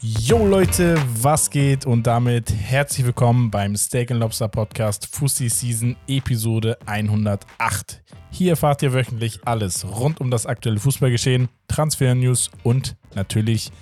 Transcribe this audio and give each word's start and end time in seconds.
Yo 0.00 0.46
Leute, 0.46 0.96
was 1.20 1.50
geht? 1.50 1.84
Und 1.86 2.06
damit 2.06 2.52
herzlich 2.52 3.06
willkommen 3.06 3.50
beim 3.50 3.76
Steak 3.76 4.10
Lobster 4.10 4.48
Podcast 4.48 5.06
Fussi 5.06 5.48
Season 5.48 5.96
Episode 6.06 6.78
108. 6.86 8.02
Hier 8.30 8.50
erfahrt 8.50 8.82
ihr 8.82 8.92
wöchentlich 8.92 9.40
alles 9.44 9.84
rund 9.84 10.20
um 10.20 10.30
das 10.30 10.46
aktuelle 10.46 10.78
Fußballgeschehen, 10.78 11.48
Transfer-News 11.68 12.50
und 12.62 12.96
natürlich 13.14 13.72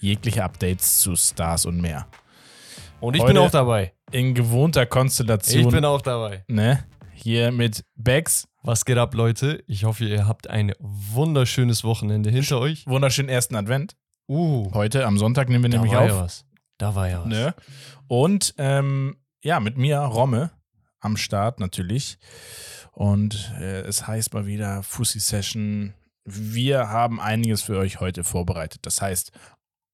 jegliche 0.00 0.44
Updates 0.44 0.98
zu 0.98 1.16
Stars 1.16 1.66
und 1.66 1.80
mehr. 1.80 2.06
Und 3.00 3.14
ich 3.14 3.22
Heute- 3.22 3.32
bin 3.34 3.42
auch 3.42 3.50
dabei. 3.50 3.92
In 4.10 4.34
gewohnter 4.34 4.86
Konstellation. 4.86 5.60
Ich 5.62 5.68
bin 5.68 5.84
auch 5.84 6.02
dabei. 6.02 6.44
ne? 6.48 6.84
Hier 7.14 7.50
mit 7.50 7.84
Bex. 7.96 8.46
Was 8.68 8.84
geht 8.84 8.98
ab, 8.98 9.14
Leute? 9.14 9.64
Ich 9.66 9.84
hoffe, 9.84 10.04
ihr 10.04 10.28
habt 10.28 10.50
ein 10.50 10.74
wunderschönes 10.78 11.84
Wochenende 11.84 12.28
hinter 12.28 12.60
euch. 12.60 12.86
Wunderschönen 12.86 13.30
ersten 13.30 13.56
Advent. 13.56 13.96
Uh, 14.28 14.70
Heute 14.74 15.06
am 15.06 15.16
Sonntag 15.16 15.48
nehmen 15.48 15.64
wir 15.64 15.70
da 15.70 15.78
nämlich 15.78 15.94
war 15.94 16.02
auf. 16.02 16.08
ja 16.10 16.20
was. 16.20 16.44
Da 16.76 16.94
war 16.94 17.08
ja 17.08 17.20
was. 17.20 17.28
Ne? 17.28 17.54
Und 18.08 18.54
ähm, 18.58 19.16
ja, 19.42 19.58
mit 19.58 19.78
mir, 19.78 20.00
Romme, 20.00 20.50
am 21.00 21.16
Start 21.16 21.60
natürlich. 21.60 22.18
Und 22.92 23.54
äh, 23.58 23.80
es 23.84 24.06
heißt 24.06 24.34
mal 24.34 24.44
wieder 24.44 24.82
Fussi 24.82 25.18
Session. 25.18 25.94
Wir 26.26 26.90
haben 26.90 27.22
einiges 27.22 27.62
für 27.62 27.78
euch 27.78 28.00
heute 28.00 28.22
vorbereitet. 28.22 28.84
Das 28.84 29.00
heißt, 29.00 29.32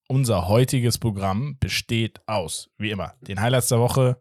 unser 0.09 0.48
heutiges 0.48 0.98
Programm 0.98 1.59
besteht 1.61 2.23
aus, 2.27 2.70
wie 2.79 2.91
immer, 2.91 3.15
den 3.20 3.41
Highlights 3.41 3.69
der 3.69 3.79
Woche, 3.79 4.20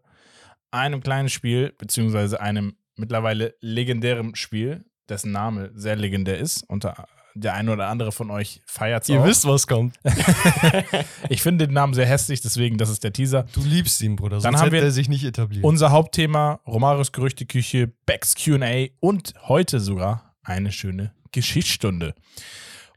einem 0.70 1.02
kleinen 1.02 1.28
Spiel, 1.28 1.74
beziehungsweise 1.76 2.40
einem 2.40 2.76
mittlerweile 2.96 3.54
legendären 3.60 4.34
Spiel, 4.34 4.84
dessen 5.08 5.32
Name 5.32 5.70
sehr 5.74 5.96
legendär 5.96 6.38
ist. 6.38 6.62
Unter 6.68 7.06
der 7.34 7.54
eine 7.54 7.72
oder 7.72 7.88
andere 7.88 8.12
von 8.12 8.30
euch 8.30 8.62
feiert 8.64 9.02
es 9.02 9.08
Ihr 9.08 9.20
auch. 9.20 9.26
wisst, 9.26 9.44
was 9.46 9.66
kommt. 9.66 9.98
Ich 11.28 11.42
finde 11.42 11.66
den 11.66 11.74
Namen 11.74 11.94
sehr 11.94 12.06
hässlich, 12.06 12.40
deswegen, 12.40 12.78
das 12.78 12.90
ist 12.90 13.02
der 13.02 13.12
Teaser. 13.12 13.44
Du 13.54 13.62
liebst 13.62 14.00
ihn, 14.02 14.14
Bruder. 14.16 14.36
Dann 14.36 14.40
Sonst 14.42 14.56
haben 14.58 14.64
hätte 14.66 14.76
wir 14.76 14.82
er 14.82 14.90
sich 14.92 15.08
nicht 15.08 15.24
etabliert. 15.24 15.64
Unser 15.64 15.90
Hauptthema, 15.90 16.60
Romarios 16.66 17.12
Gerüchteküche, 17.12 17.92
Becks 18.06 18.34
Q&A 18.36 18.88
und 19.00 19.34
heute 19.48 19.80
sogar 19.80 20.36
eine 20.42 20.70
schöne 20.70 21.12
Geschichtsstunde. 21.32 22.14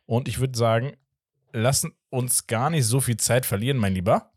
Und 0.05 0.27
ich 0.27 0.39
würde 0.39 0.57
sagen, 0.57 0.93
lassen 1.53 1.93
uns 2.09 2.47
gar 2.47 2.69
nicht 2.69 2.85
so 2.85 2.99
viel 2.99 3.17
Zeit 3.17 3.45
verlieren, 3.45 3.77
mein 3.77 3.93
Lieber. 3.95 4.31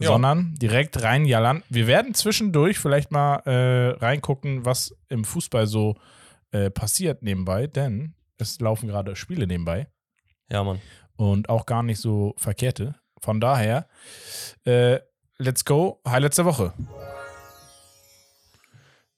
Ja. 0.00 0.08
Sondern 0.08 0.54
direkt 0.54 1.02
reinjallern. 1.02 1.64
Wir 1.68 1.88
werden 1.88 2.14
zwischendurch 2.14 2.78
vielleicht 2.78 3.10
mal 3.10 3.36
äh, 3.46 3.96
reingucken, 3.98 4.64
was 4.64 4.94
im 5.08 5.24
Fußball 5.24 5.66
so 5.66 5.96
äh, 6.52 6.70
passiert 6.70 7.22
nebenbei, 7.24 7.66
denn 7.66 8.14
es 8.36 8.60
laufen 8.60 8.86
gerade 8.88 9.16
Spiele 9.16 9.48
nebenbei 9.48 9.88
ja, 10.50 10.62
Mann. 10.62 10.80
und 11.16 11.48
auch 11.48 11.66
gar 11.66 11.82
nicht 11.82 12.00
so 12.00 12.34
verkehrte. 12.36 12.94
Von 13.20 13.40
daher, 13.40 13.88
äh, 14.64 15.00
let's 15.38 15.64
go, 15.64 16.00
Highlights 16.06 16.36
der 16.36 16.44
Woche. 16.44 16.72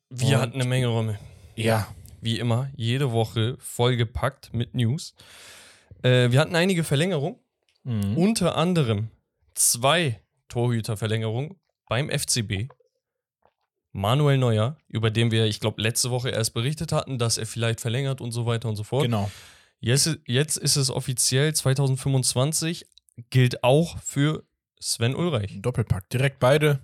Wir 0.08 0.36
Und- 0.36 0.42
hatten 0.42 0.54
eine 0.54 0.64
Menge 0.68 0.86
Räume. 0.88 1.18
Ja, 1.56 1.88
Wie 2.22 2.38
immer, 2.38 2.68
jede 2.76 3.12
Woche 3.12 3.56
vollgepackt 3.60 4.52
mit 4.52 4.74
News. 4.74 5.14
Äh, 6.02 6.30
wir 6.30 6.38
hatten 6.40 6.54
einige 6.54 6.84
Verlängerungen. 6.84 7.38
Mhm. 7.82 8.16
Unter 8.18 8.56
anderem 8.56 9.08
zwei 9.54 10.20
Torhüterverlängerungen 10.50 11.58
beim 11.88 12.10
FCB. 12.10 12.68
Manuel 13.92 14.38
Neuer, 14.38 14.76
über 14.88 15.10
den 15.10 15.30
wir, 15.32 15.46
ich 15.46 15.58
glaube, 15.58 15.82
letzte 15.82 16.10
Woche 16.10 16.30
erst 16.30 16.54
berichtet 16.54 16.92
hatten, 16.92 17.18
dass 17.18 17.38
er 17.38 17.46
vielleicht 17.46 17.80
verlängert 17.80 18.20
und 18.20 18.30
so 18.30 18.46
weiter 18.46 18.68
und 18.68 18.76
so 18.76 18.84
fort. 18.84 19.02
Genau. 19.04 19.30
Jetzt, 19.80 20.18
jetzt 20.26 20.56
ist 20.58 20.76
es 20.76 20.90
offiziell 20.90 21.52
2025, 21.54 22.86
gilt 23.30 23.64
auch 23.64 23.98
für 23.98 24.44
Sven 24.78 25.14
Ulreich. 25.16 25.58
Doppelpack. 25.60 26.08
Direkt 26.10 26.38
beide. 26.38 26.80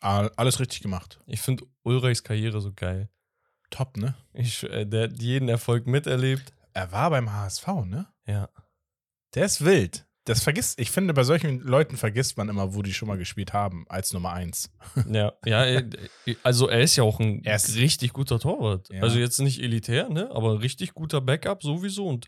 All- 0.00 0.30
Alles 0.36 0.58
richtig 0.60 0.80
gemacht. 0.80 1.20
Ich 1.26 1.40
finde 1.40 1.64
Ulreichs 1.82 2.22
Karriere 2.22 2.60
so 2.60 2.72
geil. 2.72 3.10
Top, 3.70 3.96
ne? 3.98 4.14
Ich, 4.32 4.62
äh, 4.64 4.86
der 4.86 5.04
hat 5.04 5.20
jeden 5.20 5.48
Erfolg 5.50 5.86
miterlebt. 5.86 6.54
Er 6.72 6.90
war 6.92 7.10
beim 7.10 7.30
HSV, 7.32 7.66
ne? 7.84 8.06
Ja. 8.26 8.48
Der 9.34 9.44
ist 9.44 9.62
wild. 9.64 10.06
Das 10.28 10.42
vergisst, 10.42 10.78
ich 10.78 10.90
finde, 10.90 11.14
bei 11.14 11.24
solchen 11.24 11.60
Leuten 11.60 11.96
vergisst 11.96 12.36
man 12.36 12.48
immer, 12.48 12.74
wo 12.74 12.82
die 12.82 12.92
schon 12.92 13.08
mal 13.08 13.16
gespielt 13.18 13.52
haben, 13.52 13.84
als 13.88 14.12
Nummer 14.12 14.32
eins. 14.32 14.70
Ja, 15.10 15.32
ja, 15.44 15.64
äh, 15.64 15.88
also 16.42 16.68
er 16.68 16.80
ist 16.80 16.96
ja 16.96 17.04
auch 17.04 17.18
ein 17.20 17.40
ist- 17.44 17.76
richtig 17.76 18.12
guter 18.12 18.38
Torwart. 18.38 18.88
Ja. 18.90 19.02
Also 19.02 19.18
jetzt 19.18 19.38
nicht 19.38 19.60
elitär, 19.62 20.08
ne? 20.08 20.30
Aber 20.32 20.52
ein 20.52 20.58
richtig 20.58 20.92
guter 20.94 21.20
Backup 21.20 21.62
sowieso. 21.62 22.06
Und 22.06 22.26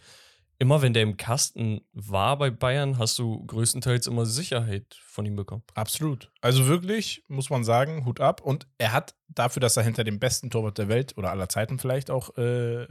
immer 0.58 0.82
wenn 0.82 0.92
der 0.94 1.02
im 1.02 1.16
Kasten 1.16 1.80
war 1.92 2.36
bei 2.38 2.50
Bayern, 2.50 2.98
hast 2.98 3.18
du 3.18 3.44
größtenteils 3.46 4.06
immer 4.06 4.26
Sicherheit 4.26 4.96
von 5.02 5.24
ihm 5.26 5.36
bekommen. 5.36 5.62
Absolut. 5.74 6.30
Also 6.40 6.66
wirklich, 6.66 7.24
muss 7.28 7.50
man 7.50 7.64
sagen, 7.64 8.04
Hut 8.04 8.20
ab. 8.20 8.40
Und 8.42 8.66
er 8.78 8.92
hat 8.92 9.14
dafür, 9.28 9.60
dass 9.60 9.76
er 9.76 9.82
hinter 9.84 10.04
dem 10.04 10.18
besten 10.18 10.50
Torwart 10.50 10.78
der 10.78 10.88
Welt 10.88 11.16
oder 11.16 11.30
aller 11.30 11.48
Zeiten 11.48 11.78
vielleicht 11.78 12.10
auch 12.10 12.36
äh, 12.36 12.86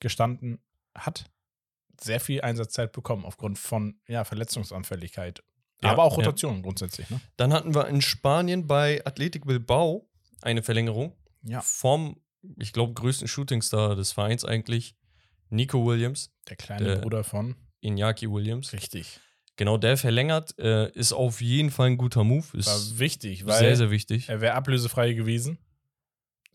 gestanden 0.00 0.60
hat, 0.94 1.30
sehr 2.02 2.20
viel 2.20 2.40
Einsatzzeit 2.42 2.92
bekommen 2.92 3.24
aufgrund 3.24 3.58
von 3.58 4.00
ja, 4.08 4.24
Verletzungsanfälligkeit. 4.24 5.42
Ja, 5.82 5.90
Aber 5.92 6.04
auch 6.04 6.12
ja. 6.12 6.16
Rotation 6.24 6.62
grundsätzlich, 6.62 7.08
ne? 7.10 7.20
Dann 7.36 7.52
hatten 7.52 7.74
wir 7.74 7.88
in 7.88 8.02
Spanien 8.02 8.66
bei 8.66 9.04
Athletic 9.06 9.46
Bilbao 9.46 10.08
eine 10.42 10.62
Verlängerung 10.62 11.14
Ja. 11.42 11.60
vom, 11.62 12.20
ich 12.58 12.72
glaube, 12.72 12.92
größten 12.94 13.28
Shootingstar 13.28 13.96
des 13.96 14.12
Vereins 14.12 14.44
eigentlich, 14.44 14.94
Nico 15.48 15.84
Williams, 15.84 16.30
Der 16.48 16.56
kleine 16.56 16.84
Der- 16.84 16.96
Bruder 16.96 17.24
von. 17.24 17.56
Iñaki 17.82 18.30
Williams. 18.30 18.72
Richtig. 18.74 19.20
Genau, 19.56 19.78
der 19.78 19.96
verlängert, 19.96 20.58
äh, 20.58 20.90
ist 20.92 21.12
auf 21.12 21.40
jeden 21.40 21.70
Fall 21.70 21.88
ein 21.88 21.96
guter 21.98 22.24
Move. 22.24 22.46
Ist 22.56 22.66
War 22.66 22.98
wichtig, 22.98 23.46
weil 23.46 23.58
sehr, 23.58 23.76
sehr 23.76 23.90
wichtig. 23.90 24.28
er 24.28 24.40
wäre 24.40 24.54
ablösefrei 24.54 25.12
gewesen 25.14 25.58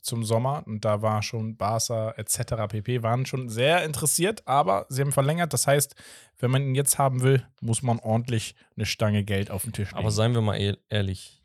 zum 0.06 0.24
Sommer 0.24 0.64
und 0.68 0.86
da 0.86 1.02
war 1.02 1.22
schon 1.24 1.58
Barca 1.58 2.12
etc. 2.18 2.68
pp. 2.70 3.04
waren 3.04 3.26
schon 3.26 3.50
sehr 3.50 3.84
interessiert, 3.84 4.48
aber 4.48 4.86
sie 4.90 5.02
haben 5.02 5.12
verlängert. 5.12 5.52
Das 5.54 5.68
heißt, 5.68 5.96
wenn 6.40 6.52
man 6.52 6.62
ihn 6.64 6.76
jetzt 6.76 6.98
haben 6.98 7.22
will, 7.22 7.46
muss 7.62 7.82
man 7.82 8.00
ordentlich 8.00 8.56
eine 8.76 8.86
Stange 8.86 9.24
Geld 9.24 9.50
auf 9.52 9.64
den 9.64 9.74
Tisch 9.74 9.90
legen. 9.90 9.98
Aber 10.00 10.12
seien 10.12 10.34
wir 10.34 10.42
mal 10.42 10.58
ehr- 10.58 10.78
ehrlich, 10.90 11.42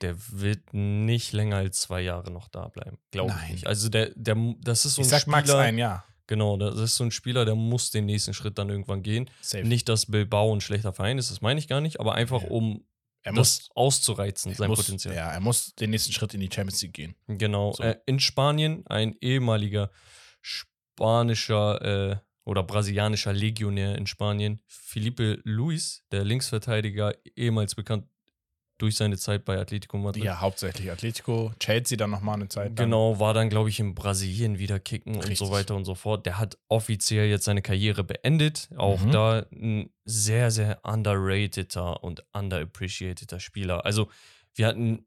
der 0.00 0.14
wird 0.30 0.72
nicht 0.74 1.32
länger 1.32 1.56
als 1.56 1.80
zwei 1.80 2.00
Jahre 2.02 2.30
noch 2.30 2.48
da 2.48 2.68
bleiben. 2.68 2.98
Glaube 3.10 3.34
ich 3.46 3.52
nicht. 3.52 3.66
Also 3.66 3.88
der, 3.88 4.10
der, 4.14 4.36
das 4.60 4.84
ist 4.84 4.94
so 4.94 5.02
ich 5.02 5.08
ein 5.08 5.10
sag 5.10 5.20
Spieler. 5.22 5.36
max 5.38 5.50
ein 5.50 5.78
Jahr. 5.78 6.04
Genau, 6.28 6.56
das 6.58 6.78
ist 6.78 6.96
so 6.96 7.04
ein 7.04 7.10
Spieler, 7.10 7.44
der 7.46 7.54
muss 7.54 7.90
den 7.90 8.04
nächsten 8.04 8.34
Schritt 8.34 8.58
dann 8.58 8.68
irgendwann 8.68 9.02
gehen. 9.02 9.30
Safe. 9.40 9.64
Nicht, 9.64 9.88
dass 9.88 10.06
Bilbao 10.06 10.54
ein 10.54 10.60
schlechter 10.60 10.92
Verein 10.92 11.16
ist, 11.18 11.30
das 11.30 11.40
meine 11.40 11.58
ich 11.58 11.68
gar 11.68 11.80
nicht, 11.80 12.00
aber 12.00 12.14
einfach 12.14 12.42
Ja. 12.42 12.50
um 12.50 12.84
er 13.22 13.32
das 13.32 13.60
muss, 13.60 13.70
auszureizen, 13.74 14.54
sein 14.54 14.68
muss, 14.68 14.78
Potenzial. 14.78 15.14
Ja, 15.14 15.30
er 15.30 15.40
muss 15.40 15.74
den 15.74 15.90
nächsten 15.90 16.12
Schritt 16.12 16.34
in 16.34 16.40
die 16.40 16.50
Champions 16.52 16.82
League 16.82 16.94
gehen. 16.94 17.14
Genau. 17.26 17.72
So. 17.72 17.82
Äh, 17.82 17.98
in 18.06 18.20
Spanien 18.20 18.86
ein 18.86 19.16
ehemaliger 19.20 19.90
spanischer 20.40 22.12
äh, 22.12 22.16
oder 22.44 22.62
brasilianischer 22.62 23.32
Legionär 23.32 23.96
in 23.96 24.06
Spanien, 24.06 24.60
Felipe 24.66 25.40
Luis, 25.44 26.04
der 26.10 26.24
Linksverteidiger, 26.24 27.14
ehemals 27.36 27.74
bekannt 27.74 28.06
durch 28.78 28.96
seine 28.96 29.16
Zeit 29.18 29.44
bei 29.44 29.58
Atletico 29.58 29.98
Madrid. 29.98 30.24
Ja, 30.24 30.40
hauptsächlich 30.40 30.90
Atletico, 30.90 31.52
Chelsea 31.60 31.96
dann 31.98 32.10
nochmal 32.10 32.36
eine 32.36 32.48
Zeit. 32.48 32.68
lang. 32.68 32.76
Genau, 32.76 33.18
war 33.20 33.34
dann, 33.34 33.48
glaube 33.50 33.68
ich, 33.68 33.80
in 33.80 33.94
Brasilien 33.94 34.58
wieder 34.58 34.78
kicken 34.80 35.14
und 35.16 35.20
Richtig. 35.22 35.38
so 35.38 35.50
weiter 35.50 35.74
und 35.76 35.84
so 35.84 35.94
fort. 35.94 36.24
Der 36.26 36.38
hat 36.38 36.56
offiziell 36.68 37.28
jetzt 37.28 37.44
seine 37.44 37.60
Karriere 37.62 38.04
beendet. 38.04 38.68
Auch 38.76 39.00
Mhm. 39.00 39.10
da 39.10 39.46
ein 39.52 39.90
sehr, 40.04 40.50
sehr 40.50 40.80
underrateder 40.84 42.02
und 42.02 42.24
underappreciateder 42.32 43.40
Spieler. 43.40 43.84
Also, 43.84 44.08
wir 44.54 44.66
hatten 44.66 45.06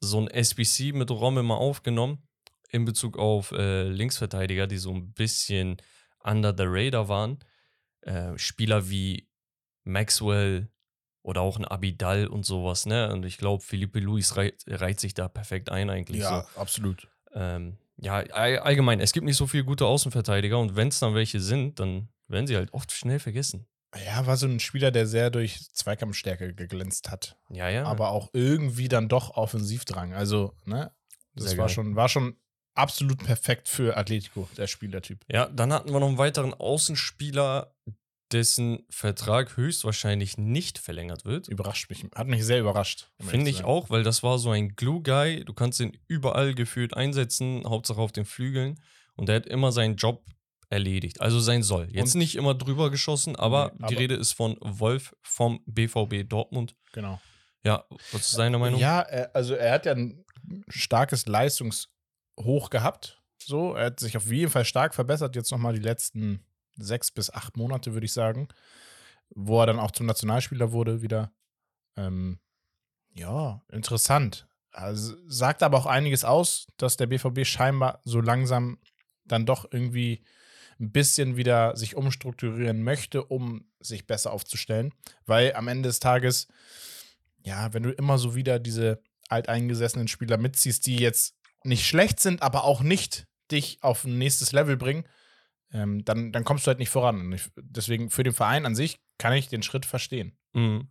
so 0.00 0.20
ein 0.20 0.28
SBC 0.28 0.92
mit 0.92 1.10
Romme 1.10 1.42
mal 1.42 1.56
aufgenommen 1.56 2.22
in 2.70 2.84
Bezug 2.84 3.18
auf 3.18 3.50
äh, 3.52 3.84
Linksverteidiger, 3.88 4.66
die 4.66 4.78
so 4.78 4.92
ein 4.92 5.12
bisschen 5.12 5.76
under 6.22 6.54
the 6.56 6.64
radar 6.66 7.08
waren. 7.08 7.38
Äh, 8.02 8.36
Spieler 8.38 8.88
wie 8.90 9.28
Maxwell 9.84 10.68
oder 11.28 11.42
auch 11.42 11.58
ein 11.58 11.66
Abidal 11.66 12.26
und 12.26 12.46
sowas, 12.46 12.86
ne? 12.86 13.12
Und 13.12 13.26
ich 13.26 13.36
glaube, 13.36 13.62
Felipe 13.62 13.98
Luis 14.00 14.36
reiht, 14.36 14.64
reiht 14.66 14.98
sich 14.98 15.12
da 15.12 15.28
perfekt 15.28 15.70
ein 15.70 15.90
eigentlich. 15.90 16.22
Ja, 16.22 16.46
So. 16.54 16.60
absolut. 16.60 17.06
Ähm, 17.34 17.76
ja, 17.98 18.14
all, 18.32 18.60
allgemein, 18.60 18.98
es 18.98 19.12
gibt 19.12 19.26
nicht 19.26 19.36
so 19.36 19.46
viele 19.46 19.64
gute 19.64 19.84
Außenverteidiger 19.84 20.58
und 20.58 20.74
wenn 20.74 20.88
es 20.88 21.00
dann 21.00 21.14
welche 21.14 21.40
sind, 21.40 21.80
dann 21.80 22.08
werden 22.28 22.46
sie 22.46 22.56
halt 22.56 22.72
oft 22.72 22.90
schnell 22.92 23.18
vergessen. 23.18 23.66
Ja, 24.06 24.24
war 24.24 24.38
so 24.38 24.46
ein 24.46 24.58
Spieler, 24.58 24.90
der 24.90 25.06
sehr 25.06 25.28
durch 25.28 25.70
Zweikampfstärke 25.74 26.54
geglänzt 26.54 27.10
hat. 27.10 27.36
Ja, 27.50 27.68
ja. 27.68 27.84
aber 27.84 28.10
auch 28.10 28.30
irgendwie 28.32 28.88
dann 28.88 29.08
doch 29.10 29.36
Offensivdrang. 29.36 30.14
Also, 30.14 30.54
ne? 30.64 30.92
Das 31.34 31.50
Sehr 31.50 31.58
war 31.58 31.66
geil. 31.66 31.74
schon, 31.74 31.94
war 31.94 32.08
schon 32.08 32.36
absolut 32.74 33.22
perfekt 33.22 33.68
für 33.68 33.98
Atletico, 33.98 34.48
der 34.56 34.66
Spielertyp. 34.66 35.24
ja, 35.30 35.46
dann 35.48 35.72
hatten 35.74 35.92
wir 35.92 36.00
noch 36.00 36.08
einen 36.08 36.16
weiteren 36.18 36.54
Außenspieler, 36.54 37.74
dessen 38.32 38.84
Vertrag 38.90 39.56
höchstwahrscheinlich 39.56 40.36
nicht 40.38 40.78
verlängert 40.78 41.24
wird. 41.24 41.48
Überrascht 41.48 41.88
mich, 41.90 42.04
hat 42.14 42.26
mich 42.26 42.44
sehr 42.44 42.60
überrascht. 42.60 43.10
um 43.18 43.26
Finde 43.26 43.50
ich 43.50 43.64
auch, 43.64 43.90
weil 43.90 44.02
das 44.02 44.22
war 44.22 44.38
so 44.38 44.50
ein 44.50 44.76
Glue-Guy. 44.76 45.44
Du 45.44 45.54
kannst 45.54 45.80
ihn 45.80 45.96
überall 46.08 46.54
gefühlt 46.54 46.94
einsetzen, 46.94 47.62
Hauptsache 47.66 48.00
auf 48.00 48.12
den 48.12 48.24
Flügeln. 48.24 48.80
Und 49.16 49.28
der 49.28 49.36
hat 49.36 49.46
immer 49.46 49.72
seinen 49.72 49.96
Job 49.96 50.24
erledigt. 50.70 51.20
Also 51.20 51.40
sein 51.40 51.62
Soll. 51.62 51.88
Jetzt 51.90 52.14
Und- 52.14 52.18
nicht 52.18 52.36
immer 52.36 52.54
drüber 52.54 52.90
geschossen, 52.90 53.34
aber, 53.36 53.70
Nee, 53.72 53.78
die 53.78 53.84
aber- 53.94 53.98
Rede 53.98 54.14
ist 54.16 54.32
von 54.32 54.56
Wolf 54.60 55.16
vom 55.22 55.60
BVB 55.66 56.24
Dortmund. 56.24 56.76
Genau. 56.92 57.20
Ja, 57.64 57.84
was 58.12 58.28
ist 58.28 58.38
deine 58.38 58.58
Meinung? 58.58 58.78
Ja, 58.78 59.00
er, 59.00 59.34
also 59.34 59.54
er 59.54 59.72
hat 59.72 59.86
ja 59.86 59.92
ein 59.92 60.24
starkes 60.68 61.26
Leistungshoch 61.26 62.70
gehabt. 62.70 63.20
So, 63.42 63.74
er 63.74 63.86
hat 63.86 64.00
sich 64.00 64.16
auf 64.16 64.30
jeden 64.30 64.50
Fall 64.50 64.64
stark 64.64 64.94
verbessert. 64.94 65.34
Jetzt 65.36 65.50
nochmal 65.50 65.74
die 65.74 65.80
letzten 65.80 66.44
sechs 66.78 67.10
bis 67.10 67.30
acht 67.30 67.56
Monate, 67.56 67.92
würde 67.92 68.06
ich 68.06 68.12
sagen. 68.12 68.48
Wo 69.30 69.60
er 69.60 69.66
dann 69.66 69.78
auch 69.78 69.90
zum 69.90 70.06
Nationalspieler 70.06 70.72
wurde 70.72 71.02
wieder. 71.02 71.32
Ähm, 71.96 72.38
ja, 73.14 73.62
interessant. 73.70 74.46
Also, 74.72 75.16
sagt 75.26 75.62
aber 75.62 75.78
auch 75.78 75.86
einiges 75.86 76.24
aus, 76.24 76.66
dass 76.76 76.96
der 76.96 77.06
BVB 77.06 77.44
scheinbar 77.44 78.00
so 78.04 78.20
langsam 78.20 78.78
dann 79.24 79.44
doch 79.44 79.66
irgendwie 79.70 80.24
ein 80.80 80.92
bisschen 80.92 81.36
wieder 81.36 81.76
sich 81.76 81.96
umstrukturieren 81.96 82.82
möchte, 82.82 83.24
um 83.24 83.66
sich 83.80 84.06
besser 84.06 84.32
aufzustellen. 84.32 84.94
Weil 85.26 85.54
am 85.54 85.68
Ende 85.68 85.88
des 85.88 86.00
Tages, 86.00 86.48
ja, 87.42 87.72
wenn 87.74 87.82
du 87.82 87.90
immer 87.90 88.18
so 88.18 88.34
wieder 88.34 88.58
diese 88.58 89.02
alteingesessenen 89.28 90.08
Spieler 90.08 90.38
mitziehst, 90.38 90.86
die 90.86 90.96
jetzt 90.96 91.34
nicht 91.64 91.86
schlecht 91.86 92.20
sind, 92.20 92.42
aber 92.42 92.64
auch 92.64 92.80
nicht 92.80 93.26
dich 93.50 93.78
auf 93.82 94.04
ein 94.04 94.18
nächstes 94.18 94.52
Level 94.52 94.76
bringen, 94.76 95.04
ähm, 95.72 96.04
dann, 96.04 96.32
dann 96.32 96.44
kommst 96.44 96.66
du 96.66 96.68
halt 96.68 96.78
nicht 96.78 96.90
voran. 96.90 97.20
Und 97.20 97.32
ich, 97.32 97.48
deswegen 97.56 98.10
für 98.10 98.22
den 98.22 98.32
Verein 98.32 98.64
an 98.66 98.74
sich 98.74 98.98
kann 99.18 99.32
ich 99.32 99.48
den 99.48 99.62
Schritt 99.62 99.84
verstehen. 99.86 100.36
Mhm. 100.54 100.88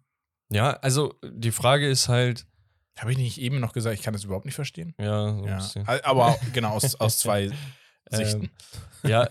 Ja, 0.52 0.72
also 0.74 1.16
die 1.24 1.52
Frage 1.52 1.90
ist 1.90 2.08
halt, 2.10 2.46
Habe 2.98 3.12
ich 3.12 3.18
nicht 3.18 3.40
eben 3.40 3.60
noch 3.60 3.74
gesagt, 3.74 3.96
ich 3.98 4.04
kann 4.04 4.14
das 4.14 4.24
überhaupt 4.24 4.46
nicht 4.46 4.56
verstehen? 4.56 4.94
ja, 5.00 5.30
so 5.32 5.38
ein 5.40 5.44
Ja, 5.46 5.58
bisschen. 5.58 5.88
aber 5.88 6.38
genau, 6.54 6.72
aus, 6.72 6.96
aus 6.96 7.18
zwei 7.20 7.52
Sichten. 8.10 8.44
Ähm, 9.04 9.10
ja. 9.10 9.30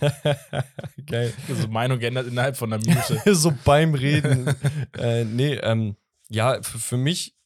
Geil. 1.06 1.32
Also 1.48 1.68
Meinung 1.68 1.98
geändert 1.98 2.26
innerhalb 2.26 2.56
von 2.56 2.72
einer 2.72 2.84
Minute. 2.84 3.20
so 3.34 3.52
beim 3.64 3.94
Reden. 3.94 4.54
äh, 4.98 5.24
nee, 5.24 5.54
ähm, 5.54 5.96
ja, 6.28 6.62
für 6.62 6.96
mich 6.96 7.36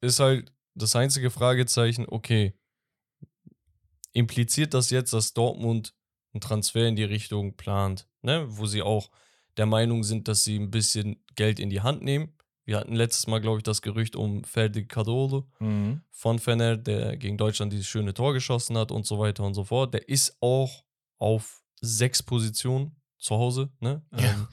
ist 0.00 0.20
halt 0.20 0.52
das 0.74 0.96
einzige 0.96 1.30
Fragezeichen, 1.30 2.06
okay, 2.08 2.54
impliziert 4.12 4.74
das 4.74 4.90
jetzt, 4.90 5.12
dass 5.12 5.32
Dortmund 5.32 5.94
einen 6.32 6.40
Transfer 6.40 6.86
in 6.86 6.96
die 6.96 7.04
Richtung 7.04 7.56
plant, 7.56 8.08
ne? 8.22 8.44
wo 8.48 8.66
sie 8.66 8.82
auch 8.82 9.10
der 9.56 9.66
Meinung 9.66 10.02
sind, 10.04 10.28
dass 10.28 10.44
sie 10.44 10.56
ein 10.58 10.70
bisschen 10.70 11.22
Geld 11.34 11.60
in 11.60 11.70
die 11.70 11.80
Hand 11.82 12.02
nehmen. 12.02 12.32
Wir 12.64 12.78
hatten 12.78 12.94
letztes 12.94 13.26
Mal, 13.26 13.40
glaube 13.40 13.58
ich, 13.58 13.64
das 13.64 13.82
Gerücht 13.82 14.14
um 14.16 14.44
Ferdi 14.44 14.86
Cardoso 14.86 15.48
Mhm. 15.58 16.02
von 16.10 16.38
Fener, 16.38 16.76
der 16.76 17.16
gegen 17.16 17.36
Deutschland 17.36 17.72
dieses 17.72 17.86
schöne 17.86 18.14
Tor 18.14 18.32
geschossen 18.32 18.78
hat 18.78 18.92
und 18.92 19.04
so 19.04 19.18
weiter 19.18 19.42
und 19.44 19.54
so 19.54 19.64
fort. 19.64 19.92
Der 19.94 20.08
ist 20.08 20.36
auch 20.40 20.84
auf 21.18 21.62
sechs 21.80 22.22
Positionen 22.22 22.96
zu 23.18 23.34
Hause, 23.36 23.70
ne? 23.80 24.02
Ja. 24.12 24.18
Ähm, 24.30 24.48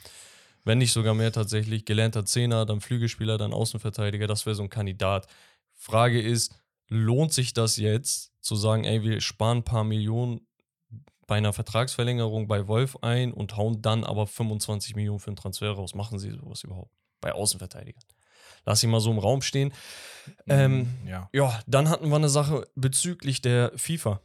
wenn 0.65 0.79
nicht 0.79 0.91
sogar 0.91 1.13
mehr 1.13 1.31
tatsächlich. 1.31 1.85
Gelernter 1.85 2.25
Zehner, 2.25 2.65
dann 2.65 2.81
Flügelspieler, 2.81 3.37
dann 3.37 3.53
Außenverteidiger, 3.53 4.27
das 4.27 4.45
wäre 4.45 4.55
so 4.55 4.63
ein 4.63 4.69
Kandidat. 4.69 5.27
Frage 5.75 6.21
ist, 6.21 6.53
lohnt 6.89 7.31
sich 7.33 7.53
das 7.53 7.77
jetzt 7.77 8.33
zu 8.41 8.55
sagen, 8.55 8.83
ey, 8.83 9.03
wir 9.03 9.21
sparen 9.21 9.59
ein 9.59 9.63
paar 9.63 9.83
Millionen 9.83 10.41
bei 11.29 11.35
einer 11.35 11.53
Vertragsverlängerung 11.53 12.47
bei 12.47 12.67
Wolf 12.67 12.97
ein 13.01 13.31
und 13.31 13.55
hauen 13.55 13.81
dann 13.81 14.03
aber 14.03 14.27
25 14.27 14.95
Millionen 14.95 15.19
für 15.19 15.27
einen 15.27 15.37
Transfer 15.37 15.71
raus? 15.71 15.95
Machen 15.95 16.19
sie 16.19 16.31
sowas 16.31 16.63
überhaupt? 16.63 16.91
Bei 17.21 17.31
Außenverteidigern. 17.31 18.03
Lass 18.65 18.83
ich 18.83 18.89
mal 18.89 18.99
so 18.99 19.11
im 19.11 19.19
Raum 19.19 19.41
stehen. 19.41 19.71
Ähm, 20.47 20.87
ja. 21.05 21.29
ja, 21.31 21.61
dann 21.67 21.89
hatten 21.89 22.09
wir 22.09 22.15
eine 22.15 22.29
Sache 22.29 22.67
bezüglich 22.75 23.41
der 23.41 23.71
FIFA. 23.77 24.21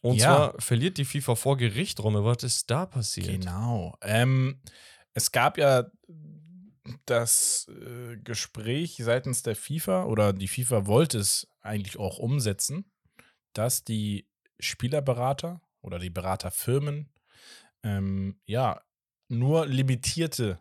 Und 0.00 0.16
Ja. 0.16 0.26
zwar 0.26 0.60
verliert 0.60 0.98
die 0.98 1.04
FIFA 1.04 1.34
vor 1.36 1.56
Gericht, 1.56 2.00
Romme. 2.00 2.24
Was 2.24 2.42
ist 2.42 2.70
da 2.70 2.86
passiert? 2.86 3.28
Genau. 3.28 3.96
Ähm, 4.02 4.60
es 5.14 5.30
gab 5.32 5.58
ja 5.58 5.84
das 7.06 7.66
äh, 7.68 8.16
Gespräch 8.18 8.96
seitens 9.02 9.42
der 9.42 9.54
FIFA 9.56 10.04
oder 10.04 10.32
die 10.32 10.48
FIFA 10.48 10.86
wollte 10.86 11.18
es 11.18 11.46
eigentlich 11.60 11.98
auch 11.98 12.18
umsetzen, 12.18 12.90
dass 13.52 13.84
die 13.84 14.28
Spielerberater 14.60 15.60
oder 15.88 15.98
die 15.98 16.10
Beraterfirmen 16.10 17.08
ähm, 17.82 18.38
ja 18.44 18.80
nur 19.28 19.66
limitierte 19.66 20.60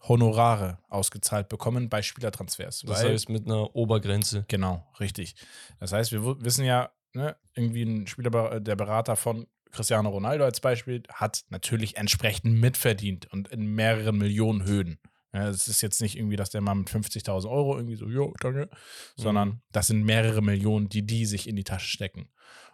Honorare 0.00 0.78
ausgezahlt 0.88 1.48
bekommen 1.48 1.88
bei 1.88 2.02
Spielertransfers. 2.02 2.82
Das 2.86 3.02
heißt 3.02 3.28
mit 3.28 3.46
einer 3.46 3.74
Obergrenze. 3.74 4.44
Genau, 4.48 4.86
richtig. 5.00 5.34
Das 5.80 5.92
heißt, 5.92 6.12
wir 6.12 6.40
wissen 6.44 6.64
ja, 6.64 6.92
ne, 7.14 7.36
irgendwie 7.54 7.82
ein 7.82 8.06
Spieler, 8.06 8.60
der 8.60 8.76
Berater 8.76 9.16
von 9.16 9.46
Cristiano 9.72 10.08
Ronaldo 10.08 10.44
als 10.44 10.60
Beispiel 10.60 11.02
hat 11.12 11.44
natürlich 11.50 11.96
entsprechend 11.96 12.58
mitverdient 12.58 13.26
und 13.32 13.48
in 13.48 13.66
mehreren 13.74 14.16
Millionen 14.16 14.64
Höhen. 14.64 14.98
Ja, 15.32 15.48
es 15.48 15.68
ist 15.68 15.82
jetzt 15.82 16.00
nicht 16.00 16.16
irgendwie, 16.16 16.36
dass 16.36 16.50
der 16.50 16.62
mal 16.62 16.74
mit 16.74 16.88
50.000 16.88 17.50
Euro 17.50 17.76
irgendwie 17.76 17.96
so, 17.96 18.06
jo, 18.06 18.32
danke, 18.40 18.70
sondern 19.14 19.60
das 19.72 19.88
sind 19.88 20.04
mehrere 20.04 20.40
Millionen, 20.40 20.88
die 20.88 21.06
die 21.06 21.26
sich 21.26 21.48
in 21.48 21.56
die 21.56 21.64
Tasche 21.64 21.88
stecken. 21.88 22.30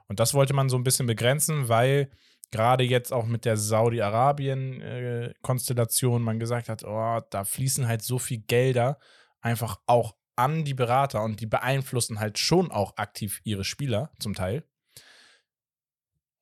Und 0.08 0.20
das 0.20 0.34
wollte 0.34 0.52
man 0.54 0.68
so 0.68 0.76
ein 0.76 0.84
bisschen 0.84 1.06
begrenzen, 1.06 1.68
weil 1.68 2.10
gerade 2.50 2.84
jetzt 2.84 3.12
auch 3.12 3.26
mit 3.26 3.44
der 3.44 3.56
Saudi-Arabien-Konstellation 3.56 6.22
man 6.22 6.38
gesagt 6.38 6.68
hat, 6.68 6.84
oh, 6.84 7.20
da 7.30 7.44
fließen 7.44 7.88
halt 7.88 8.02
so 8.02 8.18
viel 8.18 8.38
Gelder 8.38 8.98
einfach 9.40 9.80
auch 9.86 10.14
an 10.36 10.64
die 10.64 10.74
Berater 10.74 11.22
und 11.22 11.40
die 11.40 11.46
beeinflussen 11.46 12.20
halt 12.20 12.38
schon 12.38 12.70
auch 12.70 12.96
aktiv 12.96 13.40
ihre 13.44 13.64
Spieler 13.64 14.12
zum 14.18 14.34
Teil. 14.34 14.64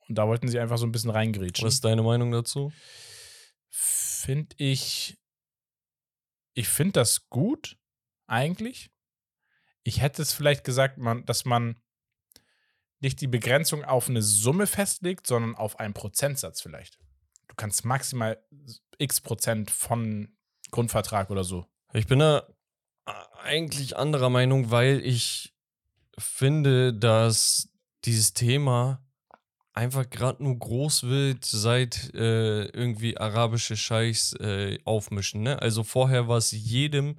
Und 0.08 0.18
da 0.18 0.26
wollten 0.28 0.48
sie 0.48 0.58
einfach 0.58 0.78
so 0.78 0.86
ein 0.86 0.92
bisschen 0.92 1.10
reingrätschen. 1.10 1.66
Was 1.66 1.74
ist 1.74 1.84
deine 1.84 2.02
Meinung 2.02 2.32
dazu? 2.32 2.72
Finde 3.68 4.54
ich, 4.58 5.18
ich 6.54 6.68
finde 6.68 6.92
das 6.92 7.28
gut, 7.28 7.78
eigentlich. 8.26 8.90
Ich 9.82 10.00
hätte 10.00 10.22
es 10.22 10.32
vielleicht 10.32 10.64
gesagt, 10.64 10.98
man, 10.98 11.24
dass 11.24 11.44
man 11.44 11.81
nicht 13.02 13.20
die 13.20 13.26
Begrenzung 13.26 13.84
auf 13.84 14.08
eine 14.08 14.22
Summe 14.22 14.66
festlegt, 14.66 15.26
sondern 15.26 15.54
auf 15.56 15.78
einen 15.80 15.94
Prozentsatz 15.94 16.60
vielleicht. 16.60 16.98
Du 17.48 17.54
kannst 17.56 17.84
maximal 17.84 18.42
x 18.98 19.20
Prozent 19.20 19.70
von 19.70 20.34
Grundvertrag 20.70 21.30
oder 21.30 21.44
so. 21.44 21.66
Ich 21.92 22.06
bin 22.06 22.20
da 22.20 22.46
eigentlich 23.42 23.96
anderer 23.96 24.30
Meinung, 24.30 24.70
weil 24.70 25.00
ich 25.04 25.54
finde, 26.18 26.94
dass 26.94 27.68
dieses 28.04 28.32
Thema 28.32 29.04
einfach 29.72 30.08
gerade 30.08 30.42
nur 30.42 30.58
groß 30.58 31.04
wird, 31.04 31.44
seit 31.44 32.14
äh, 32.14 32.64
irgendwie 32.66 33.16
arabische 33.16 33.76
Scheichs 33.76 34.34
äh, 34.34 34.78
aufmischen. 34.84 35.42
Ne? 35.42 35.60
Also 35.60 35.82
vorher 35.82 36.28
war 36.28 36.38
es 36.38 36.50
jedem 36.52 37.18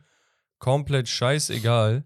komplett 0.60 1.10
scheißegal, 1.10 2.06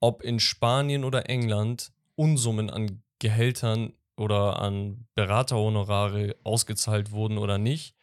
ob 0.00 0.22
in 0.22 0.40
Spanien 0.40 1.04
oder 1.04 1.28
England 1.30 1.91
Unsummen 2.14 2.70
an 2.70 3.02
Gehältern 3.18 3.92
oder 4.16 4.60
an 4.60 5.06
Beraterhonorare 5.14 6.36
ausgezahlt 6.44 7.12
wurden 7.12 7.38
oder 7.38 7.58
nicht. 7.58 7.96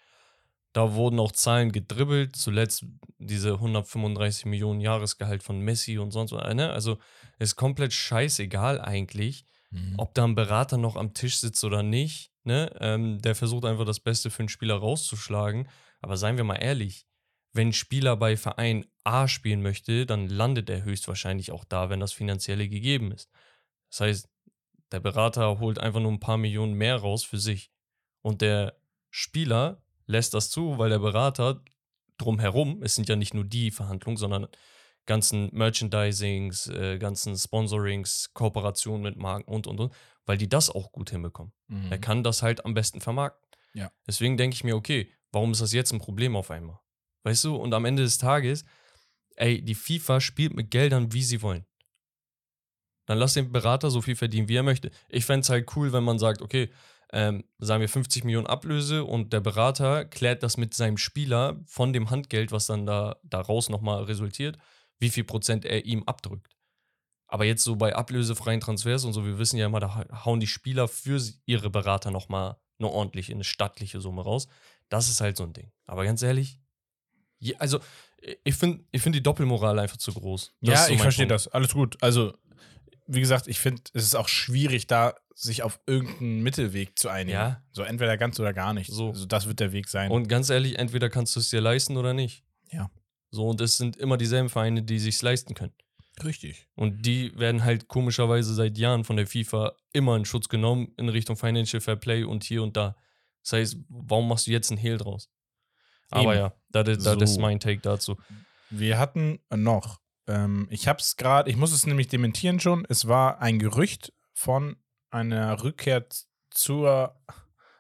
Da 0.74 0.94
wurden 0.94 1.20
auch 1.20 1.32
Zahlen 1.32 1.72
gedribbelt, 1.72 2.36
zuletzt 2.36 2.86
diese 3.18 3.54
135 3.54 4.46
Millionen 4.46 4.82
Jahresgehalt 4.82 5.42
von 5.44 5.60
Messi 5.60 5.98
und 5.98 6.12
sonst 6.12 6.32
was. 6.32 6.54
Ne? 6.54 6.72
Also 6.72 7.00
ist 7.40 7.56
komplett 7.56 7.94
scheißegal 7.94 8.80
eigentlich, 8.80 9.46
ob 9.98 10.14
da 10.14 10.26
ein 10.26 10.36
Berater 10.36 10.78
noch 10.78 10.96
am 10.96 11.14
Tisch 11.14 11.38
sitzt 11.38 11.64
oder 11.64 11.84
nicht. 11.84 12.32
Ne? 12.44 12.72
Ähm, 12.80 13.20
der 13.22 13.36
versucht 13.36 13.66
einfach 13.66 13.86
das 13.86 14.00
Beste 14.00 14.30
für 14.30 14.40
einen 14.40 14.50
Spieler 14.50 14.76
rauszuschlagen. 14.76 15.68
Aber 16.02 16.18
seien 16.18 16.38
wir 16.38 16.44
mal 16.44 16.56
ehrlich, 16.56 17.08
wenn 17.54 17.70
ein 17.70 17.74
Spieler 17.74 18.16
bei 18.16 18.38
Verein 18.38 18.86
A 19.04 19.28
spielen 19.28 19.62
möchte, 19.62 20.06
dann 20.06 20.28
landet 20.28 20.70
er 20.70 20.84
höchstwahrscheinlich 20.84 21.52
auch 21.52 21.66
da, 21.66 21.90
wenn 21.90 22.00
das 22.00 22.14
Finanzielle 22.14 22.70
gegeben 22.70 23.12
ist. 23.12 23.30
Das 23.90 24.02
heißt, 24.02 24.30
der 24.92 25.00
Berater 25.00 25.60
holt 25.60 25.80
einfach 25.80 26.00
nur 26.00 26.12
ein 26.12 26.20
paar 26.20 26.38
Millionen 26.38 26.74
mehr 26.74 26.98
raus 26.98 27.24
für 27.24 27.38
sich. 27.38 27.72
Und 28.22 28.42
der 28.42 28.80
Spieler 29.10 29.82
lässt 30.06 30.34
das 30.34 30.50
zu, 30.50 30.78
weil 30.78 30.90
der 30.90 31.00
Berater 31.00 31.64
drumherum, 32.18 32.82
es 32.84 32.96
sind 32.96 33.08
ja 33.08 33.16
nicht 33.16 33.34
nur 33.34 33.46
die 33.46 33.72
Verhandlungen, 33.72 34.18
sondern 34.18 34.48
ganzen 35.06 35.50
Merchandisings, 35.54 36.68
äh, 36.68 36.98
ganzen 37.00 37.36
Sponsorings, 37.36 38.32
Kooperationen 38.34 39.02
mit 39.02 39.16
Marken 39.16 39.52
und 39.52 39.66
und 39.68 39.80
und, 39.80 39.94
weil 40.26 40.38
die 40.38 40.50
das 40.50 40.70
auch 40.70 40.92
gut 40.92 41.10
hinbekommen. 41.10 41.54
Mhm. 41.68 41.92
Er 41.92 41.98
kann 41.98 42.24
das 42.24 42.44
halt 42.44 42.66
am 42.66 42.74
besten 42.74 43.02
vermarkten. 43.02 43.48
Ja. 43.74 43.92
Deswegen 44.06 44.38
denke 44.38 44.56
ich 44.56 44.64
mir, 44.64 44.76
okay, 44.76 45.12
warum 45.32 45.52
ist 45.52 45.62
das 45.62 45.74
jetzt 45.74 45.92
ein 45.92 46.00
Problem 46.00 46.36
auf 46.36 46.52
einmal? 46.52 46.80
Weißt 47.24 47.44
du, 47.44 47.56
und 47.56 47.74
am 47.74 47.86
Ende 47.86 48.04
des 48.04 48.18
Tages, 48.18 48.66
ey, 49.36 49.62
die 49.64 49.76
FIFA 49.76 50.22
spielt 50.22 50.54
mit 50.54 50.72
Geldern, 50.72 51.12
wie 51.14 51.24
sie 51.24 51.42
wollen. 51.42 51.66
Dann 53.10 53.18
lass 53.18 53.34
den 53.34 53.52
Berater 53.52 53.90
so 53.90 54.04
viel 54.04 54.16
verdienen, 54.16 54.50
wie 54.50 54.56
er 54.58 54.62
möchte. 54.62 54.92
Ich 55.08 55.26
fände 55.26 55.42
es 55.42 55.50
halt 55.50 55.76
cool, 55.76 55.92
wenn 55.94 56.04
man 56.04 56.20
sagt, 56.20 56.44
okay, 56.44 56.70
ähm, 57.12 57.44
sagen 57.58 57.82
wir 57.82 57.90
50 57.90 58.24
Millionen 58.24 58.46
Ablöse 58.46 59.04
und 59.04 59.34
der 59.34 59.40
Berater 59.40 60.06
klärt 60.06 60.44
das 60.44 60.58
mit 60.58 60.76
seinem 60.76 61.00
Spieler 61.00 61.60
von 61.66 61.92
dem 61.92 62.12
Handgeld, 62.12 62.52
was 62.52 62.68
dann 62.68 62.86
da 62.86 63.16
daraus 63.24 63.70
nochmal 63.70 64.04
resultiert, 64.04 64.60
wie 65.00 65.10
viel 65.10 65.24
Prozent 65.24 65.66
er 65.66 65.86
ihm 65.86 66.04
abdrückt. 66.04 66.56
Aber 67.26 67.46
jetzt 67.46 67.64
so 67.64 67.78
bei 67.78 67.96
ablösefreien 67.96 68.62
Transfers 68.62 69.06
und 69.06 69.14
so, 69.14 69.26
wir 69.26 69.40
wissen 69.40 69.58
ja 69.58 69.66
immer, 69.66 69.80
da 69.80 70.06
hauen 70.24 70.40
die 70.40 70.46
Spieler 70.46 70.88
für 70.88 71.20
ihre 71.48 71.72
Berater 71.72 72.12
nochmal 72.12 72.58
eine 72.78 72.90
ordentliche, 72.90 73.34
eine 73.34 73.44
stattliche 73.44 74.02
Summe 74.02 74.22
raus. 74.22 74.48
Das 74.88 75.10
ist 75.10 75.20
halt 75.20 75.36
so 75.36 75.46
ein 75.46 75.54
Ding. 75.54 75.72
Aber 75.88 76.06
ganz 76.06 76.22
ehrlich, 76.22 76.60
je, 77.40 77.56
also 77.56 77.80
ich 78.44 78.56
finde 78.56 78.84
ich 78.92 79.02
find 79.02 79.16
die 79.16 79.24
Doppelmoral 79.24 79.80
einfach 79.80 79.98
zu 79.98 80.14
groß. 80.14 80.54
Das 80.62 80.74
ja, 80.74 80.86
so 80.86 80.94
ich 80.94 81.02
verstehe 81.02 81.28
das. 81.28 81.48
Alles 81.48 81.74
gut. 81.74 81.98
Also, 82.02 82.38
wie 83.12 83.20
gesagt, 83.22 83.48
ich 83.48 83.60
finde, 83.60 83.82
es 83.94 84.04
ist 84.04 84.16
auch 84.16 84.28
schwierig, 84.28 84.88
da 84.88 85.16
sich 85.36 85.64
auf 85.64 85.80
irgendeinen 85.88 86.42
Mittelweg 86.44 86.98
zu 87.00 87.10
einigen. 87.10 87.32
Ja. 87.38 87.64
So 87.72 87.82
entweder 87.84 88.18
ganz 88.18 88.40
oder 88.40 88.54
gar 88.54 88.74
nicht. 88.74 88.92
So. 88.92 89.10
Also, 89.10 89.26
das 89.26 89.48
wird 89.48 89.60
der 89.60 89.72
Weg 89.72 89.88
sein. 89.88 90.12
Und 90.12 90.28
ganz 90.28 90.50
ehrlich, 90.50 90.78
entweder 90.78 91.10
kannst 91.10 91.36
du 91.36 91.40
es 91.40 91.50
dir 91.50 91.62
leisten 91.62 91.98
oder 91.98 92.14
nicht. 92.14 92.44
Ja. 92.72 92.90
So, 93.32 93.48
und 93.48 93.62
es 93.62 93.78
sind 93.78 93.96
immer 93.98 94.18
dieselben 94.18 94.50
Vereine, 94.50 94.84
die 94.84 95.00
sich 95.00 95.22
leisten 95.22 95.54
können. 95.54 95.74
richtig. 96.24 96.68
Und 96.76 97.06
die 97.06 97.32
werden 97.40 97.64
halt 97.64 97.88
komischerweise 97.88 98.54
seit 98.54 98.78
Jahren 98.78 99.06
von 99.06 99.16
der 99.16 99.26
FIFA 99.28 99.74
immer 99.94 100.18
in 100.18 100.26
Schutz 100.26 100.50
genommen 100.50 100.94
in 100.98 101.08
Richtung 101.08 101.38
Financial 101.38 101.80
Fair 101.80 101.96
Play 101.96 102.24
und 102.26 102.44
hier 102.44 102.62
und 102.62 102.76
da. 102.76 102.96
Das 103.44 103.54
heißt, 103.54 103.78
warum 103.88 104.28
machst 104.28 104.46
du 104.48 104.52
jetzt 104.52 104.70
einen 104.70 104.80
Hehl 104.80 104.98
draus? 104.98 105.30
Aber 106.12 106.34
Eben. 106.34 106.42
ja, 106.42 106.54
das 106.72 106.90
ist- 106.98 107.06
das 107.06 107.22
ist 107.22 107.34
So. 107.36 107.40
mein 107.42 107.60
Take 107.62 107.80
dazu. 107.82 108.18
Wir 108.70 108.98
hatten 109.00 109.40
noch, 109.56 110.02
ähm, 110.30 110.68
ich 110.70 110.88
habe 110.88 111.00
es 111.00 111.18
gerade, 111.18 111.50
ich 111.50 111.58
muss 111.58 111.74
es 111.74 111.86
nämlich 111.86 112.08
dementieren 112.08 112.60
schon, 112.60 112.86
es 112.88 113.08
war 113.08 113.42
ein 113.42 113.60
Gerücht 113.60 114.14
von 114.34 114.78
einer 115.10 115.64
Rückkehr 115.64 116.06
zur, 116.52 117.20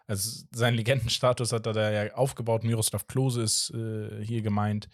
also 0.07 0.45
sein 0.51 0.73
Legendenstatus 0.73 1.53
hat 1.53 1.67
er 1.67 1.73
da 1.73 1.91
ja 1.91 2.13
aufgebaut, 2.15 2.63
Miroslav 2.63 3.07
Klose 3.07 3.43
ist 3.43 3.69
äh, 3.71 4.25
hier 4.25 4.41
gemeint, 4.41 4.89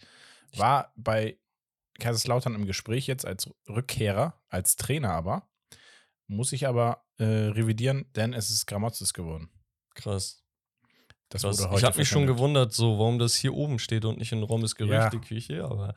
war 0.54 0.92
bei 0.96 1.38
Kaiserslautern 1.98 2.54
im 2.54 2.66
Gespräch 2.66 3.06
jetzt 3.06 3.26
als 3.26 3.50
Rückkehrer, 3.68 4.38
als 4.48 4.76
Trainer 4.76 5.12
aber, 5.12 5.48
muss 6.26 6.52
ich 6.52 6.68
aber 6.68 7.04
äh, 7.18 7.24
revidieren, 7.24 8.04
denn 8.14 8.34
es 8.34 8.50
ist 8.50 8.66
Gramotzes 8.66 9.14
geworden. 9.14 9.48
Krass. 9.94 10.42
Das 11.30 11.42
Krass. 11.42 11.58
wurde 11.58 11.70
heute 11.70 11.78
Ich 11.78 11.84
habe 11.84 11.98
mich 11.98 12.08
schon 12.08 12.26
gewundert, 12.26 12.72
so 12.74 12.98
warum 12.98 13.18
das 13.18 13.34
hier 13.34 13.54
oben 13.54 13.78
steht 13.78 14.04
und 14.04 14.18
nicht 14.18 14.32
in 14.32 14.42
Rommes 14.42 14.76
Gerüchteküche. 14.76 15.64
Aber 15.64 15.94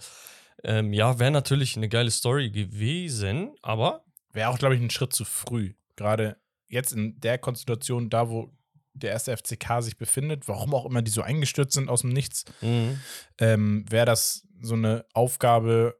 ähm, 0.64 0.94
ja, 0.94 1.20
wäre 1.20 1.32
natürlich 1.32 1.78
eine 1.78 1.90
geile 1.90 2.12
Story 2.12 2.50
gewesen. 2.50 3.56
Aber 3.62 4.04
Wäre 4.32 4.50
auch, 4.50 4.60
glaube 4.60 4.76
ich, 4.76 4.82
ein 4.82 4.90
Schritt 4.90 5.14
zu 5.14 5.26
früh. 5.26 5.74
Gerade 5.96 6.38
jetzt 6.68 6.94
in 6.94 7.20
der 7.20 7.38
Konstellation, 7.38 8.10
da 8.10 8.30
wo 8.30 8.52
der 8.94 9.12
erste 9.12 9.36
FCK 9.36 9.82
sich 9.82 9.98
befindet, 9.98 10.48
warum 10.48 10.74
auch 10.74 10.86
immer 10.86 11.02
die 11.02 11.12
so 11.12 11.22
eingestürzt 11.22 11.74
sind 11.74 11.90
aus 11.90 12.02
dem 12.02 12.12
Nichts, 12.12 12.46
mhm. 12.62 13.00
ähm, 13.38 13.86
wäre 13.90 14.06
das 14.06 14.48
so 14.62 14.76
eine 14.76 15.06
Aufgabe, 15.14 16.00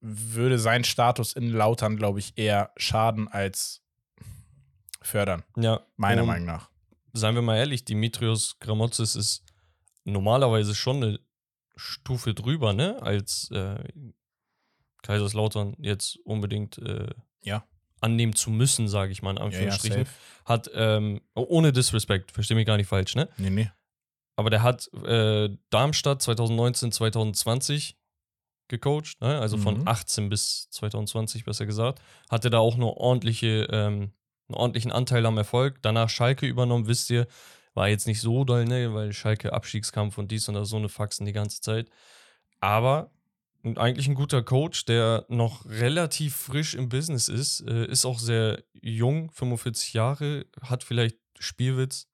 würde 0.00 0.58
sein 0.58 0.84
Status 0.84 1.34
in 1.34 1.50
Lautern, 1.50 1.96
glaube 1.96 2.18
ich, 2.18 2.36
eher 2.36 2.72
schaden 2.76 3.28
als 3.28 3.82
fördern. 5.02 5.44
ja, 5.56 5.80
Meiner 5.96 6.22
und 6.22 6.28
Meinung 6.28 6.46
nach. 6.46 6.70
Seien 7.12 7.34
wir 7.34 7.42
mal 7.42 7.56
ehrlich, 7.56 7.84
Dimitrios 7.84 8.58
Gramotzes 8.58 9.16
ist 9.16 9.44
normalerweise 10.04 10.74
schon 10.74 11.02
eine 11.02 11.20
Stufe 11.76 12.34
drüber, 12.34 12.72
ne? 12.72 13.00
Als 13.02 13.50
äh, 13.50 13.76
Kaiserslautern 15.02 15.74
jetzt 15.78 16.18
unbedingt 16.24 16.78
äh, 16.78 17.08
Ja. 17.42 17.64
annehmen 18.00 18.34
zu 18.34 18.50
müssen, 18.50 18.88
sage 18.88 19.12
ich 19.12 19.22
mal 19.22 19.30
in 19.30 19.36
Ja, 19.36 19.42
ja, 19.42 19.46
Anführungsstrichen. 19.46 20.04
safe. 20.06 20.10
hat, 20.44 20.70
ähm, 20.74 21.20
ohne 21.34 21.72
Disrespect, 21.72 22.30
verstehe 22.32 22.56
mich 22.56 22.66
gar 22.66 22.76
nicht 22.76 22.88
falsch, 22.88 23.14
ne? 23.16 23.28
Nee, 23.36 23.50
nee. 23.50 23.70
Aber 24.36 24.50
der 24.50 24.62
hat 24.62 24.92
äh, 25.04 25.48
Darmstadt 25.70 26.22
2019, 26.22 26.92
2020 26.92 27.96
gecoacht, 28.68 29.20
ne? 29.20 29.38
also 29.40 29.56
von 29.56 29.80
Mhm. 29.80 29.88
18 29.88 30.28
bis 30.28 30.68
2020 30.70 31.44
besser 31.44 31.66
gesagt. 31.66 32.00
Hatte 32.30 32.50
da 32.50 32.58
auch 32.58 32.74
eine 32.74 32.86
ordentliche, 32.86 33.66
ähm, 33.70 34.12
einen 34.48 34.54
ordentlichen 34.56 34.92
Anteil 34.92 35.24
am 35.26 35.38
Erfolg. 35.38 35.78
Danach 35.82 36.08
Schalke 36.10 36.46
übernommen, 36.46 36.86
wisst 36.86 37.10
ihr, 37.10 37.26
war 37.76 37.88
jetzt 37.88 38.06
nicht 38.06 38.20
so 38.20 38.44
doll, 38.44 38.64
ne? 38.64 38.92
weil 38.94 39.12
Schalke 39.12 39.52
Abstiegskampf 39.52 40.16
und 40.18 40.32
dies 40.32 40.48
und 40.48 40.54
das, 40.54 40.70
so 40.70 40.76
eine 40.76 40.88
Faxen 40.88 41.26
die 41.26 41.32
ganze 41.32 41.60
Zeit. 41.60 41.90
Aber 42.60 43.10
eigentlich 43.62 44.08
ein 44.08 44.14
guter 44.14 44.42
Coach, 44.42 44.86
der 44.86 45.26
noch 45.28 45.66
relativ 45.66 46.34
frisch 46.36 46.74
im 46.74 46.88
Business 46.88 47.28
ist, 47.28 47.60
äh, 47.60 47.86
ist 47.86 48.06
auch 48.06 48.18
sehr 48.18 48.62
jung, 48.72 49.30
45 49.30 49.92
Jahre, 49.92 50.46
hat 50.62 50.84
vielleicht 50.84 51.18
Spielwitz. 51.38 52.08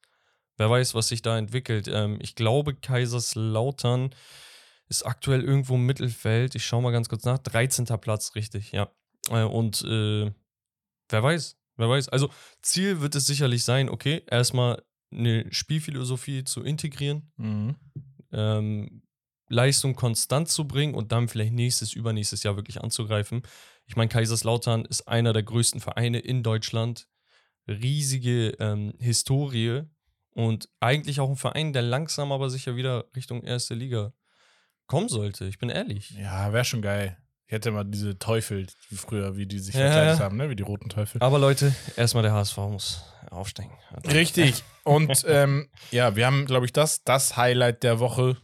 Wer 0.57 0.69
weiß, 0.69 0.95
was 0.95 1.09
sich 1.09 1.23
da 1.23 1.38
entwickelt. 1.38 1.88
Ähm, 1.88 2.19
ich 2.21 2.35
glaube, 2.35 2.75
Kaiserslautern 2.75 4.14
ist 4.88 5.04
aktuell 5.04 5.42
irgendwo 5.42 5.76
im 5.76 5.87
Mittelfeld. 5.87 6.54
Ich 6.54 6.66
schaue 6.66 6.83
mal 6.83 6.90
ganz 6.90 7.09
kurz 7.09 7.25
nach. 7.25 7.38
13. 7.38 7.87
Platz, 8.00 8.35
richtig, 8.35 8.73
ja. 8.73 8.90
Äh, 9.31 9.45
und 9.45 9.83
äh, 9.83 10.33
wer 11.09 11.23
weiß, 11.23 11.57
wer 11.76 11.88
weiß. 11.88 12.09
Also, 12.09 12.31
Ziel 12.62 13.00
wird 13.00 13.14
es 13.14 13.26
sicherlich 13.26 13.62
sein, 13.62 13.88
okay, 13.88 14.23
erstmal 14.28 14.83
eine 15.12 15.52
Spielphilosophie 15.52 16.45
zu 16.45 16.62
integrieren, 16.62 17.31
Mhm. 17.37 17.76
ähm, 18.33 19.02
Leistung 19.49 19.95
konstant 19.95 20.49
zu 20.49 20.66
bringen 20.66 20.95
und 20.95 21.12
dann 21.12 21.28
vielleicht 21.28 21.52
nächstes, 21.52 21.92
übernächstes 21.92 22.42
Jahr 22.42 22.57
wirklich 22.57 22.81
anzugreifen. 22.83 23.42
Ich 23.87 23.97
meine, 23.97 24.09
Kaiserslautern 24.09 24.85
ist 24.87 25.09
einer 25.09 25.33
der 25.33 25.42
größten 25.42 25.81
Vereine 25.81 26.19
in 26.21 26.42
Deutschland. 26.42 27.07
Riesige 27.69 28.57
ähm, 28.59 28.95
Historie 28.99 29.83
und 30.31 30.69
eigentlich 30.81 31.21
auch 31.21 31.28
ein 31.31 31.37
Verein, 31.37 31.73
der 31.73 31.83
langsam 31.83 32.33
aber 32.33 32.50
sicher 32.50 32.75
wieder 32.76 33.04
Richtung 33.14 33.42
erste 33.42 33.75
Liga 33.75 34.12
kommen 34.87 35.09
sollte. 35.09 35.45
Ich 35.47 35.59
bin 35.59 35.69
ehrlich. 35.69 36.11
Ja, 36.11 36.52
wäre 36.52 36.64
schon 36.64 36.83
geil. 36.83 37.22
Ich 37.47 37.53
hätte 37.53 37.71
mal 37.71 37.85
diese 37.85 38.19
Teufel, 38.19 38.67
wie 38.89 38.97
früher, 38.97 39.37
wie 39.37 39.47
die 39.47 39.59
sich 39.59 39.75
Ja, 39.75 39.81
verkleidet 39.83 40.21
haben, 40.21 40.37
ne? 40.37 40.49
Wie 40.49 40.57
die 40.57 40.63
roten 40.63 40.89
Teufel. 40.89 41.23
Aber 41.23 41.39
Leute, 41.39 41.75
erstmal 41.97 42.23
der 42.23 42.33
HSV 42.33 42.57
muss 42.57 43.05
aufsteigen. 43.31 43.73
Richtig. 44.07 44.65
Und 44.85 45.25
ähm, 45.29 45.69
ja, 45.91 46.17
wir 46.17 46.27
haben, 46.27 46.47
glaube 46.47 46.65
ich, 46.67 46.73
das, 46.73 47.05
das 47.05 47.37
Highlight 47.37 47.83
der 47.83 48.01
Woche. 48.01 48.37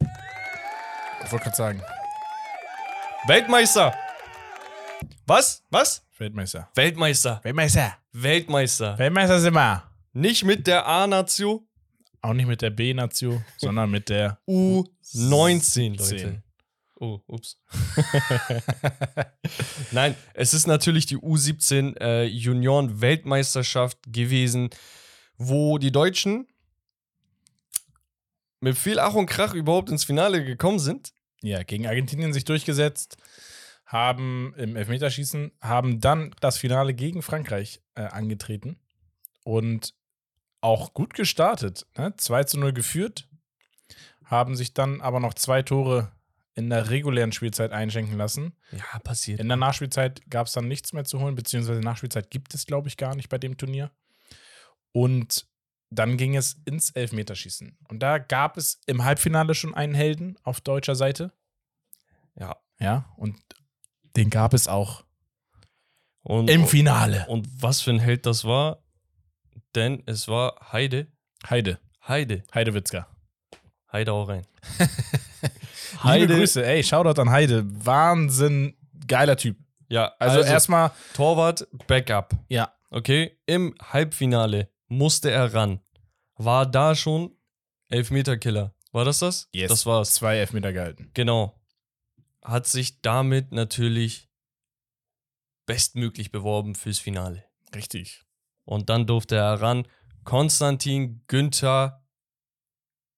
Ich 0.00 1.32
wollte 1.32 1.44
gerade 1.44 1.56
sagen, 1.56 1.82
Weltmeister! 3.26 3.94
Was? 5.26 5.62
Was? 5.70 6.06
Weltmeister. 6.16 6.68
Weltmeister. 6.74 7.40
Weltmeister. 7.44 7.98
Weltmeister. 8.12 8.98
Weltmeister 8.98 9.40
sind 9.40 9.54
wir. 9.54 9.82
Nicht 10.12 10.44
mit 10.44 10.66
der 10.66 10.86
A-Nation, 10.86 11.66
Auch 12.22 12.32
nicht 12.32 12.46
mit 12.48 12.62
der 12.62 12.70
B-Nation, 12.70 13.44
sondern 13.58 13.90
mit 13.90 14.08
der 14.08 14.38
U19, 14.48 15.98
Leute. 15.98 16.42
Oh, 17.00 17.20
ups. 17.28 17.60
Nein, 19.92 20.16
es 20.34 20.52
ist 20.52 20.66
natürlich 20.66 21.06
die 21.06 21.16
U17 21.16 21.96
äh, 22.00 22.24
Junioren-Weltmeisterschaft 22.24 23.98
gewesen, 24.08 24.70
wo 25.36 25.78
die 25.78 25.92
Deutschen 25.92 26.48
mit 28.58 28.76
viel 28.76 28.98
Ach 28.98 29.14
und 29.14 29.26
Krach 29.26 29.54
überhaupt 29.54 29.90
ins 29.90 30.04
Finale 30.04 30.44
gekommen 30.44 30.80
sind. 30.80 31.12
ja, 31.40 31.62
gegen 31.62 31.86
Argentinien 31.86 32.32
sich 32.32 32.44
durchgesetzt, 32.44 33.16
haben 33.86 34.52
im 34.56 34.74
Elfmeterschießen, 34.74 35.52
haben 35.60 36.00
dann 36.00 36.34
das 36.40 36.58
Finale 36.58 36.94
gegen 36.94 37.22
Frankreich 37.22 37.80
äh, 37.94 38.02
angetreten 38.02 38.76
und 39.44 39.94
auch 40.60 40.94
gut 40.94 41.14
gestartet. 41.14 41.86
Ne? 41.96 42.16
2 42.16 42.42
zu 42.42 42.58
0 42.58 42.72
geführt, 42.72 43.28
haben 44.24 44.56
sich 44.56 44.74
dann 44.74 45.00
aber 45.00 45.20
noch 45.20 45.34
zwei 45.34 45.62
Tore 45.62 46.10
in 46.58 46.70
der 46.70 46.90
regulären 46.90 47.30
Spielzeit 47.30 47.70
einschenken 47.70 48.18
lassen. 48.18 48.52
Ja, 48.72 48.98
passiert. 48.98 49.38
In 49.38 49.46
der 49.46 49.56
Nachspielzeit 49.56 50.28
gab 50.28 50.48
es 50.48 50.52
dann 50.52 50.66
nichts 50.66 50.92
mehr 50.92 51.04
zu 51.04 51.20
holen, 51.20 51.36
beziehungsweise 51.36 51.80
Nachspielzeit 51.80 52.30
gibt 52.30 52.52
es, 52.52 52.66
glaube 52.66 52.88
ich, 52.88 52.96
gar 52.96 53.14
nicht 53.14 53.28
bei 53.28 53.38
dem 53.38 53.56
Turnier. 53.56 53.92
Und 54.92 55.46
dann 55.90 56.16
ging 56.16 56.36
es 56.36 56.60
ins 56.64 56.90
Elfmeterschießen. 56.90 57.78
Und 57.88 58.00
da 58.00 58.18
gab 58.18 58.56
es 58.56 58.80
im 58.86 59.04
Halbfinale 59.04 59.54
schon 59.54 59.72
einen 59.74 59.94
Helden 59.94 60.36
auf 60.42 60.60
deutscher 60.60 60.96
Seite. 60.96 61.32
Ja. 62.34 62.56
Ja, 62.80 63.12
und 63.16 63.36
den 64.16 64.28
gab 64.30 64.52
es 64.52 64.66
auch 64.68 65.04
Und, 66.22 66.50
im 66.50 66.66
Finale. 66.66 67.24
und 67.28 67.48
was 67.62 67.80
für 67.80 67.90
ein 67.90 67.98
Held 68.00 68.26
das 68.26 68.44
war, 68.44 68.82
denn 69.74 70.02
es 70.06 70.26
war 70.28 70.72
Heide. 70.72 71.06
Heide. 71.48 71.78
Heide. 72.06 72.42
Heidewitzka. 72.52 73.08
Heide 73.92 74.12
auch 74.12 74.28
rein. 74.28 74.46
Liebe 76.04 76.34
Grüße, 76.34 76.64
ey, 76.64 76.82
Shoutout 76.82 77.20
an 77.20 77.30
Heide. 77.30 77.64
Wahnsinn, 77.84 78.76
geiler 79.06 79.36
Typ. 79.36 79.56
Ja, 79.88 80.12
Also, 80.18 80.38
also, 80.38 80.50
erstmal, 80.50 80.90
Torwart, 81.14 81.66
Backup. 81.86 82.34
ja, 82.48 82.72
Okay, 82.90 83.38
im 83.46 83.74
Halbfinale 83.82 84.70
musste 84.88 85.30
er 85.30 85.52
ran. 85.52 85.80
War 86.36 86.64
da 86.64 86.94
schon 86.94 87.36
Elfmeterkiller. 87.90 88.74
War 88.92 89.04
das 89.04 89.18
das? 89.18 89.48
yes. 89.52 89.68
Das 89.68 89.84
war's. 89.84 90.14
Zwei 90.14 90.38
Elfmeter 90.38 90.72
gehalten. 90.72 91.10
Genau. 91.12 91.60
Hat 92.42 92.66
sich 92.66 93.02
damit 93.02 93.52
natürlich 93.52 94.30
bestmöglich 95.66 96.30
beworben 96.32 96.74
fürs 96.74 96.98
Finale. 96.98 97.44
Richtig. 97.74 98.24
Und 98.64 98.88
dann 98.88 99.06
durfte 99.06 99.36
er 99.36 99.60
ran. 99.60 99.86
Konstantin 100.24 101.22
Günther 101.26 101.97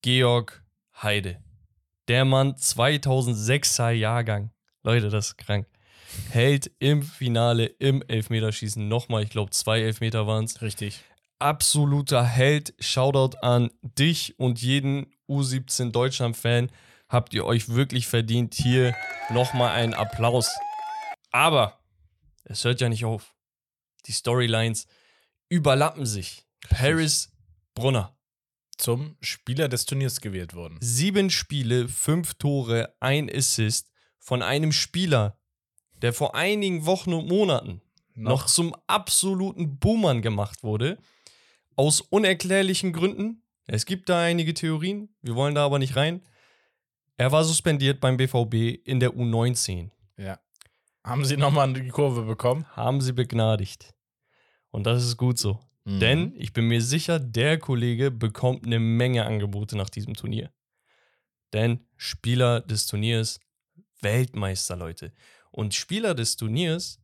Georg 0.02 0.64
Heide. 1.02 1.42
Der 2.09 2.25
Mann 2.25 2.54
2006er 2.54 3.90
Jahrgang. 3.90 4.50
Leute, 4.83 5.11
das 5.11 5.28
ist 5.28 5.37
krank. 5.37 5.66
Hält 6.30 6.71
im 6.78 7.02
Finale 7.02 7.66
im 7.66 8.02
Elfmeterschießen 8.02 8.88
nochmal, 8.88 9.23
ich 9.23 9.30
glaube, 9.30 9.50
zwei 9.50 9.80
Elfmeter 9.80 10.26
waren 10.26 10.45
es. 10.45 10.61
Richtig. 10.62 11.02
absoluter 11.38 12.25
Held. 12.25 12.75
Shoutout 12.78 13.37
an 13.42 13.71
dich 13.83 14.38
und 14.38 14.61
jeden 14.62 15.14
U17 15.28 15.90
Deutschland-Fan. 15.90 16.71
Habt 17.09 17.35
ihr 17.35 17.45
euch 17.45 17.69
wirklich 17.69 18.07
verdient. 18.07 18.54
Hier 18.54 18.95
nochmal 19.30 19.73
einen 19.73 19.95
Applaus. 19.95 20.49
Aber 21.30 21.78
es 22.45 22.64
hört 22.64 22.80
ja 22.80 22.88
nicht 22.88 23.04
auf. 23.04 23.35
Die 24.07 24.12
Storylines 24.12 24.87
überlappen 25.49 26.07
sich. 26.07 26.47
Paris 26.69 27.33
Brunner. 27.75 28.16
Zum 28.80 29.16
Spieler 29.20 29.68
des 29.68 29.84
Turniers 29.84 30.22
gewählt 30.22 30.54
worden. 30.54 30.78
Sieben 30.80 31.28
Spiele, 31.28 31.87
fünf 31.87 32.34
Tore, 32.34 32.94
ein 32.99 33.30
Assist 33.30 33.90
von 34.18 34.42
einem 34.42 34.72
Spieler, 34.72 35.38
der 36.00 36.14
vor 36.14 36.34
einigen 36.34 36.87
Wochen 36.87 37.12
und 37.12 37.28
Monaten 37.28 37.82
noch, 38.14 38.46
zum 38.46 38.75
absoluten 38.87 39.78
Boomern 39.78 40.22
gemacht 40.22 40.62
wurde. 40.62 40.99
Aus 41.76 42.00
unerklärlichen 42.00 42.94
Gründen. 42.94 43.42
Es 43.66 43.84
gibt 43.84 44.08
da 44.08 44.22
einige 44.22 44.54
Theorien, 44.54 45.14
wir 45.20 45.34
wollen 45.34 45.54
da 45.54 45.64
aber 45.64 45.78
nicht 45.78 45.96
rein. 45.96 46.22
Er 47.18 47.32
war 47.32 47.44
suspendiert 47.44 48.00
beim 48.00 48.16
BVB 48.16 48.80
in 48.87 48.99
der 48.99 49.10
U19. 49.10 49.90
Ja. 50.16 50.40
Haben 51.04 51.26
sie 51.26 51.37
nochmal 51.37 51.72
die 51.75 51.88
Kurve 51.88 52.22
bekommen? 52.22 52.64
Haben 52.75 53.02
sie 53.02 53.12
begnadigt. 53.12 53.94
Und 54.70 54.87
das 54.87 55.04
ist 55.04 55.18
gut 55.18 55.38
so. 55.38 55.60
Mhm. 55.84 56.00
Denn 56.00 56.34
ich 56.37 56.52
bin 56.52 56.66
mir 56.66 56.82
sicher, 56.82 57.18
der 57.18 57.58
Kollege 57.58 58.10
bekommt 58.10 58.66
eine 58.66 58.78
Menge 58.78 59.25
Angebote 59.25 59.76
nach 59.76 59.90
diesem 59.90 60.14
Turnier. 60.14 60.52
Denn 61.52 61.80
Spieler 61.96 62.60
des 62.60 62.87
Turniers, 62.87 63.40
Weltmeister, 64.00 64.76
Leute. 64.76 65.12
Und 65.50 65.75
Spieler 65.75 66.14
des 66.14 66.37
Turniers 66.37 67.00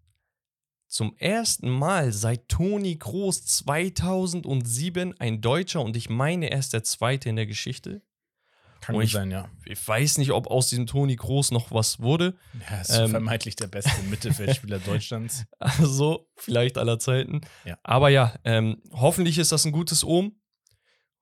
zum 0.87 1.17
ersten 1.17 1.69
Mal 1.69 2.13
seit 2.13 2.49
Toni 2.49 2.97
Kroos 2.97 3.45
2007 3.45 5.19
ein 5.19 5.41
Deutscher 5.41 5.81
und 5.81 5.97
ich 5.97 6.09
meine, 6.09 6.51
er 6.51 6.61
ist 6.61 6.73
der 6.73 6.85
zweite 6.85 7.29
in 7.29 7.37
der 7.37 7.47
Geschichte. 7.47 8.03
Kann 8.81 9.01
ich- 9.01 9.13
sein, 9.13 9.31
ja. 9.31 9.49
Ich 9.65 9.87
weiß 9.87 10.19
nicht, 10.19 10.31
ob 10.33 10.47
aus 10.49 10.69
diesem 10.69 10.87
Toni 10.87 11.17
Kroos 11.17 11.51
noch 11.51 11.71
was 11.73 12.01
wurde. 12.01 12.35
Ja, 12.71 12.81
ist 12.81 12.91
Ähm. 12.97 13.11
vermeintlich 13.11 13.57
der 13.57 13.67
beste 13.67 13.91
Mittelfeldspieler 14.11 14.79
Deutschlands. 14.79 15.45
Also, 15.59 16.29
vielleicht 16.37 16.79
aller 16.79 16.99
Zeiten. 16.99 17.41
Ja. 17.65 17.79
Aber 17.83 18.09
ja, 18.11 18.35
ähm, 18.45 18.81
hoffentlich 18.93 19.39
ist 19.39 19.53
das 19.53 19.65
ein 19.65 19.73
gutes 19.73 20.05
Ohm. 20.05 20.37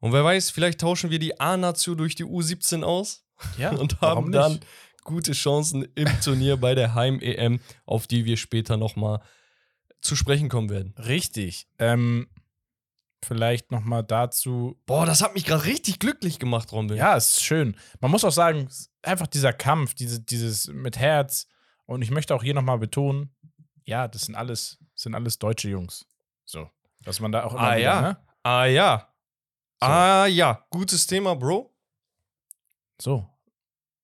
Und 0.01 0.13
wer 0.13 0.25
weiß, 0.25 0.51
vielleicht 0.51 0.81
tauschen 0.81 1.11
wir 1.11 1.19
die 1.19 1.41
A-Natio 1.41 1.95
durch 1.95 2.15
die 2.15 2.25
U17 2.25 2.83
aus 2.83 3.25
Ja, 3.59 3.71
und 3.71 4.01
haben 4.03 4.31
dann 4.33 4.61
gute 5.05 5.33
Chancen 5.33 5.87
im 5.95 6.09
Turnier 6.23 6.57
bei 6.59 6.75
der 6.75 6.95
Heim-EM, 6.95 7.61
auf 7.87 8.07
die 8.07 8.25
wir 8.25 8.37
später 8.37 8.77
nochmal 8.77 9.21
zu 10.01 10.17
sprechen 10.17 10.49
kommen 10.51 10.69
werden. 10.69 10.95
Richtig. 10.99 11.67
Ähm, 11.79 12.27
vielleicht 13.25 13.71
nochmal 13.71 14.05
dazu. 14.05 14.81
Boah, 14.87 15.07
das 15.07 15.23
hat 15.23 15.35
mich 15.35 15.45
gerade 15.45 15.65
richtig 15.65 15.99
glücklich 15.99 16.39
gemacht, 16.39 16.71
Rommel. 16.73 16.97
Ja, 16.97 17.17
ist 17.17 17.43
schön. 17.43 17.77
Man 18.01 18.11
muss 18.11 18.25
auch 18.25 18.33
sagen, 18.33 18.69
einfach 19.03 19.27
dieser 19.27 19.53
Kampf, 19.53 19.95
diese, 19.95 20.21
dieses 20.21 20.69
mit 20.69 20.99
Herz. 20.99 21.47
Und 21.87 22.03
ich 22.03 22.11
möchte 22.11 22.35
auch 22.35 22.43
hier 22.43 22.55
nochmal 22.55 22.79
betonen, 22.79 23.35
ja, 23.85 24.09
das 24.09 24.23
sind 24.23 24.35
alles, 24.35 24.79
sind 24.95 25.15
alles 25.15 25.39
deutsche 25.39 25.69
Jungs. 25.69 26.07
So. 26.45 26.71
Dass 27.05 27.21
man 27.21 27.33
da 27.33 27.45
auch 27.45 27.53
immer 27.53 27.61
Ah, 27.63 27.73
wieder, 27.77 27.81
ja. 27.81 28.01
ne? 28.03 28.17
Ah 28.43 28.65
ja. 28.67 29.09
So. 29.83 29.87
Ah 29.87 30.27
ja. 30.27 30.65
Gutes 30.71 31.07
Thema, 31.07 31.35
Bro. 31.35 31.75
So. 33.01 33.29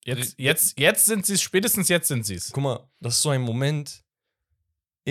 Jetzt, 0.04 0.38
jetzt, 0.38 0.78
jetzt 0.78 1.04
sind 1.04 1.24
sie 1.26 1.34
es, 1.34 1.42
spätestens 1.42 1.88
jetzt 1.88 2.08
sind 2.08 2.24
sie 2.24 2.34
es. 2.34 2.50
Guck 2.52 2.62
mal, 2.62 2.88
das 3.00 3.16
ist 3.16 3.22
so 3.22 3.30
ein 3.30 3.42
Moment. 3.42 4.02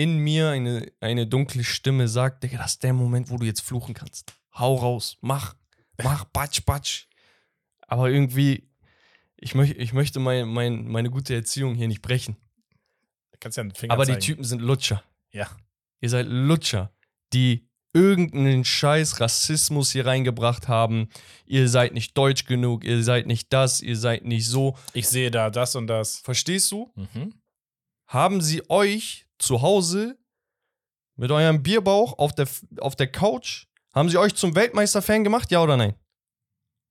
In 0.00 0.16
mir 0.16 0.48
eine, 0.48 0.90
eine 1.00 1.26
dunkle 1.26 1.62
Stimme 1.62 2.08
sagt, 2.08 2.42
Digga, 2.42 2.56
das 2.56 2.72
ist 2.72 2.82
der 2.82 2.94
Moment, 2.94 3.28
wo 3.28 3.36
du 3.36 3.44
jetzt 3.44 3.60
fluchen 3.60 3.92
kannst. 3.92 4.32
Hau 4.54 4.76
raus, 4.76 5.18
mach, 5.20 5.54
mach, 6.02 6.24
batsch, 6.24 6.64
batsch. 6.64 7.04
Aber 7.82 8.08
irgendwie, 8.08 8.66
ich, 9.36 9.54
möch, 9.54 9.72
ich 9.72 9.92
möchte 9.92 10.18
mein, 10.18 10.48
mein, 10.48 10.88
meine 10.88 11.10
gute 11.10 11.34
Erziehung 11.34 11.74
hier 11.74 11.86
nicht 11.86 12.00
brechen. 12.00 12.38
Du 13.32 13.38
kannst 13.40 13.58
ja 13.58 13.60
einen 13.60 13.74
Finger 13.74 13.92
Aber 13.92 14.06
die 14.06 14.12
zeigen. 14.12 14.24
Typen 14.24 14.44
sind 14.44 14.62
Lutscher. 14.62 15.04
Ja. 15.32 15.50
Ihr 16.00 16.08
seid 16.08 16.28
Lutscher, 16.28 16.94
die 17.34 17.68
irgendeinen 17.92 18.64
scheiß 18.64 19.20
Rassismus 19.20 19.90
hier 19.90 20.06
reingebracht 20.06 20.66
haben. 20.66 21.10
Ihr 21.44 21.68
seid 21.68 21.92
nicht 21.92 22.16
deutsch 22.16 22.46
genug, 22.46 22.84
ihr 22.84 23.02
seid 23.02 23.26
nicht 23.26 23.52
das, 23.52 23.82
ihr 23.82 23.98
seid 23.98 24.24
nicht 24.24 24.46
so. 24.46 24.78
Ich 24.94 25.08
sehe 25.08 25.30
da 25.30 25.50
das 25.50 25.76
und 25.76 25.88
das. 25.88 26.20
Verstehst 26.20 26.72
du? 26.72 26.90
Mhm. 26.94 27.34
Haben 28.10 28.40
sie 28.40 28.68
euch 28.68 29.26
zu 29.38 29.62
Hause 29.62 30.18
mit 31.14 31.30
eurem 31.30 31.62
Bierbauch 31.62 32.18
auf 32.18 32.34
der, 32.34 32.48
auf 32.80 32.96
der 32.96 33.10
Couch, 33.10 33.66
haben 33.94 34.08
sie 34.08 34.18
euch 34.18 34.34
zum 34.34 34.56
Weltmeister-Fan 34.56 35.22
gemacht, 35.22 35.50
ja 35.52 35.62
oder 35.62 35.76
nein? 35.76 35.94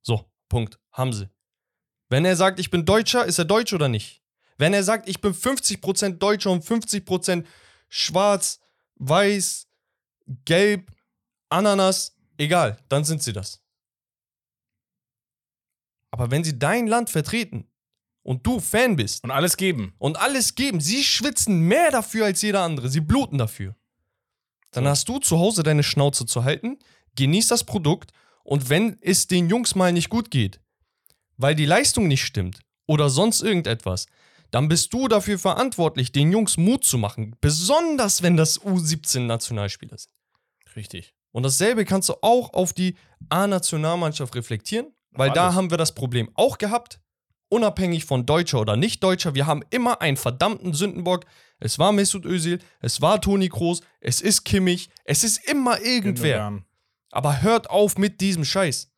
So, 0.02 0.32
Punkt. 0.48 0.80
Haben 0.94 1.12
sie. 1.12 1.30
Wenn 2.08 2.26
er 2.26 2.38
sagt, 2.38 2.60
ich 2.60 2.72
bin 2.72 2.86
Deutscher, 2.86 3.26
ist 3.26 3.38
er 3.38 3.46
Deutsch 3.46 3.74
oder 3.74 3.90
nicht? 3.90 4.24
Wenn 4.58 4.74
er 4.74 4.84
sagt, 4.84 5.10
ich 5.10 5.20
bin 5.20 5.34
50% 5.34 6.18
Deutscher 6.18 6.52
und 6.52 6.64
50% 6.64 7.46
schwarz, 7.90 8.62
weiß, 8.96 9.68
gelb, 10.46 10.92
Ananas, 11.50 12.18
egal, 12.38 12.80
dann 12.88 13.04
sind 13.04 13.22
sie 13.24 13.34
das. 13.34 13.62
Aber 16.12 16.32
wenn 16.32 16.44
sie 16.46 16.58
dein 16.58 16.88
Land 16.88 17.10
vertreten 17.10 17.69
und 18.30 18.46
du 18.46 18.60
Fan 18.60 18.96
bist, 18.96 19.24
Und 19.24 19.32
alles 19.32 19.58
geben. 19.58 19.94
und 19.98 20.20
alles 20.20 20.54
geben. 20.54 20.80
Sie 20.82 21.04
schwitzen 21.04 21.62
mehr 21.62 21.90
dafür 21.90 22.26
als 22.26 22.44
jeder 22.44 22.62
andere. 22.62 22.88
Sie 22.88 23.00
bluten 23.02 23.40
dafür. 23.40 23.76
Dann 24.72 24.84
So. 24.84 24.90
hast 24.92 25.10
du 25.10 25.18
zu 25.18 25.40
Hause 25.40 25.64
deine 25.64 25.82
Schnauze 25.82 26.28
zu 26.28 26.44
halten, 26.44 26.78
genieß 27.16 27.48
das 27.48 27.64
Produkt 27.64 28.12
und 28.44 28.70
wenn 28.70 28.98
es 29.02 29.26
den 29.26 29.50
Jungs 29.50 29.74
mal 29.74 29.92
nicht 29.92 30.10
gut 30.10 30.30
geht, 30.30 30.60
weil 31.38 31.56
die 31.56 31.66
Leistung 31.66 32.08
nicht 32.08 32.24
stimmt 32.24 32.60
oder 32.86 33.10
sonst 33.10 33.42
irgendetwas, 33.42 34.06
dann 34.52 34.68
bist 34.68 34.94
du 34.94 35.08
dafür 35.08 35.40
verantwortlich, 35.40 36.12
den 36.12 36.32
Jungs 36.32 36.56
Mut 36.58 36.84
zu 36.84 37.00
machen. 37.00 37.36
Besonders 37.42 38.22
wenn 38.22 38.38
das 38.38 38.62
U17-Nationalspieler 38.62 39.98
sind. 39.98 40.14
Richtig. 40.76 41.16
Und 41.32 41.42
dasselbe 41.44 41.84
kannst 41.84 42.10
du 42.10 42.14
auch 42.22 42.54
auf 42.54 42.74
die 42.74 42.96
A-Nationalmannschaft 43.30 44.36
reflektieren, 44.36 44.88
weil 45.12 45.32
da 45.32 45.46
alles. 45.46 45.56
haben 45.56 45.70
wir 45.72 45.78
das 45.78 45.96
Problem 45.96 46.30
auch 46.36 46.60
gehabt. 46.60 47.00
Unabhängig 47.50 48.06
von 48.06 48.26
Deutscher 48.26 48.62
oder 48.62 48.76
Nicht-Deutscher, 48.76 49.34
wir 49.34 49.48
haben 49.48 49.64
immer 49.72 50.02
einen 50.02 50.18
verdammten 50.18 50.74
Sündenbock. 50.74 51.26
Es 51.60 51.80
war 51.80 51.92
Mesut 51.92 52.26
Özil, 52.26 52.60
es 52.80 53.02
war 53.02 53.20
Toni 53.20 53.50
Kroos, 53.50 53.82
es 54.00 54.22
ist 54.22 54.44
Kimmich, 54.44 54.90
es 55.04 55.24
ist 55.24 55.38
immer 55.50 55.82
irgendwer. 55.82 56.62
Aber 57.12 57.42
hört 57.42 57.70
auf 57.70 57.98
mit 57.98 58.22
diesem 58.22 58.46
Scheiß. 58.46 58.92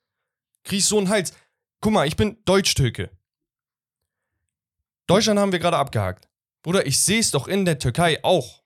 Krieg 0.63 0.83
so 0.83 0.97
einen 0.97 1.09
Hals. 1.09 1.33
Guck 1.79 1.93
mal, 1.93 2.07
ich 2.07 2.17
bin 2.17 2.37
Deutsch-Türke. 2.45 3.09
Deutschland 5.07 5.39
haben 5.39 5.51
wir 5.51 5.59
gerade 5.59 5.77
abgehakt. 5.77 6.29
Bruder, 6.61 6.85
ich 6.85 6.99
sehe 6.99 7.19
es 7.19 7.31
doch 7.31 7.47
in 7.47 7.65
der 7.65 7.79
Türkei 7.79 8.23
auch. 8.23 8.61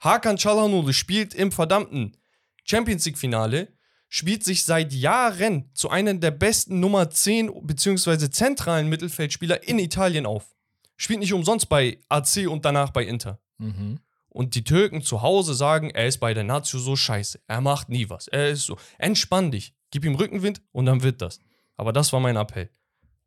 Hakan 0.00 0.36
Çalhanoğlu 0.36 0.92
spielt 0.92 1.34
im 1.34 1.50
verdammten 1.50 2.16
Champions 2.64 3.06
League-Finale, 3.06 3.75
spielt 4.08 4.44
sich 4.44 4.64
seit 4.64 4.92
Jahren 4.92 5.70
zu 5.74 5.90
einem 5.90 6.20
der 6.20 6.30
besten 6.30 6.80
Nummer 6.80 7.10
10 7.10 7.66
bzw. 7.66 8.30
zentralen 8.30 8.88
Mittelfeldspieler 8.88 9.66
in 9.66 9.78
Italien 9.78 10.26
auf. 10.26 10.54
Spielt 10.96 11.20
nicht 11.20 11.32
umsonst 11.32 11.68
bei 11.68 11.98
AC 12.08 12.48
und 12.48 12.64
danach 12.64 12.90
bei 12.90 13.04
Inter. 13.04 13.40
Mhm. 13.58 14.00
Und 14.28 14.54
die 14.54 14.64
Türken 14.64 15.02
zu 15.02 15.22
Hause 15.22 15.54
sagen, 15.54 15.90
er 15.90 16.06
ist 16.06 16.18
bei 16.18 16.34
der 16.34 16.44
Nazio 16.44 16.78
so 16.78 16.94
scheiße. 16.94 17.40
Er 17.46 17.60
macht 17.60 17.88
nie 17.88 18.08
was. 18.10 18.28
Er 18.28 18.50
ist 18.50 18.64
so. 18.64 18.76
Entspann 18.98 19.50
dich. 19.50 19.74
Gib 19.90 20.04
ihm 20.04 20.14
Rückenwind 20.14 20.62
und 20.72 20.86
dann 20.86 21.02
wird 21.02 21.22
das. 21.22 21.40
Aber 21.76 21.92
das 21.92 22.12
war 22.12 22.20
mein 22.20 22.36
Appell. 22.36 22.70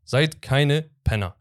Seid 0.03 0.41
keine 0.41 0.89
Penner. 1.03 1.35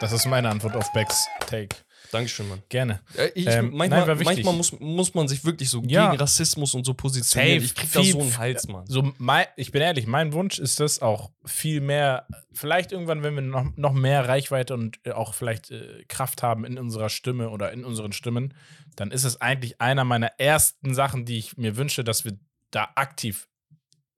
Das 0.00 0.12
ist 0.12 0.26
meine 0.26 0.48
Antwort 0.48 0.74
auf 0.74 0.92
Becks 0.92 1.28
Take. 1.46 1.76
Dankeschön, 2.12 2.46
Mann. 2.48 2.62
Gerne. 2.68 3.00
Äh, 3.16 3.30
ich, 3.34 3.46
Ähm, 3.46 3.70
manchmal 3.72 4.06
nein, 4.06 4.20
manchmal 4.22 4.54
muss, 4.54 4.78
muss 4.78 5.14
man 5.14 5.26
sich 5.28 5.44
wirklich 5.46 5.70
so 5.70 5.82
Ja. 5.86 6.10
gegen 6.10 6.20
Rassismus 6.20 6.74
und 6.74 6.84
so 6.84 6.92
positionieren. 6.94 7.60
Safe. 7.60 7.64
Ich 7.64 7.74
krieg 7.74 7.90
da 7.92 8.00
Viel- 8.02 8.12
so 8.12 8.20
einen 8.20 8.38
Hals, 8.38 8.68
Mann. 8.68 8.86
So, 8.86 9.12
mein, 9.18 9.46
ich 9.56 9.72
bin 9.72 9.80
ehrlich, 9.82 10.06
mein 10.06 10.32
Wunsch 10.34 10.58
ist 10.58 10.78
das 10.78 11.00
auch 11.00 11.30
viel 11.44 11.80
mehr, 11.80 12.26
vielleicht 12.52 12.92
irgendwann, 12.92 13.22
wenn 13.22 13.34
wir 13.34 13.40
noch, 13.42 13.64
noch 13.76 13.92
mehr 13.94 14.28
Reichweite 14.28 14.74
und 14.74 15.00
äh, 15.04 15.12
auch 15.12 15.32
vielleicht 15.34 15.70
äh, 15.70 16.04
Kraft 16.06 16.42
haben 16.42 16.64
in 16.66 16.78
unserer 16.78 17.08
Stimme 17.08 17.48
oder 17.48 17.72
in 17.72 17.82
unseren 17.84 18.12
Stimmen, 18.12 18.52
dann 18.94 19.10
ist 19.10 19.24
es 19.24 19.40
eigentlich 19.40 19.80
einer 19.80 20.04
meiner 20.04 20.38
ersten 20.38 20.94
Sachen, 20.94 21.24
die 21.24 21.38
ich 21.38 21.56
mir 21.56 21.76
wünsche, 21.78 22.04
dass 22.04 22.26
wir 22.26 22.38
da 22.70 22.90
aktiv, 22.94 23.48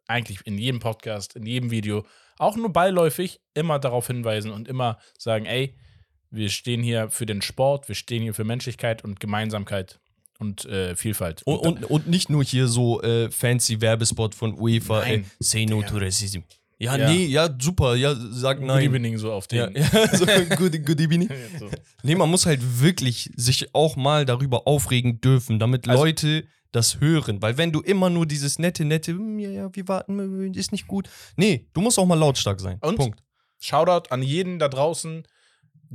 eigentlich 0.09 0.41
in 0.47 0.59
jedem 0.59 0.81
Podcast, 0.81 1.37
in 1.37 1.47
jedem 1.47 1.71
Video, 1.71 2.05
auch 2.39 2.57
nur 2.57 2.73
beiläufig, 2.73 3.41
immer 3.55 3.79
darauf 3.79 4.09
hinweisen 4.09 4.51
und 4.51 4.67
immer 4.67 4.99
sagen, 5.17 5.47
ey, 5.47 5.77
wir 6.35 6.49
stehen 6.51 6.83
hier 6.83 7.11
für 7.11 7.27
den 7.27 7.43
Sport, 7.43 7.89
wir 7.89 7.95
stehen 7.95 8.23
hier 8.23 8.35
für 8.35 8.45
Menschlichkeit 8.45 9.05
und 9.05 9.21
Gemeinsamkeit 9.21 9.99
und 10.39 10.65
äh, 10.67 10.97
Vielfalt. 10.97 11.43
Und, 11.45 11.59
und, 11.61 11.85
und 11.85 12.07
nicht 12.09 12.29
nur 12.31 12.43
hier 12.45 12.67
so 12.69 13.01
äh, 13.03 13.31
fancy 13.31 13.81
Werbespot 13.81 14.35
von 14.35 14.59
UEFA, 14.59 15.03
äh, 15.05 15.17
Nein. 15.19 15.31
say 15.41 15.67
no 15.67 15.83
to 15.83 15.97
racism. 15.97 16.41
Ja, 16.79 16.97
Ja. 16.97 17.09
nee, 17.09 17.27
ja, 17.27 17.49
super, 17.59 17.95
ja, 17.95 18.15
sag 18.17 18.59
Good 18.59 18.67
nein. 18.67 18.85
Evening 18.91 19.17
so 19.17 19.33
auf 19.33 19.47
Ja, 19.53 19.69
den. 19.69 19.83
ja, 19.83 20.09
so, 20.17 20.27
good, 20.57 20.85
good 20.85 21.01
evening. 21.01 21.29
so. 21.59 21.71
Nee, 22.03 22.17
man 22.17 22.29
muss 22.29 22.47
halt 22.47 22.61
wirklich 22.81 23.31
sich 23.37 23.73
auch 23.75 23.95
mal 23.97 24.25
darüber 24.27 24.67
aufregen 24.67 25.21
dürfen, 25.21 25.59
damit 25.61 25.89
Also- 25.89 26.03
Leute 26.05 26.45
das 26.73 27.01
hören. 27.01 27.41
Weil 27.41 27.57
wenn 27.57 27.71
du 27.71 27.81
immer 27.81 28.11
nur 28.11 28.27
dieses 28.27 28.59
nette, 28.59 28.85
nette, 28.85 29.13
"Hm, 29.13 29.39
ja, 29.39 29.49
ja, 29.51 29.71
wir 29.73 29.87
warten, 29.87 30.53
äh, 30.53 30.59
ist 30.59 30.73
nicht 30.73 30.89
gut. 30.89 31.09
Nee, 31.37 31.69
du 31.73 31.81
musst 31.81 31.97
auch 32.01 32.07
mal 32.07 32.19
lautstark 32.19 32.59
sein. 32.61 32.79
Und? 32.81 32.97
Punkt. 32.97 33.21
Shoutout 33.61 34.11
an 34.11 34.23
jeden 34.23 34.59
da 34.59 34.69
draußen, 34.69 35.23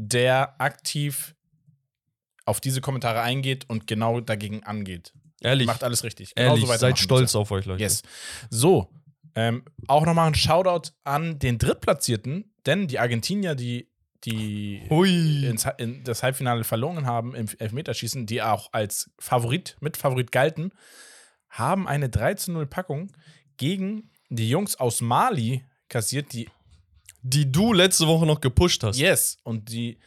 der 0.02 0.56
aktiv 0.62 1.36
auf 2.46 2.62
diese 2.62 2.80
Kommentare 2.80 3.22
eingeht 3.22 3.66
und 3.68 3.86
genau 3.86 4.22
dagegen 4.22 4.64
angeht. 4.64 5.14
Ehrlich, 5.42 5.68
Macht 5.68 5.84
alles 5.84 6.04
richtig. 6.04 6.32
Ehrlich, 6.36 6.64
weitermachen, 6.64 6.80
seid 6.80 7.00
stolz 7.00 7.32
bitte. 7.32 7.40
auf 7.40 7.52
euch, 7.52 7.66
Leute. 7.66 7.84
Yes. 7.84 8.02
So, 8.50 8.90
ähm, 9.36 9.64
auch 9.88 10.06
nochmal 10.06 10.28
ein 10.28 10.36
Shoutout 10.36 10.92
an 11.04 11.38
den 11.40 11.58
Drittplatzierten, 11.58 12.54
denn 12.66 12.88
die 12.88 12.98
Argentinier, 13.00 13.56
die, 13.56 13.90
die 14.24 14.82
ins, 14.88 15.68
in 15.78 16.04
das 16.06 16.24
Halbfinale 16.24 16.64
verloren 16.64 17.06
haben 17.06 17.36
im 17.36 17.48
Elfmeterschießen, 17.60 18.26
die 18.26 18.42
auch 18.42 18.70
als 18.72 19.12
Favorit, 19.20 19.76
Mitfavorit 19.82 20.32
galten, 20.32 20.72
haben 21.50 21.88
eine 21.88 22.10
3 22.10 22.36
zu 22.36 22.52
0 22.54 22.68
Packung 22.68 23.12
gegen 23.58 24.12
die 24.30 24.50
Jungs 24.50 24.78
aus 24.78 25.02
Mali 25.02 25.66
kassiert, 25.90 26.32
die 26.34 26.50
Die 27.22 27.52
du 27.52 27.74
letzte 27.74 28.08
Woche 28.08 28.26
noch 28.26 28.42
gepusht 28.42 28.84
hast. 28.84 28.98
Yes. 28.98 29.38
Und 29.44 29.70
die, 29.72 30.00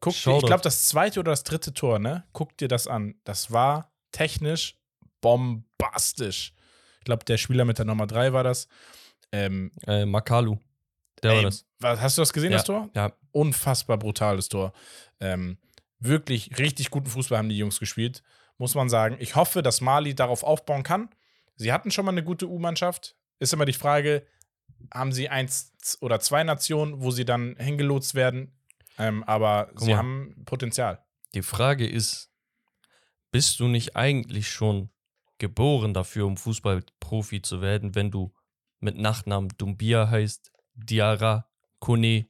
guck 0.00 0.14
dir, 0.14 0.36
ich 0.36 0.44
glaube, 0.46 0.62
das 0.62 0.86
zweite 0.86 1.20
oder 1.20 1.32
das 1.32 1.42
dritte 1.44 1.74
Tor, 1.74 1.98
ne? 1.98 2.24
Guck 2.32 2.56
dir 2.58 2.68
das 2.68 2.86
an. 2.86 3.14
Das 3.24 3.50
war 3.50 3.92
technisch 4.12 4.76
bombastisch. 5.20 6.52
Ich 6.98 7.04
glaube, 7.04 7.24
der 7.24 7.38
Spieler 7.38 7.64
mit 7.64 7.78
der 7.78 7.84
Nummer 7.84 8.06
3 8.06 8.32
war 8.32 8.44
das. 8.44 8.68
Ähm, 9.32 9.70
Äh, 9.86 10.04
Makalu. 10.06 10.56
Der 11.22 11.30
war 11.32 11.38
ey, 11.38 11.44
das. 11.44 11.64
Was, 11.78 12.00
hast 12.00 12.18
du 12.18 12.22
das 12.22 12.32
gesehen, 12.32 12.52
Ja. 12.52 12.58
das 12.58 12.66
Tor? 12.66 12.88
Ja. 12.94 13.12
Unfassbar 13.32 13.98
brutales 13.98 14.48
Tor. 14.48 14.72
Ähm, 15.20 15.58
wirklich 15.98 16.58
richtig 16.58 16.90
guten 16.90 17.06
Fußball 17.06 17.38
haben 17.38 17.48
die 17.48 17.58
Jungs 17.58 17.78
gespielt, 17.78 18.22
muss 18.58 18.74
man 18.74 18.88
sagen. 18.88 19.16
Ich 19.20 19.36
hoffe, 19.36 19.62
dass 19.62 19.80
Mali 19.80 20.14
darauf 20.14 20.42
aufbauen 20.42 20.82
kann. 20.82 21.10
Sie 21.56 21.72
hatten 21.72 21.90
schon 21.90 22.04
mal 22.06 22.12
eine 22.12 22.24
gute 22.24 22.48
U-Mannschaft. 22.48 23.16
Ist 23.38 23.52
immer 23.52 23.66
die 23.66 23.72
Frage, 23.74 24.26
haben 24.92 25.12
sie 25.12 25.28
eins 25.28 25.72
oder 26.00 26.20
zwei 26.20 26.44
Nationen, 26.44 27.00
wo 27.02 27.10
sie 27.10 27.24
dann 27.24 27.56
hingelotst 27.58 28.14
werden? 28.14 28.52
Ähm, 28.98 29.22
aber 29.24 29.68
Guck 29.70 29.80
sie 29.80 29.90
mal. 29.92 29.98
haben 29.98 30.42
Potenzial. 30.44 30.98
Die 31.34 31.42
Frage 31.42 31.86
ist, 31.88 32.30
bist 33.30 33.60
du 33.60 33.68
nicht 33.68 33.96
eigentlich 33.96 34.48
schon 34.50 34.90
geboren 35.38 35.94
dafür, 35.94 36.26
um 36.26 36.36
Fußballprofi 36.36 37.40
zu 37.42 37.60
werden, 37.62 37.94
wenn 37.94 38.10
du 38.10 38.32
mit 38.80 38.98
Nachnamen 38.98 39.48
Dumbia 39.56 40.10
heißt, 40.10 40.50
Diarra, 40.74 41.46
Kone, 41.78 42.26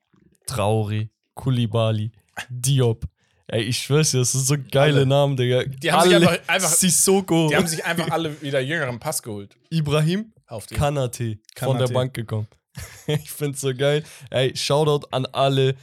Traore, 0.46 1.09
Kulibali, 1.35 2.12
Diop. 2.48 3.05
Ey, 3.48 3.62
ich 3.62 3.79
schwör's 3.79 4.12
dir, 4.12 4.18
das 4.18 4.33
sind 4.33 4.42
so 4.46 4.57
geile 4.70 4.98
Alle. 4.98 5.07
Namen, 5.07 5.37
Digga. 5.37 5.64
Die 5.64 5.90
haben 5.90 6.05
sich 6.05 6.14
Alle. 6.14 6.29
einfach- 6.31 6.48
einfach- 6.48 6.68
Sissoko, 6.68 7.48
Die 7.48 7.57
haben 7.57 7.66
sich 7.66 7.85
einfach 7.85 8.09
alle 8.11 8.40
wieder 8.42 8.61
jüngeren 8.61 9.00
Pass 9.00 9.22
geholt. 9.22 9.57
Ibrahim, 9.70 10.33
Auf 10.50 10.66
den. 10.66 10.76
Kanate 10.76 11.38
von 11.56 11.72
Kanate. 11.74 11.86
der 11.86 11.94
Bank 11.94 12.12
gekommen. 12.14 12.48
ich 13.06 13.30
find's 13.30 13.60
so 13.60 13.72
geil. 13.74 14.04
Ey, 14.30 14.54
Shoutout 14.56 15.06
an 15.12 15.26
alle. 15.26 15.76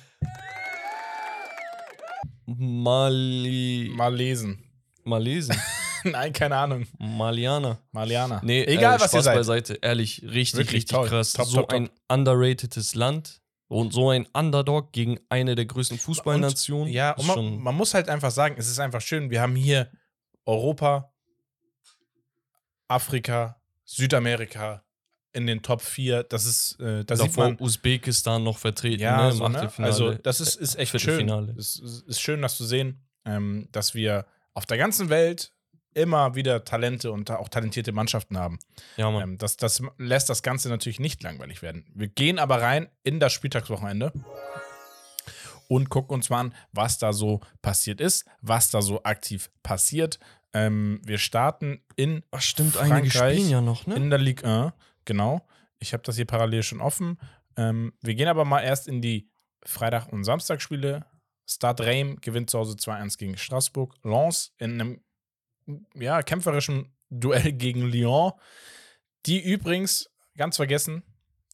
Mali. 2.45 3.91
Mal 3.95 4.13
lesen. 4.15 4.63
Malesen. 5.03 5.55
Nein, 6.03 6.31
keine 6.33 6.57
Ahnung. 6.57 6.85
Malianer. 6.97 7.79
Maliana. 7.91 8.41
Nee, 8.43 8.63
Egal, 8.63 8.97
äh, 8.97 8.99
was 9.01 9.13
ihr 9.13 9.21
seid. 9.21 9.35
beiseite. 9.35 9.73
Ehrlich, 9.81 10.21
richtig, 10.23 10.59
Wirklich 10.59 10.75
richtig 10.83 10.95
toll. 10.95 11.07
krass. 11.07 11.33
Top, 11.33 11.45
so 11.45 11.57
top, 11.61 11.69
top. 11.69 11.73
ein 11.73 11.89
underratedes 12.09 12.95
Land 12.95 13.41
und 13.67 13.93
so 13.93 14.09
ein 14.09 14.27
Underdog 14.33 14.91
gegen 14.93 15.19
eine 15.29 15.55
der 15.55 15.65
größten 15.65 15.97
Fußballnationen. 15.97 16.91
Ja, 16.93 17.13
und 17.13 17.27
man, 17.27 17.57
man 17.59 17.75
muss 17.75 17.93
halt 17.93 18.09
einfach 18.09 18.31
sagen, 18.31 18.55
es 18.57 18.67
ist 18.67 18.79
einfach 18.79 19.01
schön. 19.01 19.29
Wir 19.29 19.41
haben 19.41 19.55
hier 19.55 19.89
Europa, 20.45 21.11
Afrika, 22.87 23.59
Südamerika 23.87 24.83
in 25.33 25.47
den 25.47 25.61
Top 25.61 25.81
4. 25.81 26.23
Das 26.23 26.45
ist, 26.45 26.79
äh, 26.79 27.05
da 27.05 27.15
sieht 27.15 27.35
man. 27.37 27.57
Usbekistan 27.59 28.43
noch 28.43 28.57
vertreten 28.57 29.01
Ja, 29.01 29.27
ne, 29.27 29.31
so, 29.31 29.47
ne? 29.47 29.71
Also 29.77 30.13
das 30.13 30.41
ist, 30.41 30.55
ist 30.55 30.75
echt 30.75 30.99
schön. 30.99 31.29
Es 31.57 31.77
ist, 31.77 32.07
ist 32.07 32.21
schön, 32.21 32.41
das 32.41 32.57
zu 32.57 32.65
sehen, 32.65 33.07
ähm, 33.25 33.69
dass 33.71 33.95
wir 33.95 34.25
auf 34.53 34.65
der 34.65 34.77
ganzen 34.77 35.09
Welt 35.09 35.53
immer 35.93 36.35
wieder 36.35 36.63
Talente 36.63 37.11
und 37.11 37.31
auch 37.31 37.49
talentierte 37.49 37.91
Mannschaften 37.91 38.37
haben. 38.37 38.59
Ja, 38.97 39.09
Mann. 39.09 39.23
Ähm, 39.23 39.37
das, 39.37 39.57
das 39.57 39.81
lässt 39.97 40.29
das 40.29 40.43
Ganze 40.43 40.69
natürlich 40.69 40.99
nicht 40.99 41.23
langweilig 41.23 41.61
werden. 41.61 41.85
Wir 41.95 42.07
gehen 42.07 42.39
aber 42.39 42.61
rein 42.61 42.89
in 43.03 43.19
das 43.19 43.33
Spieltagswochenende 43.33 44.11
und 45.67 45.89
gucken 45.89 46.15
uns 46.15 46.29
mal 46.29 46.41
an, 46.41 46.53
was 46.71 46.97
da 46.97 47.13
so 47.13 47.41
passiert 47.61 48.01
ist, 48.01 48.25
was 48.41 48.69
da 48.69 48.81
so 48.81 49.03
aktiv 49.03 49.49
passiert. 49.63 50.19
Ähm, 50.53 51.01
wir 51.03 51.17
starten 51.17 51.83
in 51.95 52.23
Ach, 52.31 52.41
stimmt, 52.41 52.75
Frankreich, 52.75 53.49
ja 53.49 53.61
noch, 53.61 53.85
ne? 53.85 53.95
in 53.95 54.09
der 54.09 54.19
Ligue 54.19 54.47
1, 54.47 54.73
genau. 55.05 55.45
Ich 55.79 55.93
habe 55.93 56.03
das 56.03 56.15
hier 56.15 56.25
parallel 56.25 56.63
schon 56.63 56.81
offen. 56.81 57.19
Ähm, 57.55 57.93
wir 58.01 58.15
gehen 58.15 58.27
aber 58.27 58.45
mal 58.45 58.61
erst 58.61 58.87
in 58.87 59.01
die 59.01 59.29
Freitag- 59.63 60.11
und 60.11 60.23
Samstagspiele. 60.23 61.05
Stade 61.45 61.85
Reims 61.85 62.21
gewinnt 62.21 62.49
zu 62.49 62.59
Hause 62.59 62.75
2-1 62.75 63.17
gegen 63.17 63.37
Straßburg. 63.37 63.95
Lens 64.03 64.53
in 64.57 64.73
einem 64.73 65.01
ja, 65.95 66.21
kämpferischen 66.21 66.93
Duell 67.09 67.53
gegen 67.53 67.83
Lyon, 67.83 68.33
die 69.25 69.39
übrigens, 69.39 70.09
ganz 70.35 70.57
vergessen, 70.57 71.03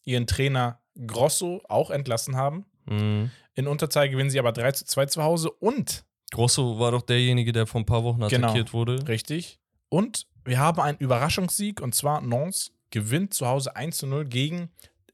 ihren 0.04 0.28
Trainer 0.28 0.82
Grosso 1.08 1.62
auch 1.68 1.90
entlassen 1.90 2.36
haben. 2.36 2.66
Mhm. 2.86 3.32
In 3.56 3.68
Unterzahl 3.68 4.10
gewinnen 4.10 4.30
sie 4.30 4.40
aber 4.40 4.52
3 4.52 4.72
zu 4.74 4.86
2 4.86 5.06
zu 5.08 5.24
Hause 5.24 5.52
und 5.52 6.06
Grosso 6.34 6.80
war 6.80 6.92
doch 6.92 7.04
derjenige, 7.04 7.52
der 7.54 7.66
vor 7.68 7.82
ein 7.82 7.86
paar 7.86 8.04
Wochen 8.04 8.28
Genau. 8.28 8.48
attackiert 8.48 8.74
wurde. 8.74 9.08
Richtig. 9.08 9.60
Und 9.90 10.28
wir 10.44 10.60
haben 10.60 10.82
einen 10.82 10.98
Überraschungssieg 10.98 11.80
und 11.82 11.96
zwar 11.96 12.22
Nantes 12.22 12.72
gewinnt 12.90 13.34
zu 13.34 13.48
Hause 13.48 13.76
1 13.76 13.98
zu 13.98 14.08
0 14.08 14.26
gegen 14.26 14.70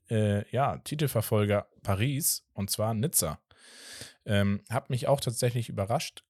äh, 0.09 0.49
ja, 0.51 0.77
Titelverfolger 0.77 1.67
Paris 1.83 2.43
und 2.53 2.69
zwar 2.71 2.93
Nizza. 2.93 3.39
Ähm, 4.25 4.63
hat 4.69 4.89
mich 4.89 5.07
auch 5.07 5.19
tatsächlich 5.21 5.69
überrascht. 5.69 6.23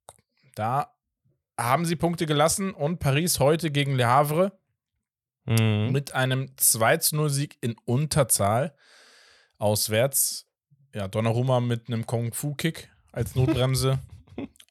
Da 0.56 0.92
haben 1.58 1.86
sie 1.86 1.96
Punkte 1.96 2.26
gelassen 2.26 2.74
und 2.74 3.00
Paris 3.00 3.40
heute 3.40 3.72
gegen 3.72 3.96
Le 3.96 4.08
Havre 4.08 4.58
Mhm. 5.46 5.92
mit 5.92 6.14
einem 6.14 6.52
2 6.58 6.98
zu 6.98 7.16
0 7.16 7.30
Sieg 7.30 7.58
in 7.62 7.76
Unterzahl 7.86 8.76
auswärts. 9.58 10.48
Ja, 10.94 11.08
Donnarumma 11.08 11.60
mit 11.60 11.88
einem 11.88 12.06
Kung-Fu-Kick 12.06 12.90
als 13.12 13.36
Notbremse. 13.36 14.00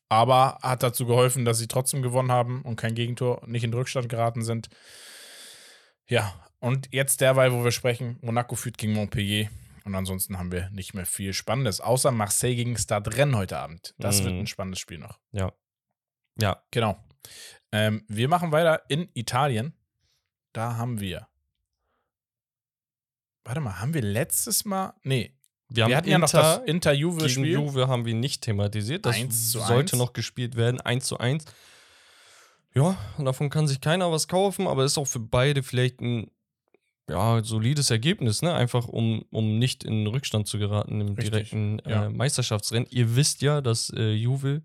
Aber 0.09 0.59
hat 0.63 0.83
dazu 0.83 1.07
geholfen, 1.07 1.45
dass 1.45 1.59
sie 1.59 1.69
trotzdem 1.69 2.03
gewonnen 2.03 2.33
haben 2.33 2.63
und 2.63 2.77
kein 2.77 2.95
Gegentor, 2.95 3.43
nicht 3.47 3.65
in 3.65 3.75
Rückstand 3.75 4.09
geraten 4.09 4.43
sind. 4.43 4.69
Ja, 6.07 6.35
und 6.61 6.89
jetzt 6.93 7.21
derweil, 7.21 7.53
wo 7.53 7.63
wir 7.65 7.73
sprechen, 7.73 8.19
Monaco 8.23 8.57
führt 8.57 8.79
gegen 8.79 8.95
Montpellier. 8.95 9.49
Und 9.85 9.95
ansonsten 9.95 10.39
haben 10.39 10.53
wir 10.53 10.69
nicht 10.71 10.93
mehr 10.95 11.07
viel 11.07 11.33
Spannendes, 11.33 11.81
außer 11.81 12.11
Marseille 12.11 12.55
gegen 12.57 12.77
Stade 12.77 13.17
Rennes 13.17 13.37
heute 13.37 13.59
Abend. 13.59 13.95
Das 13.99 14.21
Mhm. 14.21 14.25
wird 14.25 14.35
ein 14.35 14.47
spannendes 14.47 14.81
Spiel 14.81 14.99
noch. 14.99 15.19
Ja. 15.33 15.53
Ja. 16.41 16.63
Genau. 16.71 17.03
Ähm, 17.73 18.05
wir 18.09 18.29
machen 18.29 18.53
weiter 18.53 18.83
in 18.89 19.09
Italien. 19.15 19.73
Da 20.53 20.77
haben 20.77 21.01
wir. 21.01 21.29
Warte 23.45 23.61
mal, 23.61 23.81
haben 23.81 23.95
wir 23.95 24.03
letztes 24.03 24.65
Mal. 24.65 24.95
Nee, 25.03 25.38
Wir, 25.69 25.85
haben 25.85 25.91
wir 25.91 25.97
hatten 25.97 26.09
ja 26.09 26.19
noch 26.19 26.29
Inter 26.29 26.43
das 26.43 26.59
gegen 26.59 26.69
Inter-Juve-Spiel. 26.69 27.53
Juve 27.53 27.89
haben 27.89 28.05
wir 28.07 28.15
nicht 28.15 28.43
thematisiert. 28.43 29.05
Das 29.05 29.17
1 29.17 29.53
zu 29.53 29.59
sollte 29.61 29.93
1. 29.93 29.99
noch 29.99 30.13
gespielt 30.13 30.57
werden. 30.57 30.81
1 30.81 31.07
zu 31.07 31.19
1. 31.19 31.45
Ja, 32.75 32.97
davon 33.19 33.51
kann 33.51 33.67
sich 33.67 33.81
keiner 33.81 34.11
was 34.11 34.29
kaufen, 34.29 34.67
aber 34.67 34.85
ist 34.85 34.99
auch 34.99 35.07
für 35.07 35.21
beide 35.21 35.63
vielleicht 35.63 36.01
ein 36.01 36.31
ja, 37.09 37.43
solides 37.43 37.91
Ergebnis, 37.91 38.43
ne? 38.43 38.55
Einfach 38.55 38.87
um, 38.87 39.25
um 39.31 39.59
nicht 39.59 39.83
in 39.83 40.07
Rückstand 40.07 40.47
zu 40.47 40.59
geraten 40.59 41.01
im 41.01 41.09
Richtig, 41.09 41.31
direkten 41.31 41.81
ja. 41.87 42.07
äh, 42.07 42.09
Meisterschaftsrennen. 42.11 42.87
Ihr 42.91 43.17
wisst 43.17 43.41
ja, 43.41 43.61
dass 43.61 43.91
äh, 43.91 44.13
Juve 44.13 44.63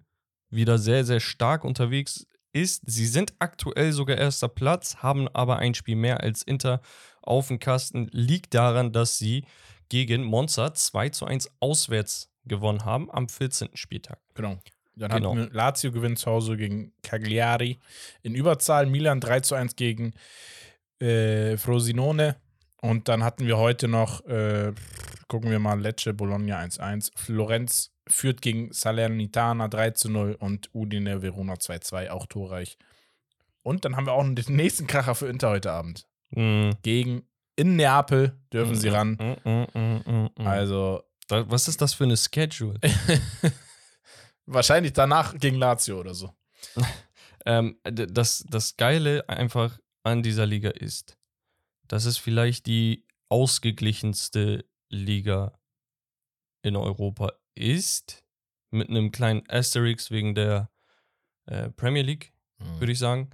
wieder 0.50 0.78
sehr, 0.78 1.06
sehr 1.06 1.20
stark 1.20 1.63
unterwegs 1.63 2.28
ist. 2.52 2.84
Sie 2.86 3.08
sind 3.08 3.34
aktuell 3.39 3.94
sogar 3.94 4.18
erster 4.18 4.50
Platz, 4.50 4.98
haben 4.98 5.28
aber 5.30 5.58
ein 5.58 5.74
Spiel 5.74 5.96
mehr 5.96 6.22
als 6.22 6.44
Inter 6.44 6.82
auf 7.22 7.48
dem 7.48 7.60
Kasten. 7.60 8.10
Liegt 8.12 8.54
daran, 8.54 8.92
dass 8.92 9.18
sie 9.18 9.46
gegen 9.89 10.24
Monza 10.24 10.74
2 10.74 11.10
zu 11.10 11.26
1 11.26 11.50
auswärts 11.60 12.32
gewonnen 12.46 12.86
haben 12.86 13.10
am 13.12 13.30
14. 13.30 13.69
Spieltag. 13.74 14.19
Genau. 14.34 14.58
Dann 14.96 15.10
Genau. 15.12 15.32
hatten 15.32 15.39
wir 15.50 15.54
Lazio 15.54 15.91
gewinnt 15.91 16.19
zu 16.19 16.30
Hause 16.30 16.56
gegen 16.58 16.93
Cagliari. 17.02 17.80
In 18.22 18.36
Überzahl 18.36 18.86
Milan 18.86 19.19
3 19.19 19.39
zu 19.39 19.56
1 19.56 19.76
gegen 19.76 20.13
äh, 21.00 21.58
Frosinone. 21.58 22.36
Und 22.82 23.08
dann 23.08 23.24
hatten 23.24 23.48
wir 23.48 23.58
heute 23.58 23.88
noch, 23.88 24.24
äh, 24.26 24.74
gucken 25.28 25.50
wir 25.50 25.60
mal, 25.60 25.80
Lecce, 25.80 26.13
Bologna 26.13 26.60
1-1. 26.60 27.12
Florenz 27.15 27.91
führt 28.08 28.41
gegen 28.41 28.72
Salernitana 28.74 29.69
3 29.69 29.91
zu 29.91 30.10
0 30.10 30.36
und 30.39 30.69
Udine 30.76 31.22
Verona 31.22 31.54
2-2, 31.54 32.10
auch 32.10 32.26
torreich. 32.28 32.78
Und 33.63 33.86
dann 33.86 33.96
haben 33.96 34.06
wir 34.06 34.12
auch 34.13 34.24
den 34.24 34.56
nächsten 34.56 34.88
Kracher 34.88 35.15
für 35.15 35.28
Inter 35.28 35.50
heute 35.52 35.72
Abend. 35.72 36.06
Mhm. 36.32 36.74
Gegen 36.84 37.24
In 37.56 37.76
Neapel 37.76 38.36
dürfen 38.52 38.76
sie 38.76 38.88
ran. 38.89 39.12
Mm, 39.46 39.50
mm, 39.50 40.02
mm, 40.06 40.30
mm. 40.44 40.48
Also 40.48 41.04
Da- 41.28 41.50
Was 41.50 41.68
ist 41.68 41.82
das 41.82 41.94
für 41.94 42.04
eine 42.04 42.18
Schedule? 42.18 42.80
wahrscheinlich 44.46 44.94
danach 44.94 45.38
gegen 45.38 45.58
Lazio 45.58 46.00
oder 46.00 46.13
so. 46.13 46.34
ähm, 47.46 47.80
das, 47.84 48.46
das 48.50 48.76
Geile 48.78 49.28
einfach 49.30 49.80
an 50.04 50.24
dieser 50.24 50.46
Liga 50.46 50.70
ist, 50.70 51.18
dass 51.88 52.06
es 52.06 52.18
vielleicht 52.18 52.66
die 52.66 53.06
ausgeglichenste 53.30 54.66
Liga 54.89 55.58
in 56.62 56.76
Europa 56.76 57.34
ist. 57.56 58.24
Mit 58.72 58.89
einem 58.89 59.12
kleinen 59.12 59.48
Asterix 59.50 60.10
wegen 60.10 60.34
der 60.34 60.72
äh, 61.46 61.70
Premier 61.70 62.02
League, 62.02 62.34
würde 62.80 62.92
ich 62.94 63.00
sagen. 63.00 63.30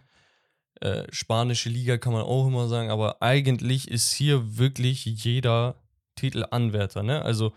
Äh, 0.82 1.04
spanische 1.12 1.70
Liga 1.70 1.98
kann 1.98 2.14
man 2.14 2.22
auch 2.24 2.48
immer 2.48 2.68
sagen, 2.68 2.90
aber 2.90 3.22
eigentlich 3.22 3.90
ist 3.90 4.14
hier 4.14 4.58
wirklich 4.58 5.06
jeder 5.06 5.76
Titelanwärter. 6.16 7.04
Ne? 7.04 7.22
Also 7.22 7.54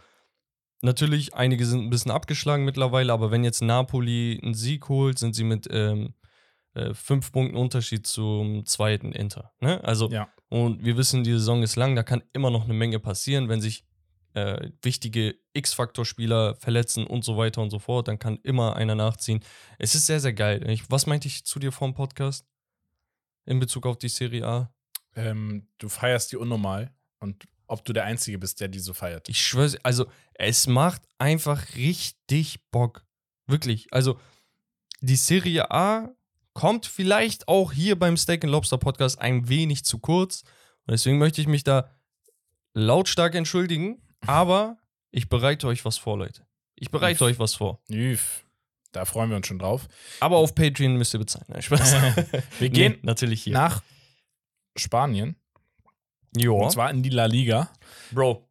natürlich, 0.83 1.35
einige 1.35 1.65
sind 1.65 1.85
ein 1.85 1.91
bisschen 1.91 2.11
abgeschlagen 2.11 2.65
mittlerweile, 2.65 3.13
aber 3.13 3.31
wenn 3.31 3.45
jetzt 3.45 3.63
Napoli 3.63 4.41
einen 4.43 4.55
Sieg 4.55 4.89
holt, 4.89 5.19
sind 5.19 5.35
sie 5.35 5.45
mit 5.45 5.69
ähm, 5.71 6.15
äh, 6.75 6.95
fünf 6.95 7.31
Punkten 7.33 7.57
Unterschied 7.57 8.07
zum 8.07 8.67
zweiten 8.67 9.13
Inter. 9.13 9.53
Ne? 9.61 9.83
Also, 9.85 10.09
Ja. 10.11 10.29
und 10.49 10.85
wir 10.85 10.97
wissen, 10.97 11.23
die 11.23 11.33
Saison 11.33 11.63
ist 11.63 11.77
lang, 11.77 11.95
da 11.95 12.03
kann 12.03 12.23
immer 12.33 12.51
noch 12.51 12.65
eine 12.65 12.75
Menge 12.75 12.99
passieren, 12.99 13.49
wenn 13.49 13.61
sich 13.61 13.85
äh, 14.35 14.71
wichtige 14.81 15.37
X-Faktor-Spieler 15.53 16.57
verletzen 16.57 17.07
und 17.07 17.23
so 17.25 17.37
weiter 17.37 17.61
und 17.61 17.71
so 17.71 17.79
fort, 17.79 18.09
dann 18.09 18.19
kann 18.19 18.39
immer 18.43 18.77
einer 18.77 18.95
nachziehen. 18.95 19.41
Es 19.79 19.95
ist 19.95 20.07
sehr, 20.07 20.21
sehr 20.21 20.33
geil. 20.33 20.69
Ich, 20.71 20.91
was 20.91 21.07
meinte 21.07 21.29
ich 21.29 21.45
zu 21.45 21.59
dir 21.59 21.71
vom 21.71 21.93
Podcast? 21.95 22.47
In 23.45 23.59
Bezug 23.59 23.87
auf 23.87 23.99
die 23.99 24.09
Serie 24.09 24.47
A? 24.47 24.75
Ähm, 25.15 25.69
du 25.79 25.89
feierst 25.89 26.33
die 26.33 26.37
unnormal 26.37 26.95
und 27.19 27.45
ob 27.67 27.85
du 27.85 27.93
der 27.93 28.05
Einzige 28.05 28.39
bist, 28.39 28.61
der 28.61 28.69
die 28.69 28.79
so 28.79 28.93
feiert. 28.93 29.29
Ich 29.29 29.43
schwöre, 29.43 29.79
also 29.83 30.07
es 30.35 30.67
macht 30.67 31.03
einfach 31.19 31.75
richtig 31.75 32.61
Bock. 32.71 33.05
Wirklich. 33.47 33.93
Also 33.93 34.21
die 35.01 35.17
Serie 35.17 35.71
A 35.71 36.15
kommt 36.53 36.87
vielleicht 36.87 37.49
auch 37.49 37.73
hier 37.73 37.99
beim 37.99 38.17
Steak 38.17 38.45
and 38.45 38.53
Lobster 38.53 38.79
Podcast 38.79 39.19
ein 39.21 39.49
wenig 39.49 39.85
zu 39.85 39.99
kurz. 39.99 40.43
Und 40.87 40.93
deswegen 40.93 41.19
möchte 41.19 41.41
ich 41.41 41.47
mich 41.47 41.65
da 41.65 41.91
lautstark 42.75 43.35
entschuldigen. 43.35 44.03
Aber 44.27 44.79
ich 45.11 45.29
bereite 45.29 45.67
euch 45.67 45.85
was 45.85 45.99
vor, 45.99 46.19
Leute. 46.19 46.47
Ich 46.77 46.91
bereite 46.91 47.25
Uff. 47.25 47.31
euch 47.31 47.39
was 47.39 47.55
vor. 47.55 47.81
Üff, 47.91 48.42
da 48.93 49.05
freuen 49.05 49.31
wir 49.31 49.37
uns 49.37 49.47
schon 49.47 49.59
drauf. 49.59 49.89
Aber 50.21 50.37
auf 50.37 50.55
Patreon 50.55 50.97
müsst 50.97 51.15
ihr 51.15 51.19
bezahlen. 51.19 51.47
Nein, 51.49 51.63
Spaß. 51.63 51.95
Wir 52.59 52.69
gehen 52.71 52.93
Nee, 52.93 52.99
natürlich 53.03 53.43
hier. 53.45 53.55
nach 53.55 53.83
Spanien. 54.77 55.37
Jo. 56.37 56.63
Und 56.65 56.71
zwar 56.73 56.91
in 56.91 57.03
die 57.03 57.11
La 57.11 57.27
Liga. 57.27 57.71
Bro, 58.11 58.49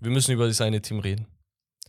wir 0.00 0.10
müssen 0.10 0.32
über 0.32 0.46
das 0.46 0.60
eine 0.60 0.80
Team 0.80 1.00
reden. 1.00 1.26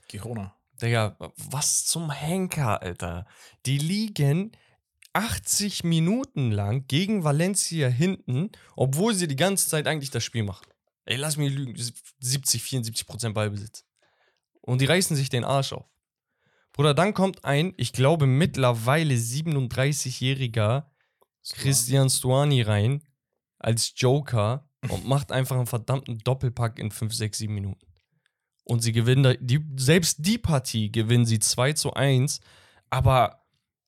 Girona. 0.08 0.56
Digga, 0.82 1.16
was 1.36 1.86
zum 1.86 2.10
Henker, 2.10 2.82
Alter. 2.82 3.28
Die 3.66 3.78
liegen 3.78 4.54
80 5.14 5.84
Minuten 5.84 6.52
lang 6.52 6.88
gegen 6.88 7.24
Valencia 7.24 7.90
hinten, 7.90 8.52
obwohl 8.76 9.14
sie 9.14 9.28
die 9.28 9.36
ganze 9.36 9.68
Zeit 9.70 9.88
eigentlich 9.88 10.10
das 10.10 10.24
Spiel 10.24 10.44
machen. 10.44 10.66
Ey, 11.06 11.18
lass 11.18 11.38
mich 11.38 11.54
lügen. 11.54 11.76
70, 12.20 12.64
74 12.64 13.06
Prozent 13.06 13.36
Ballbesitz. 13.36 13.86
Und 14.62 14.82
die 14.82 14.86
reißen 14.86 15.16
sich 15.16 15.30
den 15.30 15.44
Arsch 15.44 15.74
auf. 15.74 15.86
Bruder, 16.80 16.94
dann 16.94 17.14
kommt 17.14 17.44
ein, 17.44 17.74
ich 17.76 17.92
glaube 17.92 18.26
mittlerweile 18.26 19.14
37-jähriger 19.16 20.86
Christian 21.52 22.10
Stuani 22.10 22.62
rein 22.62 23.04
als 23.58 23.92
Joker 23.98 24.66
und 24.88 25.06
macht 25.06 25.34
einfach 25.34 25.58
einen 25.58 25.66
verdammten 25.66 26.20
Doppelpack 26.20 26.80
in 26.80 26.90
5, 26.90 27.14
6, 27.14 27.38
7 27.38 27.54
Minuten. 27.54 27.86
Und 28.64 28.80
sie 28.80 28.94
gewinnen, 28.94 29.24
da, 29.24 29.34
die, 29.34 29.60
selbst 29.76 30.20
die 30.26 30.38
Partie 30.38 30.90
gewinnen 30.90 31.26
sie 31.26 31.40
2 31.40 31.74
zu 31.74 31.96
1. 31.96 32.40
Aber 32.90 33.46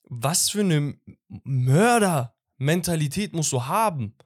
was 0.10 0.50
für 0.50 0.60
eine 0.60 1.00
Mörder-Mentalität 1.46 3.32
musst 3.32 3.54
du 3.54 3.68
haben, 3.68 4.18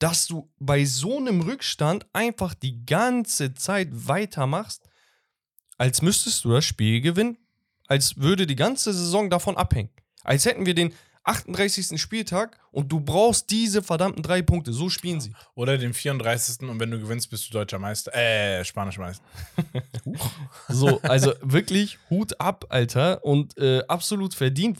dass 0.00 0.26
du 0.26 0.52
bei 0.58 0.84
so 0.84 1.18
einem 1.18 1.42
Rückstand 1.42 2.08
einfach 2.12 2.54
die 2.54 2.84
ganze 2.84 3.54
Zeit 3.54 3.86
weitermachst, 3.92 4.90
als 5.78 6.02
müsstest 6.02 6.44
du 6.44 6.50
das 6.50 6.64
Spiel 6.64 7.00
gewinnen. 7.00 7.38
Als 7.90 8.16
würde 8.18 8.46
die 8.46 8.54
ganze 8.54 8.92
Saison 8.92 9.30
davon 9.30 9.56
abhängen. 9.56 9.90
Als 10.22 10.44
hätten 10.44 10.64
wir 10.64 10.74
den 10.74 10.94
38. 11.24 12.00
Spieltag 12.00 12.56
und 12.70 12.92
du 12.92 13.00
brauchst 13.00 13.50
diese 13.50 13.82
verdammten 13.82 14.22
drei 14.22 14.42
Punkte. 14.42 14.72
So 14.72 14.88
spielen 14.88 15.20
sie. 15.20 15.32
Oder 15.56 15.76
den 15.76 15.92
34. 15.92 16.68
und 16.68 16.78
wenn 16.78 16.92
du 16.92 17.00
gewinnst, 17.00 17.30
bist 17.30 17.48
du 17.48 17.52
deutscher 17.52 17.80
Meister. 17.80 18.14
Äh, 18.14 18.64
spanischer 18.64 19.00
Meister. 19.00 19.24
So, 20.68 21.00
also 21.02 21.34
wirklich 21.42 21.98
Hut 22.10 22.40
ab, 22.40 22.66
Alter. 22.68 23.24
Und 23.24 23.58
äh, 23.58 23.82
absolut 23.88 24.34
verdient. 24.34 24.78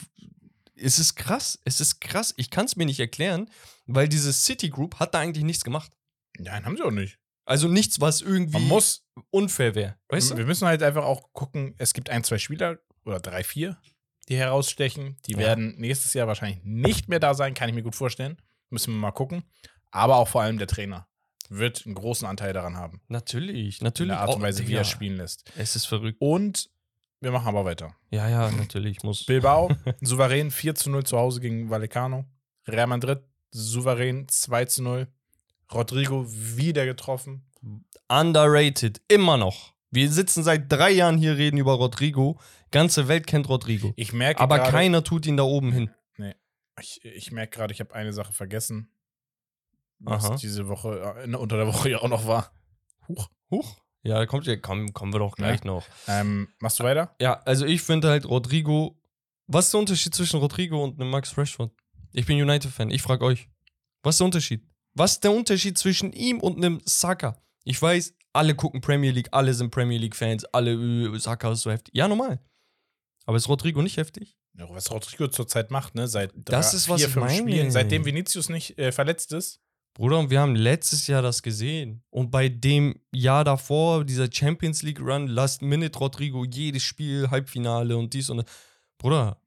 Es 0.77 1.01
ist 1.01 1.17
krass. 1.17 1.59
Es 1.65 1.81
ist 1.81 2.01
krass. 2.01 2.33
Ich 2.37 2.51
kann 2.51 2.67
es 2.67 2.77
mir 2.77 2.87
nicht 2.87 3.01
erklären, 3.01 3.51
weil 3.87 4.09
diese 4.09 4.33
City 4.33 4.71
Group 4.71 5.01
hat 5.01 5.15
da 5.15 5.19
eigentlich 5.19 5.45
nichts 5.45 5.65
gemacht. 5.65 5.91
Nein, 6.39 6.65
haben 6.65 6.77
sie 6.77 6.85
auch 6.85 6.93
nicht. 6.93 7.19
Also 7.45 7.67
nichts, 7.67 8.01
was 8.01 8.21
irgendwie 8.21 8.53
Man 8.61 8.69
muss. 8.69 9.05
unfair 9.31 9.75
wäre. 9.75 9.97
Weißt 10.09 10.31
du? 10.31 10.37
Wir 10.37 10.47
müssen 10.47 10.69
halt 10.69 10.85
einfach 10.85 11.03
auch 11.05 11.33
gucken, 11.33 11.75
es 11.79 11.93
gibt 11.93 12.09
ein, 12.09 12.23
zwei 12.23 12.39
Spieler 12.39 12.79
oder 13.05 13.21
drei, 13.21 13.43
vier, 13.45 13.77
die 14.29 14.37
herausstechen. 14.37 15.17
Die 15.27 15.33
Ja. 15.33 15.39
werden 15.39 15.75
nächstes 15.79 16.15
Jahr 16.15 16.27
wahrscheinlich 16.27 16.61
nicht 16.65 17.09
mehr 17.09 17.21
da 17.21 17.35
sein, 17.35 17.55
kann 17.55 17.69
ich 17.69 17.75
mir 17.75 17.83
gut 17.83 17.95
vorstellen. 17.97 18.37
Müssen 18.71 18.93
wir 18.95 19.01
mal 19.01 19.11
gucken. 19.13 19.45
Aber 19.91 20.17
auch 20.17 20.29
vor 20.29 20.43
allem 20.43 20.59
der 20.59 20.69
Trainer 20.69 21.09
wird 21.49 21.85
einen 21.85 21.97
großen 21.97 22.27
Anteil 22.29 22.53
daran 22.53 22.77
haben. 22.77 23.01
Natürlich, 23.09 23.81
In 23.81 23.85
natürlich. 23.87 24.13
der 24.13 24.21
Art 24.21 24.35
und 24.37 24.41
Oh, 24.41 24.45
Weise, 24.45 24.67
wie 24.69 24.75
er 24.75 24.85
spielen 24.85 25.17
lässt. 25.17 25.51
Es 25.57 25.75
ist 25.75 25.87
verrückt. 25.87 26.19
Und 26.21 26.71
wir 27.21 27.33
machen 27.33 27.49
aber 27.49 27.65
weiter. 27.65 27.97
Ja, 28.11 28.29
ja, 28.29 28.51
natürlich. 28.53 29.03
Muss. 29.03 29.27
Bilbao, 29.27 29.69
souverän 30.01 30.51
4 30.53 30.75
zu 30.77 30.91
0 30.91 31.05
zu 31.05 31.19
Hause 31.19 31.41
gegen 31.41 31.69
Vallecano. 31.69 32.25
Real 32.69 32.87
Madrid, 32.87 33.19
souverän 33.51 34.29
2 34.29 34.65
zu 34.67 34.83
0. 34.85 35.09
Rodrigo 35.73 36.25
wieder 36.29 36.87
getroffen. 36.87 37.45
Underrated. 38.09 39.01
Immer 39.09 39.37
noch. 39.37 39.75
Wir 39.91 40.11
sitzen 40.11 40.43
seit 40.45 40.71
drei 40.71 40.91
Jahren 40.93 41.19
hier, 41.19 41.37
reden 41.37 41.59
über 41.59 41.73
Rodrigo. 41.75 42.39
Ganze 42.71 43.09
Welt 43.09 43.27
kennt 43.27 43.49
Rodrigo. 43.49 43.93
Ich 43.97 44.13
merke 44.13 44.41
Aber 44.41 44.59
gerade, 44.59 44.71
keiner 44.71 45.05
tut 45.05 45.27
ihn 45.27 45.37
da 45.37 45.43
oben 45.43 45.73
hin. 45.73 45.91
ich, 46.81 47.05
ich 47.05 47.33
merke 47.33 47.57
gerade, 47.57 47.75
ich 47.75 47.81
habe 47.81 47.95
eine 47.95 48.13
Sache 48.13 48.33
vergessen, 48.33 48.93
was 49.99 50.25
Aha. 50.25 50.37
diese 50.37 50.69
Woche, 50.69 51.15
äh, 51.25 51.35
unter 51.35 51.57
der 51.57 51.67
Woche 51.67 51.91
ja 51.91 51.99
auch 51.99 52.09
noch 52.09 52.27
war. 52.27 52.53
Huch. 53.09 53.29
Huch. 53.51 53.77
Ja, 54.03 54.25
kommt 54.25 54.47
ja, 54.47 54.57
komm, 54.57 54.95
kommen 54.95 55.13
wir 55.13 55.19
doch 55.19 55.37
gleich 55.37 55.63
noch. 55.65 55.85
Ähm, 56.09 56.49
machst 56.59 56.81
du 56.81 56.85
weiter? 56.85 57.15
Ja, 57.21 57.43
also 57.45 57.67
ich 57.67 57.83
finde 57.83 58.09
halt 58.09 58.25
Rodrigo. 58.25 58.97
Was 59.47 59.67
ist 59.67 59.75
der 59.75 59.81
Unterschied 59.81 60.15
zwischen 60.15 60.39
Rodrigo 60.41 60.83
und 60.83 60.99
einem 61.01 61.11
Max 61.11 61.37
Rashford? 61.37 61.73
Ich 62.13 62.25
bin 62.25 62.41
United-Fan. 62.41 62.91
Ich 62.91 63.03
frage 63.03 63.25
euch. 63.25 63.49
Was 64.03 64.15
ist 64.15 64.21
der 64.21 64.25
Unterschied? 64.27 64.63
Was 64.95 65.13
ist 65.13 65.25
der 65.25 65.33
Unterschied 65.33 65.77
zwischen 65.77 66.13
ihm 66.13 66.41
und 66.41 66.57
einem 66.57 66.81
Saka? 66.85 67.37
Ich 67.65 67.81
weiß, 67.81 68.15
alle 68.33 68.55
gucken 68.55 68.81
Premier 68.81 69.11
League, 69.11 69.29
alle 69.33 69.53
sind 69.53 69.71
Premier 69.71 69.99
League-Fans, 69.99 70.45
alle, 70.47 70.73
äh, 70.73 71.19
Saka 71.19 71.53
ist 71.53 71.61
so 71.63 71.71
heftig. 71.71 71.95
Ja, 71.95 72.09
normal. 72.09 72.41
Aber 73.31 73.37
ist 73.37 73.49
Rodrigo 73.49 73.81
nicht 73.81 73.97
heftig? 73.97 74.37
Ja, 74.59 74.69
was 74.71 74.91
Rodrigo 74.91 75.29
zurzeit 75.29 75.71
macht, 75.71 75.95
ne? 75.95 76.09
Seit 76.09 76.33
Das 76.35 76.71
drei- 76.73 76.77
ist, 76.77 76.89
was 76.89 77.01
vier, 77.01 77.09
fünf 77.11 77.27
meine. 77.27 77.39
Spielen, 77.39 77.71
seitdem 77.71 78.05
Vinicius 78.05 78.49
nicht 78.49 78.77
äh, 78.77 78.91
verletzt 78.91 79.33
ist. 79.33 79.61
Bruder, 79.95 80.19
und 80.19 80.31
wir 80.31 80.41
haben 80.41 80.57
letztes 80.57 81.07
Jahr 81.07 81.23
das 81.23 81.41
gesehen. 81.41 82.03
Und 82.11 82.33
bei 82.33 82.49
dem 82.49 82.97
Jahr 83.15 83.45
davor, 83.45 84.05
dieser 84.05 84.27
Champions 84.33 84.83
League 84.83 84.99
Run, 85.01 85.29
Last 85.29 85.63
Minute 85.63 85.97
Rodrigo, 85.97 86.45
jedes 86.45 86.83
Spiel, 86.83 87.31
Halbfinale 87.31 87.97
und 87.97 88.13
dies 88.15 88.31
und 88.31 88.39
das. 88.39 88.47
Bruder, 88.99 89.41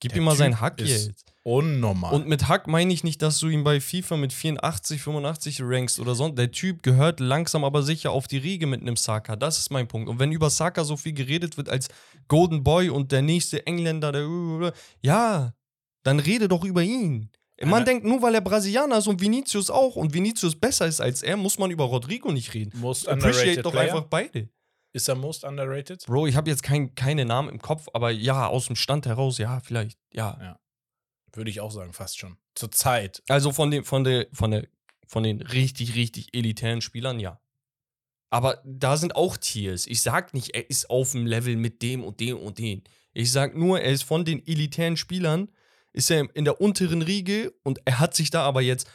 gib 0.00 0.12
Der 0.12 0.18
ihm 0.18 0.24
mal 0.24 0.32
Typ 0.32 0.38
seinen 0.38 0.60
Hack 0.60 0.80
ist 0.80 1.06
jetzt. 1.08 1.24
Unnormal. 1.44 2.12
Und 2.14 2.28
mit 2.28 2.46
Hack 2.48 2.66
meine 2.66 2.92
ich 2.92 3.04
nicht, 3.04 3.22
dass 3.22 3.38
du 3.38 3.48
ihn 3.48 3.64
bei 3.64 3.80
FIFA 3.80 4.18
mit 4.18 4.32
84, 4.34 5.00
85 5.00 5.60
rankst 5.62 5.98
oder 5.98 6.14
so. 6.14 6.28
Der 6.28 6.50
Typ 6.50 6.82
gehört 6.82 7.20
langsam 7.20 7.64
aber 7.64 7.82
sicher 7.82 8.10
auf 8.10 8.28
die 8.28 8.36
Riege 8.36 8.66
mit 8.66 8.82
einem 8.82 8.96
Saka. 8.96 9.34
Das 9.36 9.58
ist 9.58 9.70
mein 9.70 9.88
Punkt. 9.88 10.08
Und 10.10 10.18
wenn 10.18 10.30
über 10.30 10.50
Saka 10.50 10.84
so 10.84 10.96
viel 10.98 11.14
geredet 11.14 11.56
wird 11.56 11.70
als 11.70 11.88
Golden 12.28 12.62
Boy 12.64 12.90
und 12.90 13.12
der 13.12 13.22
nächste 13.22 13.66
Engländer, 13.66 14.12
der. 14.12 14.72
Ja, 15.02 15.54
dann 16.02 16.20
rede 16.20 16.48
doch 16.48 16.64
über 16.64 16.82
ihn. 16.82 17.30
Man 17.60 17.74
Einer- 17.74 17.84
denkt, 17.86 18.04
nur 18.04 18.20
weil 18.22 18.34
er 18.34 18.40
Brasilianer 18.40 18.98
ist 18.98 19.08
und 19.08 19.20
Vinicius 19.20 19.68
auch 19.70 19.96
und 19.96 20.14
Vinicius 20.14 20.54
besser 20.54 20.86
ist 20.86 21.00
als 21.00 21.22
er, 21.22 21.36
muss 21.36 21.58
man 21.58 21.70
über 21.72 21.84
Rodrigo 21.84 22.30
nicht 22.30 22.54
reden. 22.54 22.78
most 22.78 23.08
Appreciate 23.08 23.62
doch 23.62 23.72
Player. 23.72 23.94
einfach 23.94 24.04
beide. 24.08 24.48
Ist 24.92 25.08
er 25.08 25.14
most 25.14 25.44
underrated? 25.44 26.04
Bro, 26.06 26.26
ich 26.26 26.36
habe 26.36 26.48
jetzt 26.50 26.62
kein, 26.62 26.94
keine 26.94 27.24
Namen 27.24 27.50
im 27.50 27.60
Kopf, 27.60 27.88
aber 27.92 28.10
ja, 28.10 28.46
aus 28.46 28.66
dem 28.66 28.76
Stand 28.76 29.06
heraus, 29.06 29.38
ja, 29.38 29.60
vielleicht, 29.60 29.98
ja. 30.12 30.58
Würde 31.32 31.50
ich 31.50 31.60
auch 31.60 31.70
sagen, 31.70 31.92
fast 31.92 32.18
schon. 32.18 32.38
Zur 32.54 32.72
Zeit. 32.72 33.22
Also 33.28 33.52
von, 33.52 33.70
den, 33.70 33.84
von, 33.84 34.04
der, 34.04 34.26
von, 34.32 34.50
der, 34.50 34.66
von 35.06 35.22
den 35.22 35.42
richtig, 35.42 35.94
richtig 35.94 36.34
elitären 36.34 36.80
Spielern, 36.80 37.20
ja. 37.20 37.40
Aber 38.30 38.62
da 38.64 38.96
sind 38.96 39.16
auch 39.16 39.36
Tiers. 39.36 39.86
Ich 39.86 40.02
sag 40.02 40.34
nicht, 40.34 40.54
er 40.54 40.68
ist 40.68 40.90
auf 40.90 41.12
dem 41.12 41.26
Level 41.26 41.56
mit 41.56 41.82
dem 41.82 42.04
und 42.04 42.20
dem 42.20 42.38
und 42.38 42.58
dem. 42.58 42.82
Ich 43.12 43.32
sag 43.32 43.56
nur, 43.56 43.80
er 43.80 43.92
ist 43.92 44.04
von 44.04 44.24
den 44.24 44.46
elitären 44.46 44.96
Spielern, 44.96 45.48
ist 45.92 46.10
er 46.10 46.34
in 46.34 46.44
der 46.44 46.60
unteren 46.60 47.02
Riege 47.02 47.52
und 47.62 47.80
er 47.84 47.98
hat 47.98 48.14
sich 48.14 48.30
da 48.30 48.42
aber 48.42 48.60
jetzt 48.60 48.88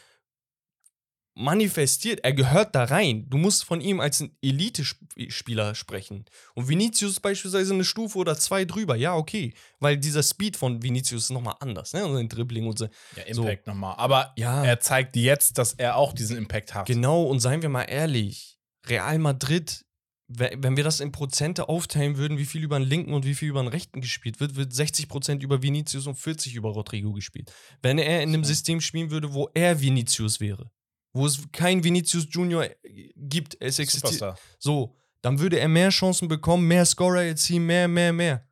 manifestiert. 1.36 2.20
Er 2.24 2.34
gehört 2.34 2.76
da 2.76 2.84
rein. 2.84 3.30
Du 3.30 3.38
musst 3.38 3.64
von 3.64 3.82
ihm 3.82 4.00
als 4.00 4.20
ein 4.22 4.36
Elite-Spieler 4.42 5.76
sprechen. 5.76 6.26
Und 6.56 6.68
Vinicius 6.70 7.20
beispielsweise 7.20 7.74
eine 7.74 7.84
Stufe 7.86 8.18
oder 8.18 8.38
zwei 8.38 8.66
drüber. 8.66 8.96
Ja, 8.96 9.16
okay. 9.16 9.54
Weil 9.80 9.98
dieser 9.98 10.24
Speed 10.24 10.58
von 10.58 10.82
Vinicius 10.84 11.26
ist 11.26 11.30
nochmal 11.32 11.56
anders, 11.60 11.94
ne? 11.94 12.06
Und 12.06 12.16
sein 12.16 12.30
Dribbling 12.30 12.68
und 12.68 12.78
so. 12.78 12.88
Ja, 13.16 13.24
Impact 13.24 13.68
nochmal. 13.68 13.96
Aber 13.98 14.34
Ja. 14.38 14.64
er 14.64 14.80
zeigt 14.80 15.16
jetzt, 15.16 15.58
dass 15.58 15.74
er 15.74 15.96
auch 15.98 16.14
diesen 16.14 16.38
Impact 16.38 16.74
hat. 16.74 16.86
Genau, 16.88 17.24
und 17.24 17.40
seien 17.40 17.62
wir 17.62 17.70
mal 17.70 17.84
ehrlich, 17.84 18.58
Real 18.88 19.18
Madrid, 19.18 19.86
we- 20.28 20.52
wenn 20.58 20.78
wir 20.78 20.84
das 20.84 21.00
in 21.00 21.12
Prozente 21.12 21.70
aufteilen 21.70 22.18
würden, 22.18 22.38
wie 22.38 22.46
viel 22.46 22.64
über 22.64 22.80
den 22.80 22.88
linken 22.88 23.14
und 23.14 23.26
wie 23.26 23.36
viel 23.36 23.50
über 23.50 23.62
den 23.62 23.68
rechten 23.70 24.02
gespielt 24.02 24.40
wird, 24.40 24.56
wird 24.56 24.74
60% 24.74 25.44
über 25.44 25.62
Vinicius 25.62 26.08
und 26.08 26.16
40% 26.16 26.56
über 26.56 26.70
Rodrigo 26.70 27.12
gespielt. 27.14 27.52
Wenn 27.82 27.98
er 27.98 28.22
in 28.24 28.30
einem 28.30 28.44
So. 28.44 28.50
System 28.50 28.82
spielen 28.82 29.10
würde, 29.10 29.34
wo 29.34 29.50
er 29.54 29.80
Vinicius 29.82 30.40
wäre, 30.40 30.70
wo 31.14 31.26
es 31.26 31.40
kein 31.52 31.84
Vinicius 31.84 32.28
Junior 32.30 32.64
äh, 32.66 33.10
gibt, 33.16 33.56
es 33.60 33.80
existiert, 33.80 34.14
Superstar. 34.14 34.38
so, 34.60 34.96
dann 35.22 35.40
würde 35.40 35.60
er 35.60 35.68
mehr 35.70 35.90
Chancen 35.90 36.28
bekommen, 36.28 36.68
mehr 36.68 36.86
Scorer 36.86 37.24
erzielen, 37.24 37.66
mehr, 37.66 37.88
mehr, 37.88 38.12
mehr. 38.12 38.46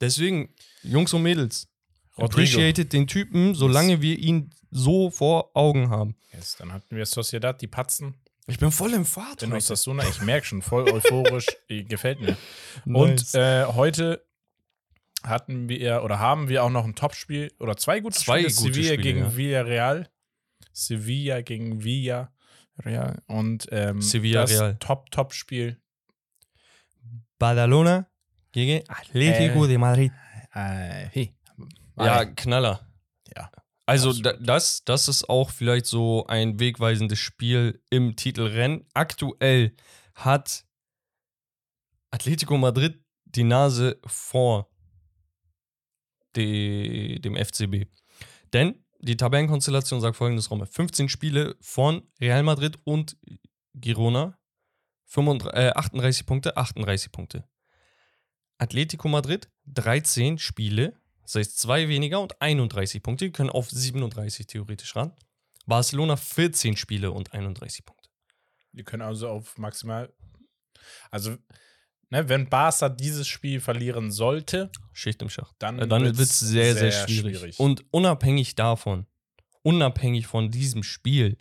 Deswegen, 0.00 0.54
Jungs 0.82 1.12
und 1.12 1.22
Mädels, 1.22 1.68
appreciated 2.16 2.92
den 2.92 3.06
Typen, 3.06 3.54
solange 3.54 4.00
wir 4.00 4.18
ihn 4.18 4.50
so 4.70 5.10
vor 5.10 5.50
Augen 5.54 5.90
haben. 5.90 6.16
Yes, 6.32 6.56
dann 6.56 6.72
hatten 6.72 6.94
wir 6.96 7.06
Sociedad, 7.06 7.60
die 7.60 7.66
Patzen. 7.66 8.14
Ich 8.46 8.58
bin 8.58 8.70
voll 8.70 8.94
im 8.94 9.04
Fahrt. 9.04 9.42
Den 9.42 9.50
heute. 9.50 9.58
Osasuna, 9.58 10.08
ich 10.08 10.20
merke 10.22 10.46
schon, 10.46 10.62
voll 10.62 10.90
euphorisch. 10.92 11.46
Eh, 11.68 11.82
Gefällt 11.84 12.20
mir. 12.20 12.36
Nice. 12.84 13.34
Und 13.34 13.40
äh, 13.40 13.64
heute 13.66 14.24
hatten 15.22 15.68
wir 15.68 16.02
oder 16.02 16.18
haben 16.18 16.48
wir 16.48 16.64
auch 16.64 16.70
noch 16.70 16.84
ein 16.84 16.94
Topspiel 16.94 17.52
oder 17.58 17.76
zwei 17.76 18.00
gute 18.00 18.18
Zwei 18.18 18.40
Spiele. 18.40 18.54
gute 18.54 18.72
Sevilla 18.74 18.88
Spiele, 18.94 19.02
gegen 19.02 19.18
ja. 19.20 19.36
Villarreal. 19.36 20.08
Sevilla 20.72 21.40
gegen 21.42 21.82
Villarreal. 21.82 23.22
Und 23.26 23.68
ähm, 23.70 24.00
Sevilla 24.00 24.42
das 24.42 24.52
Real. 24.52 24.76
Top-Top-Spiel. 24.78 25.80
Badalona 27.38 28.08
gegen 28.52 28.88
Atletico 28.88 29.64
Äh, 29.64 29.68
de 29.68 29.78
Madrid. 29.78 30.12
Äh, 30.52 31.08
hey. 31.10 31.34
Ja, 31.96 32.24
Knaller. 32.24 32.86
Ja, 33.36 33.50
Also 33.86 34.12
da, 34.12 34.32
das, 34.34 34.84
das 34.84 35.08
ist 35.08 35.28
auch 35.28 35.50
vielleicht 35.50 35.86
so 35.86 36.26
ein 36.26 36.60
wegweisendes 36.60 37.18
Spiel 37.18 37.82
im 37.90 38.16
Titelrennen. 38.16 38.86
Aktuell 38.94 39.74
hat 40.14 40.64
Atletico 42.10 42.56
Madrid 42.56 43.02
die 43.24 43.44
Nase 43.44 44.00
vor 44.06 44.70
die, 46.36 47.20
dem 47.20 47.36
FCB. 47.36 47.86
Denn 48.52 48.84
die 48.98 49.16
Tabellenkonstellation 49.16 50.00
sagt 50.00 50.16
folgendes, 50.16 50.50
Romme. 50.50 50.66
15 50.66 51.08
Spiele 51.08 51.56
von 51.60 52.02
Real 52.20 52.42
Madrid 52.42 52.78
und 52.84 53.16
Girona. 53.74 54.38
35, 55.06 55.58
äh, 55.58 55.70
38 55.70 56.26
Punkte, 56.26 56.56
38 56.56 57.12
Punkte. 57.12 57.48
Atletico 58.58 59.08
Madrid 59.08 59.48
13 59.66 60.38
Spiele, 60.38 61.00
das 61.22 61.36
heißt 61.36 61.58
zwei 61.58 61.88
weniger 61.88 62.20
und 62.20 62.40
31 62.42 63.02
Punkte. 63.02 63.26
Die 63.26 63.32
können 63.32 63.50
auf 63.50 63.70
37 63.70 64.46
theoretisch 64.46 64.94
ran. 64.96 65.12
Barcelona 65.66 66.16
14 66.16 66.76
Spiele 66.76 67.12
und 67.12 67.32
31 67.32 67.84
Punkte. 67.84 68.10
Wir 68.72 68.84
können 68.84 69.02
also 69.02 69.28
auf 69.28 69.56
maximal. 69.58 70.12
Also, 71.10 71.36
ne, 72.10 72.28
wenn 72.28 72.48
Barca 72.48 72.88
dieses 72.88 73.28
Spiel 73.28 73.60
verlieren 73.60 74.10
sollte, 74.10 74.70
Schicht 74.92 75.22
im 75.22 75.28
Schacht. 75.30 75.54
dann, 75.58 75.78
Äh, 75.78 75.86
Dann 75.88 76.04
wird 76.04 76.18
es 76.18 76.38
sehr, 76.38 76.74
sehr, 76.74 76.92
schwierig. 76.92 77.58
Und 77.58 77.80
Und 77.80 77.86
unabhängig 77.92 78.54
davon, 78.54 79.06
unabhängig 79.62 80.26
von 80.26 80.50
diesem 80.50 80.82
Spiel, 80.82 81.36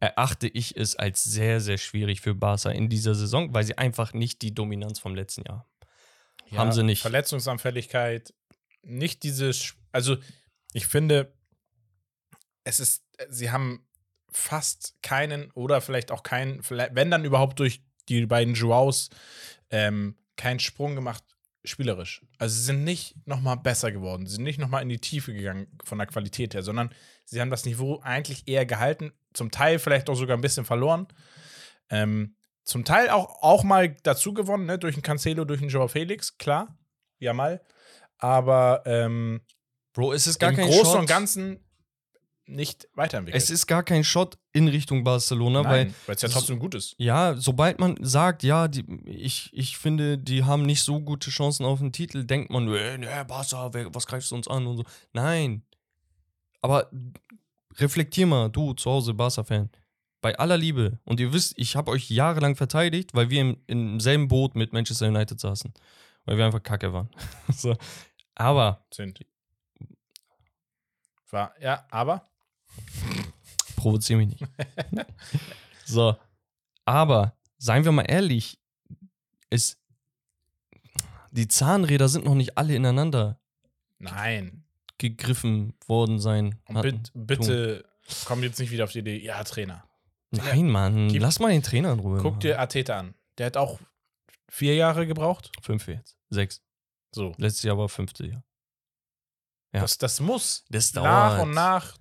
erachte 0.00 0.46
ich 0.46 0.76
es 0.76 0.96
als 0.96 1.24
sehr, 1.24 1.60
sehr 1.60 1.78
schwierig 1.78 2.20
für 2.20 2.34
Barca 2.34 2.70
in 2.70 2.88
dieser 2.88 3.14
Saison, 3.14 3.52
weil 3.52 3.64
sie 3.64 3.76
einfach 3.78 4.12
nicht 4.12 4.42
die 4.42 4.54
Dominanz 4.54 4.98
vom 5.00 5.14
letzten 5.14 5.42
Jahr 5.42 5.68
haben. 6.50 6.58
haben 6.58 6.72
sie 6.72 6.84
nicht. 6.84 7.02
Verletzungsanfälligkeit, 7.02 8.32
nicht 8.82 9.22
dieses. 9.22 9.74
Also, 9.92 10.16
ich 10.72 10.86
finde, 10.86 11.32
es 12.64 12.78
ist. 12.80 13.04
Sie 13.28 13.50
haben 13.50 13.84
fast 14.30 14.94
keinen 15.02 15.50
oder 15.52 15.80
vielleicht 15.80 16.12
auch 16.12 16.22
keinen, 16.22 16.62
wenn 16.68 17.10
dann 17.10 17.24
überhaupt 17.24 17.58
durch 17.58 17.82
die 18.08 18.26
beiden 18.26 18.54
Joaos, 18.54 19.10
ähm, 19.70 20.16
keinen 20.36 20.60
Sprung 20.60 20.94
gemacht, 20.94 21.24
spielerisch. 21.64 22.22
Also, 22.38 22.56
sie 22.56 22.64
sind 22.64 22.84
nicht 22.84 23.14
nochmal 23.26 23.56
besser 23.56 23.92
geworden. 23.92 24.26
Sie 24.26 24.34
sind 24.34 24.44
nicht 24.44 24.58
nochmal 24.58 24.82
in 24.82 24.88
die 24.88 25.00
Tiefe 25.00 25.32
gegangen 25.32 25.66
von 25.84 25.98
der 25.98 26.06
Qualität 26.06 26.54
her, 26.54 26.62
sondern 26.62 26.90
sie 27.24 27.40
haben 27.40 27.50
das 27.50 27.64
Niveau 27.64 28.00
eigentlich 28.02 28.46
eher 28.46 28.66
gehalten. 28.66 29.12
Zum 29.34 29.50
Teil 29.50 29.78
vielleicht 29.78 30.08
auch 30.08 30.14
sogar 30.14 30.36
ein 30.36 30.42
bisschen 30.42 30.64
verloren. 30.64 31.06
Ähm, 31.90 32.34
zum 32.64 32.84
Teil 32.84 33.08
auch, 33.10 33.42
auch 33.42 33.64
mal 33.64 33.96
dazu 34.02 34.34
gewonnen, 34.34 34.66
ne? 34.66 34.78
durch 34.78 34.94
einen 34.94 35.02
Cancelo, 35.02 35.44
durch 35.44 35.60
einen 35.60 35.70
Joao 35.70 35.88
Felix, 35.88 36.36
klar. 36.36 36.76
Ja, 37.18 37.32
mal. 37.32 37.62
Aber 38.18 38.82
ähm, 38.84 39.40
Bro, 39.98 40.12
es 40.12 40.26
ist 40.26 40.38
gar 40.38 40.50
im 40.50 40.56
kein 40.56 40.66
Großen 40.66 40.84
Shot. 40.84 41.00
und 41.00 41.06
Ganzen 41.06 41.64
nicht 42.48 42.88
weiterentwickelt. 42.94 43.42
Es 43.42 43.50
ist 43.50 43.66
gar 43.66 43.82
kein 43.82 44.04
Shot 44.04 44.38
in 44.52 44.68
Richtung 44.68 45.04
Barcelona, 45.04 45.64
weil 45.64 45.86
Nein, 45.86 45.94
weil 46.06 46.16
es 46.16 46.22
ja 46.22 46.28
trotzdem 46.28 46.58
gut 46.58 46.74
ist. 46.74 46.94
Ja, 46.98 47.36
sobald 47.36 47.78
man 47.78 47.96
sagt, 48.00 48.42
ja, 48.42 48.68
die, 48.68 48.84
ich, 49.06 49.50
ich 49.52 49.78
finde, 49.78 50.18
die 50.18 50.44
haben 50.44 50.62
nicht 50.62 50.82
so 50.82 51.00
gute 51.00 51.30
Chancen 51.30 51.64
auf 51.64 51.78
den 51.78 51.92
Titel, 51.92 52.24
denkt 52.24 52.50
man, 52.50 52.68
äh, 52.72 52.98
ne, 52.98 53.24
Barca, 53.26 53.70
was 53.92 54.06
greifst 54.06 54.30
du 54.30 54.36
uns 54.36 54.48
an 54.48 54.66
und 54.66 54.78
so. 54.78 54.84
Nein. 55.12 55.62
Aber 56.60 56.90
reflektier 57.76 58.26
mal, 58.26 58.48
du 58.48 58.72
zu 58.74 58.90
Hause, 58.90 59.14
Barca-Fan. 59.14 59.70
Bei 60.20 60.36
aller 60.36 60.56
Liebe, 60.56 60.98
und 61.04 61.20
ihr 61.20 61.32
wisst, 61.32 61.54
ich 61.56 61.76
habe 61.76 61.92
euch 61.92 62.10
jahrelang 62.10 62.56
verteidigt, 62.56 63.14
weil 63.14 63.30
wir 63.30 63.40
im, 63.40 63.56
im 63.68 64.00
selben 64.00 64.26
Boot 64.26 64.56
mit 64.56 64.72
Manchester 64.72 65.06
United 65.06 65.38
saßen. 65.38 65.72
Weil 66.24 66.36
wir 66.36 66.46
einfach 66.46 66.62
kacke 66.62 66.92
waren. 66.92 67.08
so. 67.54 67.76
Aber, 68.34 68.84
Sind. 68.92 69.20
War, 71.30 71.52
ja, 71.60 71.86
aber 71.90 72.27
provoziere 73.76 74.18
mich 74.18 74.28
nicht. 74.28 74.44
so. 75.84 76.16
Aber, 76.84 77.36
seien 77.58 77.84
wir 77.84 77.92
mal 77.92 78.02
ehrlich, 78.08 78.58
es, 79.50 79.78
die 81.30 81.48
Zahnräder 81.48 82.08
sind 82.08 82.24
noch 82.24 82.34
nicht 82.34 82.56
alle 82.56 82.74
ineinander 82.74 83.38
nein. 83.98 84.64
gegriffen 84.98 85.74
worden 85.86 86.18
sein. 86.18 86.58
Und 86.66 86.76
hatten. 86.76 87.02
bitte, 87.02 87.12
bitte 87.14 87.88
komm 88.24 88.42
jetzt 88.42 88.58
nicht 88.58 88.70
wieder 88.70 88.84
auf 88.84 88.92
die 88.92 89.00
Idee, 89.00 89.18
ja, 89.18 89.42
Trainer. 89.44 89.84
Nein, 90.30 90.68
Mann, 90.68 91.08
Gib- 91.08 91.22
lass 91.22 91.38
mal 91.40 91.50
den 91.52 91.62
Trainer 91.62 91.92
in 91.92 92.00
Ruhe. 92.00 92.18
Guck 92.20 92.32
Mann. 92.32 92.40
dir 92.40 92.60
Ateta 92.60 92.98
an. 92.98 93.14
Der 93.38 93.46
hat 93.46 93.56
auch 93.56 93.78
vier 94.48 94.74
Jahre 94.74 95.06
gebraucht. 95.06 95.50
Fünf 95.62 95.88
jetzt. 95.88 96.16
Sechs. 96.30 96.62
So. 97.14 97.34
Letztes 97.38 97.62
Jahr 97.62 97.78
war 97.78 97.88
fünfte 97.88 98.26
Jahr. 98.26 98.42
Ja. 99.72 99.80
Das, 99.80 99.98
das 99.98 100.20
muss 100.20 100.64
Das 100.70 100.92
nach 100.94 101.40
und 101.40 101.52
nach 101.52 101.96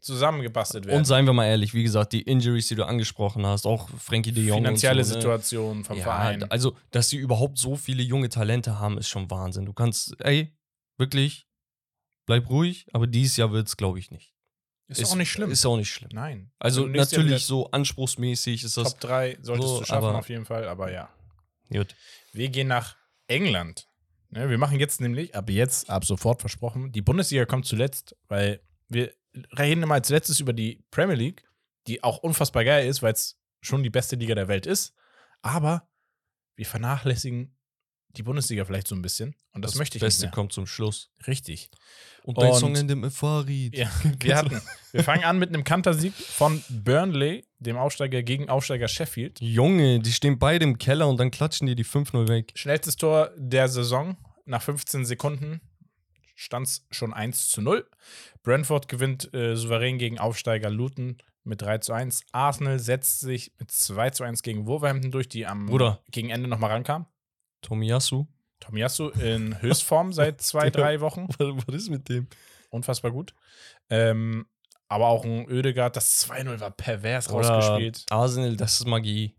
zusammengebastelt 0.00 0.86
werden. 0.86 0.98
Und 0.98 1.04
seien 1.04 1.26
wir 1.26 1.32
mal 1.32 1.46
ehrlich, 1.46 1.74
wie 1.74 1.82
gesagt, 1.82 2.12
die 2.12 2.22
Injuries, 2.22 2.68
die 2.68 2.74
du 2.74 2.84
angesprochen 2.84 3.46
hast, 3.46 3.66
auch 3.66 3.88
Frankie 3.98 4.32
de 4.32 4.44
Jong. 4.44 4.58
Finanzielle 4.58 5.04
so, 5.04 5.14
ne? 5.14 5.20
Situation 5.20 5.84
vom 5.84 5.96
ja, 5.96 6.04
Verein. 6.04 6.50
Also, 6.50 6.76
dass 6.90 7.08
sie 7.08 7.16
überhaupt 7.16 7.58
so 7.58 7.76
viele 7.76 8.02
junge 8.02 8.28
Talente 8.28 8.78
haben, 8.78 8.98
ist 8.98 9.08
schon 9.08 9.30
Wahnsinn. 9.30 9.66
Du 9.66 9.72
kannst, 9.72 10.16
ey, 10.20 10.56
wirklich, 10.96 11.46
bleib 12.26 12.48
ruhig, 12.50 12.86
aber 12.92 13.06
dieses 13.06 13.36
Jahr 13.36 13.52
wird 13.52 13.68
es, 13.68 13.76
glaube 13.76 13.98
ich, 13.98 14.10
nicht. 14.10 14.34
ist, 14.88 15.04
auch 15.04 15.16
nicht 15.16 15.30
schlimm. 15.30 15.50
Ist 15.50 15.64
auch 15.66 15.76
nicht 15.76 15.90
schlimm. 15.92 16.10
Nein. 16.12 16.50
Also, 16.58 16.86
Jahr 16.86 16.96
natürlich 16.96 17.44
so 17.44 17.70
anspruchsmäßig 17.70 18.64
ist 18.64 18.76
das. 18.76 18.92
Top 18.92 19.00
3 19.00 19.38
solltest 19.40 19.68
so, 19.68 19.78
du 19.80 19.84
schaffen, 19.84 20.04
aber- 20.08 20.18
auf 20.18 20.28
jeden 20.28 20.44
Fall, 20.44 20.66
aber 20.66 20.90
ja. 20.92 21.08
Gut. 21.70 21.94
Wir 22.32 22.48
gehen 22.48 22.68
nach 22.68 22.96
England. 23.28 23.86
Ne, 24.32 24.48
wir 24.48 24.58
machen 24.58 24.78
jetzt 24.78 25.00
nämlich, 25.00 25.34
ab 25.34 25.50
jetzt, 25.50 25.90
ab 25.90 26.04
sofort 26.04 26.40
versprochen, 26.40 26.92
die 26.92 27.02
Bundesliga 27.02 27.46
kommt 27.46 27.66
zuletzt, 27.66 28.16
weil 28.28 28.60
wir 28.88 29.12
reden 29.58 29.82
immer 29.82 29.94
als 29.94 30.08
letztes 30.08 30.40
über 30.40 30.52
die 30.52 30.82
Premier 30.90 31.16
League, 31.16 31.44
die 31.86 32.02
auch 32.02 32.18
unfassbar 32.18 32.64
geil 32.64 32.86
ist, 32.88 33.02
weil 33.02 33.12
es 33.12 33.38
schon 33.60 33.82
die 33.82 33.90
beste 33.90 34.16
Liga 34.16 34.34
der 34.34 34.48
Welt 34.48 34.66
ist. 34.66 34.94
Aber 35.42 35.88
wir 36.56 36.66
vernachlässigen 36.66 37.56
die 38.16 38.22
Bundesliga 38.24 38.64
vielleicht 38.64 38.88
so 38.88 38.96
ein 38.96 39.02
bisschen. 39.02 39.36
Und 39.52 39.64
das, 39.64 39.76
möchte 39.76 39.96
ich 39.96 40.00
Beste 40.02 40.22
nicht 40.22 40.30
mehr. 40.30 40.34
kommt 40.34 40.52
zum 40.52 40.66
Schluss. 40.66 41.10
Richtig. 41.28 41.70
Und 42.24 42.36
Und- 42.38 42.54
Song 42.56 42.74
in 42.74 42.88
dem 42.88 43.08
Farid. 43.10 43.76
Ja, 43.76 43.88
wir, 44.20 44.36
hatten, 44.36 44.60
wir 44.92 45.04
fangen 45.04 45.22
an 45.24 45.38
mit 45.38 45.50
einem 45.50 45.62
Kantersieg 45.62 46.12
von 46.14 46.62
Burnley, 46.68 47.44
dem 47.60 47.76
Aufsteiger 47.76 48.22
gegen 48.24 48.48
Aufsteiger 48.48 48.88
Sheffield. 48.88 49.40
Junge, 49.40 50.00
die 50.00 50.12
stehen 50.12 50.38
beide 50.40 50.64
im 50.64 50.76
Keller 50.78 51.08
und 51.08 51.18
dann 51.20 51.30
klatschen 51.30 51.68
die 51.68 51.76
die 51.76 51.84
5-0 51.84 52.26
weg. 52.28 52.52
Schnellstes 52.56 52.96
Tor 52.96 53.30
der 53.36 53.68
Saison. 53.68 54.16
Nach 54.44 54.62
15 54.62 55.04
Sekunden 55.04 55.60
stand 56.40 56.66
es 56.66 56.86
schon 56.90 57.12
1 57.12 57.50
zu 57.50 57.60
0. 57.60 57.88
Brentford 58.42 58.88
gewinnt 58.88 59.32
äh, 59.34 59.56
souverän 59.56 59.98
gegen 59.98 60.18
Aufsteiger 60.18 60.70
Luton 60.70 61.18
mit 61.44 61.60
3 61.62 61.78
zu 61.78 61.92
1. 61.92 62.22
Arsenal 62.32 62.78
setzt 62.78 63.20
sich 63.20 63.52
mit 63.58 63.70
2 63.70 64.10
zu 64.10 64.24
1 64.24 64.42
gegen 64.42 64.66
Wolverhampton 64.66 65.10
durch, 65.10 65.28
die 65.28 65.46
am 65.46 65.66
Bruder. 65.66 66.02
gegen 66.10 66.30
Ende 66.30 66.48
nochmal 66.48 66.70
rankam. 66.70 67.06
Tomiyasu. 67.62 68.26
Tomiyasu 68.60 69.08
in 69.10 69.60
Höchstform 69.60 70.12
seit 70.12 70.40
zwei, 70.42 70.70
drei 70.70 71.00
Wochen. 71.00 71.28
Was 71.38 71.74
ist 71.74 71.90
mit 71.90 72.08
dem? 72.08 72.26
Unfassbar 72.70 73.10
gut. 73.10 73.34
Ähm, 73.90 74.46
Aber 74.88 75.08
auch 75.08 75.24
ein 75.24 75.48
Ödegaard, 75.48 75.96
das 75.96 76.26
2-0 76.28 76.60
war 76.60 76.70
pervers 76.70 77.28
Oder 77.30 77.48
rausgespielt. 77.48 78.06
Arsenal, 78.10 78.56
das 78.56 78.80
ist 78.80 78.86
Magie. 78.86 79.34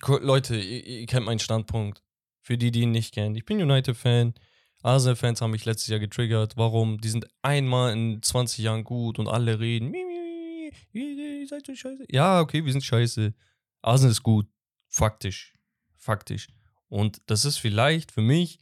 Ko- 0.00 0.18
Leute, 0.18 0.56
ihr, 0.56 0.84
ihr 0.84 1.06
kennt 1.06 1.26
meinen 1.26 1.38
Standpunkt. 1.38 2.02
Für 2.40 2.56
die, 2.56 2.70
die 2.70 2.82
ihn 2.82 2.90
nicht 2.92 3.14
kennen. 3.14 3.34
Ich 3.36 3.44
bin 3.44 3.60
United-Fan. 3.60 4.34
Arsenal-Fans 4.82 5.40
haben 5.40 5.50
mich 5.50 5.64
letztes 5.64 5.88
Jahr 5.88 6.00
getriggert. 6.00 6.56
Warum? 6.56 7.00
Die 7.00 7.08
sind 7.08 7.26
einmal 7.42 7.92
in 7.92 8.22
20 8.22 8.64
Jahren 8.64 8.84
gut 8.84 9.18
und 9.18 9.28
alle 9.28 9.60
reden. 9.60 9.90
"Mi, 9.90 10.04
mi, 10.04 10.72
mi, 10.92 11.40
Ihr 11.40 11.46
seid 11.48 11.66
so 11.66 11.74
scheiße. 11.74 12.04
Ja, 12.08 12.40
okay, 12.40 12.64
wir 12.64 12.72
sind 12.72 12.84
scheiße. 12.84 13.34
Arsenal 13.82 14.12
ist 14.12 14.22
gut. 14.22 14.48
Faktisch. 14.88 15.54
Faktisch. 15.96 16.48
Und 16.88 17.22
das 17.26 17.44
ist 17.44 17.58
vielleicht 17.58 18.12
für 18.12 18.22
mich 18.22 18.58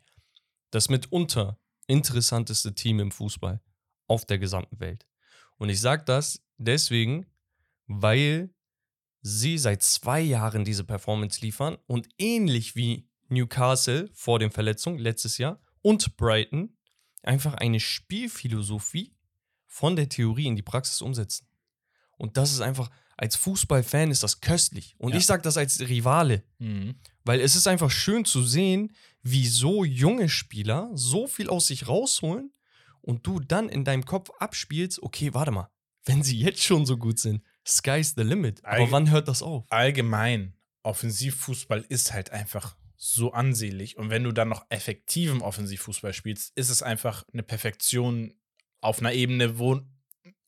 das 0.70 0.88
mitunter 0.88 1.58
interessanteste 1.86 2.74
Team 2.74 3.00
im 3.00 3.10
Fußball 3.10 3.60
auf 4.06 4.26
der 4.26 4.38
gesamten 4.38 4.78
Welt. 4.80 5.06
Und 5.56 5.70
ich 5.70 5.80
sage 5.80 6.04
das 6.04 6.42
deswegen, 6.58 7.26
weil 7.86 8.50
sie 9.22 9.58
seit 9.58 9.82
zwei 9.82 10.20
Jahren 10.20 10.64
diese 10.64 10.84
Performance 10.84 11.40
liefern 11.40 11.78
und 11.86 12.08
ähnlich 12.18 12.76
wie 12.76 13.08
Newcastle 13.28 14.08
vor 14.12 14.38
den 14.38 14.50
Verletzungen 14.50 14.98
letztes 14.98 15.38
Jahr 15.38 15.60
und 15.82 16.16
Brighton 16.16 16.76
einfach 17.22 17.54
eine 17.54 17.80
Spielphilosophie 17.80 19.14
von 19.66 19.96
der 19.96 20.08
Theorie 20.08 20.46
in 20.46 20.56
die 20.56 20.62
Praxis 20.62 21.02
umsetzen. 21.02 21.46
Und 22.16 22.36
das 22.36 22.52
ist 22.52 22.60
einfach, 22.60 22.90
als 23.16 23.36
Fußballfan 23.36 24.10
ist 24.10 24.22
das 24.22 24.40
köstlich. 24.40 24.94
Und 24.98 25.12
Ja. 25.12 25.18
ich 25.18 25.26
sage 25.26 25.42
das 25.42 25.56
als 25.56 25.80
Rivale. 25.80 26.42
Mhm. 26.58 26.96
Weil 27.24 27.40
es 27.40 27.54
ist 27.54 27.66
einfach 27.68 27.90
schön 27.90 28.24
zu 28.24 28.42
sehen, 28.44 28.94
wie 29.22 29.46
so 29.46 29.84
junge 29.84 30.28
Spieler 30.28 30.90
so 30.94 31.26
viel 31.26 31.48
aus 31.48 31.66
sich 31.66 31.86
rausholen 31.88 32.52
und 33.02 33.26
du 33.26 33.40
dann 33.40 33.68
in 33.68 33.84
deinem 33.84 34.04
Kopf 34.04 34.30
abspielst, 34.38 35.02
okay, 35.02 35.34
warte 35.34 35.50
mal, 35.50 35.70
wenn 36.04 36.22
sie 36.22 36.38
jetzt 36.38 36.62
schon 36.62 36.86
so 36.86 36.96
gut 36.96 37.18
sind, 37.18 37.42
sky's 37.66 38.14
the 38.16 38.22
limit. 38.22 38.64
Aber 38.64 38.84
Eig- 38.84 38.90
wann 38.90 39.10
hört 39.10 39.28
das 39.28 39.42
auf? 39.42 39.64
Allgemein, 39.70 40.54
Offensivfußball 40.82 41.84
ist 41.88 42.12
halt 42.12 42.30
einfach 42.30 42.76
so 42.98 43.32
ansehlich. 43.32 43.96
Und 43.96 44.10
wenn 44.10 44.24
du 44.24 44.32
dann 44.32 44.48
noch 44.48 44.66
effektiven 44.68 45.40
Offensivfußball 45.40 46.12
spielst, 46.12 46.52
ist 46.56 46.68
es 46.68 46.82
einfach 46.82 47.24
eine 47.32 47.44
Perfektion 47.44 48.34
auf 48.80 48.98
einer 49.00 49.12
Ebene, 49.12 49.58
wo 49.58 49.80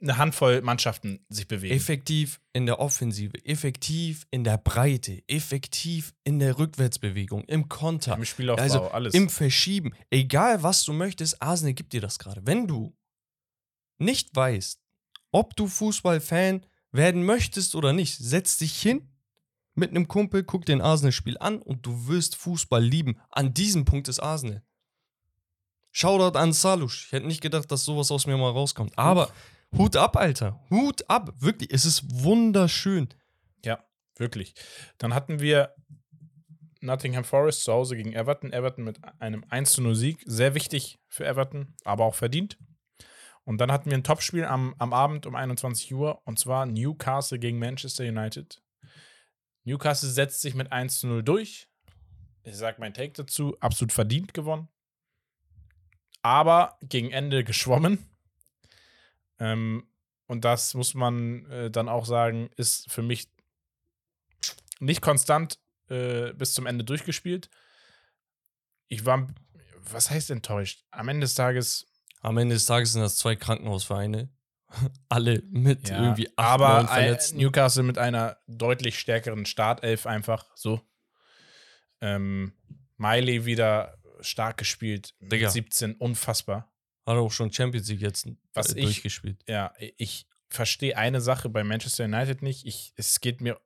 eine 0.03 0.19
Handvoll 0.19 0.61
Mannschaften 0.63 1.25
sich 1.29 1.47
bewegen. 1.47 1.75
Effektiv 1.75 2.41
in 2.53 2.67
der 2.67 2.81
Offensive, 2.81 3.33
effektiv 3.45 4.27
in 4.31 4.45
der 4.45 4.59
Breite, 4.59 5.23
effektiv 5.29 6.13
in 6.25 6.39
der 6.39 6.59
Rückwärtsbewegung, 6.59 7.45
im 7.45 7.69
Konter, 7.69 8.17
Im 8.17 8.25
Spielaufbau, 8.25 8.63
also 8.63 8.91
alles. 8.91 9.15
im 9.15 9.29
Verschieben. 9.29 9.95
Egal 10.11 10.63
was 10.63 10.85
du 10.85 10.93
möchtest, 10.93 11.41
Arsenal 11.43 11.75
gibt 11.75 11.93
dir 11.93 12.01
das 12.01 12.19
gerade. 12.19 12.41
Wenn 12.47 12.67
du 12.67 12.97
nicht 13.99 14.35
weißt, 14.35 14.81
ob 15.33 15.55
du 15.55 15.69
Fußballfan 15.69 16.67
werden 16.93 17.25
möchtest 17.25 17.75
oder 17.75 17.93
nicht, 17.93 18.17
setz 18.19 18.57
dich 18.57 18.81
hin 18.81 19.10
mit 19.81 19.91
einem 19.91 20.07
Kumpel, 20.07 20.45
guck 20.45 20.65
den 20.65 20.81
Arsenal-Spiel 20.81 21.37
an 21.39 21.61
und 21.61 21.85
du 21.85 22.07
wirst 22.07 22.37
Fußball 22.37 22.83
lieben. 22.83 23.21
An 23.31 23.53
diesem 23.53 23.85
Punkt 23.85 24.07
ist 24.07 24.21
Arsenal. 24.21 24.63
Shoutout 25.91 26.39
an 26.39 26.53
Salush. 26.53 27.07
Ich 27.07 27.13
hätte 27.13 27.27
nicht 27.27 27.41
gedacht, 27.41 27.71
dass 27.73 27.85
sowas 27.85 28.13
aus 28.13 28.27
mir 28.27 28.37
mal 28.37 28.51
rauskommt. 28.51 28.97
Aber 28.97 29.31
Hut 29.77 29.97
ab, 29.97 30.17
Alter. 30.17 30.61
Hut 30.71 31.09
ab. 31.09 31.33
Wirklich. 31.39 31.73
Es 31.73 31.85
ist 31.85 32.23
wunderschön. 32.23 33.09
Ja, 33.65 33.85
wirklich. 34.17 34.55
Dann 34.99 35.15
hatten 35.15 35.41
wir 35.41 35.75
Nottingham 36.81 37.25
Forest 37.25 37.65
zu 37.65 37.73
Hause 37.73 37.97
gegen 37.97 38.13
Everton. 38.13 38.53
Everton 38.53 38.85
mit 38.85 39.01
einem 39.19 39.45
1-0 39.45 39.95
Sieg. 39.95 40.23
Sehr 40.27 40.55
wichtig 40.55 41.01
für 41.09 41.27
Everton, 41.27 41.75
aber 41.85 42.05
auch 42.05 42.15
verdient. 42.15 42.57
Und 43.45 43.59
dann 43.59 43.73
hatten 43.73 43.91
wir 43.91 43.97
ein 43.97 44.05
Topspiel 44.05 44.45
am, 44.45 44.75
am 44.79 44.93
Abend 44.93 45.27
um 45.27 45.35
21 45.35 45.93
Uhr 45.95 46.21
und 46.25 46.39
zwar 46.39 46.67
Newcastle 46.67 47.39
gegen 47.39 47.59
Manchester 47.59 48.05
United. 48.05 48.63
Newcastle 49.65 50.09
setzt 50.09 50.41
sich 50.41 50.55
mit 50.55 50.73
1-0 50.73 51.23
durch. 51.23 51.69
Ich 52.43 52.57
sage 52.57 52.81
mein 52.81 52.95
Take 52.95 53.13
dazu, 53.13 53.57
absolut 53.61 53.93
verdient 53.93 54.35
gewonnen. 54.35 54.69
Aber 56.23 56.79
gegen 56.83 57.11
Ende 57.11 57.45
geschwommen. 57.45 58.07
Ähm, 59.39 59.87
und 60.27 60.45
das 60.45 60.75
muss 60.75 60.95
man 60.95 61.45
äh, 61.51 61.71
dann 61.71 61.89
auch 61.89 62.07
sagen, 62.07 62.51
ist 62.57 62.91
für 62.91 63.03
mich 63.03 63.29
nicht 64.79 65.03
konstant 65.03 65.59
äh, 65.89 66.33
bis 66.33 66.55
zum 66.55 66.67
Ende 66.67 66.85
durchgespielt. 66.85 67.51
Ich 68.89 69.05
war, 69.05 69.29
was 69.79 70.11
heißt 70.11 70.31
enttäuscht? 70.31 70.85
Am 70.91 71.09
Ende 71.09 71.25
des 71.25 71.35
Tages, 71.35 71.87
Am 72.23 72.37
Ende 72.39 72.55
des 72.55 72.67
Tages 72.67 72.93
sind 72.93 73.03
das 73.03 73.17
zwei 73.17 73.35
Krankenhausvereine. 73.37 74.29
Alle 75.09 75.43
mit 75.51 75.89
ja, 75.89 76.01
irgendwie 76.03 76.29
acht, 76.37 76.61
aber 76.61 76.87
Verletzten. 76.89 77.39
Newcastle 77.39 77.83
mit 77.83 77.99
einer 77.99 78.39
deutlich 78.47 78.99
stärkeren 78.99 79.47
Startelf 79.47 80.07
einfach 80.07 80.47
so. 80.55 80.81
Ähm, 82.01 82.53
Miley 82.97 83.45
wieder 83.45 83.99
stark 84.21 84.59
gespielt, 84.59 85.15
mit 85.19 85.33
Digga. 85.33 85.51
17, 85.51 85.95
unfassbar. 85.95 86.73
Hat 87.07 87.17
auch 87.17 87.33
schon 87.33 87.53
Champions 87.53 87.89
League 87.89 88.01
jetzt 88.03 88.29
Was 88.55 88.73
äh, 88.75 88.79
ich- 88.79 88.85
durchgespielt. 88.85 89.43
Ja, 89.49 89.73
ich 89.97 90.27
verstehe 90.49 90.97
eine 90.97 91.21
Sache 91.21 91.49
bei 91.49 91.65
Manchester 91.65 92.05
United 92.05 92.43
nicht. 92.43 92.67
Ich, 92.67 92.93
es 92.97 93.21
geht 93.21 93.41
mir 93.41 93.61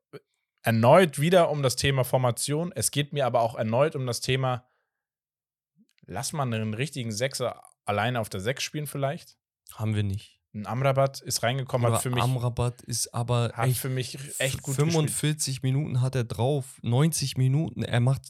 erneut 0.63 1.21
wieder 1.21 1.51
um 1.51 1.63
das 1.63 1.77
Thema 1.77 2.05
Formation. 2.05 2.73
Es 2.75 2.91
geht 2.91 3.13
mir 3.13 3.27
aber 3.27 3.41
auch 3.41 3.55
erneut 3.55 3.97
um 3.97 4.07
das 4.07 4.21
Thema, 4.21 4.69
lass 6.07 6.33
mal 6.33 6.43
einen 6.43 6.75
richtigen 6.75 7.13
Sechser 7.13 7.63
alleine 7.85 8.21
auf 8.21 8.29
der 8.29 8.41
Sechs 8.41 8.63
spielen 8.63 8.87
vielleicht. 8.87 9.37
Haben 9.75 9.95
wir 9.95 10.03
nicht. 10.03 10.41
Ein 10.55 10.67
Amrabat 10.67 11.21
ist 11.21 11.43
reingekommen, 11.43 11.87
Aber 11.87 11.97
hat 11.97 12.03
für 12.03 12.11
mich, 12.11 12.23
Amrabat 12.23 12.81
ist 12.83 13.13
aber 13.13 13.51
hat 13.55 13.69
echt 13.69 13.81
für 13.81 13.89
mich 13.89 14.17
echt 14.39 14.63
gut 14.63 14.77
gespielt. 14.77 14.93
45 14.93 15.63
Minuten 15.63 16.01
hat 16.01 16.15
er 16.15 16.23
drauf, 16.25 16.79
90 16.83 17.37
Minuten. 17.37 17.83
Er 17.83 17.99
macht 18.01 18.23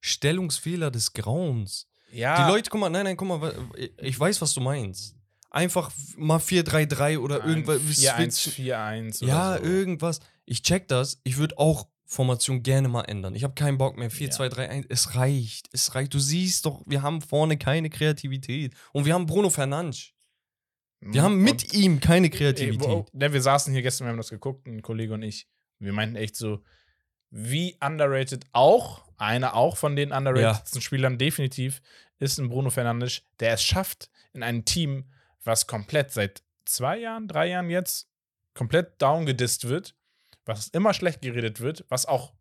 Stellungsfehler 0.00 0.90
des 0.90 1.12
Grauens. 1.12 1.88
Ja, 2.12 2.44
Die 2.46 2.52
Leute, 2.52 2.70
guck 2.70 2.80
mal, 2.80 2.90
nein, 2.90 3.04
nein, 3.04 3.16
guck 3.16 3.28
mal, 3.28 3.54
ich 3.98 4.18
weiß, 4.18 4.40
was 4.42 4.54
du 4.54 4.60
meinst. 4.60 5.16
Einfach 5.50 5.90
mal 6.16 6.38
4-3-3 6.38 7.18
oder 7.18 7.44
irgendwas. 7.44 7.80
4-1, 7.82 8.48
4-1 8.50 9.22
oder 9.22 9.28
Ja, 9.32 9.58
so. 9.58 9.64
irgendwas. 9.64 10.20
Ich 10.44 10.62
check 10.62 10.88
das. 10.88 11.20
Ich 11.24 11.36
würde 11.38 11.58
auch 11.58 11.88
Formation 12.06 12.62
gerne 12.62 12.88
mal 12.88 13.02
ändern. 13.02 13.34
Ich 13.34 13.44
habe 13.44 13.54
keinen 13.54 13.78
Bock 13.78 13.96
mehr. 13.96 14.10
4, 14.10 14.28
Ja. 14.28 14.32
2, 14.32 14.48
3, 14.48 14.68
1. 14.70 14.86
Es 14.88 15.14
reicht. 15.14 15.68
Es 15.72 15.94
reicht. 15.94 16.12
Du 16.14 16.18
siehst 16.18 16.66
doch, 16.66 16.82
wir 16.86 17.02
haben 17.02 17.20
vorne 17.20 17.56
keine 17.58 17.90
Kreativität. 17.90 18.74
Und 18.92 19.04
wir 19.04 19.14
haben 19.14 19.26
Bruno 19.26 19.50
Fernandes. 19.50 20.10
Wir 21.04 21.22
haben 21.22 21.38
mit. 21.42 21.64
Und- 21.64 21.74
ihm 21.74 22.00
keine 22.00 22.26
Ey, 22.26 22.30
Kreativität. 22.30 22.80
wo- 22.88 23.06
ne, 23.12 23.32
wir 23.32 23.42
saßen 23.42 23.72
hier 23.72 23.82
gestern, 23.82 24.06
wir 24.06 24.10
haben 24.10 24.16
das 24.18 24.30
geguckt, 24.30 24.66
ein 24.66 24.82
Kollege 24.82 25.14
und 25.14 25.22
ich. 25.22 25.48
Wir 25.78 25.92
meinten 25.92 26.16
echt 26.16 26.36
so, 26.36 26.62
wie 27.30 27.76
underrated 27.80 28.44
auch, 28.52 29.02
einer 29.16 29.54
auch 29.54 29.76
von 29.76 29.96
den 29.96 30.12
underratedsten 30.12 30.80
Spielern 30.80 31.18
definitiv, 31.18 31.82
ist 32.18 32.38
ein 32.38 32.48
Bruno 32.48 32.70
Fernandes, 32.70 33.22
der 33.40 33.54
es 33.54 33.64
schafft, 33.64 34.10
in 34.32 34.42
einem 34.42 34.64
Team, 34.64 35.10
was 35.42 35.66
komplett 35.66 36.12
seit 36.12 36.42
zwei 36.64 36.98
Jahren, 36.98 37.26
drei 37.26 37.48
Jahren 37.48 37.68
jetzt 37.68 38.08
komplett 38.54 39.00
downgedisst 39.02 39.66
wird, 39.68 39.96
was 40.44 40.68
immer 40.68 40.94
schlecht 40.94 41.22
geredet 41.22 41.60
wird, 41.60 41.84
was 41.88 42.06
auch 42.06 42.32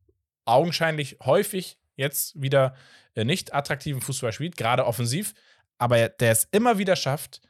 augenscheinlich 0.46 1.18
häufig 1.24 1.78
jetzt 1.96 2.40
wieder 2.42 2.76
äh, 3.16 3.24
nicht 3.26 3.54
attraktiven 3.54 4.02
Fußball 4.02 4.32
spielt, 4.34 4.56
gerade 4.58 4.86
offensiv, 4.86 5.34
aber 5.78 5.98
er- 5.98 6.10
der 6.10 6.32
es 6.32 6.48
immer 6.52 6.78
wieder 6.78 6.96
schafft, 6.96 7.42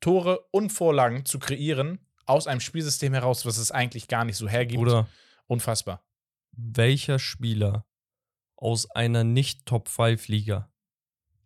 Tore 0.00 0.46
und 0.50 0.70
Vorlagen 0.70 1.24
zu 1.24 1.38
kreieren 1.38 1.98
aus 2.26 2.46
einem 2.46 2.60
Spielsystem 2.60 3.12
heraus, 3.14 3.46
was 3.46 3.58
es 3.58 3.70
eigentlich 3.70 4.08
gar 4.08 4.24
nicht 4.24 4.36
so 4.36 4.48
hergibt. 4.48 4.80
Oder 4.80 5.08
Unfassbar. 5.46 6.02
welcher 6.52 7.18
Spieler 7.18 7.86
aus 8.56 8.90
einer 8.90 9.22
Nicht-Top-5-Liga 9.22 10.70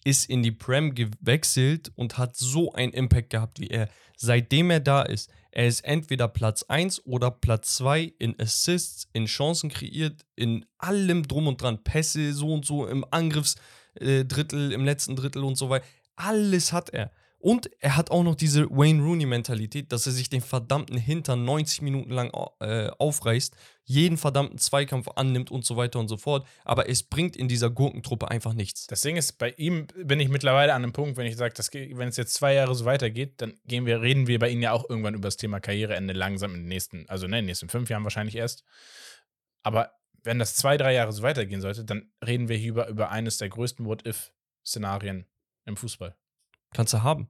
ist 0.04 0.30
in 0.30 0.42
die 0.42 0.52
Prem 0.52 0.94
gewechselt 0.94 1.92
und 1.94 2.16
hat 2.16 2.36
so 2.36 2.72
einen 2.72 2.92
Impact 2.92 3.30
gehabt 3.30 3.60
wie 3.60 3.68
er. 3.68 3.88
Seitdem 4.16 4.70
er 4.70 4.80
da 4.80 5.02
ist, 5.02 5.30
er 5.50 5.66
ist 5.66 5.80
entweder 5.80 6.28
Platz 6.28 6.62
1 6.62 7.04
oder 7.06 7.30
Platz 7.30 7.76
2 7.76 8.14
in 8.18 8.38
Assists, 8.40 9.08
in 9.12 9.26
Chancen 9.26 9.68
kreiert, 9.68 10.24
in 10.36 10.64
allem 10.78 11.26
drum 11.26 11.48
und 11.48 11.60
dran. 11.60 11.82
Pässe, 11.82 12.32
so 12.32 12.52
und 12.52 12.64
so, 12.64 12.86
im 12.86 13.04
Angriffsdrittel, 13.10 14.72
im 14.72 14.84
letzten 14.84 15.16
Drittel 15.16 15.44
und 15.44 15.56
so 15.56 15.68
weiter. 15.68 15.84
Alles 16.16 16.72
hat 16.72 16.90
er. 16.90 17.10
Und 17.42 17.70
er 17.80 17.96
hat 17.96 18.10
auch 18.10 18.22
noch 18.22 18.34
diese 18.34 18.68
Wayne 18.68 19.02
Rooney-Mentalität, 19.02 19.92
dass 19.92 20.04
er 20.04 20.12
sich 20.12 20.28
den 20.28 20.42
verdammten 20.42 20.98
Hintern 20.98 21.42
90 21.46 21.80
Minuten 21.80 22.10
lang 22.10 22.30
äh, 22.60 22.90
aufreißt, 22.98 23.56
jeden 23.84 24.18
verdammten 24.18 24.58
Zweikampf 24.58 25.08
annimmt 25.16 25.50
und 25.50 25.64
so 25.64 25.78
weiter 25.78 26.00
und 26.00 26.08
so 26.08 26.18
fort. 26.18 26.46
Aber 26.66 26.90
es 26.90 27.02
bringt 27.02 27.38
in 27.38 27.48
dieser 27.48 27.70
Gurkentruppe 27.70 28.30
einfach 28.30 28.52
nichts. 28.52 28.86
Das 28.88 29.00
Ding 29.00 29.16
ist, 29.16 29.38
bei 29.38 29.52
ihm 29.56 29.86
bin 29.96 30.20
ich 30.20 30.28
mittlerweile 30.28 30.74
an 30.74 30.82
einem 30.82 30.92
Punkt, 30.92 31.16
wenn 31.16 31.26
ich 31.26 31.38
sage, 31.38 31.54
wenn 31.94 32.08
es 32.08 32.18
jetzt 32.18 32.34
zwei 32.34 32.52
Jahre 32.52 32.74
so 32.74 32.84
weitergeht, 32.84 33.40
dann 33.40 33.54
gehen 33.64 33.86
wir, 33.86 34.02
reden 34.02 34.26
wir 34.26 34.38
bei 34.38 34.50
ihm 34.50 34.60
ja 34.60 34.72
auch 34.72 34.88
irgendwann 34.90 35.14
über 35.14 35.28
das 35.28 35.38
Thema 35.38 35.60
Karriereende 35.60 36.12
langsam 36.12 36.54
in 36.54 36.60
den 36.60 36.68
nächsten, 36.68 37.08
also 37.08 37.26
ne, 37.26 37.38
in 37.38 37.44
den 37.44 37.46
nächsten 37.46 37.70
fünf 37.70 37.88
Jahren 37.88 38.04
wahrscheinlich 38.04 38.36
erst. 38.36 38.64
Aber 39.62 39.92
wenn 40.24 40.38
das 40.38 40.56
zwei, 40.56 40.76
drei 40.76 40.92
Jahre 40.92 41.12
so 41.12 41.22
weitergehen 41.22 41.62
sollte, 41.62 41.86
dann 41.86 42.12
reden 42.22 42.50
wir 42.50 42.58
hier 42.58 42.68
über, 42.68 42.88
über 42.88 43.10
eines 43.10 43.38
der 43.38 43.48
größten 43.48 43.86
What-If-Szenarien 43.86 45.24
im 45.64 45.78
Fußball. 45.78 46.14
Kannst 46.72 46.92
du 46.94 47.02
haben. 47.02 47.28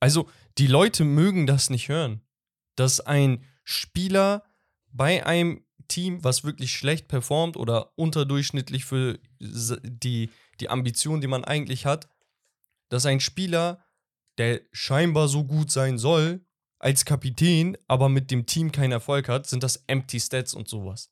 Also, 0.00 0.28
die 0.58 0.66
Leute 0.66 1.04
mögen 1.04 1.46
das 1.46 1.70
nicht 1.70 1.88
hören. 1.88 2.22
dass 2.76 3.00
ein 3.00 3.44
Spieler 3.64 4.42
bei 4.90 5.26
einem 5.26 5.64
Team, 5.88 6.24
was 6.24 6.44
wirklich 6.44 6.72
schlecht 6.72 7.08
performt 7.08 7.56
oder 7.56 7.92
unterdurchschnittlich 7.98 8.84
für 8.86 9.18
die, 9.38 10.30
die 10.60 10.70
Ambition, 10.70 11.20
die 11.20 11.26
man 11.26 11.44
eigentlich 11.44 11.84
hat, 11.84 12.08
dass 12.88 13.06
ein 13.06 13.20
Spieler, 13.20 13.84
der 14.38 14.62
scheinbar 14.72 15.28
so 15.28 15.44
gut 15.44 15.70
sein 15.70 15.98
soll, 15.98 16.46
als 16.78 17.04
Kapitän, 17.04 17.76
aber 17.86 18.08
mit 18.08 18.30
dem 18.30 18.46
Team 18.46 18.72
keinen 18.72 18.92
Erfolg 18.92 19.28
hat, 19.28 19.46
sind 19.46 19.62
das 19.62 19.84
Empty 19.86 20.18
Stats 20.18 20.54
und 20.54 20.68
sowas. 20.68 21.10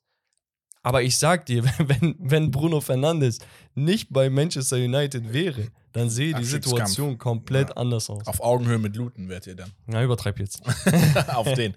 Aber 0.81 1.03
ich 1.03 1.17
sag 1.17 1.45
dir, 1.45 1.63
wenn, 1.77 2.15
wenn 2.19 2.51
Bruno 2.51 2.81
Fernandes 2.81 3.39
nicht 3.75 4.11
bei 4.11 4.29
Manchester 4.29 4.77
United 4.77 5.31
wäre, 5.33 5.71
dann 5.93 6.09
sehe 6.09 6.33
die 6.33 6.43
Situation 6.43 7.17
komplett 7.17 7.69
ja. 7.69 7.77
anders 7.77 8.09
aus. 8.09 8.25
Auf 8.27 8.41
Augenhöhe 8.41 8.77
mit 8.77 8.95
Luton 8.95 9.29
werdet 9.29 9.47
ihr 9.47 9.55
dann. 9.55 9.71
Na, 9.85 10.03
übertreib 10.03 10.39
jetzt. 10.39 10.61
Auf 11.29 11.53
den. 11.53 11.75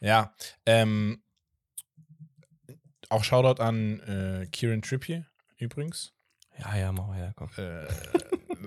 Ja. 0.00 0.34
Ähm, 0.66 1.22
auch 3.08 3.24
Shoutout 3.24 3.62
an 3.62 4.00
äh, 4.00 4.46
Kieran 4.46 4.82
Trippier 4.82 5.26
übrigens. 5.58 6.12
Ja, 6.58 6.76
ja, 6.76 6.92
mach 6.92 7.06
mal 7.06 7.16
her, 7.16 7.32
komm. 7.36 7.48
Äh, 7.56 7.86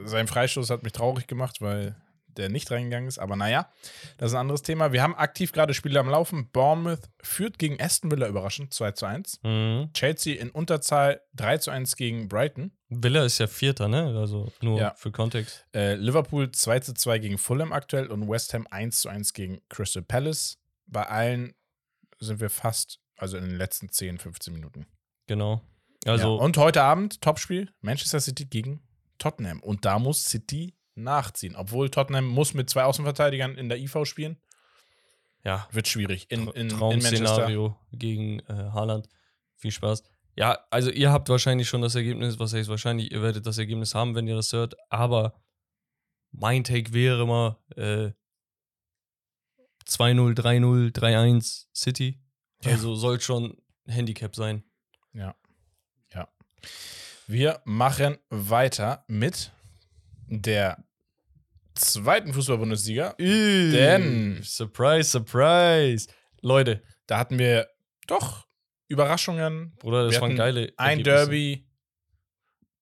sein 0.06 0.28
Freistoß 0.28 0.70
hat 0.70 0.84
mich 0.84 0.94
traurig 0.94 1.28
gemacht, 1.28 1.62
weil 1.62 1.96
der 2.38 2.50
nicht 2.50 2.70
reingegangen 2.72 3.08
ist. 3.08 3.20
Aber 3.20 3.36
naja, 3.36 3.72
das 4.18 4.32
ist 4.32 4.36
ein 4.36 4.42
anderes 4.42 4.62
Thema. 4.62 4.92
Wir 4.92 5.02
haben 5.02 5.16
aktiv 5.16 5.52
gerade 5.52 5.74
Spiele 5.74 6.00
am 6.00 6.10
Laufen. 6.10 6.50
Bournemouth 6.52 7.10
führt 7.22 7.58
gegen 7.60 7.82
Aston 7.82 8.12
Villa 8.12 8.28
überraschend 8.28 8.74
2 8.74 8.92
zu 8.92 9.06
1. 9.06 9.40
Mhm. 9.44 9.90
Chelsea 9.94 10.40
in 10.40 10.50
Unterzahl 10.50 11.22
3 11.36 11.58
zu 11.60 11.72
1 11.72 11.96
gegen 11.96 12.28
Brighton. 12.28 12.72
Villa 12.90 13.26
ist 13.26 13.40
ja 13.40 13.48
Vierter, 13.48 13.88
ne? 13.88 14.16
Also 14.18 14.52
nur 14.62 14.80
ja. 14.80 14.94
für 14.96 15.12
Kontext. 15.12 15.66
Äh, 15.74 15.96
Liverpool 15.96 16.52
2 16.52 16.80
zu 16.80 16.94
2 16.94 17.20
gegen 17.20 17.38
Fulham 17.38 17.74
aktuell 17.74 18.08
und 18.08 18.30
West 18.30 18.54
Ham 18.54 18.68
1 18.70 19.02
zu 19.02 19.10
1 19.10 19.34
gegen 19.34 19.62
Crystal 19.70 20.04
Palace. 20.04 20.58
Bei 20.86 21.08
allen 21.08 21.54
sind 22.20 22.40
wir 22.40 22.50
fast, 22.50 23.00
also 23.18 23.38
in 23.38 23.46
den 23.46 23.58
letzten 23.58 23.90
10, 23.90 24.20
15 24.20 24.54
Minuten. 24.54 24.86
Genau. 25.28 25.62
Also 26.06 26.38
ja. 26.38 26.44
Und 26.44 26.58
heute 26.58 26.84
Abend 26.84 27.22
Topspiel 27.22 27.70
Manchester 27.82 28.20
City 28.20 28.46
gegen 28.46 28.82
Tottenham. 29.18 29.60
Und 29.62 29.86
da 29.86 30.00
muss 30.00 30.24
City 30.24 30.76
nachziehen. 30.96 31.56
Obwohl 31.56 31.90
Tottenham 31.90 32.26
muss 32.26 32.54
mit 32.54 32.70
zwei 32.70 32.84
Außenverteidigern 32.84 33.56
in 33.56 33.70
der 33.70 33.80
IV 33.80 34.06
spielen. 34.06 34.38
Ja. 35.44 35.68
Wird 35.72 35.88
schwierig. 35.88 36.28
In, 36.30 36.48
in, 36.50 36.70
Traum-Szenario 36.70 37.78
gegen 37.92 38.40
äh, 38.42 38.72
Haaland. 38.74 39.10
Viel 39.56 39.72
Spaß. 39.72 40.04
Ja, 40.36 40.60
also 40.70 40.90
ihr 40.90 41.12
habt 41.12 41.30
wahrscheinlich 41.30 41.68
schon 41.68 41.82
das 41.82 41.96
Ergebnis, 41.96 42.40
was 42.40 42.54
heißt 42.54 42.70
wahrscheinlich, 42.70 43.12
ihr 43.12 43.22
werdet 43.22 43.46
das 43.46 43.58
Ergebnis 43.58 43.94
haben, 43.94 44.16
wenn 44.16 44.28
ihr 44.28 44.36
das 44.36 44.52
hört, 44.52 44.76
aber 44.90 45.40
mein 46.32 46.64
Take 46.64 46.92
wäre 46.92 47.28
mal 47.28 47.58
äh, 47.76 48.12
2-0, 49.88 50.34
3-0, 50.36 50.92
3-1 50.92 51.66
City. 51.76 52.20
Also 52.66 52.94
ja. 52.94 53.00
soll 53.00 53.22
schon 53.22 53.58
Handicap 53.86 54.36
sein. 54.36 54.64
Ja. 55.14 55.36
Ja. 56.14 56.28
Wir 57.28 57.62
machen 57.66 58.18
weiter 58.30 59.04
mit 59.08 59.52
der 60.28 60.84
zweiten 61.76 62.34
Fußball-Bundesliga. 62.34 63.16
Denn. 63.20 64.42
Surprise, 64.44 65.10
surprise. 65.10 66.08
Leute. 66.42 66.84
Da 67.08 67.18
hatten 67.18 67.40
wir 67.40 67.68
doch 68.08 68.48
Überraschungen. 68.88 69.76
Bruder, 69.80 70.06
das 70.06 70.16
wir 70.16 70.22
waren 70.22 70.36
geile. 70.36 70.74
Ein 70.78 71.04
Derby 71.04 71.68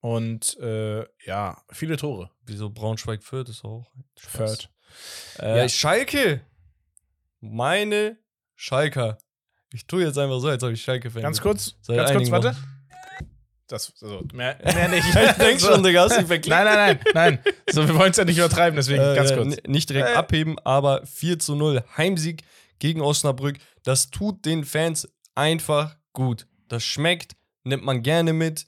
und 0.02 0.58
äh, 0.60 1.06
ja, 1.26 1.62
viele 1.72 1.96
Tore. 1.96 2.32
Wieso 2.44 2.70
Braunschweig-Fürth 2.70 3.50
ist 3.50 3.64
auch. 3.64 3.92
Fürth. 4.18 4.70
Äh, 5.40 5.60
ja. 5.60 5.70
Schalke. 5.70 6.42
Meine 7.40 8.18
Schalker. 8.56 9.18
Ich 9.74 9.88
tue 9.88 10.04
jetzt 10.04 10.18
einfach 10.18 10.40
so, 10.40 10.50
als 10.50 10.64
ob 10.64 10.72
ich 10.72 10.82
Schalke-Fan 10.82 11.22
Ganz 11.22 11.40
kurz, 11.40 11.78
ganz 11.88 12.12
kurz, 12.12 12.32
warte. 12.32 12.56
Das, 13.72 13.94
also, 14.02 14.22
mehr, 14.34 14.58
mehr 14.64 14.90
nicht. 14.90 15.08
ich 15.16 15.32
denke 15.38 15.60
schon, 15.60 15.82
Digga, 15.82 16.04
hast 16.04 16.18
du 16.18 16.28
Nein, 16.28 16.42
nein, 16.50 16.66
nein, 16.66 17.00
nein. 17.14 17.40
So, 17.72 17.88
wir 17.88 17.96
wollen 17.96 18.12
es 18.12 18.18
ja 18.18 18.26
nicht 18.26 18.38
übertreiben, 18.38 18.76
deswegen 18.76 19.02
äh, 19.02 19.16
ganz 19.16 19.34
kurz. 19.34 19.56
Nicht 19.66 19.90
direkt 19.90 20.10
äh. 20.10 20.14
abheben, 20.14 20.60
aber 20.60 21.06
4 21.06 21.40
zu 21.40 21.56
0 21.56 21.84
Heimsieg 21.96 22.44
gegen 22.80 23.02
Osnabrück. 23.02 23.58
Das 23.84 24.10
tut 24.10 24.46
den 24.46 24.66
Fans 24.66 25.08
einfach 25.36 25.96
gut. 26.12 26.48
Das 26.68 26.84
schmeckt, 26.84 27.34
nimmt 27.64 27.84
man 27.84 28.04
gerne 28.04 28.34
mit. 28.34 28.68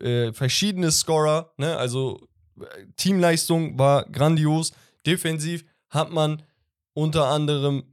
Äh, 0.00 0.32
verschiedene 0.32 0.90
Scorer, 0.90 1.52
ne? 1.58 1.76
also 1.76 2.26
äh, 2.58 2.64
Teamleistung 2.96 3.78
war 3.78 4.04
grandios. 4.06 4.72
Defensiv 5.04 5.64
hat 5.90 6.10
man 6.10 6.42
unter 6.94 7.26
anderem 7.26 7.84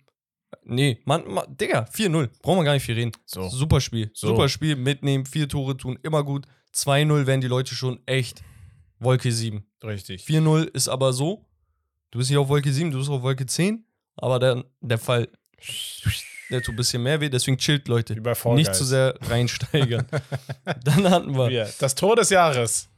Nee, 0.63 1.01
man, 1.05 1.27
man 1.31 1.45
Digga, 1.57 1.87
4-0. 1.93 2.29
Brauchen 2.41 2.59
wir 2.59 2.63
gar 2.63 2.73
nicht 2.73 2.83
viel 2.83 2.95
reden. 2.95 3.11
So. 3.25 3.47
Super 3.49 3.81
Spiel. 3.81 4.11
So. 4.13 4.27
Super 4.27 4.49
Spiel, 4.49 4.75
mitnehmen, 4.75 5.25
vier 5.25 5.47
Tore 5.47 5.77
tun, 5.77 5.97
immer 6.03 6.23
gut. 6.23 6.45
2-0 6.73 7.25
werden 7.25 7.41
die 7.41 7.47
Leute 7.47 7.75
schon 7.75 7.99
echt 8.05 8.43
Wolke 8.99 9.31
7. 9.31 9.65
Richtig. 9.83 10.23
4-0 10.23 10.63
ist 10.73 10.87
aber 10.87 11.13
so, 11.13 11.45
du 12.11 12.19
bist 12.19 12.29
nicht 12.29 12.37
auf 12.37 12.49
Wolke 12.49 12.71
7, 12.71 12.91
du 12.91 12.97
bist 12.97 13.09
auf 13.09 13.21
Wolke 13.21 13.45
10, 13.45 13.85
aber 14.15 14.39
der, 14.39 14.63
der 14.81 14.97
Fall, 14.97 15.27
der 16.49 16.61
tut 16.61 16.73
ein 16.73 16.77
bisschen 16.77 17.03
mehr 17.03 17.19
weh, 17.19 17.29
deswegen 17.29 17.57
chillt, 17.57 17.87
Leute. 17.87 18.15
Nicht 18.53 18.75
zu 18.75 18.83
sehr 18.83 19.15
reinsteigern. 19.21 20.05
Dann 20.83 21.09
hatten 21.09 21.35
wir. 21.35 21.49
wir. 21.49 21.69
Das 21.79 21.95
Tor 21.95 22.15
des 22.15 22.29
Jahres. 22.29 22.89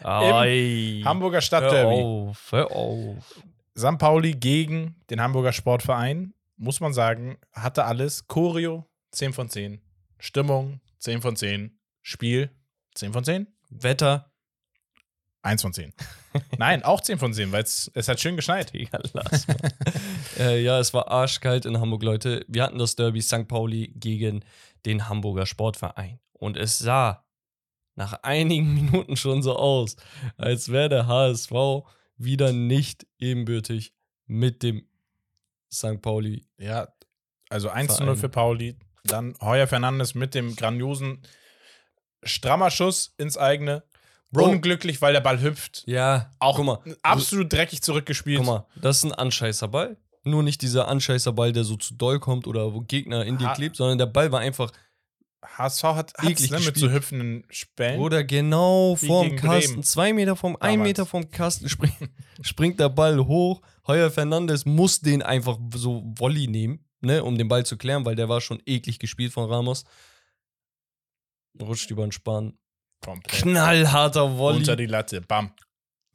Im 0.00 1.04
Hamburger 1.04 1.40
Stadtderby. 1.40 1.96
Hör 1.96 2.04
auf, 2.04 2.52
hör 2.52 2.70
auf. 2.72 3.42
St. 3.78 3.98
Pauli 3.98 4.32
gegen 4.32 4.96
den 5.10 5.20
Hamburger 5.20 5.52
Sportverein 5.52 6.34
muss 6.62 6.80
man 6.80 6.94
sagen, 6.94 7.38
hatte 7.52 7.84
alles. 7.84 8.28
Choreo 8.28 8.88
10 9.10 9.32
von 9.32 9.48
10. 9.48 9.82
Stimmung 10.18 10.80
10 11.00 11.20
von 11.20 11.36
10. 11.36 11.78
Spiel 12.02 12.50
10 12.94 13.12
von 13.12 13.24
10. 13.24 13.48
Wetter 13.70 14.32
1 15.42 15.60
von 15.60 15.72
10. 15.72 15.92
Nein, 16.58 16.84
auch 16.84 17.00
10 17.00 17.18
von 17.18 17.34
10, 17.34 17.50
weil 17.50 17.64
es 17.64 17.90
hat 17.94 18.20
schön 18.20 18.36
geschneit. 18.36 18.72
Ja, 18.74 18.88
lass 19.12 19.46
mal. 19.48 19.56
äh, 20.38 20.62
ja, 20.62 20.78
es 20.78 20.94
war 20.94 21.08
arschkalt 21.08 21.66
in 21.66 21.80
Hamburg, 21.80 22.04
Leute. 22.04 22.44
Wir 22.46 22.62
hatten 22.62 22.78
das 22.78 22.94
Derby 22.94 23.20
St. 23.20 23.48
Pauli 23.48 23.92
gegen 23.96 24.44
den 24.86 25.08
Hamburger 25.08 25.46
Sportverein. 25.46 26.20
Und 26.32 26.56
es 26.56 26.78
sah 26.78 27.26
nach 27.96 28.22
einigen 28.22 28.72
Minuten 28.74 29.16
schon 29.16 29.42
so 29.42 29.56
aus, 29.56 29.96
als 30.36 30.70
wäre 30.70 30.88
der 30.88 31.06
HSV 31.08 31.52
wieder 32.16 32.52
nicht 32.52 33.04
ebenbürtig 33.18 33.94
mit 34.26 34.62
dem 34.62 34.86
St. 35.72 36.00
Pauli. 36.02 36.46
Ja, 36.58 36.88
also 37.48 37.68
1 37.68 37.96
zu 37.96 38.04
0 38.04 38.16
für 38.16 38.28
Pauli. 38.28 38.76
Dann 39.04 39.34
Heuer 39.40 39.66
Fernandes 39.66 40.14
mit 40.14 40.34
dem 40.34 40.54
grandiosen 40.54 41.22
strammer 42.22 42.70
Schuss 42.70 43.14
ins 43.18 43.36
eigene. 43.36 43.82
Bro. 44.30 44.44
Unglücklich, 44.48 45.02
weil 45.02 45.12
der 45.12 45.20
Ball 45.20 45.40
hüpft. 45.42 45.82
Ja, 45.86 46.30
auch 46.38 46.56
guck 46.56 46.64
mal, 46.64 46.78
absolut 47.02 47.52
dreckig 47.52 47.82
zurückgespielt. 47.82 48.38
Guck 48.38 48.46
mal, 48.46 48.66
das 48.76 48.98
ist 48.98 49.04
ein 49.04 49.12
Anscheißerball. 49.12 49.98
Nur 50.24 50.42
nicht 50.42 50.62
dieser 50.62 50.88
Anscheißerball, 50.88 51.52
der 51.52 51.64
so 51.64 51.76
zu 51.76 51.94
doll 51.94 52.20
kommt 52.20 52.46
oder 52.46 52.72
wo 52.72 52.80
Gegner 52.80 53.26
in 53.26 53.38
dir 53.38 53.52
klebt, 53.54 53.76
sondern 53.76 53.98
der 53.98 54.06
Ball 54.06 54.30
war 54.32 54.40
einfach 54.40 54.72
HSV 55.44 55.82
hat 55.82 56.12
eklig 56.22 56.50
ne, 56.50 56.60
mit 56.60 56.76
so 56.76 56.90
hüpfenden 56.90 57.44
Spänen. 57.50 58.00
Oder 58.00 58.24
genau 58.24 58.96
vorm 58.96 59.36
Kasten, 59.36 59.72
Bremen. 59.72 59.82
zwei 59.82 60.12
Meter 60.12 60.36
vom, 60.36 60.54
Damals. 60.54 60.72
ein 60.72 60.82
Meter 60.82 61.04
vom 61.04 61.30
Kasten 61.30 61.68
springt, 61.68 61.96
springt 62.42 62.80
der 62.80 62.88
Ball 62.88 63.18
hoch. 63.18 63.60
Heuer 63.86 64.10
Fernandes 64.10 64.64
muss 64.64 65.00
den 65.00 65.22
einfach 65.22 65.58
so 65.74 66.02
Volley 66.16 66.46
nehmen, 66.46 66.84
ne, 67.00 67.24
um 67.24 67.36
den 67.36 67.48
Ball 67.48 67.66
zu 67.66 67.76
klären, 67.76 68.04
weil 68.04 68.14
der 68.14 68.28
war 68.28 68.40
schon 68.40 68.62
eklig 68.66 68.98
gespielt 68.98 69.32
von 69.32 69.50
Ramos. 69.50 69.84
Rutscht 71.60 71.90
über 71.90 72.06
den 72.06 72.12
Spann. 72.12 72.58
Komplett. 73.04 73.42
Knallharter 73.42 74.38
Volley. 74.38 74.58
Unter 74.58 74.76
die 74.76 74.86
Latte, 74.86 75.20
bam. 75.20 75.52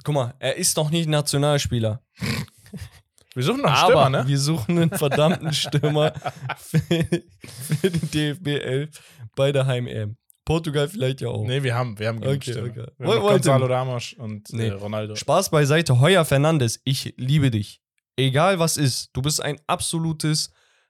Guck 0.03 0.15
mal, 0.15 0.34
er 0.39 0.55
ist 0.55 0.78
noch 0.78 0.89
nicht 0.89 1.09
Nationalspieler. 1.09 2.01
Wir 3.34 3.43
suchen 3.43 3.61
noch 3.61 3.65
einen 3.65 3.76
Aber 3.76 3.91
Stürmer, 3.91 4.09
ne? 4.09 4.28
Wir 4.28 4.39
suchen 4.39 4.80
einen 4.80 4.89
verdammten 4.89 5.53
Stürmer 5.53 6.11
für, 6.57 6.80
für 6.80 7.91
den 7.91 8.09
DFB 8.09 8.47
11 8.47 9.01
bei 9.36 9.51
der 9.51 9.68
Heim-EM. 9.68 10.18
Portugal 10.48 10.88
vielleicht 10.88 11.20
ja 11.20 11.28
auch. 11.28 11.45
Nee, 11.45 11.62
wir 11.62 11.76
haben, 11.76 12.00
wir 12.00 12.08
haben 12.08 12.22
genug 12.22 12.38
okay. 12.38 12.58
Okay. 12.58 12.86
Wir 12.98 13.08
haben 13.08 13.20
Gonzalo 13.20 13.66
Ramos 13.66 14.14
und 14.14 14.52
nee. 14.54 14.68
äh, 14.68 14.72
Ronaldo. 14.72 15.18
Spaß 15.18 15.50
beiseite. 15.50 16.00
Heuer 16.00 16.24
Fernandes, 16.24 16.80
ich 16.86 17.14
liebe 17.18 17.52
dich. 17.52 17.82
Egal 18.16 18.58
was 18.58 18.78
ist, 18.78 19.10
du 19.12 19.22
bist 19.22 19.43
ein 19.43 19.60
absolutes 19.68 20.50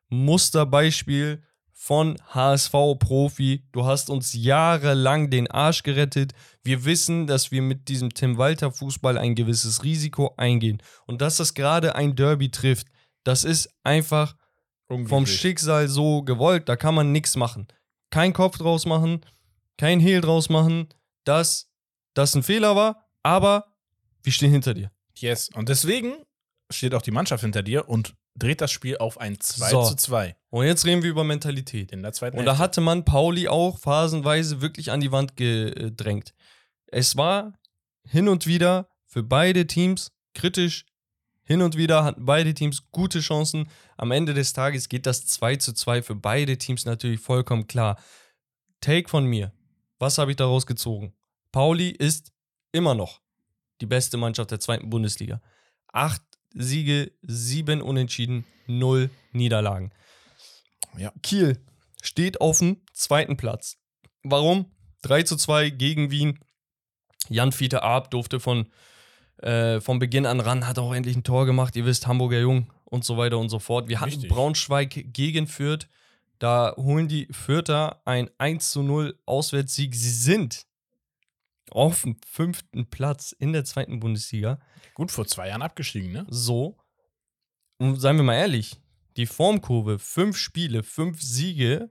Musterbeispiel 0.10 1.42
von 1.74 2.18
HSV-Profi. 2.36 3.64
Du 3.72 3.84
hast 3.84 4.12
uns 4.12 4.34
jahrelang 4.34 5.32
den 5.32 5.50
Arsch 5.50 5.82
gerettet. 5.82 6.34
Wir 6.64 6.86
wissen, 6.86 7.26
dass 7.26 7.50
wir 7.52 7.64
mit 7.64 7.88
diesem 7.88 8.14
Tim 8.14 8.38
Walter 8.38 8.72
Fußball 8.72 9.18
ein 9.18 9.34
gewisses 9.34 9.84
Risiko 9.84 10.36
eingehen. 10.38 10.84
Und 11.08 11.22
dass 11.22 11.38
das 11.38 11.56
gerade 11.56 11.96
ein 11.96 12.16
Derby 12.16 12.52
trifft, 12.52 12.86
das 13.24 13.44
ist 13.44 13.74
einfach 13.84 14.36
vom 14.88 15.26
Schicksal 15.26 15.88
so 15.88 16.22
gewollt. 16.22 16.70
Da 16.70 16.76
kann 16.76 16.94
man 16.94 17.12
nichts 17.12 17.36
machen. 17.36 17.68
Kein 18.12 18.34
Kopf 18.34 18.60
draus 18.60 18.86
machen, 18.86 19.22
kein 19.78 20.00
Hehl 20.00 20.22
draus 20.22 20.50
machen, 20.50 20.90
dass 21.24 21.70
das 22.14 22.36
ein 22.36 22.44
Fehler 22.44 22.76
war, 22.76 23.08
aber 23.24 23.74
wir 24.24 24.32
stehen 24.32 24.52
hinter 24.52 24.74
dir. 24.74 24.92
Yes. 25.16 25.50
Und 25.54 25.70
deswegen 25.70 26.16
steht 26.72 26.94
auch 26.94 27.02
die 27.02 27.12
Mannschaft 27.12 27.42
hinter 27.44 27.64
dir 27.64 27.88
und 27.88 28.16
dreht 28.36 28.62
das 28.62 28.72
Spiel 28.72 28.98
auf 28.98 29.20
ein 29.20 29.40
2 29.40 29.70
So. 29.70 29.84
zu 29.84 29.96
2 29.96 30.36
Und 30.50 30.66
jetzt 30.66 30.86
reden 30.86 31.02
wir 31.04 31.10
über 31.10 31.24
Mentalität. 31.24 31.92
in 31.92 32.04
der 32.04 32.14
zweiten 32.14 32.38
Und 32.38 32.46
da 32.46 32.58
hatte 32.58 32.82
man 32.82 33.06
Pauli 33.06 33.48
auch 33.48 33.80
phasenweise 33.80 34.62
wirklich 34.62 34.92
an 34.92 35.00
die 35.00 35.12
Wand 35.12 35.36
gedrängt. 35.38 36.34
Es 36.88 37.16
war 37.18 37.54
hin 38.04 38.28
und 38.28 38.46
wieder 38.46 38.90
für 39.06 39.24
beide 39.24 39.68
Teams 39.68 40.12
kritisch. 40.34 40.86
Hin 41.44 41.62
und 41.62 41.78
wieder 41.78 42.04
hatten 42.04 42.26
beide 42.26 42.54
Teams 42.54 42.92
gute 42.92 43.22
Chancen. 43.22 43.70
Am 43.96 44.12
Ende 44.12 44.34
des 44.34 44.54
Tages 44.54 44.90
geht 44.90 45.06
das 45.06 45.26
2 45.26 45.56
zu 45.56 45.74
2 45.74 46.02
für 46.04 46.16
beide 46.16 46.58
Teams 46.58 46.86
natürlich 46.86 47.22
vollkommen 47.22 47.68
klar. 47.68 47.98
Take 48.82 49.10
von 49.10 49.26
mir. 49.26 49.54
Was 50.00 50.18
habe 50.18 50.32
ich 50.32 50.38
daraus 50.38 50.66
gezogen? 50.66 51.14
Pauli 51.52 51.90
ist 51.90 52.32
immer 52.72 52.96
noch 52.96 53.22
die 53.82 53.86
beste 53.86 54.18
Mannschaft 54.18 54.52
der 54.52 54.60
zweiten 54.60 54.90
Bundesliga. 54.90 55.42
Acht 55.92 56.22
Siege, 56.54 57.12
sieben 57.22 57.82
Unentschieden, 57.82 58.46
null 58.68 59.10
Niederlagen. 59.32 59.92
Ja. 60.98 61.12
Kiel 61.22 61.60
steht 62.02 62.42
auf 62.42 62.60
dem 62.60 62.82
zweiten 62.94 63.38
Platz. 63.38 63.78
Warum? 64.24 64.72
3 65.04 65.24
zu 65.24 65.36
2 65.36 65.70
gegen 65.70 66.12
Wien. 66.12 66.40
Jan 67.30 67.52
Fiete 67.52 67.84
Arp 67.84 68.12
durfte 68.12 68.40
von, 68.40 68.68
äh, 69.38 69.80
von 69.82 70.00
Beginn 70.00 70.26
an 70.26 70.40
ran, 70.40 70.68
hat 70.68 70.80
auch 70.80 70.94
endlich 70.94 71.16
ein 71.16 71.24
Tor 71.24 71.46
gemacht. 71.46 71.76
Ihr 71.76 71.86
wisst, 71.86 72.08
Hamburger 72.08 72.40
Jung 72.40 72.72
und 72.86 73.04
so 73.04 73.18
weiter 73.18 73.38
und 73.38 73.50
so 73.50 73.60
fort. 73.60 73.88
Wir 73.88 74.00
hatten 74.00 74.12
Richtig. 74.12 74.30
Braunschweig 74.30 75.14
gegen 75.14 75.48
Fürth. 75.48 75.88
Da 76.40 76.76
holen 76.78 77.08
die 77.08 77.28
Fürther 77.32 78.02
ein 78.06 78.30
1 78.38 78.72
zu 78.72 78.84
0 78.84 79.20
Auswärtssieg. 79.26 79.96
Sie 79.96 80.12
sind 80.12 80.66
auf 81.72 82.04
dem 82.04 82.18
fünften 82.26 82.90
Platz 82.90 83.32
in 83.32 83.54
der 83.54 83.66
zweiten 83.66 84.00
Bundesliga. 84.00 84.60
Gut, 84.94 85.12
vor 85.12 85.26
zwei 85.26 85.50
Jahren 85.50 85.62
abgestiegen, 85.62 86.12
ne? 86.12 86.26
So. 86.30 86.78
Und 87.78 88.00
seien 88.00 88.18
wir 88.18 88.24
mal 88.24 88.36
ehrlich, 88.36 88.80
die 89.18 89.26
Formkurve, 89.26 90.00
fünf 90.00 90.38
Spiele, 90.38 90.84
fünf 90.84 91.22
Siege, 91.22 91.90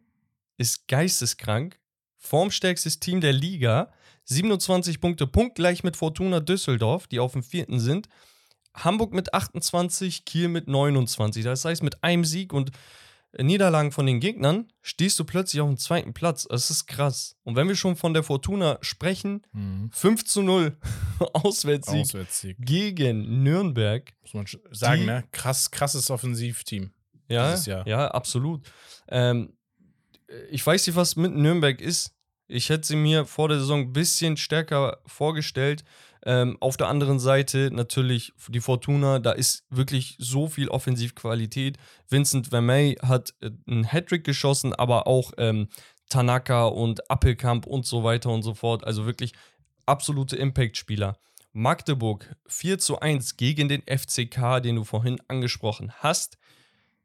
ist 0.58 0.88
geisteskrank. 0.88 1.78
Formstärkstes 2.16 2.98
Team 2.98 3.20
der 3.20 3.32
Liga, 3.32 3.92
27 4.24 5.00
Punkte, 5.00 5.26
punktgleich 5.26 5.84
mit 5.84 5.96
Fortuna 5.96 6.40
Düsseldorf, 6.40 7.06
die 7.06 7.20
auf 7.20 7.32
dem 7.32 7.42
vierten 7.42 7.78
sind. 7.78 8.08
Hamburg 8.74 9.12
mit 9.12 9.32
28, 9.32 10.24
Kiel 10.24 10.48
mit 10.48 10.66
29. 10.66 11.44
Das 11.44 11.64
heißt, 11.64 11.82
mit 11.82 12.02
einem 12.02 12.24
Sieg 12.24 12.52
und 12.52 12.72
Niederlagen 13.38 13.92
von 13.92 14.06
den 14.06 14.20
Gegnern 14.20 14.72
stehst 14.82 15.18
du 15.18 15.24
plötzlich 15.24 15.60
auf 15.60 15.68
dem 15.68 15.76
zweiten 15.78 16.14
Platz. 16.14 16.46
Das 16.48 16.70
ist 16.70 16.86
krass. 16.86 17.36
Und 17.44 17.56
wenn 17.56 17.68
wir 17.68 17.76
schon 17.76 17.96
von 17.96 18.14
der 18.14 18.22
Fortuna 18.22 18.78
sprechen, 18.80 19.42
5 19.92 20.24
zu 20.24 20.42
0 20.42 20.76
Auswärtssieg 21.34 22.00
Auswärtssieg. 22.02 22.56
gegen 22.60 23.42
Nürnberg. 23.42 24.12
Muss 24.22 24.34
man 24.34 24.46
sagen, 24.70 25.00
Die- 25.02 25.06
ne? 25.06 25.24
Krass, 25.32 25.70
krasses 25.70 26.10
Offensivteam. 26.10 26.90
Ja, 27.28 27.56
ja, 27.86 28.08
absolut. 28.08 28.62
Ähm, 29.08 29.52
ich 30.50 30.64
weiß 30.66 30.86
nicht, 30.86 30.96
was 30.96 31.16
mit 31.16 31.34
Nürnberg 31.34 31.80
ist. 31.80 32.12
Ich 32.48 32.68
hätte 32.68 32.86
sie 32.86 32.96
mir 32.96 33.24
vor 33.26 33.48
der 33.48 33.58
Saison 33.58 33.80
ein 33.80 33.92
bisschen 33.92 34.36
stärker 34.36 34.98
vorgestellt. 35.06 35.84
Ähm, 36.26 36.56
auf 36.58 36.76
der 36.76 36.88
anderen 36.88 37.20
Seite 37.20 37.70
natürlich 37.72 38.32
die 38.48 38.60
Fortuna, 38.60 39.20
da 39.20 39.30
ist 39.30 39.64
wirklich 39.70 40.16
so 40.18 40.48
viel 40.48 40.68
Offensivqualität. 40.68 41.78
Vincent 42.08 42.48
Vermey 42.48 42.96
hat 43.00 43.32
äh, 43.40 43.52
einen 43.68 43.84
Hattrick 43.84 44.24
geschossen, 44.24 44.74
aber 44.74 45.06
auch 45.06 45.30
ähm, 45.38 45.68
Tanaka 46.08 46.66
und 46.66 47.08
Appelkamp 47.08 47.64
und 47.64 47.86
so 47.86 48.02
weiter 48.02 48.30
und 48.30 48.42
so 48.42 48.54
fort. 48.54 48.84
Also 48.84 49.06
wirklich 49.06 49.34
absolute 49.86 50.34
Impact-Spieler. 50.34 51.16
Magdeburg 51.52 52.34
4 52.48 52.80
zu 52.80 52.98
1 52.98 53.36
gegen 53.36 53.68
den 53.68 53.82
FCK, 53.82 54.60
den 54.60 54.74
du 54.74 54.84
vorhin 54.84 55.20
angesprochen 55.28 55.92
hast. 55.98 56.38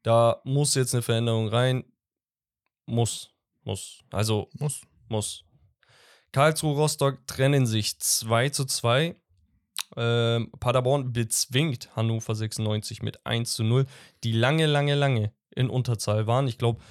Da 0.01 0.41
muss 0.43 0.73
jetzt 0.73 0.95
eine 0.95 1.03
Veränderung 1.03 1.47
rein. 1.47 1.83
Muss. 2.87 3.29
Muss. 3.63 3.99
Also 4.09 4.49
Muss. 4.57 4.81
muss. 5.09 5.43
Karlsruhe 6.31 6.75
Rostock 6.75 7.25
trennen 7.27 7.65
sich 7.65 7.99
2 7.99 8.49
zu 8.49 8.65
2. 8.65 9.15
Ähm, 9.97 10.51
Paderborn 10.59 11.11
bezwingt 11.11 11.95
Hannover 11.95 12.33
96 12.33 13.01
mit 13.01 13.25
1 13.25 13.51
zu 13.53 13.63
0, 13.63 13.85
die 14.23 14.31
lange, 14.31 14.65
lange, 14.65 14.95
lange 14.95 15.33
in 15.53 15.69
Unterzahl 15.69 16.27
waren. 16.27 16.47
Ich 16.47 16.57
glaube, 16.57 16.81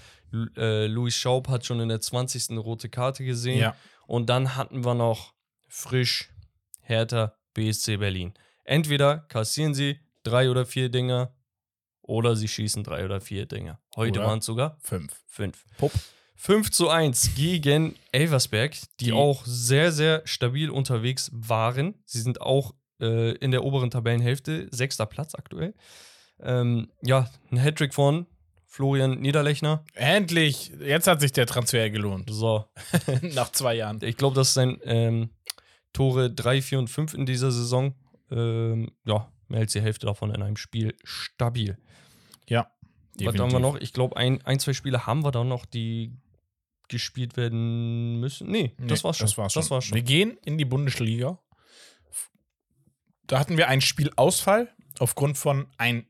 äh, 0.56 0.86
Louis 0.86 1.14
Schaub 1.14 1.48
hat 1.48 1.64
schon 1.64 1.80
in 1.80 1.88
der 1.88 2.00
20. 2.00 2.50
eine 2.50 2.60
rote 2.60 2.88
Karte 2.90 3.24
gesehen. 3.24 3.58
Ja. 3.58 3.76
Und 4.06 4.28
dann 4.28 4.56
hatten 4.56 4.84
wir 4.84 4.94
noch 4.94 5.34
frisch 5.68 6.30
Hertha 6.82 7.34
BSC 7.54 7.96
Berlin. 7.96 8.34
Entweder 8.64 9.18
kassieren 9.18 9.74
sie 9.74 10.00
drei 10.22 10.50
oder 10.50 10.66
vier 10.66 10.90
Dinger 10.90 11.34
oder 12.02 12.36
sie 12.36 12.48
schießen 12.48 12.84
drei 12.84 13.04
oder 13.04 13.20
vier 13.20 13.46
Dinger. 13.46 13.80
Heute 13.96 14.20
waren 14.20 14.40
es 14.40 14.44
sogar 14.44 14.76
Fünf. 14.80 15.22
fünf. 15.26 15.64
Pup. 15.78 15.92
5 16.42 16.70
zu 16.70 16.88
1 16.88 17.34
gegen 17.34 17.96
Elversberg, 18.12 18.74
die, 18.98 19.06
Die- 19.06 19.12
auch 19.12 19.44
sehr, 19.44 19.92
sehr 19.92 20.22
stabil 20.24 20.70
unterwegs 20.70 21.30
waren. 21.34 21.94
Sie 22.06 22.20
sind 22.20 22.40
auch 22.40 22.74
äh, 23.00 23.32
in 23.36 23.50
der 23.50 23.62
oberen 23.62 23.90
Tabellenhälfte, 23.90 24.68
sechster 24.70 25.04
Platz 25.04 25.34
aktuell. 25.34 25.74
Ähm, 26.40 26.90
ja, 27.02 27.28
ein 27.50 27.58
Hattrick 27.58 27.92
von 27.92 28.26
Florian 28.66 29.20
Niederlechner. 29.20 29.84
Endlich! 29.92 30.72
Jetzt 30.80 31.06
hat 31.08 31.20
sich 31.20 31.32
der 31.32 31.44
Transfer 31.46 31.90
gelohnt. 31.90 32.30
So, 32.32 32.64
Nach 33.34 33.52
zwei 33.52 33.74
Jahren. 33.74 33.98
ich 34.02 34.16
glaube, 34.16 34.34
das 34.36 34.54
sein 34.54 34.78
ähm, 34.84 35.28
Tore 35.92 36.30
3, 36.30 36.62
4 36.62 36.78
und 36.78 36.88
5 36.88 37.12
in 37.14 37.26
dieser 37.26 37.50
Saison. 37.52 37.94
Ähm, 38.30 38.92
ja, 39.04 39.30
mehr 39.48 39.60
als 39.60 39.72
die 39.72 39.82
Hälfte 39.82 40.06
davon 40.06 40.32
in 40.34 40.40
einem 40.42 40.56
Spiel 40.56 40.94
stabil. 41.04 41.76
Ja. 42.48 42.70
Was 43.18 43.26
haben 43.26 43.26
wir 43.26 43.32
definitiv. 43.32 43.60
noch? 43.60 43.76
Ich 43.80 43.92
glaube, 43.92 44.16
ein, 44.16 44.40
ein, 44.46 44.58
zwei 44.58 44.72
Spiele 44.72 45.06
haben 45.06 45.22
wir 45.24 45.32
da 45.32 45.44
noch, 45.44 45.66
die 45.66 46.14
gespielt 46.90 47.36
werden 47.38 48.20
müssen. 48.20 48.50
Nee, 48.50 48.74
das 48.78 48.98
Nee, 49.00 49.04
war's 49.04 49.16
schon. 49.16 49.26
Das 49.26 49.38
war's 49.38 49.52
schon. 49.54 49.62
Das 49.62 49.70
war's 49.70 49.84
schon. 49.86 49.94
Wir 49.96 50.02
gehen 50.02 50.36
in 50.44 50.58
die 50.58 50.64
Bundesliga. 50.66 51.38
Da 53.26 53.38
hatten 53.38 53.56
wir 53.56 53.68
einen 53.68 53.80
Spielausfall 53.80 54.68
aufgrund 54.98 55.38
von 55.38 55.68
ein 55.78 56.06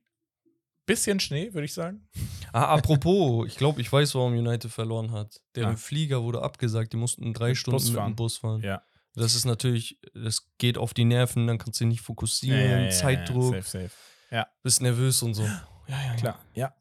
bisschen 0.86 1.20
Schnee, 1.20 1.52
würde 1.52 1.66
ich 1.66 1.74
sagen. 1.74 2.08
Ah, 2.52 2.64
apropos, 2.74 3.46
ich 3.46 3.56
glaube, 3.56 3.80
ich 3.80 3.92
weiß, 3.92 4.14
warum 4.16 4.32
United 4.32 4.70
verloren 4.72 5.12
hat. 5.12 5.40
Deren 5.54 5.74
Ah. 5.74 5.76
Flieger 5.76 6.22
wurde 6.22 6.42
abgesagt, 6.42 6.92
die 6.92 6.96
mussten 6.96 7.32
drei 7.32 7.54
Stunden 7.54 7.76
Bus 7.76 7.86
mit 7.88 7.96
fahren. 7.96 8.12
dem 8.12 8.16
Bus 8.16 8.36
fahren. 8.38 8.62
Ja. 8.62 8.82
Das 9.14 9.34
ist 9.34 9.44
natürlich, 9.44 10.00
das 10.14 10.48
geht 10.58 10.78
auf 10.78 10.94
die 10.94 11.04
Nerven, 11.04 11.46
dann 11.46 11.58
kannst 11.58 11.80
du 11.80 11.84
dich 11.84 11.90
nicht 11.94 12.00
fokussieren, 12.00 12.90
Zeitdruck, 12.90 13.54
Safe, 13.62 13.88
safe. 14.30 14.46
bist 14.62 14.80
nervös 14.80 15.22
und 15.22 15.34
so. 15.34 15.42
Ja, 15.42 15.66
ja, 15.88 16.14
Klar. 16.16 16.38
Ja. 16.54 16.74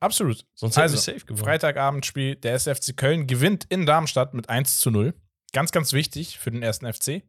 Absolut. 0.00 0.46
Sonst 0.54 0.78
Also, 0.78 0.94
wir 0.94 1.00
safe 1.00 1.26
gewonnen. 1.26 1.44
Freitagabendspiel, 1.44 2.36
der 2.36 2.54
SFC 2.54 2.96
Köln 2.96 3.26
gewinnt 3.26 3.66
in 3.68 3.86
Darmstadt 3.86 4.34
mit 4.34 4.48
1 4.48 4.80
zu 4.80 4.90
0. 4.90 5.14
Ganz, 5.52 5.72
ganz 5.72 5.92
wichtig 5.92 6.38
für 6.38 6.50
den 6.50 6.62
ersten 6.62 6.90
FC. 6.92 7.22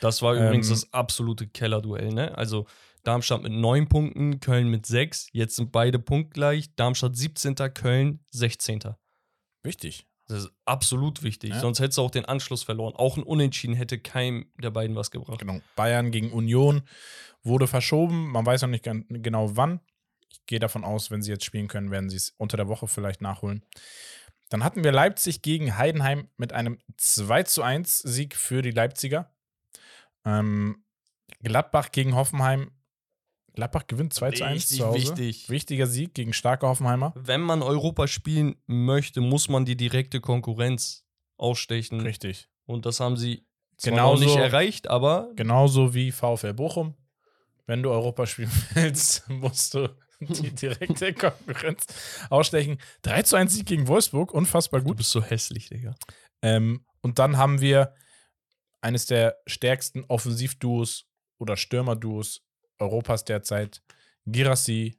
Das 0.00 0.22
war 0.22 0.36
Ähm, 0.36 0.46
übrigens 0.46 0.68
das 0.68 0.92
absolute 0.92 1.46
Kellerduell, 1.48 2.12
ne? 2.12 2.36
Also 2.36 2.66
Darmstadt 3.04 3.42
mit 3.42 3.52
neun 3.52 3.88
Punkten, 3.88 4.40
Köln 4.40 4.68
mit 4.68 4.86
sechs. 4.86 5.28
Jetzt 5.32 5.56
sind 5.56 5.72
beide 5.72 5.98
punktgleich. 5.98 6.74
Darmstadt 6.76 7.16
17., 7.16 7.54
Köln 7.74 8.20
16. 8.30 8.80
Wichtig. 9.62 10.06
Das 10.26 10.44
ist 10.44 10.50
absolut 10.66 11.22
wichtig. 11.22 11.50
Ja. 11.50 11.60
Sonst 11.60 11.80
hättest 11.80 11.96
du 11.96 12.02
auch 12.02 12.10
den 12.10 12.26
Anschluss 12.26 12.62
verloren. 12.62 12.94
Auch 12.94 13.16
ein 13.16 13.22
Unentschieden 13.22 13.74
hätte 13.74 13.98
keinem 13.98 14.52
der 14.62 14.70
beiden 14.70 14.94
was 14.94 15.10
gebracht. 15.10 15.38
Genau. 15.38 15.60
Bayern 15.74 16.10
gegen 16.10 16.32
Union 16.32 16.82
wurde 17.42 17.66
verschoben. 17.66 18.30
Man 18.30 18.44
weiß 18.44 18.62
noch 18.62 18.68
nicht 18.68 18.84
genau 19.08 19.56
wann. 19.56 19.80
Ich 20.30 20.44
gehe 20.46 20.58
davon 20.58 20.84
aus, 20.84 21.10
wenn 21.10 21.22
sie 21.22 21.30
jetzt 21.30 21.44
spielen 21.44 21.68
können, 21.68 21.90
werden 21.90 22.10
sie 22.10 22.16
es 22.16 22.34
unter 22.38 22.56
der 22.56 22.68
Woche 22.68 22.86
vielleicht 22.88 23.20
nachholen. 23.20 23.64
Dann 24.50 24.64
hatten 24.64 24.82
wir 24.84 24.92
Leipzig 24.92 25.42
gegen 25.42 25.76
Heidenheim 25.76 26.28
mit 26.36 26.52
einem 26.52 26.78
2 26.96 27.42
zu 27.42 27.62
1 27.62 27.98
Sieg 27.98 28.34
für 28.34 28.62
die 28.62 28.70
Leipziger. 28.70 29.30
Ähm, 30.24 30.84
Gladbach 31.42 31.90
gegen 31.92 32.14
Hoffenheim. 32.14 32.70
Gladbach 33.54 33.86
gewinnt 33.86 34.14
2 34.14 34.30
zu 34.32 34.44
1 34.44 34.54
Richtig 34.56 34.78
zu 34.78 34.86
Hause. 34.86 34.98
wichtig. 34.98 35.48
Wichtiger 35.50 35.86
Sieg 35.86 36.14
gegen 36.14 36.32
starke 36.32 36.66
Hoffenheimer. 36.66 37.12
Wenn 37.16 37.40
man 37.40 37.62
Europa 37.62 38.06
spielen 38.06 38.56
möchte, 38.66 39.20
muss 39.20 39.48
man 39.48 39.64
die 39.64 39.76
direkte 39.76 40.20
Konkurrenz 40.20 41.04
ausstechen. 41.36 42.00
Richtig. 42.00 42.48
Und 42.66 42.86
das 42.86 43.00
haben 43.00 43.16
sie 43.16 43.46
Genauso- 43.82 44.22
noch 44.24 44.30
nicht 44.30 44.36
erreicht, 44.38 44.88
aber 44.88 45.30
Genauso 45.36 45.94
wie 45.94 46.10
VfL 46.12 46.54
Bochum. 46.54 46.94
Wenn 47.66 47.82
du 47.82 47.90
Europa 47.90 48.26
spielen 48.26 48.50
willst, 48.74 49.28
musst 49.28 49.74
du 49.74 49.88
die 50.20 50.54
direkte 50.54 51.14
Konkurrenz 51.14 51.86
ausstechen. 52.30 52.78
3 53.02 53.22
zu 53.22 53.36
1 53.36 53.54
Sieg 53.54 53.66
gegen 53.66 53.86
Wolfsburg, 53.88 54.32
unfassbar 54.32 54.80
du 54.80 54.86
gut. 54.86 54.96
bist 54.98 55.10
so 55.10 55.22
hässlich, 55.22 55.68
Digga. 55.68 55.94
Ähm, 56.42 56.84
und 57.00 57.18
dann 57.18 57.36
haben 57.36 57.60
wir 57.60 57.94
eines 58.80 59.06
der 59.06 59.36
stärksten 59.46 60.04
Offensivduos 60.04 61.06
oder 61.38 61.56
Stürmerduos 61.56 62.42
Europas 62.78 63.24
derzeit. 63.24 63.82
Girassi 64.26 64.98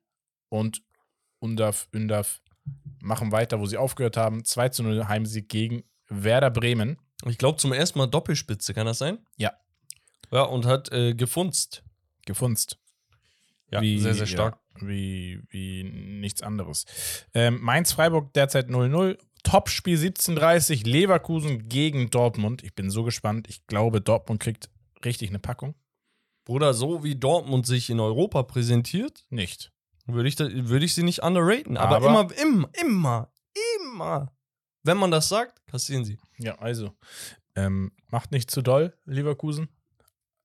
und 0.49 0.83
Undaf, 1.39 1.87
Undaf 1.93 2.41
machen 3.01 3.31
weiter, 3.31 3.59
wo 3.59 3.65
sie 3.65 3.77
aufgehört 3.77 4.17
haben. 4.17 4.43
2 4.43 4.69
zu 4.69 4.83
0 4.83 5.07
Heimsieg 5.07 5.49
gegen 5.49 5.83
Werder 6.09 6.49
Bremen. 6.49 6.97
Ich 7.25 7.37
glaube 7.37 7.57
zum 7.57 7.71
ersten 7.73 7.99
Mal 7.99 8.07
Doppelspitze, 8.07 8.73
kann 8.73 8.85
das 8.85 8.97
sein? 8.99 9.19
Ja. 9.37 9.53
Ja, 10.31 10.43
und 10.43 10.65
hat 10.65 10.91
äh, 10.91 11.13
gefunzt. 11.13 11.83
Gefunzt. 12.25 12.77
Ja, 13.71 13.81
Wie- 13.81 13.99
sehr, 13.99 14.13
sehr 14.15 14.27
stark. 14.27 14.59
Wie, 14.87 15.41
wie 15.49 15.83
nichts 15.83 16.41
anderes. 16.41 16.85
Ähm, 17.33 17.59
Mainz-Freiburg 17.61 18.33
derzeit 18.33 18.69
0-0. 18.69 19.17
Topspiel 19.43 19.97
17:30 19.97 20.85
Leverkusen 20.85 21.69
gegen 21.69 22.09
Dortmund. 22.09 22.63
Ich 22.63 22.75
bin 22.75 22.89
so 22.89 23.03
gespannt. 23.03 23.47
Ich 23.49 23.65
glaube, 23.67 24.01
Dortmund 24.01 24.41
kriegt 24.41 24.69
richtig 25.05 25.29
eine 25.29 25.39
Packung. 25.39 25.75
Bruder, 26.45 26.73
so 26.73 27.03
wie 27.03 27.15
Dortmund 27.15 27.65
sich 27.65 27.89
in 27.89 27.99
Europa 27.99 28.43
präsentiert, 28.43 29.25
Nicht. 29.29 29.71
würde 30.07 30.27
ich, 30.27 30.35
da- 30.35 30.49
würde 30.51 30.83
ich 30.85 30.93
sie 30.95 31.03
nicht 31.03 31.19
underraten. 31.23 31.77
Aber, 31.77 31.97
Aber- 31.97 32.07
immer, 32.09 32.41
immer, 32.41 32.69
immer, 32.81 33.31
immer. 33.79 34.33
Wenn 34.83 34.97
man 34.97 35.11
das 35.11 35.29
sagt, 35.29 35.65
kassieren 35.67 36.03
sie. 36.05 36.17
Ja, 36.37 36.55
also. 36.59 36.91
Ähm, 37.55 37.91
macht 38.09 38.31
nicht 38.31 38.49
zu 38.51 38.61
doll, 38.61 38.93
Leverkusen. 39.05 39.69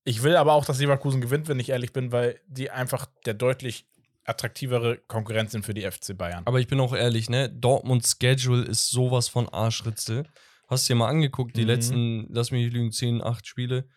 Ich 0.04 0.22
will 0.22 0.36
aber 0.36 0.52
auch, 0.52 0.64
dass 0.66 0.78
Leverkusen 0.80 1.20
gewinnt, 1.20 1.48
wenn 1.48 1.58
ich 1.60 1.70
ehrlich 1.70 1.92
bin, 1.92 2.12
weil 2.12 2.38
die 2.46 2.70
einfach 2.70 3.06
der 3.24 3.34
deutlich 3.34 3.86
attraktivere 4.24 4.98
Konkurrent 5.06 5.50
sind 5.50 5.64
für 5.64 5.74
die 5.74 5.82
FC 5.90 6.16
Bayern. 6.16 6.42
Aber 6.46 6.60
ich 6.60 6.66
bin 6.66 6.80
auch 6.80 6.94
ehrlich, 6.94 7.28
ne? 7.30 7.48
Dortmunds 7.50 8.16
Schedule 8.20 8.62
ist 8.64 8.90
sowas 8.90 9.28
von 9.28 9.48
Arschritze. 9.48 10.24
Hast 10.66 10.88
du 10.88 10.94
dir 10.94 10.98
mal 10.98 11.08
angeguckt, 11.08 11.56
die 11.56 11.62
Mhm. 11.62 11.66
letzten, 11.66 12.26
lass 12.30 12.50
mich 12.50 12.64
nicht 12.64 12.72
lügen, 12.74 12.90
10, 12.92 13.22
8 13.22 13.46
Spiele. 13.46 13.88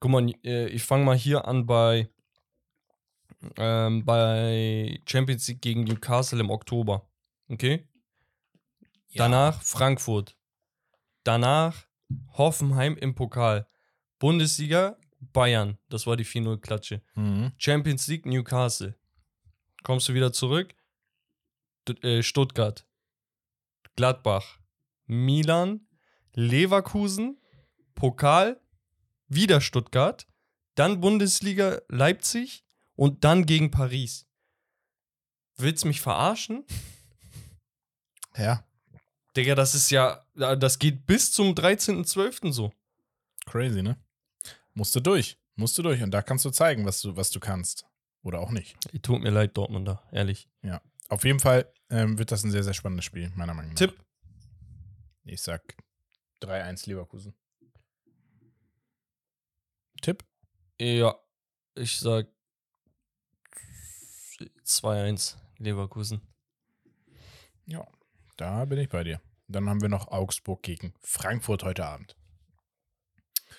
Guck 0.00 0.10
mal, 0.12 0.30
äh, 0.44 0.68
ich 0.68 0.82
fange 0.82 1.04
mal 1.04 1.16
hier 1.16 1.46
an 1.48 1.66
bei, 1.66 2.08
ähm, 3.56 4.04
bei 4.04 5.00
Champions 5.06 5.48
League 5.48 5.60
gegen 5.60 5.84
Newcastle 5.84 6.40
im 6.40 6.50
Oktober. 6.50 7.08
Okay? 7.48 7.86
Danach 9.14 9.62
Frankfurt. 9.62 10.36
Danach 11.24 11.86
Hoffenheim 12.36 12.96
im 12.96 13.14
Pokal. 13.14 13.66
Bundesliga 14.18 14.96
Bayern. 15.20 15.78
Das 15.88 16.06
war 16.06 16.16
die 16.16 16.24
4-0-Klatsche. 16.24 17.02
Mhm. 17.14 17.52
Champions 17.56 18.06
League 18.08 18.26
Newcastle. 18.26 18.94
Kommst 19.84 20.08
du 20.08 20.14
wieder 20.14 20.32
zurück? 20.32 20.74
Äh, 22.02 22.24
Stuttgart. 22.24 22.84
Gladbach. 23.94 24.58
Milan. 25.06 25.86
Leverkusen. 26.32 27.40
Pokal. 27.94 28.60
Wieder 29.28 29.60
Stuttgart. 29.60 30.26
Dann 30.74 31.00
Bundesliga 31.00 31.80
Leipzig. 31.88 32.64
Und 32.96 33.22
dann 33.22 33.46
gegen 33.46 33.70
Paris. 33.70 34.26
Willst 35.56 35.84
mich 35.84 36.00
verarschen? 36.00 36.64
Ja, 38.36 38.66
Digga, 39.36 39.54
das 39.54 39.74
ist 39.74 39.90
ja, 39.90 40.24
das 40.34 40.78
geht 40.78 41.06
bis 41.06 41.32
zum 41.32 41.54
13.12. 41.54 42.52
so. 42.52 42.72
crazy, 43.46 43.82
ne? 43.82 43.96
Musst 44.74 44.94
du 44.94 45.00
durch. 45.00 45.38
Musst 45.56 45.76
du 45.78 45.82
durch. 45.82 46.02
Und 46.02 46.10
da 46.10 46.22
kannst 46.22 46.44
du 46.44 46.50
zeigen, 46.50 46.84
was 46.84 47.00
du, 47.00 47.16
was 47.16 47.30
du 47.30 47.40
kannst. 47.40 47.86
Oder 48.24 48.40
auch 48.40 48.50
nicht. 48.50 48.76
Tut 49.02 49.22
mir 49.22 49.30
leid, 49.30 49.56
Dortmunder, 49.56 50.02
ehrlich. 50.10 50.48
Auf 51.10 51.24
jeden 51.24 51.38
Fall 51.40 51.70
ähm, 51.90 52.18
wird 52.18 52.32
das 52.32 52.42
ein 52.42 52.50
sehr, 52.50 52.64
sehr 52.64 52.72
spannendes 52.74 53.04
Spiel, 53.04 53.30
meiner 53.36 53.52
Meinung 53.54 53.72
nach. 53.72 53.78
Tipp. 53.78 54.02
Ich 55.24 55.42
sag 55.42 55.62
3-1 56.40 56.88
Leverkusen. 56.88 57.34
Tipp? 60.00 60.24
Ja, 60.80 61.14
ich 61.74 61.98
sag 61.98 62.26
2-1 64.64 65.36
Leverkusen. 65.58 66.22
Ja, 67.66 67.86
da 68.38 68.64
bin 68.64 68.78
ich 68.78 68.88
bei 68.88 69.04
dir. 69.04 69.20
Dann 69.48 69.68
haben 69.68 69.82
wir 69.82 69.88
noch 69.90 70.08
Augsburg 70.08 70.62
gegen 70.62 70.94
Frankfurt 71.02 71.62
heute 71.62 71.84
Abend. 71.86 72.16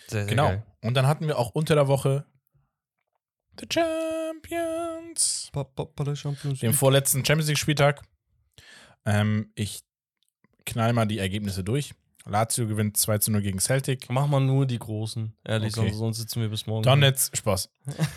Sehr, 0.07 0.22
sehr 0.22 0.26
Genau. 0.26 0.47
geil. 0.49 0.66
Und 0.82 0.95
dann 0.95 1.05
hatten 1.07 1.28
wir 1.28 1.38
auch 1.38 1.51
unter 1.51 1.76
der 1.76 1.88
Woche 1.88 2.26
The 3.59 3.68
Champions. 3.72 4.24
Pa, 5.51 5.63
pa, 5.63 5.85
pa, 5.85 6.03
der 6.03 6.15
Champions 6.15 6.61
League. 6.61 6.75
vorletzten 6.75 7.23
Champions 7.25 7.47
League-Spieltag. 7.47 8.01
Ähm, 9.05 9.51
ich 9.55 9.81
knall 10.65 10.93
mal 10.93 11.05
die 11.05 11.19
Ergebnisse 11.19 11.63
durch. 11.63 11.93
Lazio 12.25 12.67
gewinnt 12.67 12.97
2 12.97 13.19
zu 13.19 13.31
0 13.31 13.41
gegen 13.41 13.59
Celtic. 13.59 14.09
Mach 14.09 14.25
mal 14.27 14.39
nur 14.39 14.65
die 14.65 14.79
Großen. 14.79 15.35
Ehrlich, 15.43 15.77
Okay. 15.77 15.89
sonst, 15.89 15.97
sonst 15.97 16.17
sitzen 16.17 16.41
wir 16.41 16.49
bis 16.49 16.65
morgen. 16.65 16.83
Donetsk, 16.83 17.37
Spaß. 17.37 17.69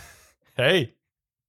Hey, 0.54 0.92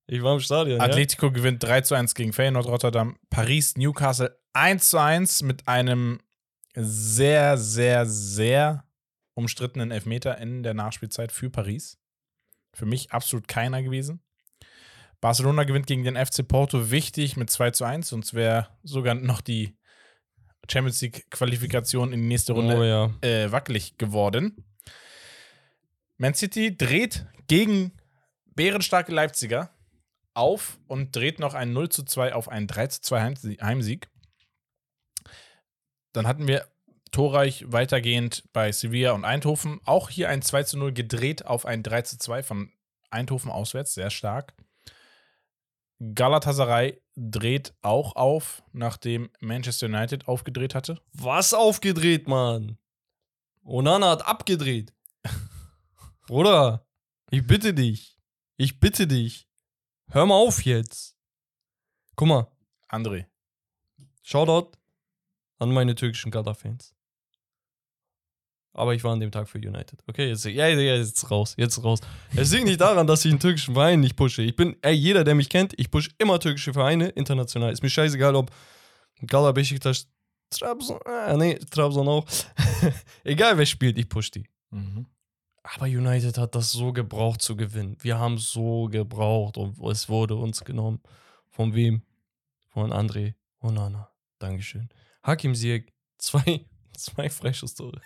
ich 0.06 0.22
war 0.22 0.36
im 0.36 0.40
Stadion. 0.40 0.80
Atletico 0.80 1.32
gewinnt 1.32 1.64
3 1.64 1.82
zu 1.82 1.96
1 1.96 2.14
gegen 2.14 2.32
Feyenoord 2.32 2.68
Rotterdam. 2.68 3.18
Paris, 3.32 3.76
Newcastle 3.76 4.38
1 4.54 4.88
zu 4.88 5.00
1 5.00 5.42
mit 5.42 5.68
einem 5.68 6.20
sehr, 6.76 7.58
sehr, 7.58 8.06
sehr 8.06 8.86
umstrittenen 9.34 9.90
Elfmeter 9.90 10.38
in 10.38 10.62
der 10.62 10.76
Nachspielzeit 10.76 11.32
für 11.32 11.50
Paris. 11.50 11.98
Für 12.74 12.86
mich 12.86 13.12
absolut 13.12 13.48
keiner 13.48 13.82
gewesen. 13.82 14.22
Barcelona 15.22 15.64
gewinnt 15.64 15.88
gegen 15.88 16.04
den 16.04 16.16
FC 16.16 16.48
Porto 16.48 16.92
wichtig 16.92 17.36
mit 17.36 17.50
2 17.50 17.72
zu 17.72 17.84
1, 17.86 18.08
sonst 18.08 18.34
wäre 18.34 18.70
sogar 18.84 19.16
noch 19.16 19.42
die 19.42 19.78
Champions 20.70 21.02
League-Qualifikation 21.02 22.14
in 22.14 22.22
die 22.22 22.28
nächste. 22.28 22.54
Runde 22.54 22.78
Oh 22.78 22.84
ja. 22.84 23.12
äh, 23.22 23.52
wackelig 23.52 23.98
geworden. 23.98 24.66
Man 26.18 26.34
City 26.34 26.76
dreht 26.76 27.26
gegen 27.48 27.94
bärenstarke 28.56 29.12
Leipziger 29.12 29.74
auf 30.34 30.80
und 30.88 31.16
dreht 31.16 31.40
noch 31.40 31.54
ein 31.54 31.74
0 31.74 31.90
zu 31.90 32.04
2 32.04 32.34
auf 32.34 32.50
einen 32.50 32.68
3 32.68 32.88
zu 32.88 33.02
2 33.02 33.22
Heimsie- 33.22 33.58
Heimsieg. 33.62 34.10
Dann 36.14 36.28
hatten 36.28 36.48
wir 36.48 36.68
torreich 37.12 37.66
weitergehend 37.68 38.44
bei 38.54 38.72
Sevilla 38.72 39.12
und 39.14 39.26
Eindhoven. 39.26 39.80
Auch 39.86 40.10
hier 40.10 40.30
ein 40.30 40.42
2 40.42 40.64
zu 40.64 40.78
0 40.78 40.94
gedreht 40.94 41.46
auf 41.46 41.66
ein 41.66 41.84
3 41.84 42.04
zu 42.04 42.18
2 42.18 42.44
von 42.44 42.72
Eindhoven 43.10 43.50
auswärts, 43.52 43.94
sehr 43.94 44.10
stark. 44.10 44.54
Galatasaray 46.00 47.02
dreht 47.16 47.74
auch 47.82 48.16
auf, 48.16 48.64
nachdem 48.72 49.30
Manchester 49.42 49.88
United 49.88 50.28
aufgedreht 50.28 50.74
hatte. 50.74 51.02
Was 51.12 51.54
aufgedreht, 51.54 52.28
Mann? 52.28 52.78
Onana 53.64 54.12
hat 54.12 54.26
abgedreht. 54.26 54.94
Bruder, 56.28 56.88
ich 57.30 57.46
bitte 57.46 57.74
dich. 57.74 58.18
Ich 58.56 58.80
bitte 58.80 59.08
dich. 59.08 59.50
Hör 60.10 60.26
mal 60.26 60.36
auf 60.36 60.64
jetzt. 60.64 61.18
Guck 62.16 62.28
mal, 62.28 62.48
André, 62.88 63.28
Shoutout 64.24 64.78
an 65.60 65.72
meine 65.72 65.96
türkischen 65.96 66.32
Katar-Fans. 66.32 66.96
Aber 68.74 68.94
ich 68.94 69.04
war 69.04 69.14
an 69.14 69.20
dem 69.20 69.32
Tag 69.32 69.50
für 69.50 69.58
United. 69.58 70.00
Okay, 70.08 70.30
jetzt, 70.30 70.46
ja, 70.46 70.68
ja, 70.68 70.96
jetzt 70.96 71.30
raus, 71.32 71.56
jetzt 71.58 71.84
raus. 71.84 72.00
Es 72.36 72.52
liegt 72.52 72.66
nicht 72.66 72.80
daran, 72.80 73.08
dass 73.08 73.26
ich 73.26 73.32
einen 73.32 73.40
türkischen 73.40 73.74
Verein 73.74 74.00
nicht 74.00 74.16
pushe. 74.16 74.42
Ich 74.42 74.56
bin, 74.56 74.78
ey, 74.82 74.94
jeder, 74.94 75.24
der 75.24 75.36
mich 75.36 75.50
kennt, 75.50 75.74
ich 75.78 75.90
pushe 75.90 76.12
immer 76.18 76.40
türkische 76.40 76.74
Vereine 76.74 77.10
international. 77.10 77.74
Ist 77.74 77.82
mir 77.82 77.90
scheißegal, 77.90 78.36
ob 78.36 78.52
Gala 79.22 79.52
Beşiktaş, 79.52 80.06
Trabzon, 80.50 81.00
äh, 81.06 81.38
nee, 81.38 81.60
Trabzon 81.72 82.08
auch. 82.08 82.26
Egal, 83.24 83.58
wer 83.58 83.66
spielt, 83.66 83.98
ich 83.98 84.08
push 84.08 84.32
die. 84.32 84.46
Aber 85.64 85.86
United 85.86 86.38
hat 86.38 86.56
das 86.56 86.72
so 86.72 86.94
gebraucht 86.94 87.42
zu 87.42 87.56
gewinnen. 87.56 87.98
Wir 88.02 88.18
haben 88.18 88.38
so 88.38 88.86
gebraucht 88.86 89.58
und 89.58 89.80
es 89.92 90.10
wurde 90.10 90.36
uns 90.36 90.64
genommen. 90.64 91.02
Von 91.50 91.76
wem? 91.76 92.02
Von 92.70 92.92
André 92.92 93.36
Onana. 93.62 94.10
Dankeschön. 94.40 94.90
Hakim 95.22 95.54
Ziyech, 95.54 95.92
zwei, 96.18 96.66
zwei 96.96 97.30
Freischusstore. 97.30 98.02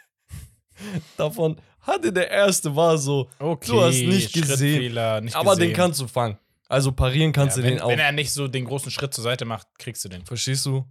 Davon 1.17 1.57
hatte 1.81 2.11
der 2.13 2.29
erste 2.31 2.75
war 2.75 2.97
so, 2.97 3.29
Okay, 3.39 3.67
Du 3.71 3.81
hast 3.81 3.95
nicht 3.95 4.33
gesehen. 4.33 4.93
Nicht 5.23 5.35
aber 5.35 5.51
gesehen. 5.51 5.69
den 5.69 5.73
kannst 5.75 5.99
du 6.01 6.07
fangen. 6.07 6.37
Also 6.69 6.91
parieren 6.91 7.31
kannst 7.33 7.57
ja, 7.57 7.61
du 7.63 7.67
wenn, 7.67 7.75
den 7.77 7.81
auch. 7.83 7.89
Wenn 7.89 7.99
er 7.99 8.11
nicht 8.11 8.31
so 8.31 8.47
den 8.47 8.65
großen 8.65 8.89
Schritt 8.91 9.13
zur 9.13 9.23
Seite 9.23 9.45
macht, 9.45 9.67
kriegst 9.77 10.03
du 10.05 10.09
den. 10.09 10.25
Verstehst 10.25 10.65
du? 10.65 10.85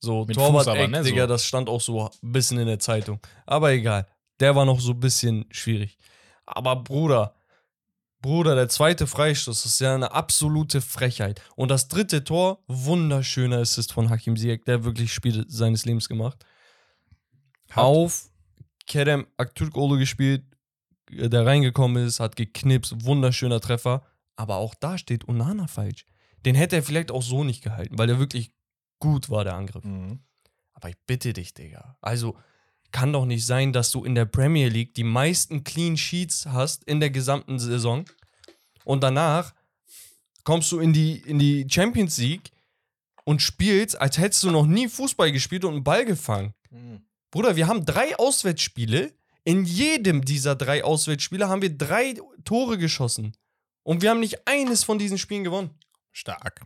So, 0.00 0.24
Mit 0.24 0.36
Torwart 0.36 0.64
Fuß 0.64 0.68
aber, 0.74 0.88
ne, 0.88 1.02
Digga, 1.02 1.22
so. 1.22 1.28
das 1.28 1.44
stand 1.46 1.68
auch 1.68 1.80
so 1.80 2.04
ein 2.06 2.10
bisschen 2.32 2.58
in 2.58 2.66
der 2.66 2.78
Zeitung. 2.78 3.20
Aber 3.46 3.70
egal. 3.72 4.06
Der 4.40 4.54
war 4.56 4.64
noch 4.64 4.80
so 4.80 4.90
ein 4.92 5.00
bisschen 5.00 5.46
schwierig. 5.50 5.96
Aber 6.46 6.76
Bruder, 6.76 7.34
Bruder, 8.20 8.54
der 8.54 8.68
zweite 8.68 9.06
Freistoß, 9.06 9.62
das 9.62 9.72
ist 9.72 9.80
ja 9.80 9.94
eine 9.94 10.10
absolute 10.12 10.80
Frechheit. 10.80 11.40
Und 11.56 11.70
das 11.70 11.88
dritte 11.88 12.24
Tor, 12.24 12.58
wunderschöner 12.66 13.58
Assist 13.58 13.92
von 13.92 14.10
Hakim 14.10 14.36
Ziyech, 14.36 14.62
der 14.64 14.84
wirklich 14.84 15.12
Spiel 15.12 15.44
seines 15.48 15.84
Lebens 15.84 16.08
gemacht. 16.08 16.44
Hat- 17.70 17.84
Auf 17.84 18.30
Kerem 18.86 19.26
Aktürkoğlu 19.36 19.98
gespielt, 19.98 20.44
der 21.10 21.46
reingekommen 21.46 22.06
ist, 22.06 22.20
hat 22.20 22.36
geknipst, 22.36 23.04
wunderschöner 23.04 23.60
Treffer. 23.60 24.02
Aber 24.36 24.56
auch 24.56 24.74
da 24.74 24.98
steht 24.98 25.28
Onana 25.28 25.66
falsch. 25.66 26.06
Den 26.44 26.54
hätte 26.54 26.76
er 26.76 26.82
vielleicht 26.82 27.10
auch 27.10 27.22
so 27.22 27.44
nicht 27.44 27.62
gehalten, 27.62 27.98
weil 27.98 28.06
der 28.06 28.18
wirklich 28.18 28.50
gut 28.98 29.30
war, 29.30 29.44
der 29.44 29.54
Angriff. 29.54 29.84
Mhm. 29.84 30.20
Aber 30.72 30.88
ich 30.88 30.96
bitte 31.06 31.32
dich, 31.32 31.54
Digga. 31.54 31.96
Also, 32.00 32.36
kann 32.94 33.12
doch 33.12 33.26
nicht 33.26 33.44
sein, 33.44 33.72
dass 33.72 33.90
du 33.90 34.04
in 34.04 34.14
der 34.14 34.24
Premier 34.24 34.68
League 34.68 34.94
die 34.94 35.04
meisten 35.04 35.64
Clean 35.64 35.96
Sheets 35.96 36.46
hast 36.46 36.84
in 36.84 37.00
der 37.00 37.10
gesamten 37.10 37.58
Saison 37.58 38.04
und 38.84 39.02
danach 39.02 39.52
kommst 40.44 40.70
du 40.70 40.78
in 40.78 40.92
die, 40.92 41.16
in 41.16 41.40
die 41.40 41.66
Champions 41.68 42.18
League 42.18 42.52
und 43.24 43.42
spielst, 43.42 44.00
als 44.00 44.18
hättest 44.18 44.44
du 44.44 44.50
noch 44.50 44.66
nie 44.66 44.88
Fußball 44.88 45.32
gespielt 45.32 45.64
und 45.64 45.74
einen 45.74 45.84
Ball 45.84 46.04
gefangen. 46.04 46.54
Bruder, 47.34 47.56
wir 47.56 47.66
haben 47.66 47.84
drei 47.84 48.16
Auswärtsspiele. 48.16 49.12
In 49.42 49.64
jedem 49.64 50.24
dieser 50.24 50.54
drei 50.54 50.84
Auswärtsspiele 50.84 51.48
haben 51.48 51.62
wir 51.62 51.76
drei 51.76 52.14
Tore 52.44 52.78
geschossen. 52.78 53.36
Und 53.82 54.02
wir 54.02 54.10
haben 54.10 54.20
nicht 54.20 54.46
eines 54.46 54.84
von 54.84 55.00
diesen 55.00 55.18
Spielen 55.18 55.42
gewonnen. 55.42 55.70
Stark. 56.12 56.60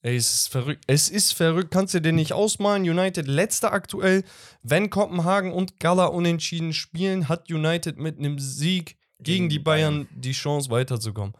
Ey, 0.00 0.16
es 0.16 0.32
ist 0.32 0.48
verrückt. 0.48 0.82
Es 0.86 1.10
ist 1.10 1.32
verrückt. 1.32 1.70
Kannst 1.70 1.92
du 1.92 2.00
dir 2.00 2.14
nicht 2.14 2.32
ausmalen. 2.32 2.88
United 2.88 3.28
letzter 3.28 3.74
aktuell. 3.74 4.24
Wenn 4.62 4.88
Kopenhagen 4.88 5.52
und 5.52 5.78
Gala 5.78 6.06
unentschieden 6.06 6.72
spielen, 6.72 7.28
hat 7.28 7.50
United 7.50 7.98
mit 7.98 8.18
einem 8.18 8.38
Sieg 8.38 8.96
gegen 9.20 9.50
die 9.50 9.58
Bayern 9.58 10.08
die 10.10 10.32
Chance 10.32 10.70
weiterzukommen. 10.70 11.34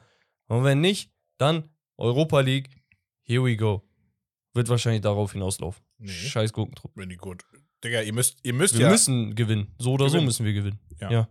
Und 0.48 0.64
wenn 0.64 0.82
nicht, 0.82 1.10
dann 1.38 1.70
Europa 1.96 2.40
League. 2.40 2.68
Here 3.22 3.42
we 3.42 3.56
go. 3.56 3.82
Wird 4.52 4.68
wahrscheinlich 4.68 5.00
darauf 5.00 5.32
hinauslaufen. 5.32 5.82
Nee. 5.96 6.12
Scheiß 6.12 6.52
Gurkentrupp. 6.52 6.92
Wenn 6.96 7.08
die 7.08 7.16
gut. 7.16 7.46
Digga, 7.84 8.00
ihr 8.00 8.14
müsst, 8.14 8.38
ihr 8.42 8.54
müsst 8.54 8.74
Wir 8.74 8.86
ja. 8.86 8.90
müssen 8.90 9.34
gewinnen. 9.34 9.74
So 9.78 9.92
oder 9.92 10.06
so 10.06 10.12
Gewinnen. 10.12 10.26
müssen 10.26 10.46
wir 10.46 10.52
gewinnen. 10.54 10.80
Ja. 11.00 11.10
ja. 11.10 11.28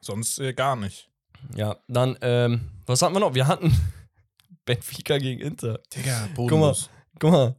Sonst 0.00 0.38
äh, 0.38 0.52
gar 0.52 0.76
nicht. 0.76 1.10
Ja, 1.54 1.76
dann, 1.88 2.18
ähm, 2.20 2.70
was 2.84 3.00
hatten 3.02 3.14
wir 3.14 3.20
noch? 3.20 3.34
Wir 3.34 3.46
hatten 3.46 3.74
Benfica 4.66 5.18
gegen 5.18 5.40
Inter. 5.40 5.80
Digga, 5.94 6.28
bodenlos. 6.34 6.90
Guck 7.18 7.30
mal. 7.30 7.56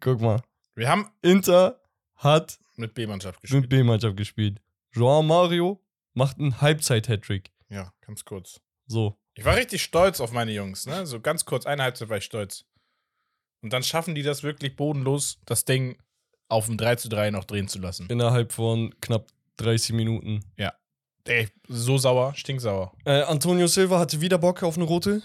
Guck 0.00 0.20
mal. 0.20 0.42
Wir 0.74 0.88
haben 0.88 1.10
Inter 1.20 1.80
hat 2.16 2.58
mit 2.76 2.94
B-Mannschaft 2.94 3.42
mit 3.42 3.50
gespielt. 3.50 3.68
B-Mannschaft 3.68 4.16
gespielt. 4.16 4.60
Joao 4.92 5.22
Mario 5.22 5.84
macht 6.14 6.38
einen 6.38 6.60
Halbzeit-Hattrick. 6.60 7.52
Ja, 7.68 7.92
ganz 8.00 8.24
kurz. 8.24 8.60
So. 8.86 9.18
Ich 9.34 9.44
war 9.44 9.56
richtig 9.56 9.82
stolz 9.82 10.20
auf 10.20 10.32
meine 10.32 10.52
Jungs, 10.52 10.86
ne? 10.86 11.06
So 11.06 11.20
ganz 11.20 11.44
kurz, 11.44 11.66
eine 11.66 11.82
Halbzeit 11.82 12.08
war 12.08 12.16
ich 12.16 12.24
stolz. 12.24 12.64
Und 13.62 13.72
dann 13.72 13.82
schaffen 13.82 14.14
die 14.14 14.22
das 14.22 14.42
wirklich 14.42 14.76
bodenlos, 14.76 15.38
das 15.44 15.64
Ding 15.64 15.98
auf 16.50 16.66
dem 16.66 16.76
3 16.76 16.96
zu 16.96 17.08
3 17.08 17.30
noch 17.30 17.44
drehen 17.44 17.68
zu 17.68 17.78
lassen. 17.78 18.06
Innerhalb 18.08 18.52
von 18.52 18.94
knapp 19.00 19.26
30 19.58 19.94
Minuten. 19.94 20.44
Ey, 21.26 21.48
so 21.68 21.98
sauer, 21.98 22.34
stinksauer. 22.34 22.92
Äh, 23.04 23.22
Antonio 23.22 23.66
Silva 23.66 23.98
hatte 23.98 24.20
wieder 24.20 24.38
Bock 24.38 24.62
auf 24.62 24.76
eine 24.76 24.84
rote. 24.84 25.22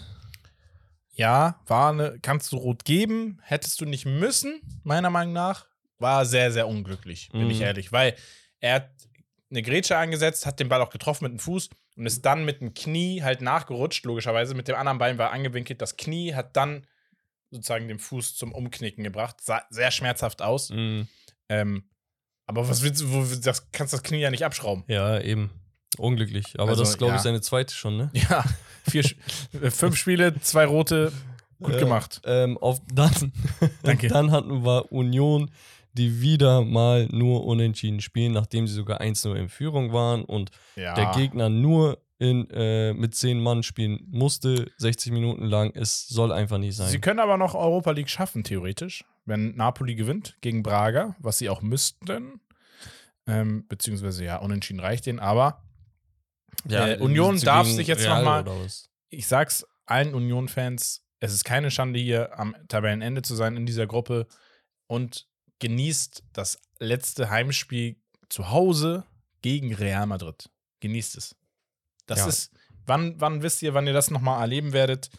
Ja, 1.14 1.60
war 1.66 1.90
eine, 1.90 2.18
kannst 2.20 2.52
du 2.52 2.56
rot 2.58 2.84
geben, 2.84 3.40
hättest 3.42 3.80
du 3.80 3.86
nicht 3.86 4.04
müssen, 4.04 4.60
meiner 4.84 5.08
Meinung 5.10 5.32
nach. 5.32 5.66
War 5.98 6.26
sehr, 6.26 6.52
sehr 6.52 6.68
unglücklich, 6.68 7.30
bin 7.32 7.44
Mhm. 7.44 7.50
ich 7.50 7.60
ehrlich, 7.62 7.90
weil 7.92 8.14
er 8.60 8.74
hat 8.74 8.90
eine 9.50 9.62
Grätsche 9.62 9.96
angesetzt, 9.96 10.44
hat 10.44 10.60
den 10.60 10.68
Ball 10.68 10.82
auch 10.82 10.90
getroffen 10.90 11.24
mit 11.24 11.32
dem 11.32 11.38
Fuß 11.38 11.70
und 11.96 12.04
ist 12.04 12.22
dann 12.26 12.44
mit 12.44 12.60
dem 12.60 12.74
Knie 12.74 13.22
halt 13.22 13.40
nachgerutscht, 13.40 14.04
logischerweise. 14.04 14.54
Mit 14.54 14.68
dem 14.68 14.76
anderen 14.76 14.98
Bein 14.98 15.16
war 15.16 15.30
angewinkelt. 15.32 15.80
Das 15.80 15.96
Knie 15.96 16.34
hat 16.34 16.54
dann 16.56 16.86
sozusagen 17.56 17.88
den 17.88 17.98
Fuß 17.98 18.36
zum 18.36 18.52
Umknicken 18.52 19.02
gebracht. 19.04 19.36
Sah 19.40 19.62
sehr 19.70 19.90
schmerzhaft 19.90 20.40
aus. 20.42 20.70
Mhm. 20.70 21.08
Ähm, 21.48 21.84
aber 22.46 22.68
was 22.68 22.82
willst 22.82 23.02
du, 23.02 23.12
wo, 23.12 23.24
das 23.42 23.70
kannst 23.72 23.92
das 23.92 24.02
Knie 24.02 24.20
ja 24.20 24.30
nicht 24.30 24.44
abschrauben. 24.44 24.84
Ja, 24.86 25.18
eben. 25.20 25.50
Unglücklich. 25.98 26.54
Aber 26.58 26.70
Also, 26.70 26.82
das 26.82 26.90
ist, 26.90 26.98
glaube 26.98 27.12
ja. 27.12 27.16
ich, 27.16 27.22
seine 27.22 27.40
zweite 27.40 27.74
schon, 27.74 27.96
ne? 27.96 28.10
Ja, 28.30 28.44
vier, 28.88 29.04
äh, 29.60 29.70
fünf 29.70 29.96
Spiele, 29.96 30.38
zwei 30.40 30.64
rote, 30.66 31.12
gut 31.60 31.74
Äh, 31.74 31.78
gemacht. 31.80 32.20
Ähm, 32.24 32.58
auf, 32.58 32.80
dann, 32.92 33.32
Danke. 33.82 34.08
dann 34.08 34.30
hatten 34.30 34.64
wir 34.64 34.92
Union, 34.92 35.50
die 35.94 36.20
wieder 36.20 36.60
mal 36.62 37.06
nur 37.10 37.44
unentschieden 37.46 38.00
spielen, 38.00 38.32
nachdem 38.32 38.66
sie 38.66 38.74
sogar 38.74 39.00
1-0 39.00 39.34
in 39.34 39.48
Führung 39.48 39.92
waren 39.92 40.24
und 40.24 40.50
Ja. 40.76 40.94
der 40.94 41.12
Gegner 41.12 41.48
nur 41.48 41.98
in, 42.18 42.48
äh, 42.50 42.94
mit 42.94 43.14
10 43.14 43.40
Mann 43.40 43.62
spielen 43.62 44.06
musste, 44.10 44.70
60 44.78 45.12
Minuten 45.12 45.44
lang. 45.44 45.72
Es 45.74 46.06
soll 46.06 46.32
einfach 46.32 46.58
nicht 46.58 46.76
sein. 46.76 46.88
Sie 46.88 47.00
können 47.00 47.20
aber 47.20 47.36
noch 47.36 47.54
Europa 47.54 47.90
League 47.90 48.08
schaffen, 48.08 48.42
theoretisch, 48.42 49.04
wenn 49.24 49.54
Napoli 49.56 49.94
gewinnt 49.94 50.36
gegen 50.40 50.62
Braga, 50.62 51.14
was 51.18 51.38
sie 51.38 51.50
auch 51.50 51.62
müssten. 51.62 52.40
Ähm, 53.26 53.66
beziehungsweise, 53.68 54.24
ja, 54.24 54.36
unentschieden 54.36 54.80
reicht 54.80 55.06
denen, 55.06 55.18
aber 55.18 55.62
äh, 56.68 56.98
Union 56.98 57.38
darf 57.40 57.66
sich 57.66 57.88
jetzt 57.88 58.04
Real 58.04 58.18
noch 58.18 58.24
mal- 58.24 58.42
oder 58.42 58.64
was? 58.64 58.88
ich 59.10 59.26
sag's 59.26 59.66
allen 59.84 60.14
Union-Fans, 60.14 61.04
es 61.20 61.32
ist 61.32 61.44
keine 61.44 61.70
Schande, 61.70 61.98
hier 61.98 62.38
am 62.38 62.54
Tabellenende 62.68 63.22
zu 63.22 63.34
sein 63.34 63.56
in 63.56 63.66
dieser 63.66 63.86
Gruppe 63.86 64.26
und 64.86 65.26
genießt 65.58 66.24
das 66.32 66.60
letzte 66.78 67.30
Heimspiel 67.30 67.96
zu 68.28 68.50
Hause 68.50 69.04
gegen 69.42 69.74
Real 69.74 70.06
Madrid. 70.06 70.50
Genießt 70.80 71.16
es. 71.16 71.36
Das 72.06 72.20
Ja. 72.20 72.26
ist, 72.28 72.52
wann, 72.86 73.20
wann 73.20 73.42
wisst 73.42 73.62
ihr, 73.62 73.74
wann 73.74 73.86
ihr 73.86 73.92
das 73.92 74.10
nochmal 74.10 74.40
erleben 74.40 74.72
werdet? 74.72 75.10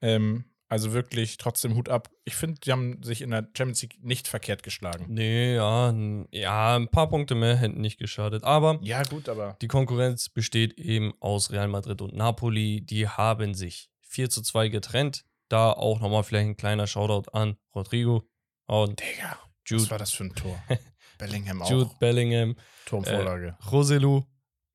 Ähm, 0.00 0.44
also 0.68 0.92
wirklich 0.92 1.36
trotzdem 1.36 1.74
Hut 1.76 1.88
ab. 1.88 2.10
Ich 2.24 2.34
finde, 2.36 2.58
die 2.60 2.72
haben 2.72 3.02
sich 3.02 3.20
in 3.22 3.30
der 3.30 3.48
Champions 3.56 3.82
League 3.82 3.98
nicht 4.02 4.26
verkehrt 4.28 4.62
geschlagen. 4.62 5.06
Nee, 5.08 5.54
ja, 5.54 5.94
ja, 6.32 6.76
ein 6.76 6.88
paar 6.88 7.08
Punkte 7.08 7.34
mehr 7.34 7.56
hätten 7.56 7.80
nicht 7.80 7.98
geschadet. 7.98 8.42
Aber 8.44 8.78
Ja, 8.82 9.02
gut, 9.04 9.28
aber 9.28 9.56
die 9.60 9.68
Konkurrenz 9.68 10.28
besteht 10.30 10.72
eben 10.78 11.12
aus 11.20 11.50
Real 11.50 11.68
Madrid 11.68 12.00
und 12.02 12.14
Napoli. 12.14 12.80
Die 12.80 13.08
haben 13.08 13.54
sich 13.54 13.90
4 14.02 14.30
zu 14.30 14.42
2 14.42 14.68
getrennt. 14.68 15.24
Da 15.48 15.70
auch 15.70 16.00
nochmal 16.00 16.24
vielleicht 16.24 16.46
ein 16.48 16.56
kleiner 16.56 16.86
Shoutout 16.86 17.30
an 17.32 17.56
Rodrigo 17.74 18.26
und 18.66 18.98
Digga, 19.00 19.38
was 19.38 19.38
Jude, 19.66 19.90
war 19.90 19.98
das 19.98 20.10
für 20.12 20.24
ein 20.24 20.34
Tor? 20.34 20.58
Bellingham 21.18 21.62
auch. 21.62 21.70
Jude 21.70 21.90
Bellingham, 22.00 22.56
Turmvorlage. 22.86 23.56
Roselu 23.70 24.22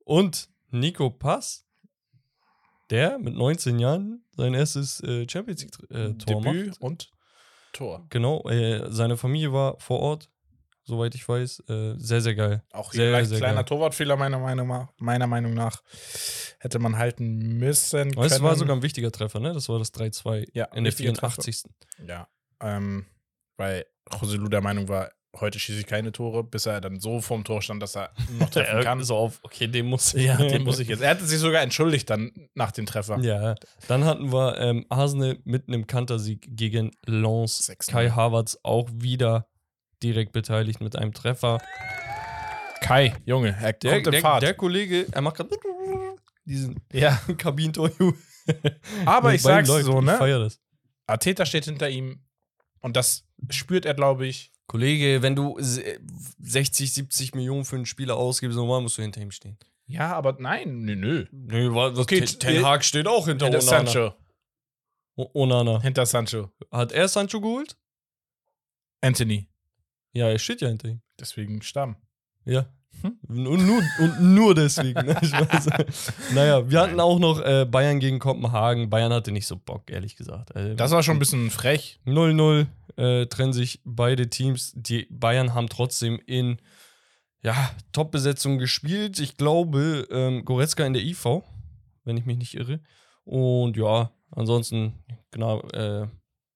und 0.05 0.47
Nico 0.71 1.09
Pass, 1.09 1.65
der 2.89 3.19
mit 3.19 3.35
19 3.35 3.79
Jahren 3.79 4.25
sein 4.35 4.53
erstes 4.53 5.01
äh, 5.01 5.27
Champions 5.29 5.63
League-Tor 5.63 6.41
Debüt 6.41 6.67
macht. 6.67 6.81
und 6.81 7.11
Tor. 7.73 8.05
Genau, 8.09 8.47
äh, 8.49 8.91
seine 8.91 9.15
Familie 9.17 9.53
war 9.53 9.79
vor 9.79 9.99
Ort, 9.99 10.29
soweit 10.85 11.13
ich 11.13 11.27
weiß. 11.27 11.63
Äh, 11.69 11.93
sehr, 11.97 12.21
sehr 12.21 12.35
geil. 12.35 12.63
Auch 12.71 12.91
Sehr, 12.91 13.03
hier 13.03 13.11
leicht 13.11 13.29
sehr 13.29 13.37
kleiner 13.37 13.57
geil. 13.57 13.65
Torwartfehler 13.65 14.15
meiner 14.17 14.39
Meinung, 14.39 14.67
nach, 14.67 14.87
meiner 14.97 15.27
Meinung 15.27 15.53
nach. 15.53 15.83
Hätte 16.59 16.79
man 16.79 16.97
halten 16.97 17.57
müssen. 17.57 18.17
Aber 18.17 18.25
es 18.25 18.41
war 18.41 18.55
sogar 18.55 18.75
ein 18.75 18.81
wichtiger 18.81 19.11
Treffer, 19.11 19.39
ne? 19.39 19.53
Das 19.53 19.69
war 19.69 19.77
das 19.77 19.93
3-2 19.93 20.49
ja, 20.53 20.65
in 20.65 20.83
der 20.83 20.91
wichtiger 20.91 21.13
Treffer. 21.13 21.43
84. 21.43 21.63
Ja. 22.07 22.27
Ähm, 22.59 23.05
weil 23.55 23.85
Joselu 24.19 24.47
der 24.47 24.61
Meinung 24.61 24.87
war, 24.87 25.11
heute 25.39 25.59
schieße 25.59 25.79
ich 25.81 25.85
keine 25.85 26.11
Tore, 26.11 26.43
bis 26.43 26.65
er 26.65 26.81
dann 26.81 26.99
so 26.99 27.21
vorm 27.21 27.43
Tor 27.43 27.61
stand, 27.61 27.81
dass 27.83 27.95
er 27.95 28.11
noch 28.39 28.49
treffen 28.51 28.81
kann. 28.81 29.03
So 29.03 29.15
auf, 29.15 29.39
okay, 29.43 29.67
den 29.67 29.85
muss 29.87 30.13
ich. 30.13 30.25
ja, 30.25 30.37
den 30.37 30.63
muss 30.65 30.79
ich 30.79 30.87
jetzt. 30.87 31.01
Er 31.01 31.11
hatte 31.11 31.25
sich 31.25 31.39
sogar 31.39 31.61
entschuldigt 31.61 32.09
dann 32.09 32.31
nach 32.55 32.71
dem 32.71 32.85
Treffer. 32.85 33.19
Ja, 33.19 33.55
dann 33.87 34.05
hatten 34.05 34.31
wir 34.33 34.57
ähm, 34.57 34.85
Arsenal 34.89 35.37
mit 35.43 35.67
einem 35.67 35.87
Kantersieg 35.87 36.47
gegen 36.49 36.91
Lens. 37.05 37.69
6-0. 37.69 37.91
Kai 37.91 38.09
Havertz 38.09 38.57
auch 38.63 38.89
wieder 38.93 39.47
direkt 40.01 40.31
beteiligt 40.33 40.81
mit 40.81 40.95
einem 40.95 41.13
Treffer. 41.13 41.59
Kai, 42.81 43.13
Junge, 43.25 43.55
er 43.61 43.73
Der, 43.73 43.93
kommt 43.95 44.07
in 44.07 44.11
der, 44.13 44.21
Fahrt. 44.21 44.41
der 44.43 44.53
Kollege, 44.53 45.05
er 45.11 45.21
macht 45.21 45.35
gerade 45.37 45.49
diesen 46.45 46.79
ja, 46.91 47.19
Kabinentor. 47.37 47.91
aber 49.05 49.33
ich 49.33 49.41
sag's 49.41 49.67
so, 49.67 49.77
Ich 49.77 50.05
ne? 50.05 50.17
feier 50.17 50.39
das. 50.39 50.59
Arteta 51.05 51.45
steht 51.45 51.65
hinter 51.65 51.89
ihm 51.89 52.23
und 52.81 52.95
das 52.95 53.25
spürt 53.49 53.85
er, 53.85 53.93
glaube 53.93 54.25
ich. 54.27 54.51
Kollege, 54.69 55.21
wenn 55.21 55.35
du 55.35 55.57
se- 55.59 55.99
60, 56.39 56.93
70 56.93 57.35
Millionen 57.35 57.65
für 57.65 57.75
einen 57.75 57.85
Spieler 57.85 58.15
ausgibst, 58.15 58.55
normal 58.55 58.79
musst 58.81 58.97
du 58.97 59.01
hinter 59.01 59.19
ihm 59.19 59.31
stehen. 59.31 59.57
Ja, 59.87 60.13
aber 60.15 60.37
nein, 60.39 60.81
nö, 60.81 60.95
nö. 60.95 61.25
Nö, 61.31 61.73
was, 61.75 61.97
Okay, 61.97 62.21
Ten, 62.21 62.39
Ten 62.39 62.65
Hag 62.65 62.85
steht 62.85 63.07
auch 63.07 63.27
hinter, 63.27 63.47
Hinter 63.47 63.59
Onana. 63.67 63.85
Sancho. 63.91 64.13
O- 65.15 65.29
Onana. 65.33 65.81
Hinter 65.81 66.05
Sancho. 66.05 66.51
Hat 66.71 66.91
er 66.93 67.07
Sancho 67.07 67.41
geholt? 67.41 67.75
Anthony. 69.01 69.47
Ja, 70.13 70.29
er 70.29 70.39
steht 70.39 70.61
ja 70.61 70.67
hinter 70.67 70.87
ihm. 70.89 71.01
Deswegen 71.19 71.61
Stamm. 71.61 71.95
Ja. 72.45 72.65
Hm? 73.01 73.17
Und, 73.27 73.65
nur, 73.65 73.81
und 73.99 74.21
nur 74.21 74.55
deswegen. 74.55 75.05
Ne? 75.05 75.17
Ich 75.21 75.31
weiß. 75.31 75.67
naja, 76.33 76.69
wir 76.69 76.81
hatten 76.81 76.99
auch 76.99 77.19
noch 77.19 77.39
äh, 77.41 77.65
Bayern 77.65 77.99
gegen 77.99 78.19
Kopenhagen. 78.19 78.89
Bayern 78.89 79.13
hatte 79.13 79.31
nicht 79.31 79.47
so 79.47 79.55
Bock, 79.55 79.89
ehrlich 79.89 80.15
gesagt. 80.15 80.55
Äh, 80.55 80.75
Das 80.75 80.91
war 80.91 81.03
schon 81.03 81.17
ein 81.17 81.19
bisschen 81.19 81.49
frech. 81.49 81.99
0-0 82.05 82.67
äh, 82.97 83.25
trennen 83.27 83.53
sich 83.53 83.81
beide 83.85 84.29
Teams. 84.29 84.73
Die 84.75 85.07
Bayern 85.09 85.53
haben 85.53 85.69
trotzdem 85.69 86.19
in 86.25 86.57
ja, 87.41 87.71
Top-Besetzung 87.91 88.57
gespielt. 88.57 89.19
Ich 89.19 89.37
glaube, 89.37 90.07
ähm, 90.11 90.43
Goretzka 90.43 90.85
in 90.85 90.93
der 90.93 91.03
IV, 91.03 91.41
wenn 92.03 92.17
ich 92.17 92.25
mich 92.25 92.37
nicht 92.37 92.55
irre. 92.55 92.81
Und 93.23 93.77
ja, 93.77 94.11
ansonsten, 94.31 94.93
genau, 95.31 95.61
äh, 95.69 96.07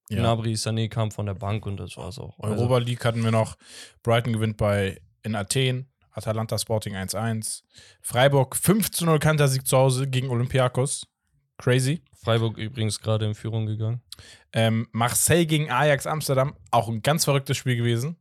Gnabry 0.09 0.53
Sané 0.53 0.89
kam 0.89 1.11
von 1.11 1.25
der 1.25 1.33
Bank 1.33 1.65
und 1.65 1.77
das 1.77 1.95
war's 1.97 2.19
auch. 2.19 2.37
Also, 2.39 2.55
Europa 2.55 2.77
League 2.79 3.05
hatten 3.05 3.23
wir 3.23 3.31
noch. 3.31 3.57
Brighton 4.03 4.33
gewinnt 4.33 4.57
bei 4.57 4.99
in 5.23 5.35
Athen. 5.35 5.87
Atalanta 6.13 6.57
Sporting 6.57 6.95
1-1. 6.95 7.63
Freiburg 8.01 8.55
5 8.55 8.91
zu 8.91 9.05
0 9.05 9.19
Kantersieg 9.19 9.67
zu 9.67 9.77
Hause 9.77 10.07
gegen 10.07 10.29
Olympiakos. 10.29 11.07
Crazy. 11.57 12.03
Freiburg 12.15 12.57
übrigens 12.57 12.99
gerade 12.99 13.25
in 13.25 13.35
Führung 13.35 13.65
gegangen. 13.65 14.01
Ähm, 14.53 14.87
Marseille 14.91 15.45
gegen 15.45 15.69
Ajax 15.69 16.07
Amsterdam. 16.07 16.55
Auch 16.71 16.87
ein 16.87 17.01
ganz 17.01 17.25
verrücktes 17.25 17.57
Spiel 17.57 17.75
gewesen. 17.75 18.17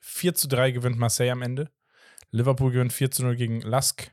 4 0.00 0.34
zu 0.34 0.48
3 0.48 0.72
gewinnt 0.72 0.98
Marseille 0.98 1.30
am 1.30 1.42
Ende. 1.42 1.70
Liverpool 2.30 2.72
gewinnt 2.72 2.92
4 2.92 3.10
zu 3.10 3.22
0 3.22 3.36
gegen 3.36 3.60
Lask. 3.60 4.12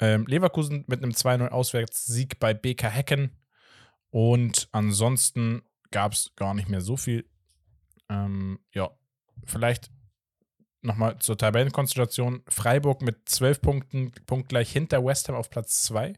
Ähm, 0.00 0.26
Leverkusen 0.26 0.84
mit 0.88 1.02
einem 1.02 1.12
2-0 1.12 1.48
Auswärtssieg 1.48 2.38
bei 2.40 2.52
BK 2.52 2.88
Hecken. 2.88 3.36
Und 4.10 4.68
ansonsten 4.72 5.62
gab 5.90 6.12
es 6.12 6.32
gar 6.36 6.54
nicht 6.54 6.68
mehr 6.68 6.80
so 6.80 6.96
viel. 6.96 7.28
Ähm, 8.08 8.58
ja, 8.72 8.90
vielleicht 9.44 9.90
nochmal 10.84 11.18
zur 11.18 11.36
Tabellenkonstellation. 11.38 12.42
Freiburg 12.48 13.02
mit 13.02 13.28
12 13.28 13.60
Punkten, 13.60 14.12
punktgleich 14.26 14.70
hinter 14.70 15.04
West 15.04 15.28
Ham 15.28 15.36
auf 15.36 15.50
Platz 15.50 15.82
2. 15.82 16.14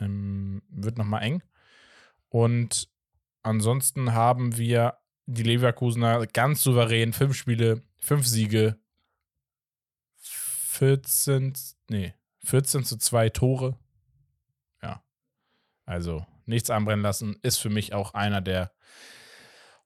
Ähm, 0.00 0.62
wird 0.68 0.98
nochmal 0.98 1.22
eng. 1.22 1.42
Und 2.28 2.88
ansonsten 3.42 4.12
haben 4.12 4.56
wir 4.56 4.98
die 5.26 5.42
Leverkusener 5.42 6.26
ganz 6.26 6.62
souverän, 6.62 7.12
fünf 7.12 7.36
Spiele, 7.36 7.82
fünf 8.00 8.26
Siege, 8.26 8.78
14, 10.18 11.52
nee, 11.88 12.14
14 12.44 12.84
zu 12.84 12.96
2 12.96 13.28
Tore. 13.30 13.78
Ja. 14.82 15.02
Also 15.84 16.26
nichts 16.46 16.70
anbrennen 16.70 17.02
lassen, 17.02 17.36
ist 17.42 17.58
für 17.58 17.70
mich 17.70 17.92
auch 17.92 18.14
einer 18.14 18.40
der 18.40 18.72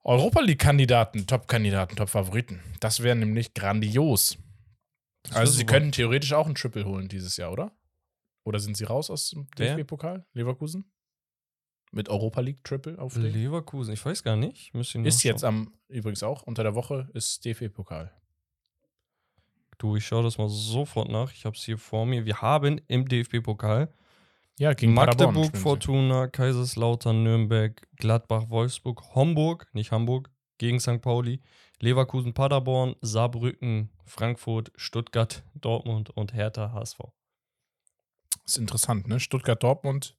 Europa 0.06 0.40
League-Kandidaten, 0.40 1.26
Top-Kandidaten, 1.26 1.96
Top-Favoriten. 1.96 2.62
Das 2.78 3.02
wäre 3.02 3.16
nämlich 3.16 3.54
grandios. 3.54 4.38
Also 5.32 5.52
sie 5.52 5.58
super. 5.62 5.72
können 5.72 5.90
theoretisch 5.90 6.32
auch 6.32 6.46
ein 6.46 6.54
Triple 6.54 6.84
holen 6.84 7.08
dieses 7.08 7.36
Jahr, 7.36 7.50
oder? 7.50 7.76
Oder 8.44 8.60
sind 8.60 8.76
sie 8.76 8.84
raus 8.84 9.10
aus 9.10 9.30
dem? 9.30 9.48
DFB-Pokal? 9.58 10.24
Leverkusen? 10.32 10.92
Mit 11.90 12.08
Europa 12.08 12.40
League 12.40 12.62
Triple 12.62 12.96
auf? 13.00 13.16
Leverkusen, 13.16 13.94
ich 13.94 14.06
weiß 14.06 14.22
gar 14.22 14.36
nicht. 14.36 14.72
Ist 14.74 15.24
jetzt 15.24 15.42
nachschauen. 15.42 15.66
am, 15.66 15.74
übrigens 15.88 16.22
auch, 16.22 16.42
unter 16.42 16.62
der 16.62 16.76
Woche 16.76 17.10
ist 17.12 17.44
DFB-Pokal. 17.44 18.12
Du, 19.78 19.96
ich 19.96 20.06
schaue 20.06 20.22
das 20.22 20.38
mal 20.38 20.48
sofort 20.48 21.08
nach. 21.10 21.32
Ich 21.32 21.44
habe 21.44 21.56
es 21.56 21.64
hier 21.64 21.78
vor 21.78 22.06
mir. 22.06 22.24
Wir 22.24 22.40
haben 22.40 22.80
im 22.86 23.08
DFB-Pokal 23.08 23.92
Ja, 24.58 24.72
gegen 24.72 24.94
Magdeburg. 24.94 25.56
Fortuna, 25.56 26.28
Kaiserslautern, 26.28 27.22
Nürnberg, 27.22 27.86
Gladbach, 27.96 28.48
Wolfsburg, 28.48 29.14
Homburg, 29.14 29.68
nicht 29.74 29.92
Hamburg, 29.92 30.30
gegen 30.58 30.80
St. 30.80 31.02
Pauli, 31.02 31.42
Leverkusen, 31.80 32.32
Paderborn, 32.32 32.96
Saarbrücken, 33.02 33.90
Frankfurt, 34.06 34.72
Stuttgart, 34.76 35.42
Dortmund 35.54 36.10
und 36.10 36.32
Hertha 36.32 36.72
HSV. 36.72 37.00
Ist 38.46 38.56
interessant, 38.56 39.08
ne? 39.08 39.20
Stuttgart, 39.20 39.62
Dortmund, 39.62 40.16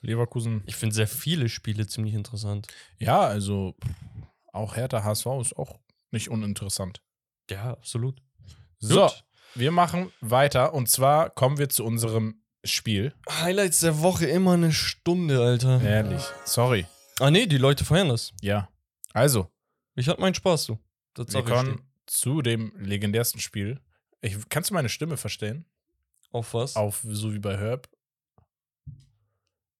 Leverkusen. 0.00 0.62
Ich 0.66 0.76
finde 0.76 0.94
sehr 0.94 1.08
viele 1.08 1.48
Spiele 1.48 1.86
ziemlich 1.86 2.14
interessant. 2.14 2.68
Ja, 2.98 3.20
also 3.20 3.74
auch 4.52 4.76
Hertha 4.76 5.02
HSV 5.02 5.26
ist 5.40 5.56
auch 5.56 5.78
nicht 6.12 6.30
uninteressant. 6.30 7.02
Ja, 7.50 7.72
absolut. 7.72 8.22
So, 8.78 9.02
Gut. 9.02 9.24
wir 9.54 9.72
machen 9.72 10.12
weiter 10.20 10.72
und 10.72 10.88
zwar 10.88 11.30
kommen 11.30 11.58
wir 11.58 11.68
zu 11.68 11.84
unserem 11.84 12.39
Spiel. 12.64 13.14
Highlights 13.28 13.80
der 13.80 14.00
Woche 14.00 14.26
immer 14.26 14.52
eine 14.52 14.72
Stunde, 14.72 15.42
Alter. 15.42 15.80
Ehrlich, 15.82 16.22
sorry. 16.44 16.86
Ah, 17.18 17.30
nee, 17.30 17.46
die 17.46 17.58
Leute 17.58 17.84
feiern 17.84 18.08
das. 18.08 18.32
Ja. 18.42 18.68
Also, 19.12 19.50
Ich 19.96 20.08
hatte 20.08 20.20
meinen 20.20 20.34
Spaß, 20.34 20.66
du. 20.66 20.78
Das 21.14 21.32
wir 21.32 21.42
kommen 21.42 21.82
zu 22.06 22.42
dem 22.42 22.72
legendärsten 22.78 23.40
Spiel. 23.40 23.80
Ich, 24.20 24.36
kannst 24.48 24.70
du 24.70 24.74
meine 24.74 24.88
Stimme 24.88 25.16
verstehen? 25.16 25.64
Auf 26.30 26.54
was? 26.54 26.76
Auf 26.76 27.00
so 27.04 27.32
wie 27.34 27.38
bei 27.38 27.56
Herb. 27.56 27.88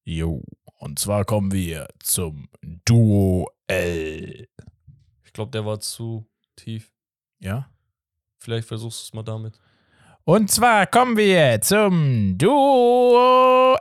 Jo. 0.04 0.42
Und 0.78 0.98
zwar 0.98 1.24
kommen 1.24 1.52
wir 1.52 1.88
zum 2.00 2.48
Duell. 2.84 4.48
Ich 5.24 5.32
glaube, 5.32 5.50
der 5.52 5.64
war 5.64 5.78
zu 5.80 6.26
tief. 6.56 6.92
Ja? 7.38 7.70
Vielleicht 8.38 8.66
versuchst 8.66 9.00
du 9.00 9.04
es 9.04 9.14
mal 9.14 9.22
damit. 9.22 9.60
Und 10.24 10.50
zwar 10.50 10.86
kommen 10.86 11.16
wir 11.16 11.60
zum 11.60 12.36
Duell. 12.38 13.78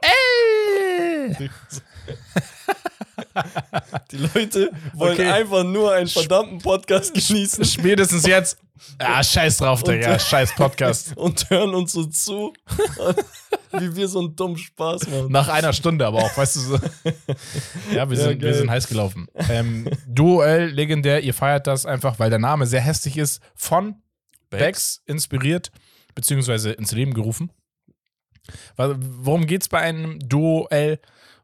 Die 4.12 4.18
Leute 4.18 4.72
wollen 4.94 5.14
Okay. 5.14 5.30
einfach 5.30 5.64
nur 5.64 5.94
einen 5.94 6.08
verdammten 6.08 6.60
Podcast 6.60 7.14
genießen 7.14 7.64
Spätestens 7.66 8.26
jetzt. 8.26 8.58
Ah, 8.98 9.22
scheiß 9.24 9.58
drauf, 9.58 9.84
Digga. 9.84 10.18
Scheiß 10.18 10.56
Podcast. 10.56 11.16
und 11.18 11.50
hören 11.50 11.76
uns 11.76 11.92
so 11.92 12.06
zu, 12.06 12.54
wie 13.74 13.96
wir 13.96 14.08
so 14.08 14.20
einen 14.20 14.36
dummen 14.36 14.58
Spaß 14.58 15.08
machen. 15.08 15.32
Nach 15.32 15.50
einer 15.50 15.74
Stunde 15.74 16.06
aber 16.08 16.20
auch, 16.20 16.36
weißt 16.38 16.56
du 16.56 16.60
so. 16.62 16.80
Ja, 17.94 18.10
wir, 18.10 18.18
Ja, 18.18 18.24
sind, 18.24 18.42
wir 18.42 18.54
sind 18.54 18.70
heiß 18.72 18.88
gelaufen. 18.88 19.28
Ähm, 19.50 19.90
Duell, 20.08 20.68
legendär, 20.68 21.22
ihr 21.22 21.34
feiert 21.34 21.68
das 21.68 21.86
einfach, 21.86 22.18
weil 22.20 22.30
der 22.30 22.40
Name 22.40 22.66
sehr 22.66 22.82
hässlich 22.82 23.18
ist, 23.18 23.42
von 23.56 23.96
Bex 24.50 25.02
inspiriert, 25.06 25.72
beziehungsweise 26.20 26.72
ins 26.72 26.92
Leben 26.92 27.14
gerufen. 27.14 27.50
Worum 28.76 29.48
geht 29.48 29.62
es 29.62 29.70
bei 29.70 29.80
einem 29.80 30.20
Duell? 30.20 31.00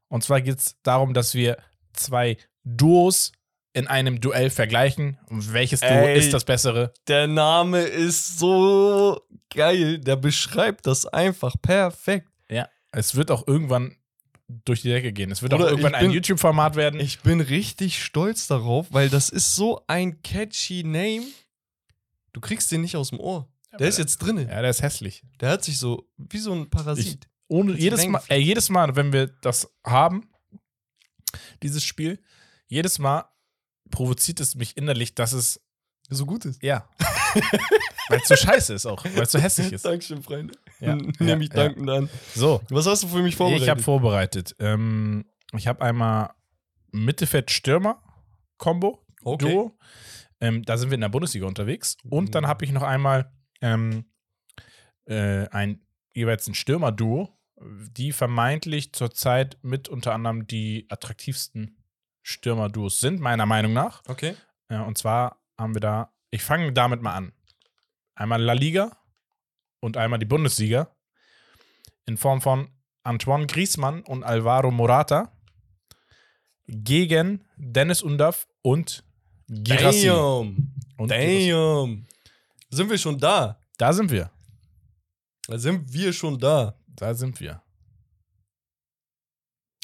Und 0.09 0.23
zwar 0.25 0.41
geht 0.41 0.57
es 0.59 0.75
darum, 0.83 1.13
dass 1.13 1.33
wir 1.33 1.57
zwei 1.93 2.37
Duos 2.65 3.31
in 3.73 3.87
einem 3.87 4.19
Duell 4.19 4.49
vergleichen. 4.49 5.17
Welches 5.29 5.79
Duo 5.79 5.89
Ey. 5.89 6.17
ist 6.19 6.33
das 6.33 6.43
bessere? 6.43 6.93
Der 7.07 7.27
Name 7.27 7.79
ist 7.83 8.37
so 8.39 9.21
geil. 9.53 9.99
Der 9.99 10.17
beschreibt 10.17 10.87
das 10.87 11.05
einfach 11.05 11.55
perfekt. 11.61 12.27
Ja. 12.49 12.67
Es 12.91 13.15
wird 13.15 13.31
auch 13.31 13.47
irgendwann 13.47 13.95
durch 14.65 14.81
die 14.81 14.89
Decke 14.89 15.13
gehen. 15.13 15.31
Es 15.31 15.41
wird 15.41 15.51
Bruder, 15.53 15.65
auch 15.65 15.69
irgendwann 15.69 15.93
ich 15.93 15.97
ein 15.99 16.05
bin- 16.07 16.11
YouTube-Format 16.15 16.75
werden. 16.75 16.99
Ich 16.99 17.21
bin 17.21 17.39
richtig 17.41 18.03
stolz 18.03 18.47
darauf, 18.47 18.87
weil 18.91 19.09
das 19.09 19.29
ist 19.29 19.55
so 19.55 19.81
ein 19.87 20.21
catchy 20.21 20.83
Name. 20.83 21.25
Du 22.33 22.41
kriegst 22.41 22.71
den 22.71 22.81
nicht 22.81 22.95
aus 22.97 23.09
dem 23.09 23.19
Ohr. 23.21 23.47
Der 23.79 23.87
ist 23.89 23.97
jetzt 23.97 24.17
drinne. 24.19 24.43
ja, 24.43 24.61
der 24.61 24.69
ist 24.69 24.81
hässlich. 24.81 25.23
Der 25.39 25.49
hat 25.51 25.63
sich 25.63 25.77
so 25.77 26.09
wie 26.17 26.37
so 26.39 26.53
ein 26.53 26.69
Parasit. 26.69 27.27
Ohne 27.47 27.73
Hat's 27.73 27.81
jedes 27.83 28.07
Mal, 28.07 28.21
ey, 28.29 28.39
jedes 28.41 28.69
Mal, 28.69 28.95
wenn 28.95 29.13
wir 29.13 29.27
das 29.41 29.69
haben, 29.85 30.29
dieses 31.61 31.83
Spiel, 31.83 32.19
jedes 32.67 32.97
Mal 32.99 33.25
provoziert 33.91 34.39
es 34.39 34.55
mich 34.55 34.77
innerlich, 34.77 35.13
dass 35.15 35.33
es 35.33 35.61
so 36.09 36.25
gut 36.25 36.45
ist. 36.45 36.61
Ja. 36.63 36.89
weil 38.09 38.19
es 38.21 38.27
so 38.27 38.35
scheiße 38.35 38.73
ist 38.73 38.85
auch, 38.85 39.03
weil 39.03 39.23
es 39.23 39.31
so 39.31 39.39
hässlich 39.39 39.71
ist. 39.73 39.85
Dankeschön, 39.85 40.23
Freunde. 40.23 40.53
Ja, 40.79 40.95
Nehme 41.19 41.43
ich 41.43 41.49
ja. 41.49 41.55
dankend 41.65 41.89
an. 41.89 42.09
So, 42.35 42.61
Was 42.69 42.85
hast 42.87 43.03
du 43.03 43.07
für 43.07 43.21
mich 43.21 43.35
vorbereitet? 43.35 43.63
ich 43.63 43.69
habe 43.69 43.81
vorbereitet. 43.83 44.55
Ähm, 44.59 45.25
ich 45.53 45.67
habe 45.67 45.81
einmal 45.83 46.31
Mittelfeld-Stürmer-Kombo, 46.91 49.05
Okay. 49.23 49.51
Duo. 49.51 49.77
Ähm, 50.41 50.63
da 50.63 50.77
sind 50.77 50.89
wir 50.89 50.95
in 50.95 51.01
der 51.01 51.09
Bundesliga 51.09 51.45
unterwegs. 51.47 51.97
Und 52.09 52.35
dann 52.35 52.43
Mhm. 52.43 52.47
habe 52.47 52.65
ich 52.65 52.71
noch 52.71 52.83
einmal 52.83 53.31
ähm, 53.61 54.05
äh, 55.05 55.47
ein 55.49 55.81
jeweils 56.13 56.47
ein 56.47 56.55
Stürmer-Duo, 56.55 57.29
die 57.57 58.11
vermeintlich 58.11 58.93
zurzeit 58.93 59.57
mit 59.61 59.87
unter 59.89 60.13
anderem 60.13 60.47
die 60.47 60.87
attraktivsten 60.89 61.77
Stürmer-Duos 62.23 62.99
sind, 62.99 63.19
meiner 63.19 63.45
Meinung 63.45 63.73
nach. 63.73 64.01
Okay. 64.07 64.35
Ja, 64.69 64.83
und 64.83 64.97
zwar 64.97 65.41
haben 65.57 65.75
wir 65.75 65.81
da, 65.81 66.13
ich 66.31 66.41
fange 66.41 66.73
damit 66.73 67.01
mal 67.01 67.13
an. 67.13 67.33
Einmal 68.15 68.41
La 68.41 68.53
Liga 68.53 68.97
und 69.79 69.97
einmal 69.97 70.19
die 70.19 70.25
Bundesliga 70.25 70.89
in 72.05 72.17
Form 72.17 72.41
von 72.41 72.69
Antoine 73.03 73.45
Griezmann 73.45 74.01
und 74.01 74.23
Alvaro 74.23 74.71
Morata 74.71 75.31
gegen 76.67 77.45
Dennis 77.57 78.01
Undav 78.01 78.47
und 78.61 79.03
Girassi. 79.47 80.07
Damn. 80.07 80.73
Und. 80.97 81.11
Damn. 81.11 82.07
Sind 82.75 82.89
wir 82.89 82.97
schon 82.97 83.17
da? 83.17 83.57
Da 83.77 83.93
sind 83.93 84.11
wir. 84.11 84.29
Da 85.47 85.57
sind 85.57 85.93
wir 85.93 86.11
schon 86.11 86.37
da. 86.37 86.77
Da 86.87 87.13
sind 87.13 87.39
wir. 87.39 87.61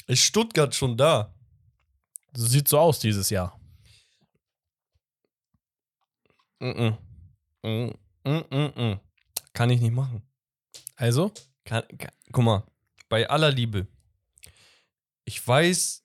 Ist 0.06 0.22
Stuttgart 0.24 0.74
schon 0.74 0.94
da? 0.94 1.34
So 2.34 2.46
sieht 2.46 2.68
so 2.68 2.78
aus 2.78 2.98
dieses 2.98 3.30
Jahr. 3.30 3.58
Mm 6.60 6.96
-mm 7.64 7.96
-mm. 8.24 9.00
Kann 9.54 9.70
ich 9.70 9.80
nicht 9.80 9.94
machen. 9.94 10.22
Also, 10.96 11.32
Kann, 11.64 11.84
kann, 11.96 12.12
guck 12.30 12.44
mal, 12.44 12.62
bei 13.08 13.28
aller 13.28 13.50
Liebe. 13.50 13.86
Ich 15.24 15.46
weiß, 15.46 16.04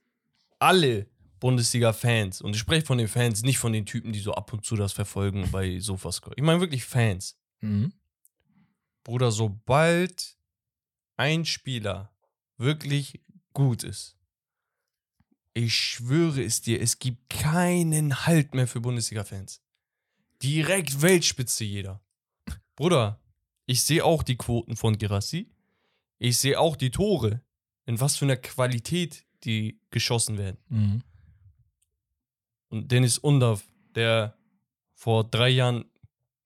alle 0.57 1.09
Bundesliga-Fans, 1.39 2.41
und 2.41 2.55
ich 2.55 2.59
spreche 2.59 2.85
von 2.85 2.97
den 2.97 3.07
Fans, 3.07 3.43
nicht 3.43 3.57
von 3.57 3.73
den 3.73 3.85
Typen, 3.85 4.13
die 4.13 4.19
so 4.19 4.33
ab 4.33 4.51
und 4.53 4.65
zu 4.65 4.75
das 4.75 4.93
verfolgen 4.93 5.49
bei 5.51 5.79
Sofascore. 5.79 6.35
Ich 6.37 6.43
meine 6.43 6.59
wirklich 6.59 6.85
Fans. 6.85 7.37
mhm. 7.61 7.93
Bruder, 9.03 9.31
sobald 9.31 10.37
ein 11.15 11.45
Spieler 11.45 12.11
wirklich 12.57 13.21
gut 13.53 13.83
ist, 13.83 14.17
ich 15.53 15.73
schwöre 15.73 16.43
es 16.43 16.61
dir, 16.61 16.81
es 16.81 16.99
gibt 16.99 17.29
keinen 17.29 18.25
Halt 18.25 18.53
mehr 18.53 18.67
für 18.67 18.81
Bundesliga-Fans. 18.81 19.61
Direkt 20.43 21.01
Weltspitze 21.01 21.63
jeder. 21.63 22.01
Bruder, 22.75 23.19
ich 23.65 23.81
sehe 23.81 24.05
auch 24.05 24.23
die 24.23 24.37
Quoten 24.37 24.75
von 24.75 24.97
Girassi. 24.97 25.49
Ich 26.19 26.37
sehe 26.37 26.59
auch 26.59 26.75
die 26.75 26.91
Tore. 26.91 27.41
In 27.85 27.99
was 27.99 28.17
für 28.17 28.25
einer 28.25 28.37
Qualität 28.37 29.25
die 29.43 29.79
geschossen 29.89 30.37
werden. 30.37 30.57
Mhm. 30.69 31.03
Und 32.69 32.91
Dennis 32.91 33.17
Undav, 33.17 33.63
der 33.95 34.37
vor 34.93 35.23
drei 35.23 35.49
Jahren 35.49 35.85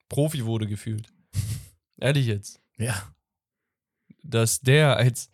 Profi 0.10 0.46
wurde 0.46 0.68
gefühlt. 0.68 1.12
Ehrlich 1.98 2.28
jetzt. 2.28 2.62
ja. 2.78 3.14
dass 4.24 4.62
der 4.62 4.98
als 4.98 5.30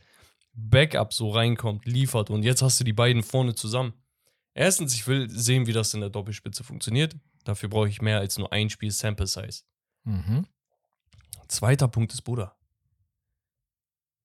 Backup 0.54 1.14
so 1.14 1.32
reinkommt, 1.32 1.86
liefert 1.86 2.30
und 2.30 2.44
jetzt 2.44 2.62
hast 2.62 2.80
du 2.80 2.84
die 2.84 2.94
beiden 2.94 3.24
vorne 3.24 3.54
zusammen. 3.54 3.94
Erstens, 4.54 4.96
ich 4.96 5.06
will 5.08 5.30
sehen, 5.30 5.68
wie 5.68 5.74
das 5.74 5.94
in 5.94 6.02
der 6.02 6.10
Doppelspitze 6.10 6.64
funktioniert. 6.64 7.16
Dafür 7.44 7.70
brauche 7.70 7.90
ich 7.90 8.02
mehr 8.02 8.20
als 8.20 8.38
nur 8.40 8.52
ein 8.52 8.70
Spiel 8.70 8.92
Sample 8.92 9.28
Size. 9.28 9.62
Mhm. 10.04 10.48
Zweiter 11.48 11.88
Punkt 11.88 12.12
ist, 12.12 12.24
Bruder. 12.24 12.58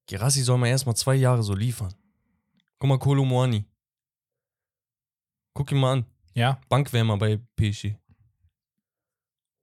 Gerassi 0.06 0.42
soll 0.42 0.58
mal 0.58 0.68
erstmal 0.68 0.96
zwei 0.96 1.14
Jahre 1.14 1.42
so 1.42 1.54
liefern. 1.54 1.94
Guck 2.78 2.88
mal, 2.88 2.98
Kolo 2.98 3.24
Moani. 3.24 3.64
Guck 5.54 5.70
ihn 5.70 5.78
mal 5.78 5.92
an. 5.92 6.06
Ja. 6.34 6.60
Bankwärmer 6.68 7.16
bei 7.18 7.38
PSG. 7.56 7.96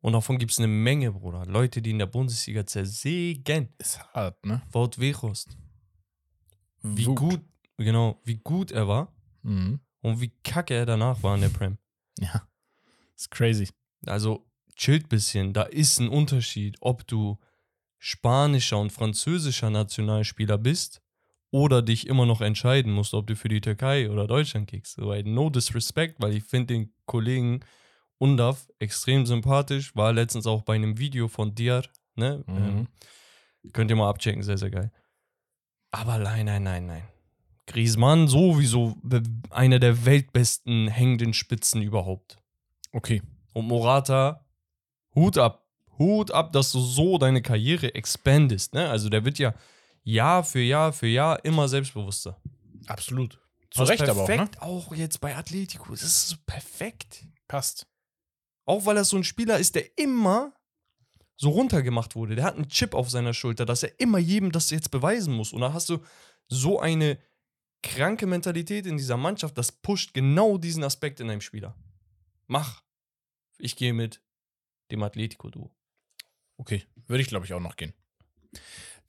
Und 0.02 0.14
davon 0.14 0.38
gibt 0.38 0.52
es 0.52 0.60
eine 0.60 0.68
Menge, 0.68 1.12
Bruder. 1.12 1.46
Leute, 1.46 1.82
die 1.82 1.90
in 1.92 2.00
der 2.00 2.06
Bundesliga 2.06 2.66
zersägen. 2.66 3.74
Ist 3.78 4.00
hart, 4.14 4.46
ne? 4.46 4.62
Wout 4.72 4.92
Weghorst. 4.98 5.58
Wie 6.82 7.06
Wut. 7.06 7.16
gut, 7.18 7.42
genau, 7.78 8.22
wie 8.24 8.38
gut 8.38 8.72
er 8.72 8.88
war 8.88 9.14
Mhm. 9.42 9.80
und 10.02 10.22
wie 10.22 10.32
kacke 10.44 10.74
er 10.74 10.86
danach 10.86 11.22
war 11.24 11.36
in 11.36 11.42
der 11.42 11.50
Prem. 11.50 11.78
Ja. 12.20 12.48
Ist 13.16 13.32
crazy. 13.32 13.68
Also 14.06 14.46
chillt 14.76 15.10
bisschen. 15.10 15.52
Da 15.54 15.64
ist 15.64 16.00
ein 16.00 16.08
Unterschied, 16.08 16.78
ob 16.80 17.06
du 17.08 17.38
spanischer 17.98 18.80
und 18.80 18.92
französischer 18.94 19.70
Nationalspieler 19.70 20.58
bist 20.58 21.02
oder 21.52 21.82
dich 21.82 22.08
immer 22.08 22.26
noch 22.26 22.42
entscheiden 22.42 22.92
musst, 22.92 23.14
ob 23.14 23.28
du 23.28 23.36
für 23.36 23.50
die 23.50 23.62
Türkei 23.62 24.10
oder 24.10 24.28
Deutschland 24.28 24.68
kickst. 24.68 24.96
So, 24.96 25.12
ey, 25.12 25.24
no 25.24 25.50
disrespect, 25.50 26.16
weil 26.20 26.36
ich 26.36 26.44
finde 26.44 26.74
den 26.74 26.94
Kollegen 27.06 27.62
Undaf 28.18 28.68
extrem 28.80 29.26
sympathisch. 29.26 29.96
War 29.96 30.14
letztens 30.14 30.46
auch 30.46 30.62
bei 30.62 30.76
einem 30.76 30.98
Video 30.98 31.28
von 31.28 31.56
Diar. 31.56 31.84
Ne? 32.16 32.44
Mhm. 32.46 32.58
Ähm, 32.58 32.88
könnt 33.74 33.90
ihr 33.90 33.96
mal 33.96 34.10
abchecken, 34.10 34.44
sehr, 34.44 34.58
sehr 34.58 34.70
geil. 34.70 34.92
Aber 35.92 36.18
nein, 36.20 36.46
nein, 36.46 36.64
nein, 36.64 36.86
nein. 36.86 37.04
Griezmann 37.66 38.28
sowieso 38.28 38.98
einer 39.52 39.80
der 39.80 40.06
weltbesten 40.06 40.88
hängenden 40.88 41.34
Spitzen 41.34 41.82
überhaupt. 41.82 42.38
Okay. 42.92 43.22
Und 43.54 43.68
Morata, 43.68 44.46
Hut 45.16 45.38
ab. 45.38 45.66
Hut 45.98 46.32
ab, 46.32 46.52
dass 46.52 46.72
du 46.72 46.80
so 46.80 47.18
deine 47.18 47.42
Karriere 47.42 47.94
expandest. 47.94 48.74
Ne? 48.74 48.90
Also 48.90 49.10
der 49.10 49.26
wird 49.26 49.38
ja 49.38 49.54
Jahr 50.04 50.44
für 50.44 50.62
Jahr 50.62 50.94
für 50.94 51.08
Jahr 51.08 51.44
immer 51.46 51.68
selbstbewusster. 51.68 52.42
Absolut. 52.88 53.40
Zu 53.72 53.82
Was 53.82 53.90
Recht 53.90 54.04
aber 54.04 54.24
auch, 54.24 54.28
ne? 54.28 54.36
perfekt 54.36 54.62
auch 54.62 54.96
jetzt 54.96 55.22
bei 55.22 55.36
Atletico. 55.36 55.92
Das 55.92 56.02
ist 56.02 56.30
so 56.30 56.36
perfekt. 56.46 57.26
Passt. 57.48 57.88
Auch 58.66 58.86
weil 58.86 58.98
er 58.98 59.06
so 59.06 59.18
ein 59.18 59.24
Spieler 59.24 59.60
ist, 59.60 59.76
der 59.76 59.98
immer 59.98 60.54
so 61.38 61.50
runtergemacht 61.50 62.16
wurde. 62.16 62.36
Der 62.36 62.46
hat 62.46 62.56
einen 62.56 62.68
Chip 62.68 62.94
auf 62.94 63.10
seiner 63.10 63.34
Schulter, 63.34 63.66
dass 63.66 63.84
er 63.84 64.00
immer 64.00 64.18
jedem 64.18 64.52
das 64.52 64.70
jetzt 64.72 64.92
beweisen 64.92 65.34
muss. 65.34 65.54
Und 65.54 65.62
da 65.62 65.74
hast 65.74 65.90
du 65.90 66.04
so 66.48 66.80
eine 66.80 67.18
kranke 67.82 68.28
Mentalität 68.28 68.86
in 68.86 68.98
dieser 68.98 69.18
Mannschaft, 69.18 69.58
das 69.58 69.72
pusht 69.72 70.14
genau 70.14 70.58
diesen 70.58 70.84
Aspekt 70.84 71.20
in 71.20 71.30
einem 71.30 71.42
Spieler. 71.42 71.76
Mach. 72.48 72.84
Ich 73.58 73.76
gehe 73.76 73.94
mit 73.94 74.22
dem 74.92 75.04
Atletico-Duo. 75.04 75.72
Okay. 76.58 76.84
Würde 77.08 77.22
ich, 77.22 77.28
glaube 77.28 77.46
ich, 77.46 77.54
auch 77.54 77.60
noch 77.60 77.78
gehen. 77.78 77.94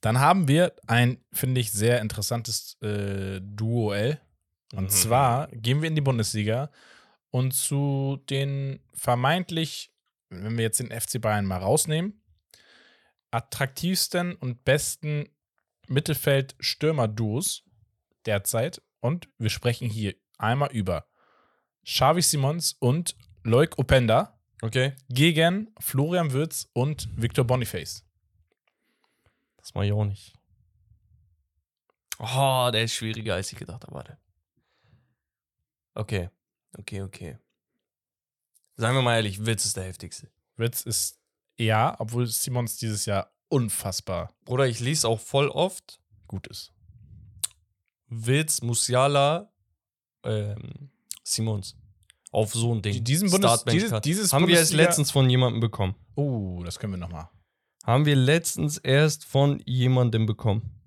Dann 0.01 0.19
haben 0.19 0.49
wir 0.49 0.75
ein, 0.87 1.23
finde 1.33 1.61
ich, 1.61 1.73
sehr 1.73 2.01
interessantes 2.01 2.77
äh, 2.83 3.41
Duell. 3.43 4.21
Und 4.75 4.85
Mhm. 4.85 4.89
zwar 4.91 5.49
gehen 5.49 5.83
wir 5.83 5.89
in 5.89 5.95
die 5.97 6.01
Bundesliga 6.01 6.71
und 7.31 7.53
zu 7.53 8.23
den 8.31 8.81
vermeintlich, 8.95 9.93
wenn 10.31 10.57
wir 10.57 10.63
jetzt 10.65 10.81
den 10.81 10.91
FC 10.93 11.21
Bayern 11.21 11.45
mal 11.45 11.59
rausnehmen, 11.59 12.23
attraktivsten 13.31 14.35
und 14.37 14.65
besten 14.65 15.29
Mittelfeld-Stürmer-Duos 15.89 17.65
derzeit. 18.27 18.83
Und 19.01 19.29
wir 19.39 19.51
sprechen 19.51 19.89
hier 19.89 20.15
einmal 20.39 20.71
über 20.73 21.07
Xavi 21.85 22.23
Simons 22.23 22.75
und 22.79 23.17
Loic 23.45 23.79
Openda 23.79 24.39
Okay. 24.63 24.93
gegen 25.09 25.73
Florian 25.79 26.33
Würz 26.33 26.69
und 26.75 27.09
Victor 27.17 27.45
Boniface. 27.47 28.05
Das 29.61 29.75
mach 29.75 29.83
ich 29.83 29.93
auch 29.93 30.05
nicht. 30.05 30.35
Oh, 32.19 32.71
der 32.73 32.85
ist 32.85 32.95
schwieriger, 32.95 33.35
als 33.35 33.53
ich 33.53 33.59
gedacht 33.59 33.83
habe. 33.85 33.95
Warte. 33.95 34.19
Okay. 35.95 36.29
Okay, 36.79 37.03
okay. 37.03 37.39
Seien 38.77 38.95
wir 38.95 39.03
mal 39.03 39.17
ehrlich, 39.17 39.45
Witz 39.45 39.65
ist 39.65 39.77
der 39.77 39.85
heftigste. 39.85 40.31
Würz 40.57 40.83
ist 40.83 41.19
ja, 41.59 41.97
obwohl 41.99 42.27
Simons 42.27 42.77
dieses 42.77 43.07
Jahr 43.07 43.33
unfassbar 43.49 44.33
Bruder, 44.45 44.67
ich 44.69 44.81
lese 44.81 45.09
auch 45.09 45.21
voll 45.21 45.49
oft 45.49 46.01
gut 46.29 46.47
ist. 46.47 46.73
Witz, 48.07 48.63
Musiala, 48.63 49.53
ähm, 50.25 50.91
Simons. 51.25 51.77
Auf 52.33 52.53
so 52.55 52.73
ein 52.75 52.81
Ding. 52.83 52.93
Die- 52.93 53.03
diesen 53.05 53.29
Bundes- 53.31 53.51
Startbench 53.51 53.83
dieses- 53.83 54.01
dieses 54.03 54.33
Haben 54.33 54.47
wir 54.47 54.55
es 54.61 54.71
Bundesliga- 54.71 54.77
letztens 54.85 55.11
von 55.11 55.29
jemandem 55.29 55.61
bekommen. 55.61 55.97
Oh, 56.15 56.63
das 56.65 56.79
können 56.79 56.93
wir 56.93 56.99
noch 56.99 57.09
mal. 57.11 57.29
Haben 57.91 58.07
wir 58.07 58.15
letztens 58.15 58.79
erst 58.79 59.25
von 59.25 59.61
jemandem 59.67 60.25
bekommen. 60.25 60.81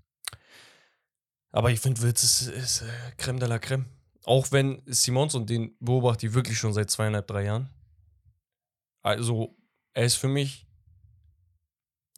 Aber 1.52 1.70
ich 1.70 1.82
finde, 1.82 2.02
Witz 2.02 2.24
ist, 2.24 2.44
ist 2.44 2.82
äh, 2.84 3.12
Creme 3.18 3.42
de 3.42 3.50
la 3.50 3.60
Creme. 3.60 3.88
Auch 4.24 4.54
wenn 4.54 4.82
Simons 4.86 5.36
und 5.36 5.50
den 5.50 5.76
beobachte 5.82 6.28
ich 6.28 6.34
wirklich 6.34 6.58
schon 6.58 6.72
seit 6.72 6.90
zweieinhalb, 6.90 7.28
drei 7.28 7.44
Jahren. 7.44 7.70
Also, 9.02 9.54
er 9.92 10.06
ist 10.06 10.16
für 10.16 10.30
mich 10.30 10.66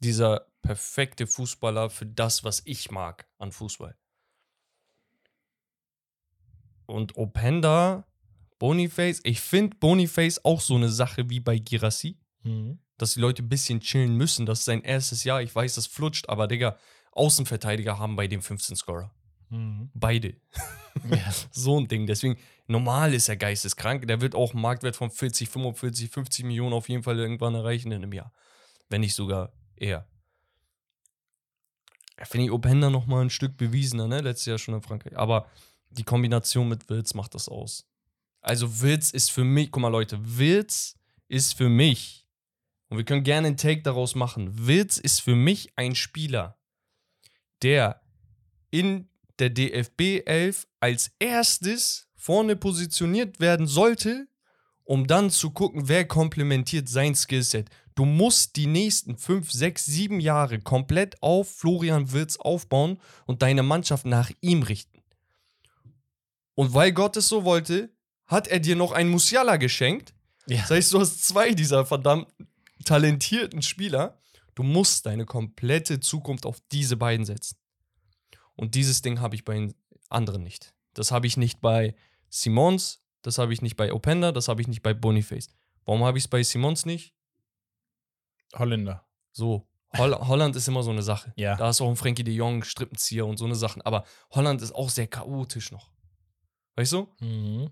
dieser 0.04 0.46
perfekte 0.62 1.26
Fußballer 1.26 1.90
für 1.90 2.06
das, 2.06 2.44
was 2.44 2.62
ich 2.64 2.88
mag 2.92 3.26
an 3.38 3.50
Fußball. 3.50 3.96
Und 6.86 7.16
Openda, 7.16 8.06
Boniface, 8.60 9.20
ich 9.24 9.40
finde 9.40 9.78
Boniface 9.78 10.44
auch 10.44 10.60
so 10.60 10.76
eine 10.76 10.90
Sache 10.90 11.28
wie 11.28 11.40
bei 11.40 11.58
Girassi 11.58 12.20
dass 12.98 13.14
die 13.14 13.20
Leute 13.20 13.42
ein 13.42 13.48
bisschen 13.48 13.80
chillen 13.80 14.16
müssen. 14.16 14.46
Das 14.46 14.60
ist 14.60 14.64
sein 14.64 14.82
erstes 14.82 15.24
Jahr. 15.24 15.42
Ich 15.42 15.54
weiß, 15.54 15.74
das 15.74 15.86
flutscht, 15.86 16.28
aber 16.28 16.46
Digga, 16.48 16.76
Außenverteidiger 17.12 17.98
haben 17.98 18.16
bei 18.16 18.26
dem 18.26 18.42
15 18.42 18.76
Scorer. 18.76 19.10
Beide. 19.94 20.34
Ja. 21.10 21.30
So 21.50 21.78
ein 21.78 21.88
Ding. 21.88 22.06
Deswegen, 22.06 22.38
normal 22.68 23.12
ist 23.12 23.28
er 23.28 23.36
geisteskrank. 23.36 24.08
Der 24.08 24.22
wird 24.22 24.34
auch 24.34 24.54
einen 24.54 24.62
Marktwert 24.62 24.96
von 24.96 25.10
40, 25.10 25.46
45, 25.46 26.08
50 26.10 26.46
Millionen 26.46 26.72
auf 26.72 26.88
jeden 26.88 27.02
Fall 27.02 27.18
irgendwann 27.18 27.54
erreichen 27.54 27.92
in 27.92 28.02
einem 28.02 28.14
Jahr. 28.14 28.32
Wenn 28.88 29.02
nicht 29.02 29.14
sogar 29.14 29.52
eher. 29.76 30.08
Finde 32.22 32.46
ich 32.46 32.50
Openda 32.50 32.88
noch 32.88 33.04
mal 33.04 33.20
ein 33.20 33.28
Stück 33.28 33.58
bewiesener, 33.58 34.08
ne? 34.08 34.22
Letztes 34.22 34.46
Jahr 34.46 34.58
schon 34.58 34.72
in 34.72 34.80
Frankreich. 34.80 35.18
Aber 35.18 35.50
die 35.90 36.02
Kombination 36.02 36.66
mit 36.66 36.88
Wills 36.88 37.12
macht 37.12 37.34
das 37.34 37.46
aus. 37.48 37.86
Also 38.40 38.80
Wills 38.80 39.10
ist 39.10 39.30
für 39.30 39.44
mich, 39.44 39.70
guck 39.70 39.82
mal 39.82 39.88
Leute, 39.88 40.18
Wills 40.22 40.96
ist 41.28 41.54
für 41.54 41.68
mich, 41.68 42.25
und 42.88 42.98
wir 42.98 43.04
können 43.04 43.24
gerne 43.24 43.48
einen 43.48 43.56
Take 43.56 43.82
daraus 43.82 44.14
machen, 44.14 44.66
Wills 44.66 44.98
ist 44.98 45.20
für 45.20 45.34
mich 45.34 45.72
ein 45.76 45.94
Spieler, 45.94 46.58
der 47.62 48.00
in 48.70 49.08
der 49.38 49.50
DFB 49.50 50.22
11 50.26 50.66
als 50.80 51.10
erstes 51.18 52.08
vorne 52.14 52.56
positioniert 52.56 53.40
werden 53.40 53.66
sollte, 53.66 54.28
um 54.84 55.06
dann 55.06 55.30
zu 55.30 55.50
gucken, 55.50 55.88
wer 55.88 56.06
komplementiert 56.06 56.88
sein 56.88 57.14
Skillset. 57.14 57.68
Du 57.94 58.04
musst 58.04 58.56
die 58.56 58.66
nächsten 58.66 59.16
5, 59.16 59.50
6, 59.50 59.86
7 59.86 60.20
Jahre 60.20 60.60
komplett 60.60 61.20
auf 61.22 61.50
Florian 61.56 62.12
Wirtz 62.12 62.36
aufbauen 62.36 63.00
und 63.26 63.42
deine 63.42 63.62
Mannschaft 63.62 64.06
nach 64.06 64.30
ihm 64.40 64.62
richten. 64.62 65.02
Und 66.54 66.72
weil 66.72 66.92
Gott 66.92 67.16
es 67.16 67.28
so 67.28 67.44
wollte, 67.44 67.90
hat 68.26 68.48
er 68.48 68.60
dir 68.60 68.76
noch 68.76 68.92
einen 68.92 69.10
Musiala 69.10 69.56
geschenkt. 69.56 70.14
Ja. 70.46 70.60
Das 70.62 70.70
heißt, 70.70 70.92
du 70.92 71.00
hast 71.00 71.24
zwei 71.26 71.52
dieser 71.52 71.84
verdammten 71.84 72.48
talentierten 72.86 73.62
Spieler. 73.62 74.18
Du 74.54 74.62
musst 74.62 75.04
deine 75.04 75.26
komplette 75.26 76.00
Zukunft 76.00 76.46
auf 76.46 76.60
diese 76.72 76.96
beiden 76.96 77.26
setzen. 77.26 77.58
Und 78.54 78.74
dieses 78.74 79.02
Ding 79.02 79.20
habe 79.20 79.34
ich 79.34 79.44
bei 79.44 79.54
den 79.54 79.74
anderen 80.08 80.42
nicht. 80.42 80.74
Das 80.94 81.12
habe 81.12 81.26
ich 81.26 81.36
nicht 81.36 81.60
bei 81.60 81.94
Simons, 82.30 83.02
das 83.20 83.36
habe 83.36 83.52
ich 83.52 83.60
nicht 83.60 83.76
bei 83.76 83.92
Openda, 83.92 84.32
das 84.32 84.48
habe 84.48 84.62
ich 84.62 84.68
nicht 84.68 84.82
bei 84.82 84.94
Boniface. 84.94 85.48
Warum 85.84 86.04
habe 86.04 86.16
ich 86.16 86.24
es 86.24 86.28
bei 86.28 86.42
Simons 86.42 86.86
nicht? 86.86 87.14
Holländer. 88.54 89.06
So, 89.32 89.68
Holl 89.96 90.14
Holland 90.28 90.56
ist 90.56 90.68
immer 90.68 90.82
so 90.82 90.90
eine 90.90 91.02
Sache. 91.02 91.32
Ja. 91.36 91.56
Da 91.56 91.70
ist 91.70 91.80
auch 91.80 91.88
ein 91.88 91.96
Frankie 91.96 92.24
de 92.24 92.34
Jong, 92.34 92.64
Strippenzieher 92.64 93.26
und 93.26 93.36
so 93.36 93.44
eine 93.44 93.54
Sachen. 93.54 93.82
Aber 93.82 94.04
Holland 94.30 94.62
ist 94.62 94.72
auch 94.72 94.90
sehr 94.90 95.06
chaotisch 95.06 95.70
noch. 95.72 95.90
Weißt 96.76 96.92
du? 96.92 97.08
Mhm. 97.20 97.70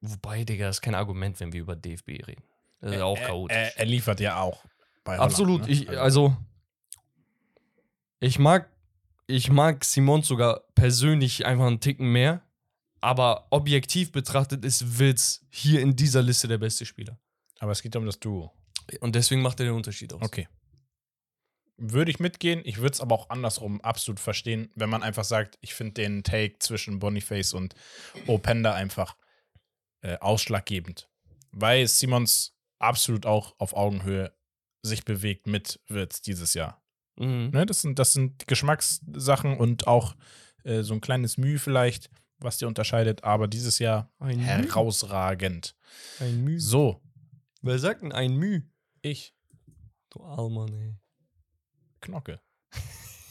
Wobei, 0.00 0.44
Digga, 0.44 0.66
das 0.66 0.76
ist 0.76 0.82
kein 0.82 0.94
Argument, 0.94 1.38
wenn 1.40 1.52
wir 1.52 1.60
über 1.60 1.76
DFB 1.76 2.08
reden. 2.26 2.42
Das 2.80 2.92
ist 2.92 2.98
ja 2.98 3.04
auch 3.04 3.18
Er- 3.18 3.26
chaotisch. 3.26 3.56
Er, 3.56 3.76
er 3.78 3.86
liefert 3.86 4.20
ja 4.20 4.40
auch. 4.40 4.64
Holland, 5.06 5.22
Absolut. 5.22 5.62
ne? 5.62 5.70
Ich, 5.70 5.90
also, 5.98 6.36
ich 8.20 8.38
mag, 8.38 8.70
ich 9.26 9.50
mag 9.50 9.84
Simon 9.84 10.22
sogar 10.22 10.60
persönlich 10.74 11.46
einfach 11.46 11.66
einen 11.66 11.80
Ticken 11.80 12.10
mehr. 12.12 12.42
Aber 13.02 13.46
objektiv 13.50 14.12
betrachtet 14.12 14.62
ist 14.64 14.98
Witz 14.98 15.46
hier 15.48 15.80
in 15.80 15.96
dieser 15.96 16.20
Liste 16.22 16.48
der 16.48 16.58
beste 16.58 16.84
Spieler. 16.84 17.18
Aber 17.58 17.72
es 17.72 17.80
geht 17.80 17.96
um 17.96 18.04
das 18.04 18.20
Duo. 18.20 18.52
Und 19.00 19.14
deswegen 19.14 19.40
macht 19.40 19.58
er 19.60 19.66
den 19.66 19.74
Unterschied 19.74 20.12
aus. 20.12 20.20
Okay. 20.22 20.48
Würde 21.78 22.10
ich 22.10 22.20
mitgehen. 22.20 22.60
Ich 22.64 22.76
würde 22.76 22.92
es 22.92 23.00
aber 23.00 23.14
auch 23.14 23.30
andersrum 23.30 23.80
absolut 23.80 24.20
verstehen, 24.20 24.70
wenn 24.74 24.90
man 24.90 25.02
einfach 25.02 25.24
sagt, 25.24 25.56
ich 25.62 25.72
finde 25.72 25.94
den 25.94 26.22
Take 26.22 26.58
zwischen 26.58 26.98
Boniface 26.98 27.54
und 27.54 27.74
Openda 28.26 28.74
einfach 28.74 29.16
äh, 30.02 30.18
ausschlaggebend. 30.18 31.08
Weil 31.52 31.88
Simons 31.88 32.54
absolut 32.80 33.26
auch 33.26 33.54
auf 33.58 33.74
Augenhöhe 33.74 34.32
sich 34.82 35.04
bewegt 35.04 35.46
mit 35.46 35.78
Wirtz 35.88 36.20
dieses 36.22 36.54
Jahr. 36.54 36.82
Mhm. 37.16 37.50
Ne, 37.52 37.66
das, 37.66 37.82
sind, 37.82 37.98
das 37.98 38.12
sind 38.14 38.46
Geschmackssachen 38.48 39.56
und 39.58 39.86
auch 39.86 40.16
äh, 40.64 40.82
so 40.82 40.94
ein 40.94 41.00
kleines 41.00 41.36
Mühe 41.38 41.58
vielleicht. 41.58 42.10
was 42.42 42.56
die 42.56 42.64
unterscheidet, 42.64 43.22
aber 43.22 43.46
dieses 43.48 43.78
Jahr 43.78 44.10
Ein 44.18 44.38
Müh. 44.38 44.44
herausragend. 44.46 45.76
Ein 46.20 46.42
Müh. 46.42 46.58
So, 46.58 47.02
Wer 47.62 47.78
sagt 47.78 48.00
denn 48.00 48.12
ein 48.12 48.34
Müh? 48.36 48.62
ich, 49.02 49.34
Du 50.08 50.22
Alman, 50.24 50.72
ey. 50.72 50.94
Knocke. 52.00 52.40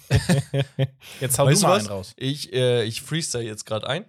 Jetzt 1.20 1.38
hau 1.40 1.46
Weißt 1.46 1.64
du 1.64 1.68
mal 1.68 1.74
was? 1.76 1.80
einen 1.84 1.88
raus. 1.92 2.14
Ich, 2.18 2.54
äh, 2.54 2.84
ich 2.84 3.02
freestyle 3.02 3.44
jetzt 3.44 3.66
gerade 3.66 3.88
ein. 3.88 4.06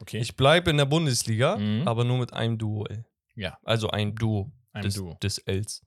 Okay. 0.00 0.18
Ich 0.18 0.36
bleibe 0.36 0.70
in 0.70 0.76
der 0.76 0.84
Bundesliga, 0.86 1.56
Mhm. 1.56 1.86
aber 1.86 2.04
nur 2.04 2.18
mit 2.18 2.32
einem 2.32 2.58
Duell. 2.58 3.04
ja, 3.34 3.58
Also 3.64 3.90
ein 3.90 4.14
Duo. 4.14 4.50
Ein 4.74 4.82
des, 4.82 4.94
Duo. 4.94 5.14
Des 5.22 5.38
Ls. 5.38 5.82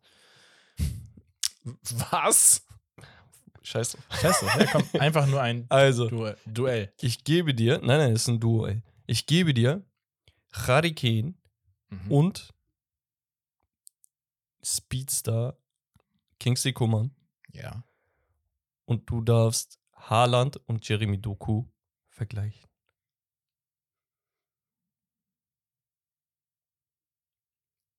Was? 2.11 2.65
Scheiße. 3.61 3.97
Scheiße, 4.21 4.45
ja, 4.45 4.65
komm, 4.71 4.83
einfach 4.99 5.27
nur 5.27 5.41
ein 5.41 5.65
Also, 5.69 6.07
Duell. 6.09 6.37
Duell. 6.45 6.93
ich 7.01 7.23
gebe 7.23 7.53
dir, 7.53 7.79
nein, 7.79 7.99
nein, 7.99 8.13
das 8.13 8.21
ist 8.23 8.27
ein 8.29 8.39
Duell. 8.39 8.81
Ich 9.05 9.25
gebe 9.25 9.53
dir 9.53 9.85
Harry 10.51 10.93
Kane 10.95 11.33
Mhm. 11.89 12.11
und 12.11 12.53
Speedstar 14.63 15.57
Kingsley 16.39 16.73
Coman. 16.73 17.15
Ja. 17.53 17.83
Und 18.85 19.09
du 19.09 19.21
darfst 19.21 19.79
Haaland 19.93 20.57
und 20.67 20.87
Jeremy 20.87 21.17
Doku 21.19 21.65
vergleichen. 22.09 22.66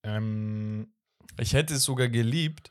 Ähm, 0.03 0.93
Ich 1.39 1.53
hätte 1.53 1.75
es 1.75 1.85
sogar 1.85 2.09
geliebt, 2.09 2.71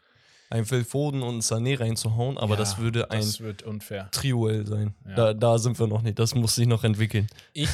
ein 0.49 0.65
Phil 0.65 0.83
Foden 0.85 1.21
und 1.23 1.37
ein 1.37 1.41
Sané 1.41 1.79
reinzuhauen, 1.79 2.37
aber 2.37 2.53
ja, 2.53 2.59
das 2.59 2.77
würde 2.77 3.11
ein 3.11 3.19
Das 3.19 3.39
wird 3.41 3.63
unfair. 3.63 4.09
Trioel 4.11 4.65
sein. 4.65 4.95
Ja. 5.05 5.15
Da, 5.15 5.33
da 5.33 5.57
sind 5.57 5.77
wir 5.79 5.87
noch 5.87 6.01
nicht. 6.01 6.17
Das 6.19 6.35
muss 6.35 6.55
sich 6.55 6.67
noch 6.67 6.83
entwickeln. 6.83 7.27
Ich 7.53 7.69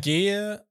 gehe. 0.00 0.64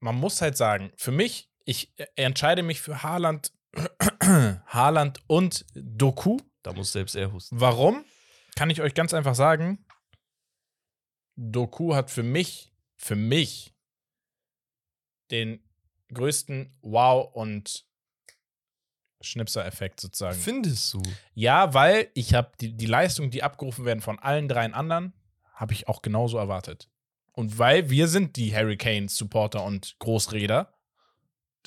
Man 0.00 0.16
muss 0.16 0.40
halt 0.40 0.56
sagen, 0.56 0.92
für 0.96 1.12
mich, 1.12 1.48
ich 1.64 1.92
entscheide 2.16 2.62
mich 2.62 2.80
für 2.80 3.02
Haaland, 3.02 3.52
Haaland 4.66 5.20
und 5.28 5.64
Doku. 5.74 6.38
Da 6.62 6.72
muss 6.72 6.92
selbst 6.92 7.14
er 7.14 7.32
husten. 7.32 7.60
Warum? 7.60 8.04
Kann 8.56 8.70
ich 8.70 8.80
euch 8.80 8.94
ganz 8.94 9.14
einfach 9.14 9.34
sagen. 9.34 9.84
Doku 11.36 11.94
hat 11.94 12.10
für 12.10 12.22
mich, 12.22 12.72
für 12.96 13.16
mich 13.16 13.74
den 15.30 15.64
größten 16.12 16.76
Wow- 16.82 17.34
und 17.34 17.84
Schnipser-Effekt 19.20 20.00
sozusagen. 20.00 20.36
Findest 20.38 20.92
du? 20.94 21.02
Ja, 21.34 21.74
weil 21.74 22.10
ich 22.14 22.34
habe 22.34 22.52
die, 22.60 22.76
die 22.76 22.86
Leistung, 22.86 23.30
die 23.30 23.42
abgerufen 23.42 23.84
werden 23.84 24.00
von 24.00 24.18
allen 24.18 24.48
dreien 24.48 24.74
anderen, 24.74 25.12
habe 25.54 25.72
ich 25.72 25.88
auch 25.88 26.02
genauso 26.02 26.38
erwartet. 26.38 26.88
Und 27.32 27.58
weil 27.58 27.88
wir 27.88 28.08
sind 28.08 28.36
die 28.36 28.54
Hurricanes-Supporter 28.54 29.62
und 29.64 29.96
Großräder. 30.00 30.74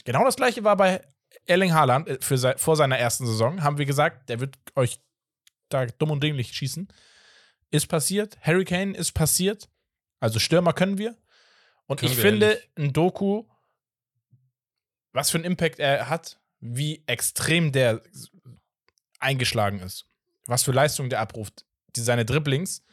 Genau 0.03 0.23
das 0.25 0.35
gleiche 0.35 0.63
war 0.63 0.75
bei 0.75 1.01
Erling 1.47 1.73
Haaland 1.73 2.07
äh, 2.07 2.17
für 2.21 2.37
sei, 2.37 2.57
vor 2.57 2.75
seiner 2.75 2.97
ersten 2.97 3.25
Saison. 3.25 3.63
Haben 3.63 3.77
wir 3.77 3.85
gesagt, 3.85 4.29
der 4.29 4.39
wird 4.39 4.57
euch 4.75 4.99
da 5.69 5.85
dumm 5.85 6.11
und 6.11 6.21
dämlich 6.23 6.53
schießen. 6.53 6.87
Ist 7.71 7.87
passiert. 7.87 8.37
Hurricane 8.45 8.93
ist 8.93 9.13
passiert. 9.13 9.69
Also 10.19 10.39
Stürmer 10.39 10.73
können 10.73 10.97
wir. 10.97 11.15
Und 11.87 11.99
Können 11.99 12.11
ich 12.11 12.17
wir 12.17 12.23
finde, 12.23 12.45
ehrlich. 12.47 12.69
ein 12.77 12.93
Doku, 12.93 13.45
was 15.15 15.31
für 15.31 15.37
einen 15.37 15.45
Impact 15.45 15.79
er 15.79 16.09
hat, 16.09 16.39
wie 16.59 17.03
extrem 17.07 17.71
der 17.71 18.01
eingeschlagen 19.19 19.79
ist, 19.79 20.05
was 20.45 20.63
für 20.63 20.71
Leistung 20.71 21.09
der 21.09 21.21
abruft, 21.21 21.65
die, 21.95 22.01
seine 22.01 22.25
Dribblings, 22.25 22.83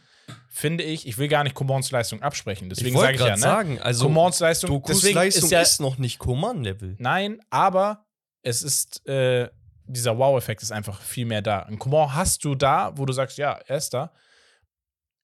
finde 0.48 0.84
ich, 0.84 1.06
ich 1.06 1.18
will 1.18 1.28
gar 1.28 1.42
nicht 1.42 1.54
Comans 1.54 1.90
Leistung 1.90 2.22
absprechen. 2.22 2.68
Deswegen 2.68 2.96
sage 2.96 3.14
ich 3.14 3.20
ja, 3.20 3.30
ne? 3.30 3.38
sagen, 3.38 3.80
also 3.80 4.06
Comans 4.06 4.38
Leistung, 4.38 4.70
Dokus 4.70 5.02
Leistung 5.10 5.44
ist 5.44 5.50
ja, 5.50 5.60
ist 5.60 5.80
noch 5.80 5.98
nicht 5.98 6.18
Coman-Level. 6.18 6.96
nein, 6.98 7.40
aber 7.50 8.06
es 8.42 8.62
ist, 8.62 9.06
äh, 9.06 9.50
dieser 9.84 10.16
Wow-Effekt 10.16 10.62
ist 10.62 10.70
einfach 10.70 11.00
viel 11.02 11.26
mehr 11.26 11.42
da. 11.42 11.60
Ein 11.60 11.78
Coman 11.78 12.14
hast 12.14 12.44
du 12.44 12.54
da, 12.54 12.96
wo 12.96 13.04
du 13.04 13.12
sagst, 13.12 13.36
ja, 13.36 13.52
er 13.66 13.76
ist 13.76 13.92
da. 13.92 14.12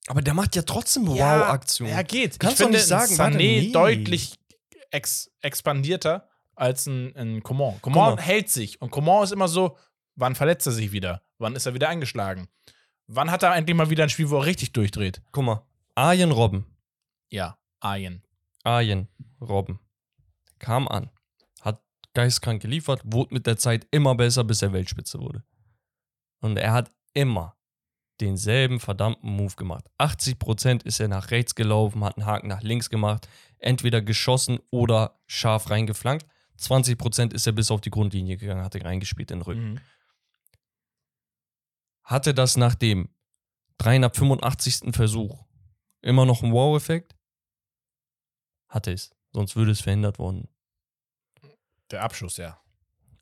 Aber 0.09 0.20
der 0.20 0.35
macht 0.35 0.57
ja 0.57 0.62
trotzdem 0.62 1.07
Ja, 1.15 1.41
Wow-Aktionen. 1.41 1.93
Ja, 1.93 2.03
geht. 2.03 2.41
Kannst 2.41 2.55
ich 2.55 2.65
finde 2.65 2.79
nicht 2.79 2.87
sagen, 2.87 3.15
Sané 3.15 3.37
nee. 3.37 3.73
deutlich 3.73 4.35
ex 4.91 5.31
expandierter 5.43 6.28
als 6.60 6.86
ein, 6.86 7.14
ein 7.16 7.43
Coman. 7.43 7.80
Coman 7.82 8.16
mal. 8.16 8.22
hält 8.22 8.48
sich. 8.51 8.80
Und 8.80 8.90
Coman 8.90 9.24
ist 9.24 9.32
immer 9.32 9.48
so, 9.48 9.76
wann 10.14 10.35
verletzt 10.35 10.66
er 10.66 10.72
sich 10.72 10.93
wieder? 10.93 11.22
Wann 11.39 11.56
ist 11.56 11.66
er 11.66 11.74
wieder 11.74 11.89
eingeschlagen? 11.89 12.48
Wann 13.06 13.30
hat 13.30 13.43
er 13.43 13.55
endlich 13.55 13.76
mal 13.76 13.90
wieder 13.90 14.02
ein 14.02 14.10
Spiel, 14.10 14.28
wo 14.30 14.39
er 14.39 14.47
richtig 14.47 14.72
durchdreht? 14.72 15.22
Guck 15.32 15.44
mal. 15.44 15.62
Arjen 15.94 16.30
Robben. 16.30 16.66
Ja, 17.30 17.59
Ayen. 17.80 18.22
Arjen 18.64 19.09
Robben. 19.40 19.78
Kam 20.59 20.89
an. 20.89 21.10
Hat 21.60 21.82
geistkrank 22.14 22.60
geliefert, 22.60 23.01
wurde 23.05 23.35
mit 23.35 23.47
der 23.47 23.56
Zeit 23.56 23.86
immer 23.90 24.14
besser, 24.14 24.44
bis 24.44 24.62
er 24.62 24.72
Weltspitze 24.72 25.20
wurde. 25.20 25.43
Und 26.40 26.56
er 26.56 26.72
hat 26.72 26.93
immer 27.14 27.56
denselben 28.20 28.80
verdammten 28.80 29.30
Move 29.30 29.55
gemacht. 29.56 29.89
80% 29.98 30.85
ist 30.85 31.01
er 31.01 31.09
nach 31.09 31.30
rechts 31.30 31.55
gelaufen, 31.55 32.05
hat 32.05 32.16
einen 32.16 32.26
Haken 32.26 32.48
nach 32.48 32.62
links 32.62 32.90
gemacht, 32.90 33.28
entweder 33.59 34.02
geschossen 34.02 34.59
oder 34.70 35.20
scharf 35.26 35.70
reingeflankt. 35.70 36.26
20% 36.59 37.32
ist 37.35 37.47
er 37.47 37.52
bis 37.52 37.70
auf 37.70 37.80
die 37.80 37.90
Grundlinie 37.90 38.36
gegangen, 38.36 38.64
hat 38.64 38.74
er 38.74 38.85
reingespielt 38.85 39.30
in 39.30 39.39
den 39.39 39.43
Rücken. 39.43 39.72
Mhm. 39.72 39.80
Hatte 42.02 42.35
das 42.35 42.56
nach 42.56 42.74
dem 42.74 43.09
385. 43.78 44.94
Versuch 44.94 45.44
immer 46.01 46.24
noch 46.24 46.43
einen 46.43 46.52
Wow-Effekt? 46.52 47.14
Hatte 48.68 48.93
es. 48.93 49.10
Sonst 49.32 49.56
würde 49.56 49.72
es 49.72 49.80
verändert 49.80 50.18
worden. 50.18 50.48
Der 51.90 52.02
Abschuss, 52.02 52.39
ja. 52.39 52.60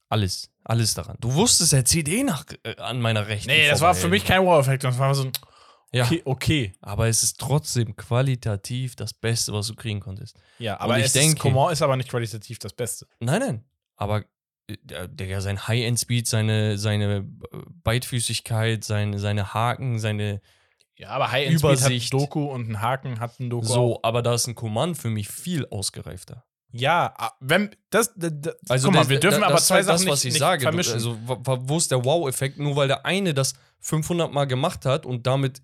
Alles. 0.09 0.51
Alles 0.65 0.95
daran. 0.95 1.17
Du 1.21 1.35
wusstest, 1.35 1.73
er 1.73 1.85
zieht 1.85 2.09
eh 2.09 2.23
nach, 2.23 2.45
äh, 2.63 2.77
an 2.77 3.01
meiner 3.01 3.27
rechten. 3.27 3.51
Nee, 3.51 3.69
das 3.69 3.81
war 3.81 3.95
für 3.95 4.09
mich 4.09 4.25
kein 4.25 4.45
Wow-Effekt. 4.45 4.85
Das 4.85 4.99
war 4.99 5.15
so 5.15 5.25
ein, 5.25 5.33
Ja, 5.93 6.05
okay, 6.05 6.23
okay. 6.25 6.73
aber 6.81 7.07
es 7.09 7.23
ist 7.23 7.39
trotzdem 7.39 7.97
qualitativ 7.97 8.97
das 8.97 9.15
Beste, 9.15 9.53
was 9.53 9.69
du 9.69 9.75
kriegen 9.75 10.01
konntest. 10.01 10.37
Ja, 10.59 10.79
aber 10.81 10.99
ich 10.99 11.07
es 11.07 11.13
denke- 11.13 11.37
ist, 11.37 11.39
Coman 11.39 11.73
ist 11.73 11.81
aber 11.83 11.97
nicht 11.97 12.09
qualitativ 12.11 12.59
das 12.59 12.73
Beste. 12.73 13.07
Nein, 13.21 13.41
nein. 13.41 13.65
Aber 13.97 14.25
äh, 14.69 15.09
der, 15.09 15.41
sein 15.41 15.67
High-End-Speed, 15.69 16.27
seine, 16.27 16.77
seine 16.77 17.19
äh, 17.19 17.23
Beidfüßigkeit, 17.85 18.85
seine, 18.85 19.19
seine 19.19 19.55
Haken, 19.55 19.99
seine. 19.99 20.41
Ja, 20.97 21.11
aber 21.11 21.31
High-End 21.31 21.61
Speed 21.61 21.81
hat. 21.81 22.13
Doku 22.13 22.45
und 22.47 22.69
ein 22.69 22.81
Haken 22.81 23.21
hat 23.21 23.39
ein 23.41 23.49
Doku 23.51 23.67
auch. 23.67 23.71
So, 23.75 24.01
aber 24.03 24.23
da 24.23 24.35
ist 24.35 24.47
ein 24.49 24.55
Command 24.55 24.99
für 24.99 25.11
mich 25.11 25.29
viel 25.29 25.67
ausgereifter. 25.67 26.45
Ja, 26.73 27.15
wenn 27.41 27.71
das, 27.91 28.13
das, 28.17 28.33
Also 28.69 28.89
guck 28.89 28.97
mal, 28.97 29.09
wir 29.09 29.21
dürfen 29.21 29.41
da- 29.41 29.47
aber 29.47 29.55
das 29.55 29.63
ist 29.63 29.69
zwei 29.69 29.75
halt 29.77 29.87
Sachen 29.87 30.07
das, 30.07 30.13
was 30.13 30.25
nicht, 30.25 30.35
ich 30.35 30.39
sage. 30.41 30.63
Vermischen. 30.63 30.95
also 30.95 31.17
wo 31.25 31.77
ist 31.79 31.91
der 31.91 32.05
Wow-Effekt? 32.05 32.59
Nur 32.59 32.77
weil 32.77 32.89
der 32.89 33.07
eine 33.07 33.33
das 33.33 33.55
500 33.81 34.33
Mal 34.33 34.47
gemacht 34.47 34.85
hat 34.85 35.07
und 35.07 35.27
damit 35.27 35.63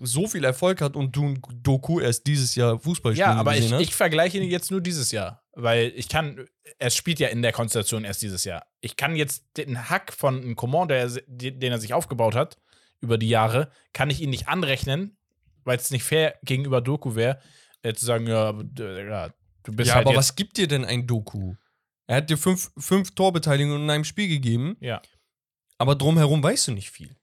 so 0.00 0.26
viel 0.26 0.44
Erfolg 0.44 0.80
hat 0.80 0.96
und 0.96 1.14
du 1.14 1.26
ein 1.26 1.42
Doku 1.62 2.00
erst 2.00 2.26
dieses 2.26 2.54
Jahr 2.54 2.78
Fußball 2.78 3.14
ja, 3.14 3.26
spielen 3.26 3.38
aber 3.38 3.56
ich, 3.56 3.72
ich 3.72 3.94
vergleiche 3.94 4.38
ihn 4.38 4.50
jetzt 4.50 4.70
nur 4.70 4.80
dieses 4.80 5.12
Jahr, 5.12 5.42
weil 5.52 5.92
ich 5.94 6.08
kann, 6.08 6.46
er 6.78 6.90
spielt 6.90 7.18
ja 7.18 7.28
in 7.28 7.42
der 7.42 7.52
Konstellation 7.52 8.04
erst 8.04 8.22
dieses 8.22 8.44
Jahr. 8.44 8.66
Ich 8.80 8.96
kann 8.96 9.16
jetzt 9.16 9.44
den 9.56 9.90
Hack 9.90 10.12
von 10.12 10.36
einem 10.40 10.56
Coman, 10.56 10.88
der, 10.88 11.08
den 11.08 11.72
er 11.72 11.78
sich 11.78 11.94
aufgebaut 11.94 12.34
hat 12.34 12.58
über 13.00 13.18
die 13.18 13.28
Jahre, 13.28 13.70
kann 13.92 14.10
ich 14.10 14.20
ihn 14.20 14.30
nicht 14.30 14.48
anrechnen, 14.48 15.16
weil 15.64 15.76
es 15.76 15.90
nicht 15.90 16.04
fair 16.04 16.34
gegenüber 16.42 16.80
Doku 16.80 17.14
wäre, 17.14 17.40
äh, 17.82 17.94
zu 17.94 18.04
sagen, 18.04 18.26
ja, 18.26 18.52
ja 18.52 19.30
du 19.62 19.72
bist 19.72 19.88
ja, 19.88 19.96
halt 19.96 20.06
aber 20.06 20.16
was 20.16 20.34
gibt 20.34 20.56
dir 20.56 20.68
denn 20.68 20.84
ein 20.84 21.06
Doku? 21.06 21.54
Er 22.06 22.16
hat 22.16 22.30
dir 22.30 22.38
fünf, 22.38 22.70
fünf 22.78 23.14
Torbeteiligungen 23.14 23.82
in 23.82 23.90
einem 23.90 24.04
Spiel 24.04 24.28
gegeben, 24.28 24.76
Ja, 24.80 25.02
aber 25.78 25.94
drumherum 25.94 26.42
weißt 26.42 26.68
du 26.68 26.72
nicht 26.72 26.90
viel. 26.90 27.16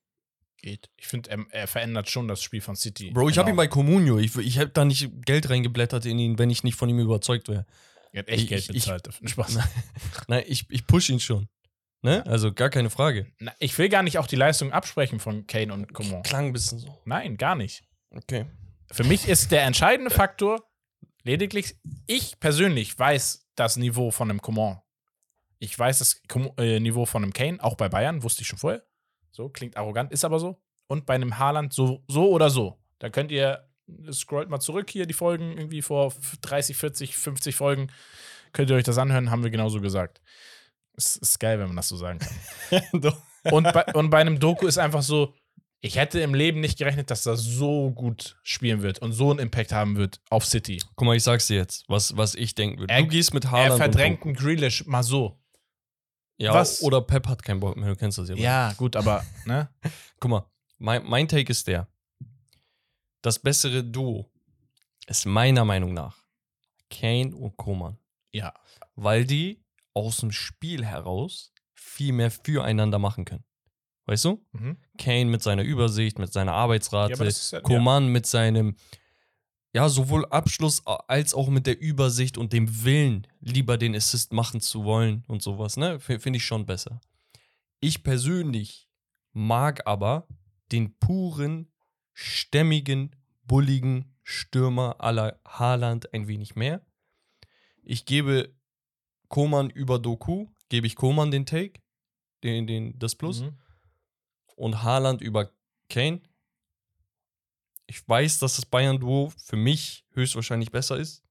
Geht. 0.65 0.89
Ich 0.97 1.07
finde, 1.07 1.29
er, 1.29 1.45
er 1.51 1.67
verändert 1.67 2.09
schon 2.09 2.27
das 2.27 2.41
Spiel 2.43 2.59
von 2.61 2.75
City. 2.75 3.11
Bro, 3.11 3.29
ich 3.29 3.37
habe 3.37 3.49
ihn 3.49 3.53
Genau. 3.53 3.63
bei 3.63 3.67
Comunio. 3.67 4.17
Ich, 4.17 4.35
ich 4.35 4.57
habe 4.59 4.69
da 4.71 4.83
nicht 4.83 5.09
Geld 5.25 5.49
reingeblättert 5.49 6.05
in 6.05 6.19
ihn, 6.19 6.37
wenn 6.39 6.49
ich 6.49 6.63
nicht 6.63 6.75
von 6.75 6.89
ihm 6.89 6.99
überzeugt 6.99 7.47
wäre. 7.47 7.65
Er 8.11 8.19
hat 8.19 8.27
echt 8.29 8.43
ich- 8.43 8.49
Geld 8.49 8.61
ich- 8.63 8.67
bezahlt. 8.83 9.07
dafür. 9.07 9.27
Spaß. 9.27 9.59
Nein, 10.27 10.43
ich, 10.47 10.65
ich 10.69 10.85
push 10.87 11.09
ihn 11.09 11.19
schon. 11.19 11.47
Ne? 12.01 12.25
Also 12.25 12.51
gar 12.53 12.69
keine 12.69 12.89
Frage. 12.89 13.27
Na, 13.39 13.53
ich 13.59 13.77
will 13.77 13.89
gar 13.89 14.03
nicht 14.03 14.17
auch 14.17 14.27
die 14.27 14.35
Leistung 14.35 14.71
absprechen 14.71 15.19
von 15.19 15.47
Kane 15.47 15.73
und 15.73 15.93
Coman. 15.93 16.21
Klang 16.23 16.47
ein 16.47 16.53
bisschen 16.53 16.79
so. 16.79 17.01
Nein, 17.05 17.37
gar 17.37 17.55
nicht. 17.55 17.83
Okay. 18.11 18.45
Für 18.91 19.03
mich 19.03 19.27
ist 19.27 19.51
der 19.51 19.63
entscheidende 19.63 20.11
Faktor 20.11 20.63
lediglich, 21.23 21.75
ich 22.05 22.39
persönlich 22.39 22.97
weiß 22.97 23.47
das 23.55 23.77
Niveau 23.77 24.11
von 24.11 24.29
einem 24.29 24.41
Coman. 24.41 24.79
Ich 25.57 25.77
weiß 25.77 25.99
das 25.99 26.21
äh, 26.57 26.79
Niveau 26.79 27.05
von 27.05 27.23
einem 27.23 27.33
Kane, 27.33 27.57
auch 27.63 27.75
bei 27.75 27.89
Bayern, 27.89 28.21
wusste 28.23 28.41
ich 28.43 28.47
schon 28.47 28.59
vorher. 28.59 28.83
So, 29.35 29.49
klingt 29.49 29.75
arrogant, 29.77 30.11
ist 30.11 30.23
aber 30.25 30.39
so. 30.39 30.57
Und 30.87 31.05
bei 31.05 31.15
einem 31.15 31.37
Haaland 31.37 31.73
so, 31.73 32.03
so 32.07 32.29
oder 32.29 32.49
so. 32.49 32.77
Da 32.99 33.09
könnt 33.09 33.31
ihr, 33.31 33.67
scrollt 34.11 34.49
mal 34.49 34.59
zurück 34.59 34.89
hier, 34.89 35.05
die 35.05 35.13
Folgen, 35.13 35.57
irgendwie 35.57 35.81
vor 35.81 36.13
30, 36.41 36.77
40, 36.77 37.15
50 37.17 37.55
Folgen. 37.55 37.91
Könnt 38.53 38.69
ihr 38.69 38.75
euch 38.77 38.83
das 38.85 38.97
anhören, 38.97 39.31
haben 39.31 39.43
wir 39.43 39.49
genauso 39.51 39.81
gesagt. 39.81 40.21
Es 40.95 41.17
ist 41.17 41.39
geil, 41.39 41.59
wenn 41.59 41.67
man 41.67 41.75
das 41.75 41.89
so 41.89 41.97
sagen 41.97 42.19
kann. 42.19 43.13
Und 43.51 43.71
bei, 43.73 43.85
und 43.93 44.09
bei 44.09 44.19
einem 44.21 44.39
Doku 44.39 44.65
ist 44.65 44.79
einfach 44.79 45.03
so, 45.03 45.35
Ich 45.81 45.97
hätte 45.97 46.19
im 46.21 46.33
Leben 46.33 46.61
nicht 46.61 46.79
gerechnet, 46.79 47.11
dass 47.11 47.27
er 47.27 47.35
so 47.35 47.91
gut 47.91 48.39
spielen 48.41 48.81
wird 48.81 48.97
und 49.03 49.11
so 49.11 49.29
einen 49.29 49.37
Impact 49.37 49.71
haben 49.71 49.97
wird 49.97 50.19
auf 50.31 50.45
City. 50.45 50.81
Guck 50.95 51.05
mal, 51.05 51.15
ich 51.15 51.21
sag's 51.21 51.45
dir 51.45 51.57
jetzt, 51.57 51.83
was, 51.87 52.17
was 52.17 52.33
ich 52.33 52.55
denken 52.55 52.79
würde. 52.79 52.91
Er- 52.91 53.01
Du 53.03 53.07
gehst 53.07 53.35
mit 53.35 53.43
Er 53.45 53.51
Haaland 53.51 53.77
verdrängt 53.77 54.21
und 54.23 54.29
einen 54.29 54.35
Grealish 54.35 54.85
mal 54.87 55.03
so. 55.03 55.37
Ja, 56.37 56.53
was- 56.53 56.81
oder 56.81 57.01
Pep 57.01 57.27
hat 57.27 57.43
keinen 57.43 57.59
Bock 57.59 57.77
mehr, 57.77 57.89
du 57.89 57.95
kennst 57.95 58.17
das 58.17 58.29
ja. 58.29 58.35
Ja, 58.35 58.73
gut, 58.73 58.95
aber, 58.95 59.23
ne? 59.45 59.69
Guck 60.19 60.31
mal, 60.31 60.45
mein, 60.77 61.05
mein 61.05 61.27
Take 61.27 61.51
ist 61.51 61.67
der. 61.67 61.87
Das 63.21 63.39
bessere 63.39 63.83
Duo 63.83 64.29
ist 65.07 65.25
meiner 65.25 65.65
Meinung 65.65 65.93
nach 65.93 66.17
Kane 66.89 67.35
und 67.35 67.57
Koman. 67.57 67.97
Ja. 68.31 68.53
Weil 68.95 69.25
die 69.25 69.63
aus 69.93 70.17
dem 70.17 70.31
Spiel 70.31 70.85
heraus 70.85 71.53
viel 71.73 72.13
mehr 72.13 72.29
füreinander 72.31 72.99
machen 72.99 73.25
können. 73.25 73.43
Weißt 74.05 74.25
du? 74.25 74.45
Mhm. 74.51 74.77
Kane 74.99 75.25
mit 75.25 75.41
seiner 75.41 75.63
Übersicht, 75.63 76.19
mit 76.19 76.31
seiner 76.31 76.53
Arbeitsrate, 76.53 77.13
Ja, 77.23 77.25
ja- 77.51 77.61
Koman 77.61 78.07
mit 78.09 78.25
seinem, 78.27 78.75
ja, 79.75 79.89
sowohl 79.89 80.25
Abschluss 80.27 80.81
als 80.85 81.33
auch 81.33 81.49
mit 81.49 81.67
der 81.67 81.77
Übersicht 81.81 82.37
und 82.37 82.53
dem 82.53 82.85
Willen, 82.85 83.27
lieber 83.41 83.77
den 83.77 83.93
Assist 83.93 84.31
machen 84.31 84.61
zu 84.61 84.85
wollen 84.85 85.25
und 85.27 85.41
sowas, 85.43 85.75
ne? 85.75 85.99
Finde 85.99 86.37
ich 86.37 86.45
schon 86.45 86.65
besser. 86.65 87.01
Ich 87.81 88.01
persönlich 88.01 88.89
mag 89.33 89.85
aber 89.85 90.29
den 90.71 90.97
puren, 90.97 91.73
stämmigen, 92.13 93.17
bulligen 93.43 94.15
Stürmer 94.23 95.01
aller 95.01 95.41
Haaland 95.45 96.13
ein 96.13 96.29
wenig 96.29 96.55
mehr. 96.55 96.85
Ich 97.83 98.05
gebe 98.05 98.55
Koman 99.27 99.69
über 99.69 99.99
Doku, 99.99 100.47
gebe 100.69 100.87
ich 100.87 100.95
Koman 100.95 101.31
den 101.31 101.45
Take, 101.45 101.81
den, 102.43 102.65
den, 102.65 102.97
das 102.97 103.15
Plus 103.15 103.41
Mhm. 103.41 103.57
und 104.55 104.83
Haaland 104.83 105.21
über 105.21 105.51
Kane. 105.89 106.21
Ich 107.87 108.07
weiß, 108.07 108.39
dass 108.39 108.55
das 108.55 108.65
Bayern-Duo 108.65 109.31
für 109.37 109.55
mich 109.55 110.05
höchstwahrscheinlich 110.13 110.71
besser 110.71 110.97
ist, 110.97 111.23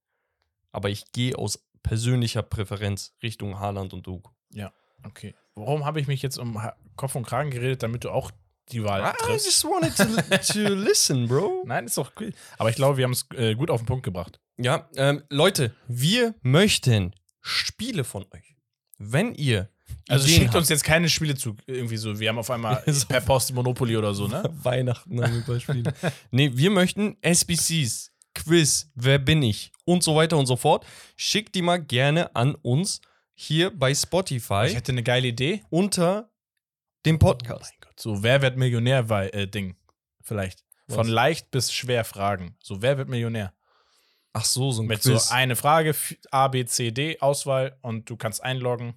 aber 0.73 0.91
ich 0.91 1.13
gehe 1.13 1.37
aus 1.37 1.65
persönlicher 1.83 2.43
Präferenz 2.43 3.15
Richtung 3.23 3.59
Haaland 3.59 3.93
und 3.93 4.07
Doku. 4.07 4.31
Okay. 5.05 5.35
Warum 5.55 5.85
habe 5.85 6.01
ich 6.01 6.07
mich 6.07 6.23
jetzt 6.23 6.39
um 6.39 6.61
Kopf 6.97 7.15
und 7.15 7.27
Kragen 7.27 7.51
geredet, 7.51 7.83
damit 7.83 8.05
du 8.05 8.11
auch 8.11 8.31
die 8.71 8.83
Wahl 8.83 9.13
triffst? 9.19 9.65
wanted 9.65 9.95
to, 9.97 10.53
to 10.53 10.75
listen, 10.75 11.29
bro. 11.29 11.63
Nein, 11.67 11.87
ist 11.87 11.99
doch 11.99 12.13
cool. 12.19 12.33
Aber 12.59 12.71
ich 12.71 12.77
glaube, 12.77 12.97
wir 12.97 13.05
haben 13.05 13.13
es 13.13 13.27
äh, 13.37 13.55
gut 13.55 13.71
auf 13.71 13.83
den 13.83 13.87
Punkt 13.87 14.05
gebracht. 14.05 14.41
Ja, 14.57 14.89
ähm, 14.97 15.23
Leute, 15.29 15.75
wir 15.87 16.35
möchten 16.43 17.15
Spiele 17.41 18.05
von 18.05 18.25
euch. 18.33 18.57
Wenn 18.99 19.35
ihr 19.35 19.69
Also 20.09 20.29
schickt 20.29 20.47
habt- 20.49 20.57
uns 20.57 20.69
jetzt 20.69 20.85
keine 20.85 21.09
Spiele 21.09 21.35
zu, 21.35 21.57
irgendwie 21.66 21.97
so. 21.97 22.19
Wir 22.19 22.29
haben 22.29 22.39
auf 22.39 22.51
einmal 22.51 22.77
per 23.09 23.21
Post 23.21 23.53
Monopoly 23.55 23.97
oder 23.97 24.15
so, 24.15 24.29
ne? 24.29 24.43
Weihnachten 24.62 25.23
haben 25.23 25.35
wir 25.35 25.43
Beispiele. 25.55 25.93
nee, 26.31 26.51
wir 26.55 26.71
möchten 26.71 27.16
SBCs, 27.23 28.12
Quiz, 28.35 28.91
wer 28.95 29.19
bin 29.19 29.43
ich 29.43 29.73
und 29.85 30.03
so 30.03 30.15
weiter 30.16 30.37
und 30.37 30.47
so 30.47 30.57
fort. 30.57 30.85
Schickt 31.16 31.55
die 31.55 31.62
mal 31.62 31.83
gerne 31.83 32.35
an 32.35 32.55
uns 32.57 33.01
hier 33.35 33.71
bei 33.77 33.95
Spotify 33.95 34.66
Ich 34.66 34.75
hätte 34.75 34.93
eine 34.93 35.03
geile 35.03 35.29
Idee. 35.29 35.62
unter 35.71 36.31
dem 37.07 37.19
Podcast. 37.19 37.62
Mein 37.73 37.81
Gott. 37.89 38.01
So, 38.01 38.23
wer 38.23 38.43
wird 38.43 38.57
Millionär? 38.57 39.09
Weil, 39.09 39.29
äh, 39.31 39.47
Ding. 39.49 39.77
Vielleicht. 40.23 40.65
Von 40.89 40.99
Was? 40.99 41.09
leicht 41.09 41.51
bis 41.51 41.73
schwer 41.73 42.05
Fragen. 42.05 42.57
So, 42.62 42.83
wer 42.83 42.99
wird 42.99 43.09
Millionär? 43.09 43.53
Ach 44.33 44.45
so, 44.45 44.71
so 44.73 44.83
ein 44.83 44.87
Mit 44.87 45.01
Quiz. 45.03 45.29
so 45.29 45.35
eine 45.35 45.55
Frage, 45.57 45.95
A, 46.31 46.49
B, 46.49 46.65
C, 46.65 46.91
D, 46.91 47.21
Auswahl 47.21 47.79
und 47.83 48.11
du 48.11 48.16
kannst 48.16 48.43
einloggen. 48.43 48.95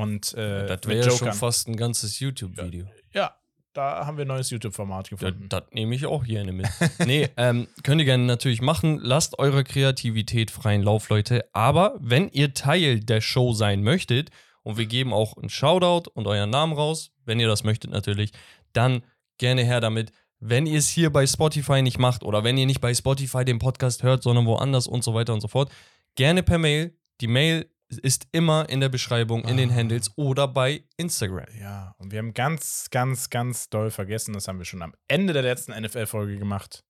Und 0.00 0.34
äh, 0.34 0.66
das 0.66 0.80
wäre 0.86 1.06
ja 1.06 1.16
schon 1.16 1.32
fast 1.32 1.68
ein 1.68 1.76
ganzes 1.76 2.18
YouTube-Video. 2.20 2.86
Ja, 3.12 3.34
da 3.72 4.06
haben 4.06 4.16
wir 4.16 4.24
ein 4.24 4.28
neues 4.28 4.50
YouTube-Format 4.50 5.06
Das, 5.12 5.18
gefunden. 5.20 5.48
das 5.48 5.62
nehme 5.72 5.94
ich 5.94 6.06
auch 6.06 6.24
gerne 6.24 6.52
mit. 6.52 6.68
nee, 7.06 7.28
ähm, 7.36 7.68
könnt 7.82 8.00
ihr 8.00 8.04
gerne 8.04 8.24
natürlich 8.24 8.62
machen. 8.62 8.98
Lasst 9.00 9.38
eure 9.38 9.64
Kreativität 9.64 10.50
freien 10.50 10.82
Lauf, 10.82 11.08
Leute. 11.08 11.44
Aber 11.52 11.96
wenn 12.00 12.28
ihr 12.30 12.54
Teil 12.54 13.00
der 13.00 13.20
Show 13.20 13.52
sein 13.52 13.82
möchtet, 13.82 14.30
und 14.62 14.76
wir 14.76 14.86
geben 14.86 15.12
auch 15.12 15.36
einen 15.36 15.48
Shoutout 15.48 16.10
und 16.12 16.26
euren 16.26 16.50
Namen 16.50 16.72
raus, 16.72 17.12
wenn 17.24 17.40
ihr 17.40 17.48
das 17.48 17.64
möchtet 17.64 17.90
natürlich, 17.90 18.32
dann 18.72 19.02
gerne 19.38 19.64
her 19.64 19.80
damit. 19.80 20.12
Wenn 20.38 20.66
ihr 20.66 20.78
es 20.78 20.88
hier 20.88 21.10
bei 21.10 21.26
Spotify 21.26 21.82
nicht 21.82 21.98
macht 21.98 22.22
oder 22.22 22.44
wenn 22.44 22.56
ihr 22.56 22.66
nicht 22.66 22.80
bei 22.80 22.94
Spotify 22.94 23.44
den 23.44 23.58
Podcast 23.58 24.02
hört, 24.02 24.22
sondern 24.22 24.46
woanders 24.46 24.86
und 24.86 25.04
so 25.04 25.14
weiter 25.14 25.34
und 25.34 25.40
so 25.40 25.48
fort, 25.48 25.70
gerne 26.14 26.42
per 26.42 26.58
Mail. 26.58 26.96
Die 27.20 27.26
Mail 27.26 27.70
ist 27.98 28.28
immer 28.32 28.68
in 28.68 28.80
der 28.80 28.88
Beschreibung, 28.88 29.44
in 29.44 29.56
den 29.56 29.70
Ah. 29.70 29.74
Handles 29.74 30.10
oder 30.16 30.46
bei 30.48 30.84
Instagram. 30.96 31.46
Ja, 31.58 31.94
und 31.98 32.12
wir 32.12 32.18
haben 32.18 32.34
ganz, 32.34 32.88
ganz, 32.90 33.30
ganz 33.30 33.68
doll 33.68 33.90
vergessen, 33.90 34.32
das 34.32 34.46
haben 34.48 34.58
wir 34.58 34.64
schon 34.64 34.82
am 34.82 34.94
Ende 35.08 35.32
der 35.32 35.42
letzten 35.42 35.72
NFL-Folge 35.72 36.38
gemacht, 36.38 36.84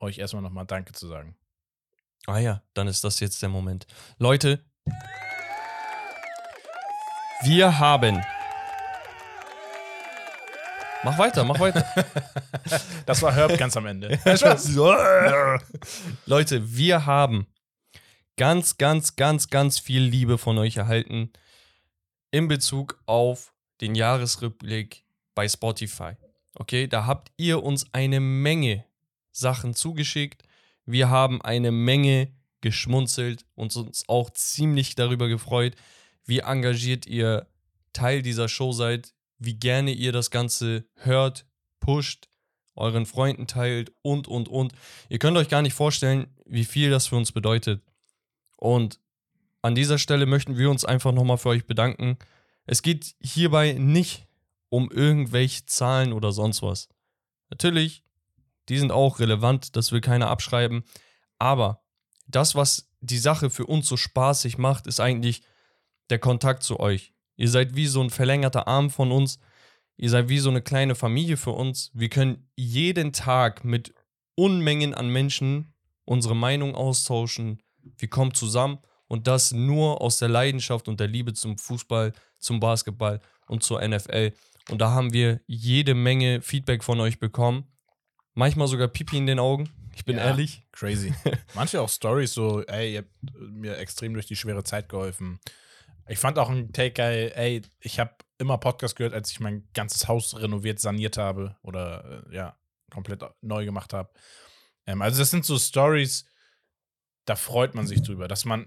euch 0.00 0.18
erstmal 0.18 0.42
nochmal 0.42 0.66
Danke 0.66 0.92
zu 0.92 1.06
sagen. 1.08 1.36
Ah 2.26 2.38
ja, 2.38 2.62
dann 2.74 2.88
ist 2.88 3.04
das 3.04 3.20
jetzt 3.20 3.40
der 3.42 3.48
Moment. 3.48 3.86
Leute, 4.18 4.64
wir 7.42 7.78
haben. 7.78 8.20
Mach 11.04 11.16
weiter, 11.16 11.44
mach 11.44 11.60
weiter. 11.60 11.84
Das 13.06 13.22
war 13.22 13.32
Herb 13.34 13.56
ganz 13.56 13.74
am 13.78 13.86
Ende. 13.86 14.18
Leute, 16.26 16.76
wir 16.76 17.06
haben 17.06 17.46
ganz, 18.38 18.78
ganz, 18.78 19.16
ganz, 19.16 19.50
ganz 19.50 19.78
viel 19.78 20.02
Liebe 20.02 20.38
von 20.38 20.56
euch 20.58 20.76
erhalten 20.76 21.30
in 22.30 22.48
Bezug 22.48 23.02
auf 23.04 23.52
den 23.80 23.94
Jahresrückblick 23.94 25.04
bei 25.34 25.48
Spotify. 25.48 26.12
Okay, 26.54 26.86
da 26.86 27.04
habt 27.04 27.32
ihr 27.36 27.62
uns 27.62 27.92
eine 27.92 28.20
Menge 28.20 28.84
Sachen 29.32 29.74
zugeschickt. 29.74 30.44
Wir 30.86 31.10
haben 31.10 31.42
eine 31.42 31.72
Menge 31.72 32.32
geschmunzelt 32.60 33.44
und 33.54 33.74
uns 33.76 34.08
auch 34.08 34.30
ziemlich 34.30 34.94
darüber 34.94 35.28
gefreut, 35.28 35.74
wie 36.24 36.38
engagiert 36.38 37.06
ihr 37.06 37.46
Teil 37.92 38.22
dieser 38.22 38.48
Show 38.48 38.72
seid, 38.72 39.14
wie 39.38 39.54
gerne 39.54 39.90
ihr 39.90 40.12
das 40.12 40.30
Ganze 40.30 40.84
hört, 40.94 41.44
pusht, 41.80 42.28
euren 42.76 43.06
Freunden 43.06 43.48
teilt 43.48 43.92
und, 44.02 44.28
und, 44.28 44.48
und. 44.48 44.72
Ihr 45.08 45.18
könnt 45.18 45.36
euch 45.36 45.48
gar 45.48 45.62
nicht 45.62 45.74
vorstellen, 45.74 46.28
wie 46.46 46.64
viel 46.64 46.90
das 46.90 47.08
für 47.08 47.16
uns 47.16 47.32
bedeutet. 47.32 47.82
Und 48.58 49.00
an 49.62 49.74
dieser 49.74 49.98
Stelle 49.98 50.26
möchten 50.26 50.56
wir 50.58 50.70
uns 50.70 50.84
einfach 50.84 51.12
nochmal 51.12 51.38
für 51.38 51.50
euch 51.50 51.66
bedanken. 51.66 52.18
Es 52.66 52.82
geht 52.82 53.14
hierbei 53.20 53.72
nicht 53.72 54.26
um 54.68 54.90
irgendwelche 54.90 55.64
Zahlen 55.66 56.12
oder 56.12 56.32
sonst 56.32 56.62
was. 56.62 56.88
Natürlich, 57.50 58.04
die 58.68 58.78
sind 58.78 58.92
auch 58.92 59.20
relevant, 59.20 59.76
das 59.76 59.92
will 59.92 60.00
keiner 60.00 60.28
abschreiben. 60.28 60.84
Aber 61.38 61.82
das, 62.26 62.54
was 62.54 62.90
die 63.00 63.18
Sache 63.18 63.48
für 63.48 63.66
uns 63.66 63.88
so 63.88 63.96
spaßig 63.96 64.58
macht, 64.58 64.86
ist 64.86 65.00
eigentlich 65.00 65.42
der 66.10 66.18
Kontakt 66.18 66.62
zu 66.62 66.80
euch. 66.80 67.14
Ihr 67.36 67.48
seid 67.48 67.76
wie 67.76 67.86
so 67.86 68.02
ein 68.02 68.10
verlängerter 68.10 68.66
Arm 68.66 68.90
von 68.90 69.12
uns. 69.12 69.38
Ihr 69.96 70.10
seid 70.10 70.28
wie 70.28 70.38
so 70.38 70.50
eine 70.50 70.62
kleine 70.62 70.94
Familie 70.94 71.36
für 71.36 71.52
uns. 71.52 71.90
Wir 71.94 72.08
können 72.08 72.50
jeden 72.56 73.12
Tag 73.12 73.64
mit 73.64 73.94
Unmengen 74.34 74.94
an 74.94 75.08
Menschen 75.08 75.72
unsere 76.04 76.36
Meinung 76.36 76.74
austauschen. 76.74 77.60
Wir 77.96 78.08
kommen 78.08 78.34
zusammen 78.34 78.78
und 79.06 79.26
das 79.26 79.52
nur 79.52 80.00
aus 80.00 80.18
der 80.18 80.28
Leidenschaft 80.28 80.88
und 80.88 81.00
der 81.00 81.06
Liebe 81.08 81.32
zum 81.32 81.58
Fußball, 81.58 82.12
zum 82.38 82.60
Basketball 82.60 83.20
und 83.46 83.62
zur 83.62 83.86
NFL. 83.86 84.32
Und 84.70 84.78
da 84.80 84.90
haben 84.90 85.12
wir 85.12 85.40
jede 85.46 85.94
Menge 85.94 86.42
Feedback 86.42 86.84
von 86.84 87.00
euch 87.00 87.18
bekommen. 87.18 87.66
Manchmal 88.34 88.68
sogar 88.68 88.88
Pipi 88.88 89.16
in 89.16 89.26
den 89.26 89.38
Augen. 89.38 89.70
Ich 89.96 90.04
bin 90.04 90.16
Ja. 90.16 90.24
ehrlich. 90.26 90.62
Crazy. 90.72 91.12
Manche 91.54 91.80
auch 91.80 91.88
Stories 91.88 92.32
so, 92.34 92.62
ey, 92.64 92.92
ihr 92.92 92.98
habt 92.98 93.10
mir 93.50 93.78
extrem 93.78 94.12
durch 94.12 94.26
die 94.26 94.36
schwere 94.36 94.62
Zeit 94.62 94.88
geholfen. 94.88 95.40
Ich 96.06 96.18
fand 96.18 96.38
auch 96.38 96.48
einen 96.48 96.72
Take 96.72 96.92
geil, 96.92 97.32
ey, 97.34 97.62
ich 97.80 97.98
habe 97.98 98.12
immer 98.38 98.58
Podcast 98.58 98.94
gehört, 98.96 99.12
als 99.14 99.30
ich 99.30 99.40
mein 99.40 99.66
ganzes 99.74 100.06
Haus 100.06 100.38
renoviert, 100.38 100.78
saniert 100.78 101.16
habe 101.18 101.56
oder 101.62 102.24
äh, 102.30 102.34
ja, 102.36 102.56
komplett 102.90 103.24
neu 103.42 103.64
gemacht 103.64 103.92
habe. 103.92 104.10
Ähm, 104.86 105.02
also 105.02 105.18
das 105.18 105.30
sind 105.30 105.44
so 105.44 105.58
Stories, 105.58 106.24
da 107.28 107.36
freut 107.36 107.74
man 107.74 107.86
sich 107.86 108.02
drüber, 108.02 108.28
dass 108.28 108.44
man 108.44 108.66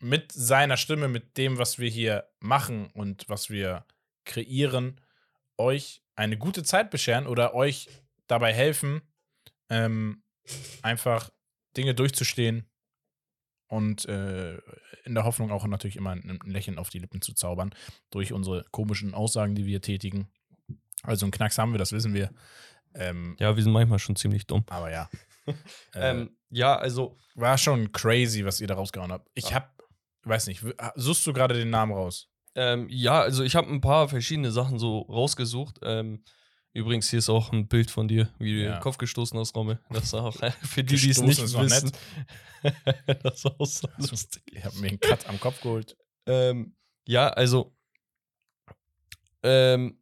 mit 0.00 0.32
seiner 0.32 0.76
Stimme, 0.76 1.08
mit 1.08 1.36
dem, 1.36 1.58
was 1.58 1.78
wir 1.78 1.88
hier 1.88 2.28
machen 2.40 2.90
und 2.94 3.28
was 3.28 3.50
wir 3.50 3.84
kreieren, 4.24 5.00
euch 5.58 6.02
eine 6.16 6.38
gute 6.38 6.62
Zeit 6.62 6.90
bescheren 6.90 7.26
oder 7.26 7.54
euch 7.54 7.88
dabei 8.26 8.52
helfen, 8.52 9.02
ähm, 9.68 10.22
einfach 10.82 11.30
Dinge 11.76 11.94
durchzustehen 11.94 12.68
und 13.68 14.06
äh, 14.06 14.56
in 15.04 15.14
der 15.14 15.24
Hoffnung 15.24 15.52
auch 15.52 15.66
natürlich 15.66 15.96
immer 15.96 16.10
ein, 16.10 16.40
Lächeln 16.44 16.78
auf 16.78 16.90
die 16.90 16.98
Lippen 16.98 17.20
zu 17.20 17.34
zaubern 17.34 17.74
durch 18.10 18.32
unsere 18.32 18.64
komischen 18.72 19.14
Aussagen, 19.14 19.54
die 19.54 19.66
wir 19.66 19.80
tätigen. 19.80 20.28
Also 21.02 21.26
einen 21.26 21.32
Knacks 21.32 21.58
haben 21.58 21.72
wir, 21.72 21.78
das 21.78 21.92
wissen 21.92 22.14
wir. 22.14 22.30
Ähm, 22.94 23.36
Ja, 23.38 23.54
wir 23.54 23.62
sind 23.62 23.72
manchmal 23.72 23.98
schon 23.98 24.16
ziemlich 24.16 24.46
dumm. 24.46 24.64
aber 24.68 24.90
ja. 24.90 25.08
äh, 25.94 26.10
Ähm, 26.10 26.36
ja, 26.50 26.76
also 26.76 27.16
war 27.34 27.56
schon 27.58 27.92
crazy, 27.92 28.44
was 28.44 28.60
ihr 28.60 28.66
da 28.66 28.74
rausgehauen 28.74 29.12
habt. 29.12 29.28
Ich 29.34 29.54
hab, 29.54 29.80
weiß 30.24 30.46
nicht, 30.48 30.64
suchst 30.96 31.26
du 31.26 31.32
gerade 31.32 31.54
den 31.54 31.70
Namen 31.70 31.92
raus? 31.92 32.28
Ähm, 32.54 32.86
ja, 32.90 33.20
also 33.20 33.44
ich 33.44 33.54
habe 33.56 33.68
ein 33.70 33.80
paar 33.80 34.08
verschiedene 34.08 34.50
Sachen 34.50 34.78
so 34.78 35.00
rausgesucht. 35.02 35.78
Ähm, 35.82 36.24
Übrigens, 36.72 37.10
hier 37.10 37.18
ist 37.18 37.28
auch 37.28 37.50
ein 37.52 37.66
Bild 37.66 37.90
von 37.90 38.06
dir, 38.06 38.32
wie 38.38 38.52
du 38.54 38.62
Ja. 38.64 38.76
den 38.76 38.80
Kopf 38.80 38.96
gestoßen 38.96 39.36
hast, 39.40 39.56
Rommel. 39.56 39.80
Das 39.90 40.04
ist 40.04 40.14
auch 40.14 40.32
für 40.62 40.84
die, 40.84 40.94
die 40.94 41.10
es 41.10 41.20
nicht 41.20 41.42
wissen. 41.42 41.90
das 43.24 43.34
ist 43.34 43.46
auch 43.46 43.66
so 43.66 43.88
Also, 43.96 44.10
lustig. 44.10 44.42
Ich 44.52 44.64
habe 44.64 44.78
mir 44.78 44.88
einen 44.90 45.00
Cut 45.00 45.28
am 45.28 45.40
Kopf 45.40 45.60
geholt. 45.60 45.96
Ähm, 46.26 46.76
ja, 47.08 47.28
also 47.28 47.76
ähm, 49.42 49.96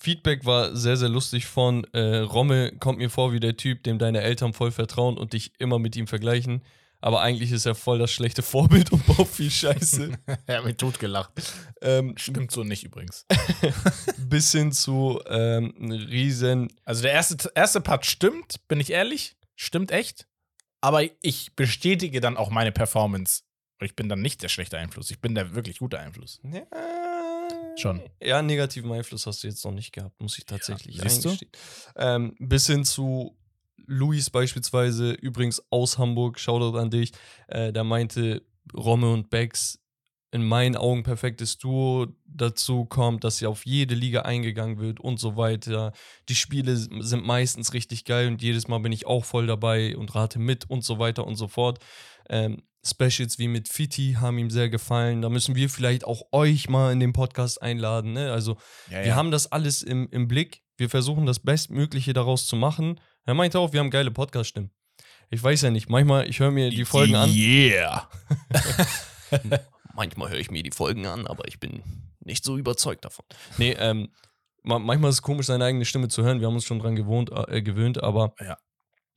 Feedback 0.00 0.44
war 0.44 0.76
sehr, 0.76 0.96
sehr 0.96 1.08
lustig 1.08 1.46
von 1.46 1.84
äh, 1.92 2.18
Rommel 2.18 2.76
kommt 2.78 2.98
mir 2.98 3.10
vor 3.10 3.32
wie 3.32 3.40
der 3.40 3.56
Typ, 3.56 3.82
dem 3.82 3.98
deine 3.98 4.20
Eltern 4.20 4.52
voll 4.52 4.70
vertrauen 4.70 5.16
und 5.18 5.32
dich 5.32 5.52
immer 5.58 5.78
mit 5.78 5.96
ihm 5.96 6.06
vergleichen. 6.06 6.62
Aber 7.00 7.20
eigentlich 7.20 7.52
ist 7.52 7.66
er 7.66 7.74
voll 7.74 7.98
das 7.98 8.12
schlechte 8.12 8.42
Vorbild 8.42 8.92
und 8.92 9.04
baut 9.06 9.28
viel 9.28 9.50
Scheiße. 9.50 10.10
er 10.46 10.58
hat 10.58 10.64
mich 10.64 10.76
totgelacht. 10.76 11.32
ähm, 11.82 12.14
Stimmt 12.16 12.50
so 12.50 12.64
nicht 12.64 12.84
übrigens. 12.84 13.26
bis 14.18 14.52
hin 14.52 14.72
zu 14.72 15.20
ähm, 15.26 15.74
riesen 16.10 16.72
Also 16.84 17.02
der 17.02 17.12
erste, 17.12 17.50
erste 17.54 17.80
Part 17.80 18.06
stimmt, 18.06 18.66
bin 18.68 18.80
ich 18.80 18.90
ehrlich. 18.90 19.36
Stimmt 19.54 19.90
echt. 19.90 20.26
Aber 20.80 21.02
ich 21.20 21.54
bestätige 21.56 22.20
dann 22.20 22.36
auch 22.36 22.50
meine 22.50 22.72
Performance. 22.72 23.42
Ich 23.80 23.96
bin 23.96 24.08
dann 24.08 24.22
nicht 24.22 24.42
der 24.42 24.48
schlechte 24.48 24.78
Einfluss. 24.78 25.10
Ich 25.10 25.20
bin 25.20 25.34
der 25.34 25.54
wirklich 25.54 25.78
gute 25.78 25.98
Einfluss. 25.98 26.40
Ja, 26.42 26.62
Schon. 27.76 28.02
Ja, 28.22 28.42
negativen 28.42 28.90
Einfluss 28.92 29.26
hast 29.26 29.42
du 29.42 29.48
jetzt 29.48 29.64
noch 29.64 29.72
nicht 29.72 29.92
gehabt, 29.92 30.20
muss 30.20 30.38
ich 30.38 30.46
tatsächlich 30.46 30.96
du? 30.96 31.02
eingestehen. 31.02 31.50
Ähm, 31.96 32.36
bis 32.38 32.66
hin 32.66 32.84
zu 32.84 33.36
Luis 33.86 34.30
beispielsweise, 34.30 35.12
übrigens 35.12 35.62
aus 35.70 35.98
Hamburg, 35.98 36.38
Shoutout 36.38 36.78
an 36.78 36.90
dich, 36.90 37.12
äh, 37.48 37.72
der 37.72 37.84
meinte, 37.84 38.42
Romme 38.74 39.12
und 39.12 39.28
Bex 39.30 39.78
in 40.34 40.42
meinen 40.42 40.74
Augen 40.76 41.04
perfektes 41.04 41.58
Duo. 41.58 42.08
Dazu 42.24 42.86
kommt, 42.86 43.22
dass 43.22 43.38
sie 43.38 43.46
auf 43.46 43.64
jede 43.66 43.94
Liga 43.94 44.22
eingegangen 44.22 44.80
wird 44.80 44.98
und 44.98 45.20
so 45.20 45.36
weiter. 45.36 45.92
Die 46.28 46.34
Spiele 46.34 46.76
sind 46.76 47.24
meistens 47.24 47.72
richtig 47.72 48.04
geil 48.04 48.26
und 48.26 48.42
jedes 48.42 48.66
Mal 48.66 48.78
bin 48.78 48.90
ich 48.90 49.06
auch 49.06 49.24
voll 49.24 49.46
dabei 49.46 49.96
und 49.96 50.12
rate 50.16 50.40
mit 50.40 50.68
und 50.68 50.82
so 50.82 50.98
weiter 50.98 51.24
und 51.24 51.36
so 51.36 51.46
fort. 51.46 51.78
Ähm, 52.28 52.62
Specials 52.86 53.38
wie 53.38 53.48
mit 53.48 53.68
Fiti 53.68 54.16
haben 54.20 54.36
ihm 54.38 54.50
sehr 54.50 54.68
gefallen. 54.68 55.22
Da 55.22 55.30
müssen 55.30 55.54
wir 55.54 55.70
vielleicht 55.70 56.04
auch 56.04 56.22
euch 56.32 56.68
mal 56.68 56.92
in 56.92 57.00
den 57.00 57.12
Podcast 57.12 57.62
einladen. 57.62 58.12
Ne? 58.12 58.30
Also 58.30 58.58
Ja, 58.90 59.04
wir 59.04 59.16
haben 59.16 59.30
das 59.30 59.50
alles 59.50 59.82
im, 59.82 60.08
im 60.10 60.28
Blick. 60.28 60.62
Wir 60.76 60.90
versuchen 60.90 61.24
das 61.24 61.40
Bestmögliche 61.40 62.12
daraus 62.12 62.46
zu 62.46 62.56
machen. 62.56 63.00
Er 63.24 63.34
meinte 63.34 63.58
auch, 63.58 63.72
wir 63.72 63.80
haben 63.80 63.90
geile 63.90 64.10
Podcast-Stimmen. 64.10 64.70
Ich 65.30 65.42
weiß 65.42 65.62
ja 65.62 65.70
nicht, 65.70 65.88
manchmal, 65.88 66.28
ich 66.28 66.40
höre 66.40 66.50
mir 66.50 66.68
die 66.70 66.84
Folgen 66.84 67.14
an. 67.14 67.30
Yeah. 67.32 68.10
Manchmal 69.94 70.30
höre 70.30 70.38
ich 70.38 70.50
mir 70.50 70.62
die 70.62 70.70
Folgen 70.70 71.06
an, 71.06 71.26
aber 71.26 71.46
ich 71.48 71.60
bin 71.60 71.82
nicht 72.20 72.44
so 72.44 72.58
überzeugt 72.58 73.04
davon. 73.04 73.24
Nee, 73.58 73.76
ähm, 73.78 74.08
ma 74.62 74.78
manchmal 74.78 75.10
ist 75.10 75.16
es 75.16 75.22
komisch, 75.22 75.46
seine 75.46 75.64
eigene 75.64 75.84
Stimme 75.84 76.08
zu 76.08 76.22
hören. 76.24 76.40
Wir 76.40 76.48
haben 76.48 76.54
uns 76.54 76.64
schon 76.64 76.80
dran 76.80 76.96
gewohnt, 76.96 77.30
äh, 77.48 77.62
gewöhnt, 77.62 78.02
aber 78.02 78.34
Ja. 78.40 78.58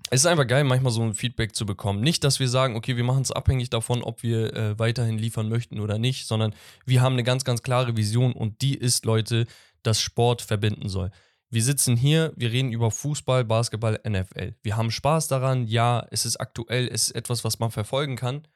Es 0.09 0.21
ist 0.21 0.25
einfach 0.25 0.47
geil, 0.47 0.63
manchmal 0.63 0.91
so 0.91 1.03
ein 1.03 1.13
Feedback 1.13 1.55
zu 1.55 1.65
bekommen. 1.65 2.01
Nicht, 2.01 2.23
dass 2.23 2.39
wir 2.39 2.47
sagen, 2.47 2.75
okay, 2.75 2.95
wir 2.95 3.03
machen 3.03 3.23
es 3.23 3.31
abhängig 3.31 3.69
davon, 3.69 4.03
ob 4.03 4.23
wir 4.23 4.53
äh, 4.55 4.79
weiterhin 4.79 5.17
liefern 5.17 5.49
möchten 5.49 5.79
oder 5.79 5.97
nicht, 5.97 6.27
sondern 6.27 6.53
wir 6.85 7.01
haben 7.01 7.13
eine 7.13 7.23
ganz, 7.23 7.43
ganz 7.43 7.61
klare 7.61 7.97
Vision 7.97 8.33
und 8.33 8.61
die 8.61 8.75
ist, 8.75 9.05
Leute, 9.05 9.45
dass 9.83 9.99
Sport 9.99 10.41
verbinden 10.41 10.89
soll. 10.89 11.11
Wir 11.49 11.63
sitzen 11.63 11.95
hier, 11.95 12.33
wir 12.35 12.51
reden 12.51 12.71
über 12.71 12.91
Fußball, 12.91 13.45
Basketball, 13.45 13.99
NFL. 14.07 14.55
Wir 14.63 14.75
haben 14.75 14.91
Spaß 14.91 15.27
daran, 15.27 15.65
ja, 15.65 16.05
es 16.11 16.25
ist 16.25 16.37
aktuell, 16.37 16.87
es 16.87 17.09
ist 17.09 17.15
etwas, 17.15 17.43
was 17.43 17.59
man 17.59 17.71
verfolgen 17.71 18.15
kann, 18.15 18.47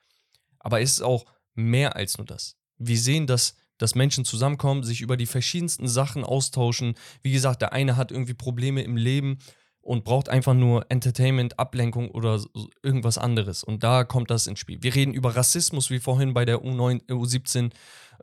aber 0.59 0.81
es 0.81 0.93
ist 0.93 1.01
auch 1.01 1.25
mehr 1.53 1.95
als 1.95 2.17
nur 2.17 2.25
das. 2.25 2.57
Wir 2.77 2.97
sehen, 2.97 3.27
dass, 3.27 3.55
dass 3.77 3.95
Menschen 3.95 4.25
zusammenkommen, 4.25 4.83
sich 4.83 5.01
über 5.01 5.15
die 5.15 5.25
verschiedensten 5.25 5.87
Sachen 5.87 6.23
austauschen. 6.23 6.95
Wie 7.21 7.31
gesagt, 7.31 7.61
der 7.61 7.71
eine 7.71 7.95
hat 7.95 8.11
irgendwie 8.11 8.33
Probleme 8.33 8.81
im 8.83 8.97
Leben 8.97 9.39
und 9.81 10.03
braucht 10.03 10.29
einfach 10.29 10.53
nur 10.53 10.85
Entertainment, 10.89 11.57
Ablenkung 11.59 12.11
oder 12.11 12.39
irgendwas 12.83 13.17
anderes. 13.17 13.63
Und 13.63 13.83
da 13.83 14.03
kommt 14.03 14.29
das 14.29 14.47
ins 14.47 14.59
Spiel. 14.59 14.81
Wir 14.83 14.93
reden 14.93 15.13
über 15.13 15.35
Rassismus, 15.35 15.89
wie 15.89 15.99
vorhin 15.99 16.33
bei 16.33 16.45
der 16.45 16.63
U9, 16.63 17.01
U17, 17.07 17.71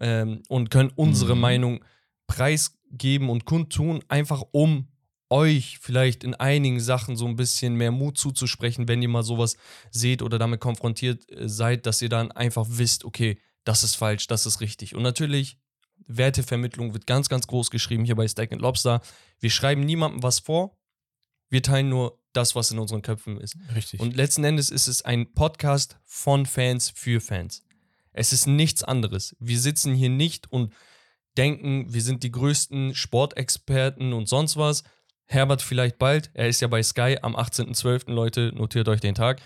ähm, 0.00 0.42
und 0.48 0.70
können 0.70 0.92
unsere 0.94 1.34
Mhm. 1.34 1.40
Meinung 1.40 1.84
preisgeben 2.28 3.28
und 3.30 3.44
kundtun, 3.44 4.00
einfach 4.08 4.44
um 4.52 4.88
euch 5.30 5.78
vielleicht 5.80 6.24
in 6.24 6.34
einigen 6.34 6.80
Sachen 6.80 7.16
so 7.16 7.26
ein 7.26 7.36
bisschen 7.36 7.74
mehr 7.74 7.90
Mut 7.90 8.16
zuzusprechen, 8.16 8.88
wenn 8.88 9.02
ihr 9.02 9.08
mal 9.08 9.22
sowas 9.22 9.56
seht 9.90 10.22
oder 10.22 10.38
damit 10.38 10.60
konfrontiert 10.60 11.30
äh, 11.30 11.48
seid, 11.48 11.86
dass 11.86 12.00
ihr 12.00 12.08
dann 12.08 12.30
einfach 12.32 12.66
wisst, 12.68 13.04
okay, 13.04 13.38
das 13.64 13.82
ist 13.84 13.96
falsch, 13.96 14.26
das 14.28 14.46
ist 14.46 14.60
richtig. 14.60 14.94
Und 14.94 15.02
natürlich, 15.02 15.58
Wertevermittlung 16.06 16.94
wird 16.94 17.06
ganz, 17.06 17.28
ganz 17.28 17.46
groß 17.46 17.70
geschrieben 17.70 18.04
hier 18.04 18.14
bei 18.14 18.26
Steak 18.26 18.52
and 18.52 18.62
Lobster. 18.62 19.02
Wir 19.40 19.50
schreiben 19.50 19.82
niemandem 19.82 20.22
was 20.22 20.38
vor, 20.38 20.77
wir 21.50 21.62
teilen 21.62 21.88
nur 21.88 22.18
das, 22.32 22.54
was 22.54 22.70
in 22.70 22.78
unseren 22.78 23.02
Köpfen 23.02 23.40
ist. 23.40 23.56
Richtig. 23.74 24.00
Und 24.00 24.16
letzten 24.16 24.44
Endes 24.44 24.70
ist 24.70 24.86
es 24.86 25.02
ein 25.02 25.32
Podcast 25.32 25.98
von 26.04 26.46
Fans 26.46 26.90
für 26.90 27.20
Fans. 27.20 27.64
Es 28.12 28.32
ist 28.32 28.46
nichts 28.46 28.82
anderes. 28.82 29.36
Wir 29.38 29.58
sitzen 29.58 29.94
hier 29.94 30.10
nicht 30.10 30.50
und 30.50 30.72
denken, 31.36 31.92
wir 31.92 32.02
sind 32.02 32.22
die 32.22 32.32
größten 32.32 32.94
Sportexperten 32.94 34.12
und 34.12 34.28
sonst 34.28 34.56
was. 34.56 34.82
Herbert 35.30 35.60
vielleicht 35.60 35.98
bald. 35.98 36.30
Er 36.32 36.48
ist 36.48 36.60
ja 36.60 36.68
bei 36.68 36.82
Sky 36.82 37.18
am 37.20 37.36
18.12. 37.36 38.10
Leute, 38.10 38.50
notiert 38.54 38.88
euch 38.88 39.00
den 39.00 39.14
Tag 39.14 39.42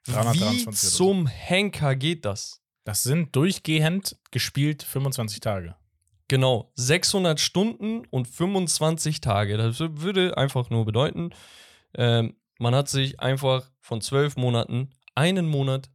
Wie 0.06 0.12
323 0.12 0.66
oder 0.66 0.76
so. 0.76 0.96
zum 0.96 1.28
Henker 1.28 1.94
geht 1.94 2.24
das? 2.24 2.60
Das 2.82 3.04
sind 3.04 3.36
durchgehend 3.36 4.16
gespielt 4.32 4.82
25 4.82 5.38
Tage. 5.38 5.76
Genau, 6.26 6.72
600 6.74 7.38
Stunden 7.38 8.04
und 8.10 8.26
25 8.26 9.20
Tage. 9.20 9.56
Das 9.56 9.78
würde 9.78 10.36
einfach 10.36 10.68
nur 10.68 10.84
bedeuten, 10.84 11.30
ähm, 11.94 12.34
man 12.58 12.74
hat 12.74 12.88
sich 12.88 13.20
einfach 13.20 13.70
von 13.80 14.00
zwölf 14.00 14.36
Monaten 14.36 14.90
einen 15.14 15.48
Monat 15.48 15.90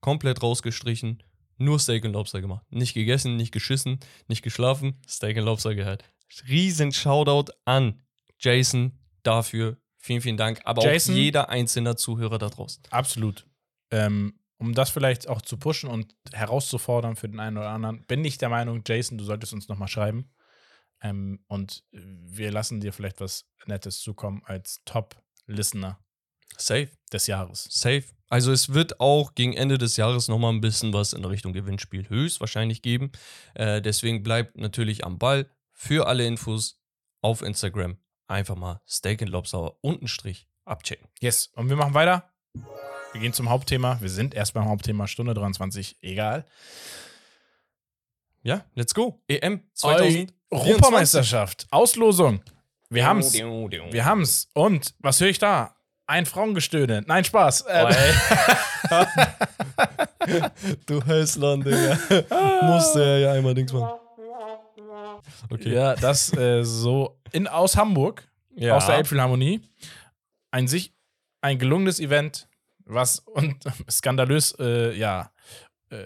komplett 0.00 0.42
rausgestrichen, 0.42 1.22
nur 1.56 1.78
Steak 1.78 2.04
and 2.04 2.14
Lobster 2.14 2.40
gemacht. 2.40 2.64
Nicht 2.70 2.94
gegessen, 2.94 3.36
nicht 3.36 3.52
geschissen, 3.52 4.00
nicht 4.28 4.42
geschlafen, 4.42 5.00
Steak 5.08 5.36
and 5.36 5.46
Lobster 5.46 5.74
gehört. 5.74 6.04
Riesen 6.48 6.92
Shoutout 6.92 7.52
an 7.64 8.00
Jason 8.38 8.98
dafür. 9.22 9.76
Vielen, 9.98 10.22
vielen 10.22 10.36
Dank. 10.36 10.60
Aber 10.64 10.82
Jason? 10.82 11.14
auch 11.14 11.18
jeder 11.18 11.48
einzelne 11.50 11.96
Zuhörer 11.96 12.38
da 12.38 12.48
draußen. 12.48 12.82
Absolut. 12.90 13.46
Ähm, 13.90 14.38
um 14.56 14.74
das 14.74 14.90
vielleicht 14.90 15.28
auch 15.28 15.42
zu 15.42 15.56
pushen 15.56 15.90
und 15.90 16.14
herauszufordern 16.32 17.16
für 17.16 17.28
den 17.28 17.40
einen 17.40 17.58
oder 17.58 17.70
anderen, 17.70 18.04
bin 18.06 18.24
ich 18.24 18.38
der 18.38 18.48
Meinung, 18.48 18.82
Jason, 18.86 19.18
du 19.18 19.24
solltest 19.24 19.52
uns 19.52 19.68
nochmal 19.68 19.88
schreiben. 19.88 20.30
Ähm, 21.02 21.44
und 21.48 21.82
wir 21.92 22.50
lassen 22.50 22.80
dir 22.80 22.92
vielleicht 22.92 23.20
was 23.20 23.46
Nettes 23.66 24.00
zukommen 24.00 24.42
als 24.44 24.82
Top-Listener 25.50 25.98
Safe. 26.56 26.88
des 27.12 27.26
Jahres. 27.26 27.66
Safe. 27.70 28.04
Also 28.28 28.52
es 28.52 28.72
wird 28.72 29.00
auch 29.00 29.34
gegen 29.34 29.54
Ende 29.54 29.78
des 29.78 29.96
Jahres 29.96 30.28
nochmal 30.28 30.52
ein 30.52 30.60
bisschen 30.60 30.92
was 30.92 31.12
in 31.12 31.24
Richtung 31.24 31.52
Gewinnspiel 31.52 32.08
höchstwahrscheinlich 32.08 32.82
geben. 32.82 33.10
Äh, 33.54 33.82
deswegen 33.82 34.22
bleibt 34.22 34.56
natürlich 34.56 35.04
am 35.04 35.18
Ball. 35.18 35.50
Für 35.72 36.06
alle 36.06 36.26
Infos 36.26 36.78
auf 37.22 37.42
Instagram 37.42 37.96
einfach 38.28 38.54
mal 38.54 38.80
Steak 38.86 39.22
and 39.22 39.30
Lobster 39.30 39.82
unten 39.82 40.08
Strich 40.08 40.46
abchecken. 40.64 41.08
Yes. 41.20 41.48
Und 41.54 41.68
wir 41.68 41.76
machen 41.76 41.94
weiter. 41.94 42.30
Wir 43.12 43.20
gehen 43.20 43.32
zum 43.32 43.48
Hauptthema. 43.48 44.00
Wir 44.00 44.10
sind 44.10 44.34
erst 44.34 44.54
beim 44.54 44.66
Hauptthema, 44.66 45.08
Stunde 45.08 45.34
23. 45.34 45.96
Egal. 46.02 46.46
Ja, 48.42 48.64
let's 48.74 48.94
go. 48.94 49.22
EM 49.26 49.62
2000. 49.74 50.32
Europameisterschaft. 50.50 51.66
Auslosung. 51.70 52.42
Wir 52.90 53.06
haben's. 53.06 53.32
Wir 53.34 54.04
haben's. 54.04 54.48
Und 54.52 54.94
was 54.98 55.20
höre 55.20 55.28
ich 55.28 55.38
da? 55.38 55.76
Ein 56.06 56.26
Frauengestöhne. 56.26 57.04
Nein, 57.06 57.24
Spaß. 57.24 57.64
Ähm, 57.68 57.94
du 60.86 61.00
Häsland, 61.06 61.64
Digga. 61.66 61.96
Musste 62.62 63.04
er 63.04 63.18
ja 63.20 63.32
einmal 63.32 63.54
Dings 63.54 63.72
machen. 63.72 64.00
Okay. 65.50 65.72
Ja, 65.72 65.94
das 65.94 66.36
äh, 66.36 66.64
so 66.64 67.20
in, 67.30 67.46
aus 67.46 67.76
Hamburg, 67.76 68.28
Ja. 68.56 68.76
aus 68.76 68.86
der 68.86 68.96
Elbphilharmonie. 68.96 69.60
Ein 70.50 70.66
sich 70.66 70.92
ein 71.42 71.58
gelungenes 71.60 72.00
Event, 72.00 72.48
was 72.84 73.20
und 73.20 73.56
skandalös 73.90 74.52
äh, 74.58 74.92
ja 74.96 75.30
äh, 75.90 75.96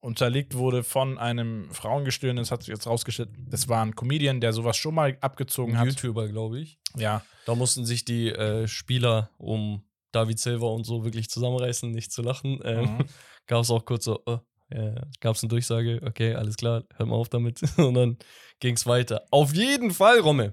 unterlegt 0.00 0.54
wurde 0.54 0.82
von 0.84 1.18
einem 1.18 1.70
Frauengestöhne. 1.72 2.40
Das 2.40 2.50
hat 2.50 2.62
sich 2.62 2.72
jetzt 2.72 2.86
rausgestellt. 2.86 3.30
Das 3.36 3.68
war 3.68 3.84
ein 3.84 3.94
Comedian, 3.94 4.40
der 4.40 4.52
sowas 4.52 4.76
schon 4.76 4.94
mal 4.94 5.16
abgezogen 5.20 5.78
hat. 5.78 5.86
YouTuber, 5.86 6.28
glaube 6.28 6.60
ich. 6.60 6.78
Ja, 6.96 7.22
Da 7.46 7.54
mussten 7.54 7.84
sich 7.84 8.04
die 8.04 8.28
äh, 8.28 8.68
Spieler 8.68 9.30
um 9.38 9.84
David 10.12 10.38
Silva 10.38 10.66
und 10.68 10.84
so 10.84 11.04
wirklich 11.04 11.28
zusammenreißen, 11.28 11.90
nicht 11.90 12.12
zu 12.12 12.22
lachen. 12.22 12.60
Ähm, 12.64 12.98
Mhm. 12.98 13.04
Gab 13.46 13.62
es 13.62 13.70
auch 13.70 13.84
kurz 13.84 14.04
so, 14.04 14.22
oh, 14.26 14.38
ja, 14.70 14.94
gab 15.20 15.34
es 15.34 15.42
eine 15.42 15.48
Durchsage, 15.48 16.00
okay, 16.04 16.34
alles 16.34 16.56
klar, 16.56 16.84
hör 16.96 17.06
mal 17.06 17.14
auf 17.14 17.30
damit. 17.30 17.62
Und 17.78 17.94
dann 17.94 18.18
ging 18.60 18.74
es 18.74 18.84
weiter. 18.86 19.24
Auf 19.30 19.54
jeden 19.54 19.90
Fall, 19.90 20.20
Romme. 20.20 20.52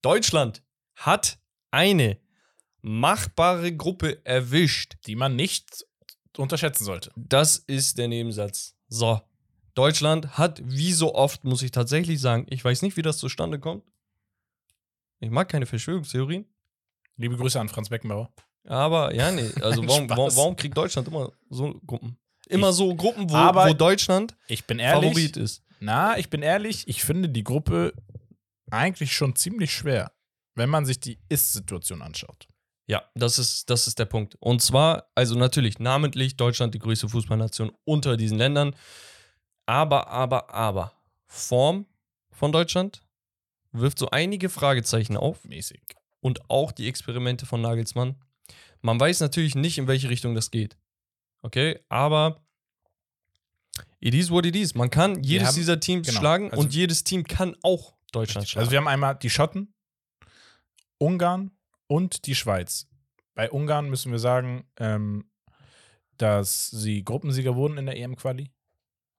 Deutschland 0.00 0.62
hat 0.94 1.38
eine 1.70 2.18
machbare 2.80 3.76
Gruppe 3.76 4.24
erwischt. 4.24 4.94
Die 5.06 5.16
man 5.16 5.36
nicht 5.36 5.84
unterschätzen 6.38 6.84
sollte. 6.84 7.10
Das 7.16 7.56
ist 7.56 7.98
der 7.98 8.08
Nebensatz. 8.08 8.74
So. 8.88 9.20
Deutschland 9.74 10.38
hat, 10.38 10.60
wie 10.64 10.92
so 10.92 11.14
oft, 11.14 11.44
muss 11.44 11.62
ich 11.62 11.70
tatsächlich 11.70 12.20
sagen, 12.20 12.46
ich 12.48 12.64
weiß 12.64 12.82
nicht, 12.82 12.96
wie 12.96 13.02
das 13.02 13.18
zustande 13.18 13.58
kommt. 13.58 13.84
Ich 15.20 15.30
mag 15.30 15.48
keine 15.48 15.66
Verschwörungstheorien. 15.66 16.46
Liebe 17.16 17.36
Grüße 17.36 17.60
an 17.60 17.68
Franz 17.68 17.88
Beckenbauer. 17.88 18.30
Aber 18.64 19.14
ja, 19.14 19.30
nee, 19.30 19.50
also 19.60 19.82
warum, 19.86 20.08
warum, 20.08 20.56
kriegt 20.56 20.76
Deutschland 20.76 21.08
immer 21.08 21.32
so 21.50 21.78
Gruppen? 21.86 22.16
Immer 22.48 22.70
Ich- 22.70 22.76
so 22.76 22.94
Gruppen, 22.94 23.28
wo, 23.30 23.34
wo 23.34 23.72
Deutschland 23.74 24.36
Ich 24.48 24.64
bin 24.66 24.78
ehrlich. 24.78 25.10
Favorit 25.10 25.36
ist. 25.36 25.62
Na, 25.80 26.16
ich 26.18 26.30
bin 26.30 26.42
ehrlich, 26.42 26.88
ich 26.88 27.02
finde 27.04 27.28
die 27.28 27.44
Gruppe 27.44 27.92
eigentlich 28.70 29.12
schon 29.12 29.36
ziemlich 29.36 29.72
schwer, 29.72 30.12
wenn 30.54 30.70
man 30.70 30.86
sich 30.86 31.00
die 31.00 31.18
Ist-Situation 31.28 32.02
anschaut. 32.02 32.48
Ja, 32.88 33.02
das 33.14 33.38
ist, 33.38 33.68
das 33.68 33.88
ist 33.88 33.98
der 33.98 34.04
Punkt. 34.04 34.36
Und 34.38 34.62
zwar, 34.62 35.10
also 35.14 35.34
natürlich, 35.34 35.78
namentlich 35.80 36.36
Deutschland 36.36 36.72
die 36.74 36.78
größte 36.78 37.08
Fußballnation 37.08 37.72
unter 37.84 38.16
diesen 38.16 38.38
Ländern. 38.38 38.76
Aber, 39.66 40.08
aber, 40.08 40.54
aber, 40.54 40.92
Form 41.26 41.86
von 42.30 42.52
Deutschland 42.52 43.02
wirft 43.72 43.98
so 43.98 44.10
einige 44.10 44.48
Fragezeichen 44.48 45.16
auf. 45.16 45.44
Mäßig. 45.44 45.82
und 46.20 46.50
auch 46.50 46.72
die 46.72 46.88
Experimente 46.88 47.46
von 47.46 47.60
Nagelsmann. 47.60 48.16
Man 48.80 48.98
weiß 48.98 49.20
natürlich 49.20 49.54
nicht, 49.54 49.78
in 49.78 49.86
welche 49.86 50.08
Richtung 50.08 50.34
das 50.34 50.50
geht. 50.50 50.76
Okay, 51.42 51.78
aber 51.88 52.40
it 54.00 54.14
is 54.14 54.30
what 54.30 54.44
it 54.46 54.56
is. 54.56 54.74
Man 54.74 54.90
kann 54.90 55.22
jedes 55.22 55.48
haben- 55.48 55.54
dieser 55.54 55.78
Teams 55.78 56.06
genau, 56.06 56.18
schlagen 56.18 56.50
also- 56.50 56.62
und 56.62 56.74
jedes 56.74 57.04
Team 57.04 57.24
kann 57.24 57.56
auch 57.62 57.94
Deutschland 58.12 58.48
schlagen. 58.48 58.62
Also 58.62 58.70
wir 58.72 58.78
haben 58.78 58.88
einmal 58.88 59.16
die 59.16 59.30
Schotten, 59.30 59.74
Ungarn 60.98 61.50
und 61.86 62.26
die 62.26 62.34
Schweiz. 62.34 62.88
Bei 63.34 63.50
Ungarn 63.50 63.90
müssen 63.90 64.12
wir 64.12 64.18
sagen, 64.18 64.64
ähm, 64.78 65.30
dass 66.16 66.68
sie 66.68 67.04
Gruppensieger 67.04 67.54
wurden 67.54 67.78
in 67.78 67.86
der 67.86 67.96
EM-Quali. 67.96 68.50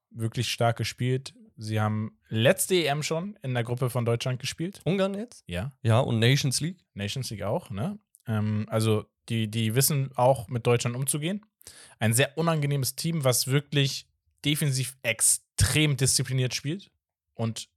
Wirklich 0.10 0.52
stark 0.52 0.78
gespielt. 0.78 1.34
Sie 1.56 1.80
haben 1.80 2.18
letzte 2.30 2.76
EM 2.76 3.04
schon 3.04 3.38
in 3.42 3.54
der 3.54 3.64
Gruppe 3.64 3.90
von 3.90 4.06
Deutschland 4.06 4.40
gespielt. 4.40 4.82
Ungarn 4.86 5.14
jetzt? 5.14 5.44
Ja. 5.48 5.72
Ja, 5.82 6.00
und 6.00 6.20
Nations 6.20 6.62
League. 6.62 6.84
Nations 6.94 7.30
League 7.30 7.44
auch, 7.44 7.70
ne? 7.70 8.00
Ähm, 8.28 8.66
also 8.70 9.06
die, 9.30 9.50
die 9.50 9.76
wissen 9.76 10.12
auch 10.16 10.48
mit 10.48 10.66
Deutschland 10.66 10.96
umzugehen. 10.96 11.46
Ein 12.00 12.14
sehr 12.14 12.38
unangenehmes 12.38 12.96
Team, 12.96 13.24
was 13.24 13.48
wirklich 13.48 14.08
defensiv 14.46 14.98
extrem 15.02 15.98
diszipliniert 15.98 16.54
spielt 16.54 16.92
und 17.34 17.70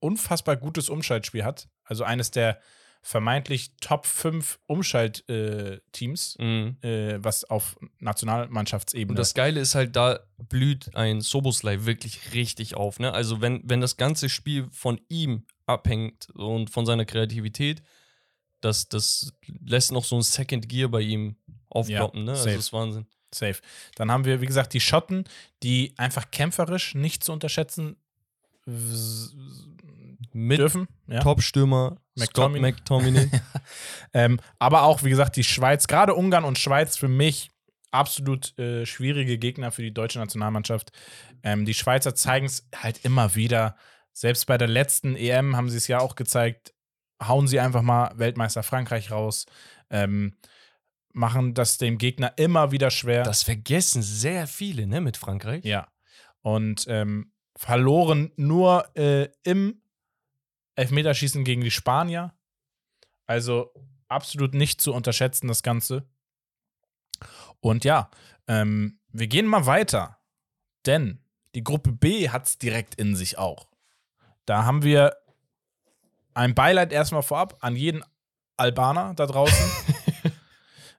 unfassbar 0.00 0.56
gutes 0.56 0.88
Umschaltspiel 0.88 1.44
hat. 1.44 1.68
Also 1.84 2.04
eines 2.04 2.30
der 2.30 2.60
vermeintlich 3.06 3.72
Top 3.82 4.06
5 4.06 4.58
Umschaltteams, 4.66 6.36
Mhm. 6.40 6.76
äh, 6.82 7.22
was 7.22 7.44
auf 7.44 7.76
Nationalmannschaftsebene. 7.98 9.10
Und 9.12 9.18
das 9.18 9.34
Geile 9.34 9.60
ist 9.60 9.74
halt, 9.74 9.94
da 9.94 10.20
blüht 10.48 10.96
ein 10.96 11.20
Soboslai 11.20 11.84
wirklich 11.84 12.32
richtig 12.32 12.74
auf. 12.76 12.98
Ne? 12.98 13.12
Also, 13.12 13.42
wenn, 13.42 13.60
wenn 13.68 13.82
das 13.82 13.98
ganze 13.98 14.30
Spiel 14.30 14.68
von 14.72 15.00
ihm 15.08 15.44
abhängt 15.66 16.28
und 16.34 16.70
von 16.70 16.86
seiner 16.86 17.04
Kreativität, 17.04 17.82
das, 18.62 18.88
das 18.88 19.32
lässt 19.64 19.92
noch 19.92 20.04
so 20.04 20.16
ein 20.16 20.22
Second 20.22 20.66
Gear 20.68 20.88
bei 20.88 21.02
ihm 21.02 21.36
aufploppen. 21.68 22.24
ne? 22.24 22.30
Also, 22.32 22.46
das 22.46 22.56
ist 22.56 22.72
Wahnsinn. 22.72 23.06
Safe. 23.34 23.60
Dann 23.96 24.10
haben 24.10 24.24
wir, 24.24 24.40
wie 24.40 24.46
gesagt, 24.46 24.72
die 24.72 24.80
Schotten, 24.80 25.24
die 25.62 25.92
einfach 25.98 26.30
kämpferisch 26.30 26.94
nicht 26.94 27.22
zu 27.22 27.32
unterschätzen 27.32 27.96
Mit 30.32 30.58
dürfen. 30.58 30.86
Ja. 31.06 31.20
Top-Stürmer 31.20 31.98
Scott 32.18 32.52
McTominay. 32.52 33.30
Ähm, 34.16 34.38
aber 34.60 34.82
auch, 34.82 35.02
wie 35.02 35.10
gesagt, 35.10 35.34
die 35.34 35.42
Schweiz, 35.42 35.88
gerade 35.88 36.14
Ungarn 36.14 36.44
und 36.44 36.56
Schweiz 36.56 36.96
für 36.96 37.08
mich 37.08 37.50
absolut 37.90 38.56
äh, 38.58 38.86
schwierige 38.86 39.38
Gegner 39.38 39.72
für 39.72 39.82
die 39.82 39.92
deutsche 39.92 40.20
Nationalmannschaft. 40.20 40.92
Ähm, 41.42 41.64
die 41.64 41.74
Schweizer 41.74 42.14
zeigen 42.14 42.46
es 42.46 42.68
halt 42.76 43.04
immer 43.04 43.34
wieder. 43.34 43.76
Selbst 44.12 44.46
bei 44.46 44.56
der 44.56 44.68
letzten 44.68 45.16
EM 45.16 45.56
haben 45.56 45.68
sie 45.68 45.78
es 45.78 45.88
ja 45.88 45.98
auch 45.98 46.14
gezeigt. 46.14 46.74
Hauen 47.20 47.48
sie 47.48 47.58
einfach 47.58 47.82
mal 47.82 48.12
Weltmeister 48.16 48.62
Frankreich 48.62 49.10
raus. 49.10 49.46
Ähm, 49.90 50.36
machen 51.12 51.54
das 51.54 51.78
dem 51.78 51.98
Gegner 51.98 52.32
immer 52.36 52.72
wieder 52.72 52.90
schwer. 52.90 53.22
das 53.22 53.42
vergessen 53.42 54.02
sehr 54.02 54.46
viele, 54.46 54.86
ne, 54.86 55.00
mit 55.00 55.16
Frankreich. 55.16 55.64
Ja. 55.64 55.88
Und 56.42 56.84
ähm, 56.88 57.32
verloren 57.56 58.32
nur 58.36 58.88
äh, 58.96 59.28
im 59.44 59.80
Elfmeterschießen 60.76 61.44
gegen 61.44 61.62
die 61.62 61.70
Spanier. 61.70 62.34
Also 63.26 63.72
absolut 64.08 64.54
nicht 64.54 64.80
zu 64.80 64.92
unterschätzen, 64.92 65.48
das 65.48 65.62
Ganze. 65.62 66.06
Und 67.60 67.84
ja, 67.84 68.10
ähm, 68.46 68.98
wir 69.08 69.26
gehen 69.26 69.46
mal 69.46 69.66
weiter. 69.66 70.18
Denn 70.86 71.20
die 71.54 71.64
Gruppe 71.64 71.92
B 71.92 72.28
hat 72.28 72.46
es 72.46 72.58
direkt 72.58 72.96
in 72.96 73.16
sich 73.16 73.38
auch. 73.38 73.68
Da 74.44 74.64
haben 74.64 74.82
wir 74.82 75.16
ein 76.34 76.54
Beileid 76.54 76.92
erstmal 76.92 77.22
vorab 77.22 77.56
an 77.60 77.76
jeden 77.76 78.04
Albaner 78.56 79.14
da 79.14 79.26
draußen. 79.26 79.70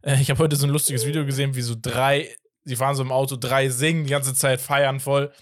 Äh, 0.06 0.22
ich 0.22 0.30
habe 0.30 0.38
heute 0.38 0.56
so 0.56 0.68
ein 0.68 0.70
lustiges 0.70 1.04
Video 1.08 1.26
gesehen, 1.26 1.56
wie 1.56 1.64
so 1.64 1.74
drei, 1.76 2.30
sie 2.64 2.76
fahren 2.76 2.96
so 2.96 3.02
im 3.02 3.12
Auto, 3.12 3.38
drei 3.38 3.70
singen 3.70 4.04
die 4.04 4.12
ganze 4.12 4.36
Zeit, 4.36 4.62
feiern 4.62 5.00
voll. 5.00 5.34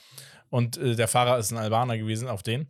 Und 0.50 0.78
äh, 0.78 0.96
der 0.96 1.10
Fahrer 1.10 1.38
ist 1.38 1.52
ein 1.52 1.58
Albaner 1.58 1.98
gewesen, 1.98 2.30
auf 2.30 2.44
den. 2.44 2.70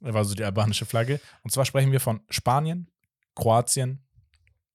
Er 0.00 0.14
war 0.14 0.24
so 0.24 0.34
die 0.34 0.44
albanische 0.44 0.86
Flagge. 0.86 1.20
Und 1.42 1.50
zwar 1.52 1.64
sprechen 1.64 1.92
wir 1.92 2.00
von 2.00 2.20
Spanien, 2.28 2.90
Kroatien 3.34 4.04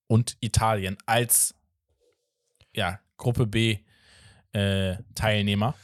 und 0.07 0.37
Italien 0.39 0.97
als 1.05 1.53
ja, 2.73 2.99
Gruppe 3.17 3.45
B 3.47 3.79
äh, 4.53 4.97
Teilnehmer. 5.15 5.75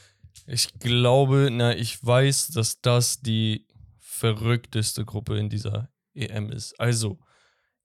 Ich 0.46 0.78
glaube, 0.78 1.48
na, 1.52 1.76
ich 1.76 2.04
weiß, 2.04 2.48
dass 2.48 2.80
das 2.80 3.20
die 3.20 3.66
verrückteste 3.98 5.04
Gruppe 5.04 5.38
in 5.38 5.48
dieser 5.48 5.90
EM 6.14 6.50
ist. 6.50 6.78
Also, 6.80 7.18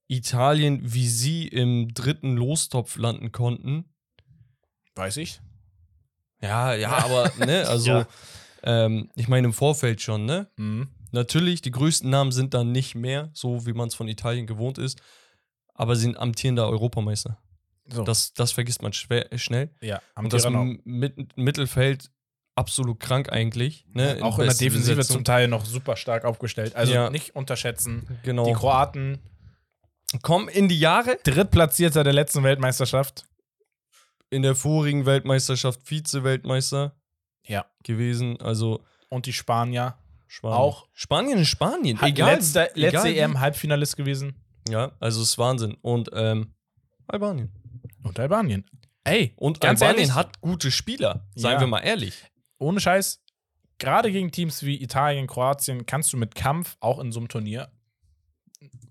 Italien, 0.06 0.80
wie 0.82 1.06
sie 1.08 1.46
im 1.48 1.92
dritten 1.92 2.36
Lostopf 2.36 2.96
landen 2.96 3.32
konnten. 3.32 3.92
Weiß 4.94 5.18
ich. 5.18 5.40
Ja, 6.40 6.74
ja, 6.74 6.90
aber, 6.90 7.30
ne, 7.44 7.64
also, 7.68 7.90
Ja. 7.90 8.08
ähm, 8.62 9.10
ich 9.14 9.28
meine, 9.28 9.46
im 9.48 9.52
Vorfeld 9.52 10.00
schon, 10.00 10.24
ne? 10.24 10.50
Mhm. 10.56 10.88
Natürlich, 11.12 11.62
die 11.62 11.70
größten 11.70 12.08
Namen 12.10 12.32
sind 12.32 12.54
dann 12.54 12.72
nicht 12.72 12.94
mehr, 12.94 13.30
so 13.32 13.66
wie 13.66 13.72
man 13.72 13.88
es 13.88 13.94
von 13.94 14.08
Italien 14.08 14.46
gewohnt 14.46 14.78
ist, 14.78 15.00
aber 15.74 15.96
sie 15.96 16.02
sind 16.02 16.16
amtierender 16.18 16.68
Europameister. 16.68 17.38
So, 17.90 18.04
Das, 18.04 18.34
das 18.34 18.52
vergisst 18.52 18.82
man 18.82 18.92
schwer, 18.92 19.28
schnell. 19.36 19.70
ja, 19.80 20.02
Und 20.16 20.32
das 20.32 20.46
Mit 20.84 21.36
Mittelfeld 21.36 22.10
absolut 22.54 23.00
krank 23.00 23.30
eigentlich. 23.32 23.86
Ne? 23.94 24.18
auch 24.20 24.38
in 24.38 24.42
der 24.42 24.48
besten 24.48 24.64
Defensive 24.64 24.96
Besetzung. 24.96 25.16
zum 25.18 25.24
Teil 25.24 25.48
noch 25.48 25.64
super 25.64 25.96
stark 25.96 26.24
aufgestellt. 26.24 26.74
Also 26.76 26.92
Ja. 26.92 27.08
nicht 27.08 27.34
unterschätzen. 27.36 28.18
Genau. 28.24 28.44
Die 28.46 28.52
Kroaten, 28.52 29.20
kommen 30.22 30.48
in 30.48 30.68
die 30.68 30.78
Jahre. 30.78 31.18
Drittplatzierter 31.22 32.02
der 32.04 32.12
letzten 32.12 32.42
Weltmeisterschaft. 32.42 33.26
In 34.30 34.42
der 34.42 34.54
vorigen 34.54 35.06
Weltmeisterschaft 35.06 35.80
Vize-Weltmeister 35.84 36.94
Ja. 37.46 37.64
gewesen. 37.84 38.38
Also 38.42 38.84
Und 39.08 39.24
die 39.26 39.32
Spanier. 39.32 39.96
Spanien. 40.28 40.58
Auch. 40.58 40.86
Spanien 40.92 41.38
ist 41.38 41.48
Spanien. 41.48 41.98
Egal. 42.02 42.34
letzte 42.34 42.70
egal 42.76 42.92
letzte 42.92 43.08
wie. 43.08 43.18
EM 43.18 43.40
Halbfinalist 43.40 43.96
gewesen. 43.96 44.36
Ja, 44.68 44.92
also 45.00 45.22
es 45.22 45.30
ist 45.30 45.38
Wahnsinn. 45.38 45.74
Und 45.82 46.10
ähm, 46.12 46.54
Albanien. 47.06 47.50
Und 48.04 48.20
Albanien. 48.20 48.64
Ey, 49.04 49.32
Und 49.36 49.60
Ganz 49.60 49.80
Albanien 49.80 50.02
ehrlich? 50.10 50.14
hat 50.14 50.40
gute 50.40 50.70
Spieler. 50.70 51.26
Seien 51.34 51.54
Ja. 51.54 51.60
wir 51.60 51.66
mal 51.66 51.80
ehrlich. 51.80 52.22
ohne 52.58 52.78
Scheiß, 52.80 53.22
gerade 53.78 54.12
gegen 54.12 54.30
Teams 54.30 54.62
wie 54.62 54.82
Italien, 54.82 55.26
Kroatien, 55.26 55.86
kannst 55.86 56.12
du 56.12 56.16
mit 56.18 56.34
Kampf 56.34 56.76
auch 56.80 56.98
in 56.98 57.10
so 57.12 57.20
einem 57.20 57.28
Turnier 57.28 57.70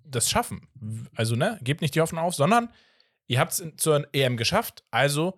das 0.06 0.30
schaffen. 0.30 0.68
Also, 1.16 1.36
ne, 1.36 1.60
gebt 1.62 1.82
nicht 1.82 1.94
die 1.94 2.02
Hoffnung 2.02 2.24
auf, 2.24 2.34
sondern 2.34 2.70
ihr 3.28 3.40
habt 3.40 3.52
es 3.52 3.64
zur 3.78 4.08
EM 4.14 4.38
geschafft. 4.38 4.84
Also 4.90 5.38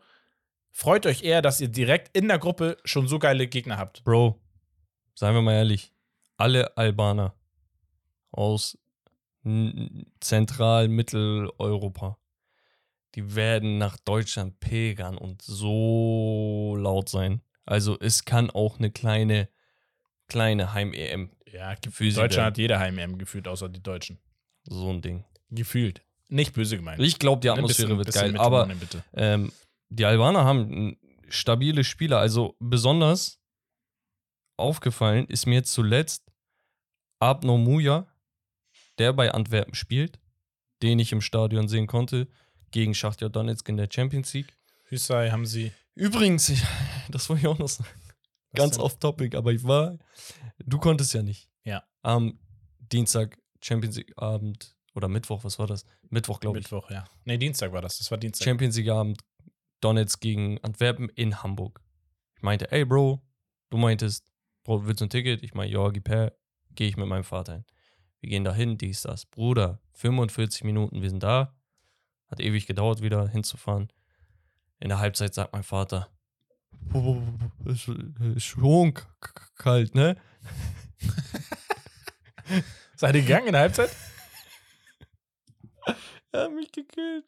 freut 0.72 1.06
euch 1.08 1.24
eher, 1.24 1.42
dass 1.42 1.60
ihr 1.60 1.68
direkt 1.70 2.16
in 2.16 2.28
der 2.28 2.38
Gruppe 2.38 2.78
schon 2.86 3.08
so 3.08 3.18
geile 3.20 3.48
Gegner 3.48 3.78
habt. 3.78 4.04
Bro, 4.04 4.40
seien 5.20 5.34
wir 5.36 5.41
mal 5.41 5.54
ehrlich. 5.54 5.91
Alle 6.38 6.78
Albaner 6.78 7.34
aus 8.32 8.78
n- 9.44 10.06
Zentral-Mitteleuropa, 10.20 12.18
die 13.16 13.36
werden 13.36 13.78
nach 13.78 13.98
Deutschland 13.98 14.60
pilgern 14.60 15.18
und 15.18 15.41
so 15.41 16.76
laut 16.80 17.10
sein. 17.10 17.41
Also 17.66 17.98
es 18.00 18.26
kann 18.26 18.50
auch 18.50 18.80
eine 18.80 18.91
kleine, 18.91 19.50
kleine 20.28 20.74
Heim-EM 20.74 21.32
Ja, 21.52 21.76
sie 21.76 21.90
Deutschland 22.22 22.32
werden. 22.32 22.46
hat 22.46 22.58
jede 22.58 22.80
Heim-EM 22.80 23.18
gefühlt, 23.18 23.48
außer 23.48 23.70
die 23.70 23.82
Deutschen. 23.84 24.20
So 24.64 24.90
ein 24.91 25.02
Ding. 25.02 25.24
Gefühlt. 25.50 26.02
Nicht 26.30 26.54
böse 26.54 26.78
gemeint. 26.78 27.02
Ich 27.02 27.18
glaube, 27.18 27.41
die 27.41 27.50
Atmosphäre 27.50 27.96
bisschen- 27.96 27.98
wird 27.98 28.14
geil. 28.14 28.38
Aber 28.38 28.68
bitte. 28.68 29.04
ähm, 29.14 29.52
die 29.90 30.06
Albaner 30.06 30.44
haben 30.46 30.96
stabile 31.28 31.84
Spieler. 31.84 32.20
Also 32.20 32.56
besonders 32.60 33.39
aufgefallen 34.60 35.26
ist 35.27 35.45
mir 35.45 35.64
zuletzt 35.64 36.31
Abno 37.19 37.57
Muja, 37.57 38.07
der 38.98 39.14
bei 39.14 39.31
Antwerpen 39.31 39.76
spielt, 39.76 40.19
den 40.81 40.99
ich 40.99 41.11
im 41.11 41.22
Stadion 41.22 41.68
sehen 41.68 41.88
konnte, 41.88 42.27
gegen 42.72 42.94
Schachtja 42.94 43.30
Donetsk 43.30 43.68
in 43.69 43.77
der 43.77 43.90
Champions 43.91 44.34
League. 44.34 44.53
Hüsei 44.86 45.31
haben 45.31 45.45
sie. 45.45 45.72
Übrigens, 45.95 46.49
ich, 46.49 46.64
das 47.10 47.30
wollte 47.30 47.41
ich 47.41 47.48
auch 47.48 47.57
noch 47.60 47.68
sagen, 47.68 47.90
ganz 48.53 48.76
denn? 48.76 48.86
off-topic, 48.86 49.36
aber 49.36 49.52
ich 49.52 49.64
war, 49.64 49.98
du 50.60 50.77
konntest 50.77 51.14
ja 51.14 51.22
nicht. 51.22 51.49
Ja. 51.64 51.84
Am 52.02 52.40
Dienstag 52.80 53.38
Champions 53.61 53.98
League 53.98 54.14
Abend 54.18 54.76
oder 54.95 55.07
Mittwoch, 55.07 55.44
was 55.44 55.60
war 55.60 55.68
das? 55.68 55.86
Mittwoch, 56.10 56.40
glaube 56.40 56.60
ich. 56.60 56.65
Mittwoch, 56.65 56.90
ja. 56.90 57.06
Nee, 57.26 57.38
Dienstag 57.38 57.72
war 57.72 57.81
das. 57.81 57.98
Das 57.98 58.10
war 58.11 58.18
Dienstag. 58.18 58.45
Champions 58.45 58.77
League 58.77 58.90
Abend 58.90 59.23
Donetsk 59.81 60.19
gegen 60.22 60.60
Antwerpen 60.64 61.10
in 61.10 61.41
Hamburg. 61.41 61.81
Ich 62.36 62.41
meinte, 62.41 62.72
ey 62.72 62.86
Bro, 62.86 63.22
du 63.69 63.77
meintest, 63.77 64.29
Bro, 64.64 64.86
willst 64.86 65.02
du 65.02 65.06
ein 65.06 65.10
Ticket? 65.10 65.44
Ich 65.44 65.53
meine, 65.53 65.72
ja, 65.72 65.90
gib 65.90 66.10
her, 66.10 66.36
gehe 66.76 66.88
ich 66.88 66.98
mit 66.98 67.07
meinem 67.07 67.23
Vater 67.23 67.53
hin. 67.53 67.65
Wir 68.19 68.30
gehen 68.30 68.44
da 68.44 68.53
hin, 68.53 68.77
dies, 68.77 69.03
das. 69.03 69.26
Bruder, 69.26 69.81
45 69.94 70.64
Minuten, 70.64 71.02
wir 71.02 71.10
sind 71.10 71.23
da. 71.23 71.56
Hat 72.27 72.40
ewig 72.40 72.68
gedauert, 72.68 73.02
wieder 73.02 73.27
hinzufahren. 73.27 73.91
In 74.80 74.90
der 74.90 74.99
Halbzeit 74.99 75.34
sagt 75.34 75.53
mein 75.53 75.64
Vater, 75.64 76.10
ist, 77.65 77.88
ist 78.36 78.44
schon 78.44 78.94
kalt, 79.56 79.95
ne? 79.95 80.15
Seid 82.95 83.15
ihr 83.15 83.22
gegangen 83.22 83.48
in 83.48 83.53
der 83.53 83.61
Halbzeit? 83.61 83.90
Er 86.31 86.44
hat 86.44 86.53
mich 86.53 86.72
gekillt. 86.72 87.26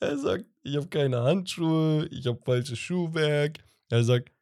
Er 0.00 0.18
sagt, 0.18 0.46
ich 0.64 0.74
habe 0.74 0.88
keine 0.88 1.22
Handschuhe, 1.22 2.08
ich 2.10 2.26
habe 2.26 2.40
falsches 2.44 2.80
Schuhwerk. 2.80 3.60
Er 3.90 4.02
sagt, 4.02 4.32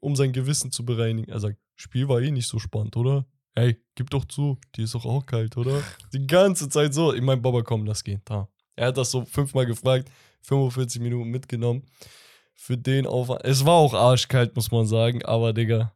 um 0.00 0.16
sein 0.16 0.32
Gewissen 0.32 0.72
zu 0.72 0.84
bereinigen, 0.84 1.30
er 1.30 1.40
sagt, 1.40 1.58
Spiel 1.76 2.08
war 2.08 2.20
eh 2.20 2.30
nicht 2.30 2.48
so 2.48 2.58
spannend, 2.58 2.96
oder? 2.96 3.24
Ey, 3.54 3.76
gib 3.94 4.10
doch 4.10 4.24
zu, 4.24 4.58
die 4.74 4.82
ist 4.82 4.94
doch 4.94 5.04
auch 5.04 5.24
kalt, 5.26 5.56
oder? 5.56 5.82
Die 6.12 6.26
ganze 6.26 6.68
Zeit 6.68 6.94
so. 6.94 7.12
Ich 7.12 7.22
mein, 7.22 7.42
Baba, 7.42 7.62
komm, 7.62 7.84
lass 7.84 8.04
gehen. 8.04 8.22
Da. 8.24 8.48
Er 8.76 8.88
hat 8.88 8.96
das 8.96 9.10
so 9.10 9.24
fünfmal 9.24 9.66
gefragt, 9.66 10.08
45 10.42 11.02
Minuten 11.02 11.30
mitgenommen. 11.30 11.84
Für 12.54 12.76
den 12.76 13.06
Aufwand. 13.06 13.40
Es 13.44 13.64
war 13.64 13.74
auch 13.74 13.94
arschkalt, 13.94 14.54
muss 14.54 14.70
man 14.70 14.86
sagen, 14.86 15.24
aber 15.24 15.52
Digga, 15.52 15.92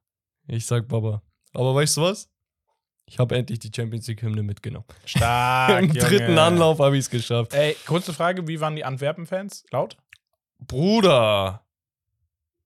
ich 0.46 0.66
sag 0.66 0.88
Baba. 0.88 1.22
Aber 1.52 1.74
weißt 1.74 1.98
du 1.98 2.02
was? 2.02 2.28
Ich 3.06 3.18
habe 3.18 3.36
endlich 3.36 3.58
die 3.58 3.70
Champions 3.74 4.06
League-Hymne 4.08 4.42
mitgenommen. 4.42 4.86
Stark. 5.04 5.82
Im 5.82 5.88
Junge. 5.88 6.00
dritten 6.00 6.38
Anlauf 6.38 6.78
habe 6.78 6.96
ich 6.96 7.04
es 7.04 7.10
geschafft. 7.10 7.52
Ey, 7.52 7.76
kurze 7.86 8.12
Frage: 8.12 8.48
Wie 8.48 8.60
waren 8.60 8.76
die 8.76 8.84
Antwerpen-Fans? 8.84 9.64
Laut? 9.70 9.96
Bruder, 10.58 11.63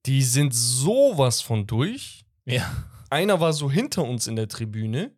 die 0.09 0.23
sind 0.23 0.55
sowas 0.55 1.43
von 1.43 1.67
durch. 1.67 2.25
Ja. 2.47 2.85
Einer 3.11 3.41
war 3.41 3.53
so 3.53 3.71
hinter 3.71 4.05
uns 4.05 4.27
in 4.27 4.37
der 4.37 4.49
Tribüne. 4.49 5.13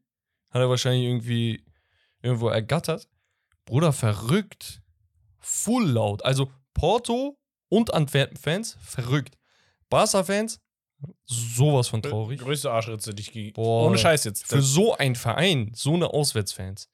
Hat 0.50 0.60
er 0.60 0.68
wahrscheinlich 0.68 1.04
irgendwie 1.04 1.64
irgendwo 2.22 2.48
ergattert. 2.48 3.08
Bruder, 3.66 3.92
verrückt. 3.92 4.82
Full 5.38 5.88
laut. 5.88 6.24
Also 6.24 6.50
Porto 6.74 7.38
und 7.68 7.94
Antwerpen-Fans, 7.94 8.78
verrückt. 8.82 9.38
Barca-Fans, 9.90 10.60
sowas 11.24 11.86
von 11.86 12.02
traurig. 12.02 12.40
Größte 12.40 12.70
Arschritze, 12.70 13.14
die 13.14 13.22
ich 13.22 13.32
ge 13.32 13.52
Boah. 13.52 13.86
Ohne 13.86 13.96
Scheiß 13.96 14.24
jetzt. 14.24 14.44
Für 14.44 14.60
so 14.60 14.96
einen 14.96 15.14
Verein, 15.14 15.70
so 15.72 15.94
eine 15.94 16.08
Auswärtsfans. 16.12 16.88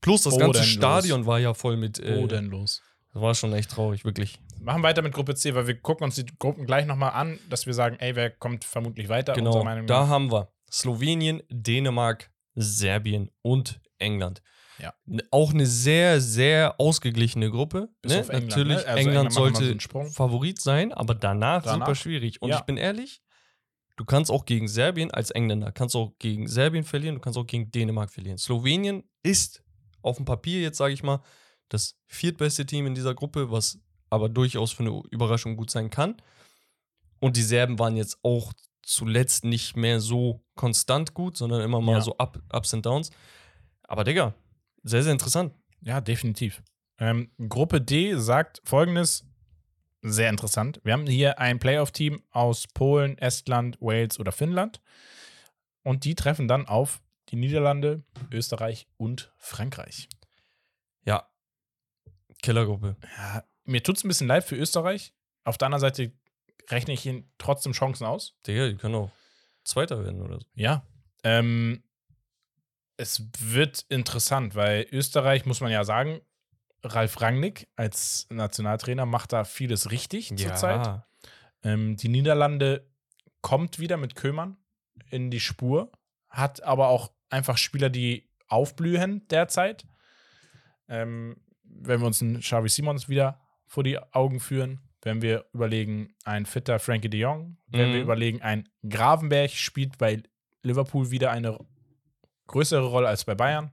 Plus 0.00 0.22
das 0.22 0.32
ganze 0.32 0.46
Bodenlos. 0.46 0.66
Stadion 0.66 1.26
war 1.26 1.38
ja 1.38 1.54
voll 1.54 1.76
mit. 1.76 2.00
Äh, 2.00 2.16
Bodenlos. 2.16 2.82
Das 3.16 3.22
war 3.22 3.34
schon 3.34 3.54
echt 3.54 3.70
traurig, 3.70 4.04
wirklich. 4.04 4.38
Machen 4.60 4.82
weiter 4.82 5.00
mit 5.00 5.14
Gruppe 5.14 5.34
C, 5.34 5.54
weil 5.54 5.66
wir 5.66 5.80
gucken 5.80 6.04
uns 6.04 6.16
die 6.16 6.26
Gruppen 6.38 6.66
gleich 6.66 6.84
nochmal 6.84 7.12
an, 7.12 7.38
dass 7.48 7.64
wir 7.64 7.72
sagen, 7.72 7.96
ey, 7.98 8.14
wer 8.14 8.28
kommt 8.28 8.62
vermutlich 8.66 9.08
weiter? 9.08 9.32
Genau, 9.32 9.64
da 9.86 10.06
haben 10.08 10.30
wir 10.30 10.52
Slowenien, 10.70 11.42
Dänemark, 11.48 12.30
Serbien 12.56 13.30
und 13.40 13.80
England. 13.98 14.42
Ja. 14.78 14.92
Auch 15.30 15.54
eine 15.54 15.64
sehr, 15.64 16.20
sehr 16.20 16.78
ausgeglichene 16.78 17.50
Gruppe. 17.50 17.88
Bis 18.02 18.12
ne? 18.12 18.20
auf 18.20 18.28
England, 18.28 18.48
Natürlich, 18.48 18.76
ne? 18.76 18.86
Also 18.86 18.98
England, 18.98 19.08
England 19.08 19.32
so 19.32 19.40
sollte 19.40 19.80
Sprung. 19.80 20.10
Favorit 20.10 20.60
sein, 20.60 20.92
aber 20.92 21.14
danach, 21.14 21.62
Danach? 21.62 21.86
super 21.86 21.94
schwierig. 21.94 22.42
Und 22.42 22.50
Ja. 22.50 22.58
ich 22.58 22.64
bin 22.64 22.76
ehrlich, 22.76 23.22
du 23.96 24.04
kannst 24.04 24.30
auch 24.30 24.44
gegen 24.44 24.68
Serbien 24.68 25.10
als 25.10 25.30
Engländer, 25.30 25.72
kannst 25.72 25.96
auch 25.96 26.12
gegen 26.18 26.48
Serbien 26.48 26.84
verlieren, 26.84 27.14
du 27.14 27.22
kannst 27.22 27.38
auch 27.38 27.46
gegen 27.46 27.70
Dänemark 27.70 28.10
verlieren. 28.10 28.36
Slowenien 28.36 29.08
ist 29.22 29.64
auf 30.02 30.16
dem 30.16 30.26
Papier 30.26 30.60
jetzt, 30.60 30.76
sage 30.76 30.92
ich 30.92 31.02
mal, 31.02 31.22
das 31.68 31.96
viertbeste 32.06 32.66
Team 32.66 32.86
in 32.86 32.94
dieser 32.94 33.14
Gruppe, 33.14 33.50
was 33.50 33.78
aber 34.10 34.28
durchaus 34.28 34.72
für 34.72 34.84
eine 34.84 35.02
Überraschung 35.10 35.56
gut 35.56 35.70
sein 35.70 35.90
kann. 35.90 36.16
Und 37.18 37.36
die 37.36 37.42
Serben 37.42 37.78
waren 37.78 37.96
jetzt 37.96 38.18
auch 38.22 38.52
zuletzt 38.82 39.44
nicht 39.44 39.76
mehr 39.76 40.00
so 40.00 40.44
konstant 40.54 41.12
gut, 41.14 41.36
sondern 41.36 41.60
immer 41.62 41.80
mal 41.80 41.94
Ja. 41.96 42.00
so 42.02 42.16
up, 42.18 42.40
Ups 42.52 42.72
und 42.72 42.86
Downs. 42.86 43.10
Aber 43.82 44.04
Digga, 44.04 44.34
sehr, 44.84 45.02
sehr 45.02 45.12
interessant. 45.12 45.52
Ja, 45.80 46.00
definitiv. 46.00 46.62
Ähm, 46.98 47.30
Gruppe 47.48 47.80
D 47.80 48.14
sagt 48.16 48.62
folgendes: 48.64 49.24
sehr 50.02 50.30
interessant. 50.30 50.80
Wir 50.84 50.92
haben 50.92 51.06
hier 51.06 51.38
ein 51.40 51.58
Playoff-Team 51.58 52.22
aus 52.30 52.66
Polen, 52.68 53.18
Estland, 53.18 53.76
Wales 53.80 54.20
oder 54.20 54.30
Finnland. 54.30 54.80
Und 55.82 56.04
die 56.04 56.14
treffen 56.14 56.46
dann 56.48 56.66
auf 56.66 57.00
die 57.30 57.36
Niederlande, 57.36 58.04
Österreich 58.30 58.86
und 58.96 59.32
Frankreich. 59.36 60.08
Ja. 61.04 61.28
Killergruppe. 62.46 62.96
Ja, 63.18 63.44
mir 63.64 63.82
tut 63.82 63.96
es 63.96 64.04
ein 64.04 64.08
bisschen 64.08 64.28
leid 64.28 64.44
für 64.44 64.56
Österreich. 64.56 65.12
Auf 65.44 65.58
der 65.58 65.66
anderen 65.66 65.80
Seite 65.80 66.12
rechne 66.70 66.94
ich 66.94 67.04
ihnen 67.04 67.28
trotzdem 67.38 67.72
Chancen 67.72 68.06
aus. 68.06 68.36
Digga, 68.46 68.68
die 68.68 68.76
können 68.76 68.94
auch 68.94 69.10
Zweiter 69.64 70.04
werden 70.04 70.22
oder 70.22 70.38
so. 70.38 70.46
Ja. 70.54 70.86
Ähm, 71.24 71.82
es 72.96 73.28
wird 73.40 73.84
interessant, 73.88 74.54
weil 74.54 74.86
Österreich, 74.92 75.44
muss 75.44 75.60
man 75.60 75.72
ja 75.72 75.82
sagen, 75.84 76.20
Ralf 76.84 77.20
Rangnick 77.20 77.68
als 77.74 78.28
Nationaltrainer 78.30 79.06
macht 79.06 79.32
da 79.32 79.42
vieles 79.42 79.90
richtig 79.90 80.36
zurzeit. 80.36 81.02
Ähm, 81.64 81.96
die 81.96 82.08
Niederlande 82.08 82.88
kommt 83.40 83.80
wieder 83.80 83.96
mit 83.96 84.14
Kömern 84.14 84.56
in 85.10 85.32
die 85.32 85.40
Spur, 85.40 85.90
hat 86.28 86.62
aber 86.62 86.88
auch 86.88 87.10
einfach 87.28 87.58
Spieler, 87.58 87.90
die 87.90 88.30
aufblühen 88.46 89.26
derzeit. 89.28 89.84
Ähm, 90.88 91.36
wenn 91.80 92.00
wir 92.00 92.06
uns 92.06 92.22
einen 92.22 92.40
Xavi 92.40 92.68
Simons 92.68 93.08
wieder 93.08 93.40
vor 93.66 93.82
die 93.84 93.98
Augen 94.12 94.40
führen, 94.40 94.80
wenn 95.02 95.22
wir 95.22 95.44
überlegen, 95.52 96.14
ein 96.24 96.46
fitter 96.46 96.78
Frankie 96.78 97.08
de 97.08 97.20
Jong, 97.20 97.58
wenn 97.68 97.90
wir 97.90 97.96
Mhm. 97.98 98.02
überlegen, 98.02 98.42
ein 98.42 98.68
Gravenberg 98.88 99.50
spielt 99.50 99.98
bei 99.98 100.22
Liverpool 100.62 101.10
wieder 101.10 101.30
eine 101.30 101.58
größere 102.48 102.86
Rolle 102.86 103.08
als 103.08 103.24
bei 103.24 103.34
Bayern. 103.34 103.72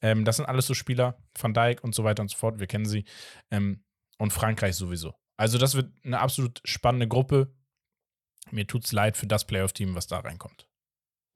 Ähm, 0.00 0.24
das 0.24 0.36
sind 0.36 0.46
alles 0.46 0.66
so 0.66 0.74
Spieler, 0.74 1.16
Van 1.38 1.54
Dijk 1.54 1.84
und 1.84 1.94
so 1.94 2.04
weiter 2.04 2.22
und 2.22 2.28
so 2.30 2.36
fort, 2.36 2.58
wir 2.58 2.66
kennen 2.66 2.86
sie. 2.86 3.04
Ähm, 3.50 3.84
und 4.18 4.32
Frankreich 4.32 4.76
sowieso. 4.76 5.14
Also, 5.36 5.58
das 5.58 5.74
wird 5.74 5.92
eine 6.04 6.20
absolut 6.20 6.60
spannende 6.64 7.08
Gruppe. 7.08 7.54
Mir 8.50 8.66
tut's 8.66 8.92
leid 8.92 9.16
für 9.16 9.26
das 9.26 9.46
Playoff-Team, 9.46 9.94
was 9.94 10.06
da 10.06 10.18
reinkommt. 10.20 10.68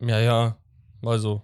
Ja, 0.00 0.18
ja. 0.20 0.58
Also, 1.04 1.42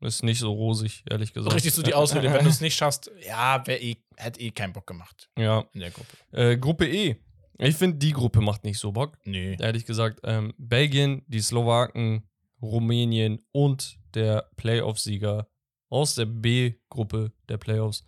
ist 0.00 0.22
nicht 0.22 0.38
so 0.38 0.52
rosig, 0.52 1.02
ehrlich 1.10 1.32
gesagt. 1.32 1.54
Richtig 1.54 1.72
so 1.74 1.82
die 1.82 1.94
Ausrede, 1.94 2.32
wenn 2.32 2.44
du 2.44 2.50
es 2.50 2.60
nicht 2.60 2.76
schaffst, 2.76 3.10
ja, 3.26 3.62
wer 3.66 3.82
eh, 3.82 3.96
hätte 4.16 4.40
eh 4.40 4.50
keinen 4.50 4.72
Bock 4.72 4.86
gemacht 4.86 5.28
Ja. 5.36 5.64
in 5.72 5.80
der 5.80 5.90
Gruppe. 5.90 6.16
Äh, 6.32 6.56
Gruppe 6.56 6.86
E. 6.88 7.16
Ich 7.58 7.74
finde, 7.76 7.98
die 7.98 8.12
Gruppe 8.12 8.40
macht 8.40 8.62
nicht 8.64 8.78
so 8.78 8.92
Bock. 8.92 9.18
Nee. 9.24 9.56
Ehrlich 9.58 9.84
gesagt, 9.84 10.20
ähm, 10.22 10.54
Belgien, 10.58 11.24
die 11.26 11.40
Slowaken, 11.40 12.28
Rumänien 12.62 13.42
und 13.52 13.98
der 14.14 14.48
Playoff-Sieger 14.56 15.48
aus 15.88 16.14
der 16.14 16.26
B-Gruppe 16.26 17.32
der 17.48 17.58
Playoffs. 17.58 18.04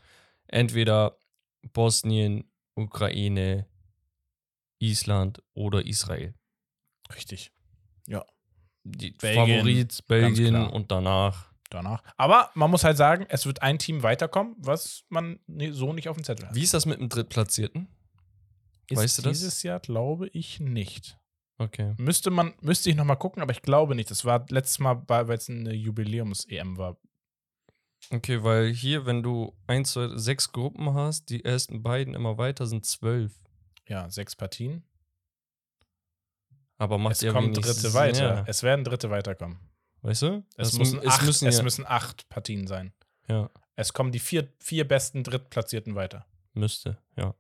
Entweder 0.47 1.19
Bosnien, 1.73 2.51
Ukraine, 2.77 3.67
Island 4.79 5.43
oder 5.55 5.85
Israel. 5.85 6.35
Richtig. 7.15 7.53
Die 8.83 9.11
Belgien, 9.11 9.59
Favorit 9.59 10.07
Belgien 10.07 10.57
und 10.57 10.91
danach. 10.91 11.50
Danach. 11.71 12.03
Aber 12.17 12.51
man 12.55 12.71
muss 12.71 12.83
halt 12.85 12.97
sagen, 12.97 13.27
es 13.29 13.47
wird 13.47 13.63
ein 13.63 13.79
Team 13.79 14.03
weiterkommen, 14.03 14.57
was 14.59 15.05
man 15.09 15.39
ne- 15.47 15.73
so 15.73 15.93
nicht 15.93 16.09
auf 16.09 16.17
dem 16.17 16.25
Zettel 16.25 16.49
hat. 16.49 16.55
Wie 16.55 16.63
ist 16.63 16.75
das 16.75 16.85
mit 16.85 16.99
dem 17.01 17.09
Drittplatzierten? 17.09 17.89
Ist 18.89 18.99
weißt 18.99 19.19
du 19.19 19.23
das? 19.23 19.39
Dieses 19.39 19.63
Jahr 19.63 19.79
glaube 19.79 20.29
ich 20.33 20.59
nicht. 20.59 21.17
Okay. 21.59 21.95
Müsste 21.97 22.31
man, 22.31 22.55
müsste 22.61 22.91
ich 22.91 22.97
nochmal 22.97 23.19
gucken, 23.19 23.41
aber 23.41 23.53
ich 23.53 23.63
glaube 23.63 23.95
nicht. 23.95 24.11
Das 24.11 24.25
war 24.25 24.45
letztes 24.49 24.81
Mal, 24.81 25.03
weil 25.07 25.31
es 25.31 25.49
eine 25.49 25.73
Jubiläums-EM 25.73 26.77
war. 26.77 26.97
Okay, 28.11 28.43
weil 28.43 28.73
hier, 28.73 29.07
wenn 29.07 29.23
du 29.23 29.55
eins, 29.67 29.93
zwei, 29.93 30.09
sechs 30.17 30.51
Gruppen 30.51 30.95
hast, 30.95 31.27
die 31.31 31.45
ersten 31.45 31.83
beiden 31.83 32.15
immer 32.15 32.37
weiter 32.39 32.67
sind 32.67 32.85
zwölf. 32.85 33.33
Ja, 33.87 34.11
sechs 34.11 34.35
Partien. 34.35 34.83
Aber 36.79 36.97
macht 36.99 37.17
Es 37.17 37.23
wenig 37.23 37.59
dritte 37.61 37.93
weiter. 37.93 38.37
Ja. 38.37 38.45
Es 38.47 38.63
werden 38.63 38.85
dritte 38.85 39.11
weiterkommen. 39.11 39.61
Weißt 40.03 40.23
du? 40.23 40.45
Es, 40.57 40.71
Das 40.71 40.79
müssen, 40.79 41.07
acht, 41.07 41.23
müssen 41.25 41.49
es 41.49 41.59
ja, 41.59 41.63
müssen 41.63 41.87
acht 41.87 42.29
Partien 42.29 42.67
sein. 42.67 42.93
ja. 43.29 43.51
Es 43.77 43.95
kommen 43.95 44.13
die 44.13 44.19
vier, 44.19 44.47
vier 44.59 44.87
besten 44.87 45.23
Drittplatzierten 45.25 45.95
weiter. 45.95 46.27
Müsste, 46.53 46.99
ja. 47.17 47.35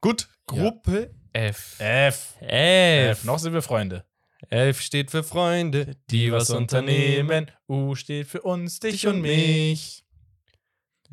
Gut, 0.00 0.26
Gruppe 0.46 1.14
F. 1.34 1.76
F. 1.78 2.36
F. 2.40 2.40
F. 2.40 3.24
Noch 3.24 3.38
sind 3.38 3.52
wir 3.52 3.60
Freunde. 3.60 4.06
F 4.48 4.80
steht 4.80 5.10
für 5.10 5.22
Freunde, 5.22 5.96
die 6.08 6.32
was 6.32 6.48
unternehmen. 6.48 7.50
U 7.68 7.94
steht 7.94 8.26
für 8.26 8.40
uns, 8.40 8.80
dich 8.80 9.06
und 9.06 9.20
mich. 9.20 10.04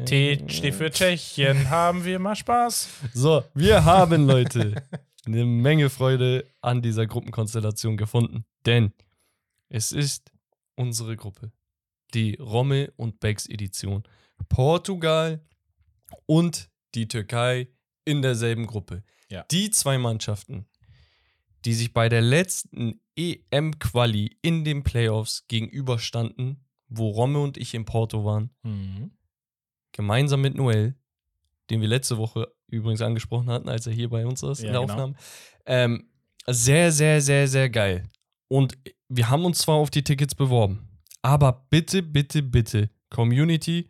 T 0.05 0.43
steht 0.47 0.75
für 0.75 0.89
Tschechien. 0.91 1.69
Haben 1.69 2.05
wir 2.05 2.19
mal 2.19 2.35
Spaß? 2.35 2.87
So, 3.13 3.43
wir 3.53 3.83
haben, 3.83 4.25
Leute, 4.27 4.81
eine 5.25 5.45
Menge 5.45 5.89
Freude 5.89 6.45
an 6.61 6.81
dieser 6.81 7.05
Gruppenkonstellation 7.05 7.97
gefunden. 7.97 8.45
Denn 8.65 8.93
es 9.69 9.91
ist 9.91 10.31
unsere 10.75 11.15
Gruppe. 11.15 11.51
Die 12.13 12.35
Romme 12.35 12.93
und 12.95 13.19
Becks 13.19 13.47
Edition. 13.47 14.03
Portugal 14.49 15.43
und 16.25 16.69
die 16.95 17.07
Türkei 17.07 17.69
in 18.05 18.21
derselben 18.21 18.67
Gruppe. 18.67 19.03
Ja. 19.29 19.43
Die 19.49 19.71
zwei 19.71 19.97
Mannschaften, 19.97 20.67
die 21.65 21.73
sich 21.73 21.93
bei 21.93 22.09
der 22.09 22.21
letzten 22.21 22.99
EM-Quali 23.15 24.37
in 24.41 24.63
den 24.63 24.83
Playoffs 24.83 25.47
gegenüberstanden, 25.47 26.63
wo 26.87 27.09
Romme 27.09 27.39
und 27.39 27.57
ich 27.57 27.73
in 27.73 27.85
Porto 27.85 28.25
waren, 28.25 28.51
gemeinsam 29.91 30.41
mit 30.41 30.55
Noel, 30.55 30.95
den 31.69 31.81
wir 31.81 31.87
letzte 31.87 32.17
Woche 32.17 32.53
übrigens 32.67 33.01
angesprochen 33.01 33.49
hatten, 33.49 33.69
als 33.69 33.87
er 33.87 33.93
hier 33.93 34.09
bei 34.09 34.25
uns 34.25 34.43
ist 34.43 34.61
Ja, 34.61 34.67
in 34.67 34.73
der 34.73 34.81
genau. 34.81 34.93
Aufnahme. 34.93 35.15
Ähm, 35.65 36.09
sehr, 36.47 36.91
sehr, 36.91 37.21
sehr, 37.21 37.47
sehr 37.47 37.69
geil. 37.69 38.03
Und 38.49 38.77
wir 39.15 39.29
haben 39.29 39.45
uns 39.45 39.59
zwar 39.59 39.75
auf 39.75 39.91
die 39.91 40.03
Tickets 40.03 40.33
beworben, 40.33 40.87
aber 41.21 41.65
bitte, 41.69 42.01
bitte, 42.01 42.41
bitte, 42.41 42.89
Community, 43.09 43.89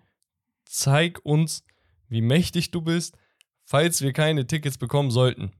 zeig 0.65 1.23
uns, 1.23 1.65
wie 2.09 2.21
mächtig 2.21 2.71
du 2.71 2.81
bist, 2.81 3.17
falls 3.63 4.01
wir 4.01 4.11
keine 4.11 4.45
Tickets 4.47 4.77
bekommen 4.77 5.11
sollten. 5.11 5.51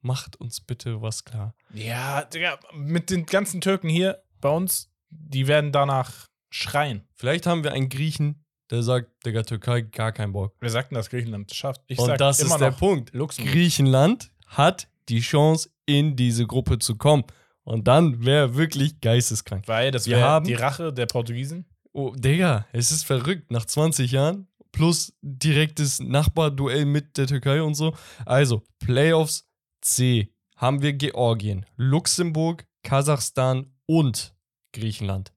Macht 0.00 0.36
uns 0.36 0.60
bitte 0.60 1.02
was 1.02 1.24
klar. 1.24 1.54
Ja, 1.74 2.24
Digga, 2.24 2.58
mit 2.72 3.10
den 3.10 3.26
ganzen 3.26 3.60
Türken 3.60 3.88
hier 3.88 4.22
bei 4.40 4.48
uns, 4.48 4.90
die 5.10 5.46
werden 5.46 5.72
danach 5.72 6.28
schreien. 6.50 7.06
Vielleicht 7.14 7.46
haben 7.46 7.62
wir 7.62 7.72
einen 7.72 7.88
Griechen, 7.88 8.44
der 8.70 8.82
sagt, 8.82 9.26
Digga, 9.26 9.42
Türkei, 9.42 9.82
gar 9.82 10.12
keinen 10.12 10.32
Bock. 10.32 10.56
Wir 10.60 10.70
sagten, 10.70 10.94
dass 10.94 11.10
Griechenland 11.10 11.50
es 11.50 11.56
schafft. 11.56 11.82
Ich 11.86 11.98
Und 11.98 12.06
sag 12.06 12.18
das 12.18 12.40
immer 12.40 12.54
ist 12.54 12.60
der 12.60 12.70
noch 12.70 12.78
Punkt. 12.78 13.12
Luxemburg. 13.14 13.52
Griechenland 13.52 14.32
hat 14.46 14.88
die 15.08 15.20
Chance, 15.20 15.68
in 15.84 16.16
diese 16.16 16.46
Gruppe 16.46 16.78
zu 16.78 16.96
kommen. 16.96 17.24
Und 17.64 17.86
dann 17.88 18.24
wäre 18.24 18.56
wirklich 18.56 19.00
geisteskrank. 19.00 19.68
Weil 19.68 19.90
das 19.90 20.06
Wir 20.06 20.16
wäre 20.16 20.28
haben- 20.28 20.46
die 20.46 20.54
Rache 20.54 20.92
der 20.92 21.06
Portugiesen. 21.06 21.64
Oh, 21.92 22.12
Digga, 22.16 22.66
es 22.72 22.90
ist 22.90 23.04
verrückt. 23.04 23.50
Nach 23.50 23.64
20 23.64 24.10
Jahren 24.12 24.48
plus 24.72 25.12
direktes 25.22 26.00
Nachbarduell 26.00 26.86
mit 26.86 27.18
der 27.18 27.26
Türkei 27.26 27.62
und 27.62 27.74
so. 27.74 27.94
Also, 28.24 28.62
Playoffs 28.78 29.48
C 29.82 30.32
haben 30.56 30.80
wir 30.82 30.94
Georgien, 30.94 31.66
Luxemburg, 31.76 32.66
Kasachstan 32.82 33.66
und 33.86 34.34
Griechenland. 34.72 35.32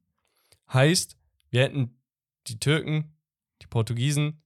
Heißt, 0.71 1.17
wir 1.49 1.61
hätten 1.63 1.99
die 2.47 2.59
Türken, 2.59 3.13
die 3.61 3.67
Portugiesen, 3.67 4.41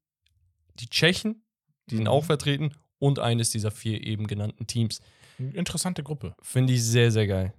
die 0.79 0.87
Tschechen, 0.89 1.43
die 1.89 1.95
sind 1.95 2.05
Mhm. 2.05 2.09
auch 2.09 2.25
vertreten, 2.25 2.73
und 2.97 3.19
eines 3.19 3.51
dieser 3.51 3.71
vier 3.71 4.03
eben 4.05 4.27
genannten 4.27 4.67
Teams. 4.67 4.99
Interessante 5.37 6.03
Gruppe. 6.03 6.35
Finde 6.41 6.73
ich 6.73 6.83
sehr, 6.83 7.11
sehr 7.11 7.27
geil. 7.27 7.53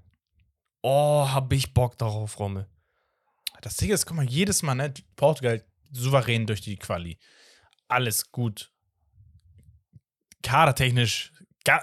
Oh, 0.83 1.29
hab 1.29 1.53
ich 1.53 1.75
Bock 1.75 1.99
darauf, 1.99 2.39
Romme. 2.39 2.67
Das 3.61 3.77
Ding 3.77 3.91
ist, 3.91 4.07
guck 4.07 4.17
mal, 4.17 4.25
jedes 4.29 4.63
Mal, 4.63 4.75
ne, 4.75 4.93
Portugal 5.17 5.65
souverän 5.93 6.47
durch 6.47 6.61
die 6.61 6.77
Quali. 6.77 7.19
Alles 7.89 8.31
gut. 8.31 8.73
Kadertechnisch 10.43 11.33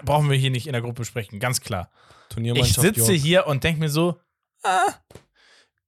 brauchen 0.03 0.30
wir 0.30 0.38
hier 0.38 0.49
nicht 0.49 0.68
in 0.68 0.74
der 0.74 0.82
Gruppe 0.82 1.06
sprechen, 1.06 1.40
ganz 1.40 1.61
klar. 1.61 1.91
Ich 2.36 2.74
sitze 2.74 3.14
York. 3.14 3.22
hier 3.22 3.48
und 3.48 3.64
denke 3.64 3.80
mir 3.80 3.90
so, 3.90 4.19
ah, 4.64 4.94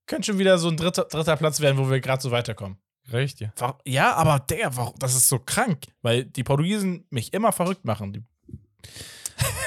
könnte 0.06 0.28
schon 0.28 0.40
wieder 0.40 0.58
so 0.58 0.70
ein 0.70 0.78
dritter, 0.78 1.06
dritter 1.06 1.38
Platz 1.38 1.60
werden, 1.60 1.78
wo 1.78 1.90
wir 1.90 2.00
gerade 2.00 2.22
so 2.22 2.32
weiterkommen. 2.32 2.78
Reicht 3.08 3.40
ja. 3.40 3.52
Ja, 3.86 4.14
aber 4.16 4.40
der, 4.40 4.72
das 5.00 5.16
ist 5.16 5.28
so 5.28 5.40
krank, 5.40 5.86
weil 6.02 6.26
die 6.26 6.44
Portugiesen 6.44 7.06
mich 7.10 7.34
immer 7.34 7.52
verrückt 7.52 7.86
machen. 7.86 8.28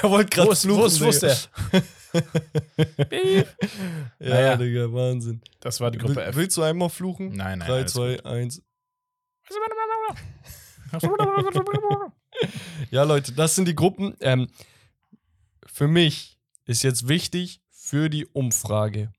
Er 0.02 0.10
wollte 0.10 0.44
wo 0.44 0.50
ist, 0.50 0.68
wo 0.68 0.84
ist, 0.84 1.00
wo 1.00 1.08
ist 1.08 1.22
der? 1.22 1.36
Ja, 3.22 3.44
Naja. 4.18 4.56
Digga, 4.56 4.92
Wahnsinn. 4.92 5.40
Das 5.60 5.80
war 5.80 5.90
die 5.90 5.98
Gruppe 5.98 6.16
Will, 6.16 6.22
F. 6.22 6.36
willst 6.36 6.56
du 6.56 6.62
einmal 6.62 6.90
fluchen? 6.90 7.28
Nein, 7.34 7.58
nein. 7.58 7.68
3, 7.68 7.74
alles 7.74 7.92
2, 7.92 8.24
1. 8.24 8.62
gut. 11.00 12.12
Ja, 12.90 13.04
Leute, 13.04 13.32
das 13.32 13.54
sind 13.54 13.68
die 13.68 13.74
Gruppen. 13.74 14.14
Ähm, 14.20 14.48
für 15.66 15.86
mich 15.88 16.38
ist 16.66 16.82
jetzt 16.82 17.08
wichtig 17.08 17.60
für 17.70 18.08
die 18.08 18.26
Umfrage 18.26 19.12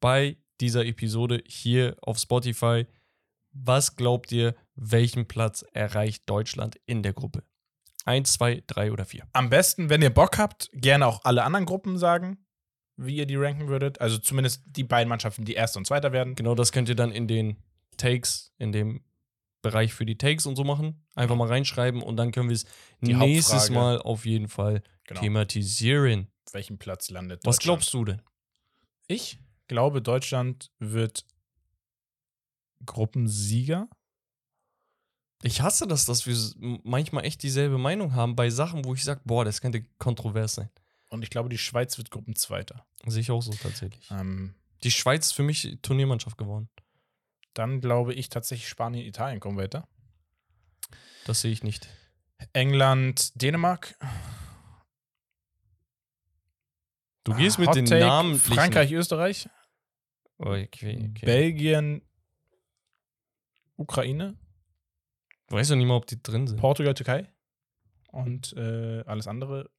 bei 0.00 0.36
dieser 0.60 0.84
Episode 0.84 1.42
hier 1.46 1.96
auf 2.02 2.18
Spotify. 2.18 2.86
Was 3.52 3.96
glaubt 3.96 4.30
ihr, 4.32 4.54
welchen 4.74 5.26
Platz 5.26 5.64
erreicht 5.72 6.24
Deutschland 6.26 6.78
in 6.86 7.02
der 7.02 7.12
Gruppe? 7.12 7.42
Eins, 8.08 8.32
zwei, 8.32 8.62
drei 8.66 8.90
oder 8.90 9.04
vier. 9.04 9.28
Am 9.34 9.50
besten, 9.50 9.90
wenn 9.90 10.00
ihr 10.02 10.10
Bock 10.10 10.38
habt, 10.38 10.70
gerne 10.72 11.06
auch 11.06 11.24
alle 11.24 11.44
anderen 11.44 11.66
Gruppen 11.66 11.98
sagen, 11.98 12.38
wie 12.96 13.16
ihr 13.16 13.26
die 13.26 13.36
ranken 13.36 13.68
würdet. 13.68 14.00
Also 14.00 14.16
zumindest 14.18 14.62
die 14.66 14.82
beiden 14.84 15.08
Mannschaften, 15.08 15.44
die 15.44 15.52
Erster 15.54 15.78
und 15.78 15.84
Zweiter 15.86 16.10
werden. 16.12 16.34
Genau 16.34 16.54
das 16.54 16.72
könnt 16.72 16.88
ihr 16.88 16.94
dann 16.96 17.12
in 17.12 17.28
den 17.28 17.62
Takes, 17.98 18.52
in 18.58 18.72
dem 18.72 19.04
Bereich 19.60 19.92
für 19.92 20.06
die 20.06 20.16
Takes 20.16 20.46
und 20.46 20.56
so 20.56 20.64
machen. 20.64 21.04
Einfach 21.14 21.36
mal 21.36 21.48
reinschreiben 21.48 22.00
und 22.02 22.16
dann 22.16 22.32
können 22.32 22.48
wir 22.48 22.54
es 22.56 22.64
nächstes. 23.00 23.70
Mal 23.70 24.00
auf 24.00 24.24
jeden 24.24 24.48
Fall 24.48 24.82
Genau. 25.04 25.20
thematisieren. 25.20 26.28
Welchen 26.52 26.78
Platz 26.78 27.10
landet 27.10 27.40
Was 27.44 27.56
Deutschland? 27.56 27.80
glaubst 27.80 27.94
du 27.94 28.04
denn? 28.04 28.22
Ich 29.06 29.38
glaube, 29.68 30.00
Deutschland 30.00 30.70
wird 30.78 31.24
Gruppensieger. 32.84 33.88
Ich 35.42 35.60
hasse 35.60 35.86
das, 35.86 36.04
dass 36.04 36.26
wir 36.26 36.36
manchmal 36.82 37.24
echt 37.24 37.42
dieselbe 37.42 37.78
Meinung 37.78 38.14
haben 38.14 38.34
bei 38.34 38.50
Sachen, 38.50 38.84
wo 38.84 38.94
ich 38.94 39.04
sage, 39.04 39.20
boah, 39.24 39.44
das 39.44 39.60
könnte 39.60 39.84
kontrovers 39.98 40.54
sein. 40.56 40.68
Und 41.10 41.22
ich 41.22 41.30
glaube, 41.30 41.48
die 41.48 41.58
Schweiz 41.58 41.96
wird 41.96 42.10
Gruppenzweiter. 42.10 42.84
Sehe 43.06 43.20
ich 43.20 43.30
auch 43.30 43.40
so 43.42 43.52
tatsächlich. 43.52 44.10
Ähm, 44.10 44.54
Die 44.82 44.90
Schweiz 44.90 45.26
ist 45.26 45.32
für 45.32 45.42
mich 45.44 45.78
Turniermannschaft 45.82 46.36
geworden. 46.38 46.68
dann 47.54 47.80
glaube 47.80 48.14
ich 48.14 48.28
tatsächlich 48.28 48.68
Spanien, 48.68 49.06
Italien 49.06 49.40
kommen 49.40 49.56
weiter. 49.58 49.88
Das 51.24 51.40
sehe 51.40 51.50
ich 51.52 51.62
nicht. 51.62 51.88
England, 52.52 53.40
Dänemark. 53.40 53.96
Du 57.24 57.34
gehst 57.34 57.58
mit 57.58 57.68
Hot 57.68 57.76
den 57.76 57.86
Take, 57.86 58.04
Namen. 58.04 58.38
Frankreich, 58.38 58.92
Österreich. 58.92 59.48
Okay, 60.38 61.10
okay. 61.10 61.26
Belgien, 61.26 62.02
Ukraine. 63.76 64.36
Weißt 65.48 65.70
du 65.70 65.76
nicht 65.76 65.86
mal, 65.86 65.96
ob 65.96 66.06
die 66.06 66.22
drin 66.22 66.46
sind. 66.46 66.58
Portugal, 66.60 66.94
Türkei. 66.94 67.28
Und 68.10 68.52
äh, 68.56 69.02
alles 69.06 69.26
andere 69.26 69.70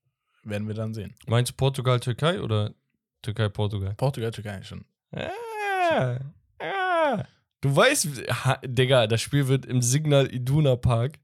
werden 0.44 0.68
wir 0.68 0.76
dann 0.76 0.94
sehen. 0.94 1.14
Meinst 1.28 1.52
du 1.52 1.56
Portugal, 1.56 2.00
Türkei 2.00 2.42
oder 2.42 2.74
Türkei, 3.22 3.50
Portugal? 3.50 3.94
Portugal, 3.96 4.32
Türkei 4.32 4.62
schon. 4.64 4.86
Ah, 5.12 6.20
ah. 6.60 7.24
Du 7.62 7.76
weißt, 7.76 8.08
ha, 8.46 8.60
Digga, 8.66 9.08
das 9.08 9.22
Spiel 9.22 9.48
wird 9.48 9.66
im 9.66 9.82
Signal 9.82 10.34
Iduna 10.34 10.76
Park, 10.76 11.20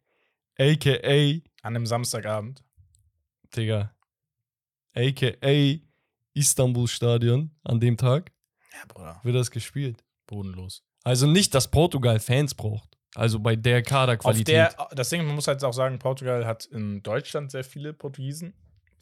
aka, 0.60 0.92
An 1.62 1.76
einem 1.76 1.86
Samstagabend. 1.86 2.64
Digga, 3.56 3.94
aka 4.94 5.80
Istanbul 6.34 6.88
Stadion 6.88 7.52
an 7.64 7.80
dem 7.80 7.96
Tag 7.96 8.32
Ja, 8.74 8.86
Bruder. 8.88 9.20
wird 9.24 9.36
das 9.36 9.50
gespielt. 9.52 10.04
Bodenlos. 10.28 10.84
Also 11.04 11.28
nicht, 11.28 11.54
dass 11.54 11.70
Portugal 11.72 12.20
Fans 12.20 12.54
braucht. 12.54 12.95
Also 13.16 13.40
bei 13.40 13.56
der 13.56 13.82
Kaderqualität. 13.82 14.48
der, 14.48 14.76
das 14.94 15.10
Ding, 15.10 15.26
man 15.26 15.36
muss 15.36 15.48
halt 15.48 15.64
auch 15.64 15.74
sagen, 15.74 16.00
Portugal 16.00 16.46
hat 16.46 16.66
in 16.66 17.02
Deutschland 17.02 17.52
sehr 17.52 17.64
viele 17.64 17.94
Portugiesen. 17.94 18.54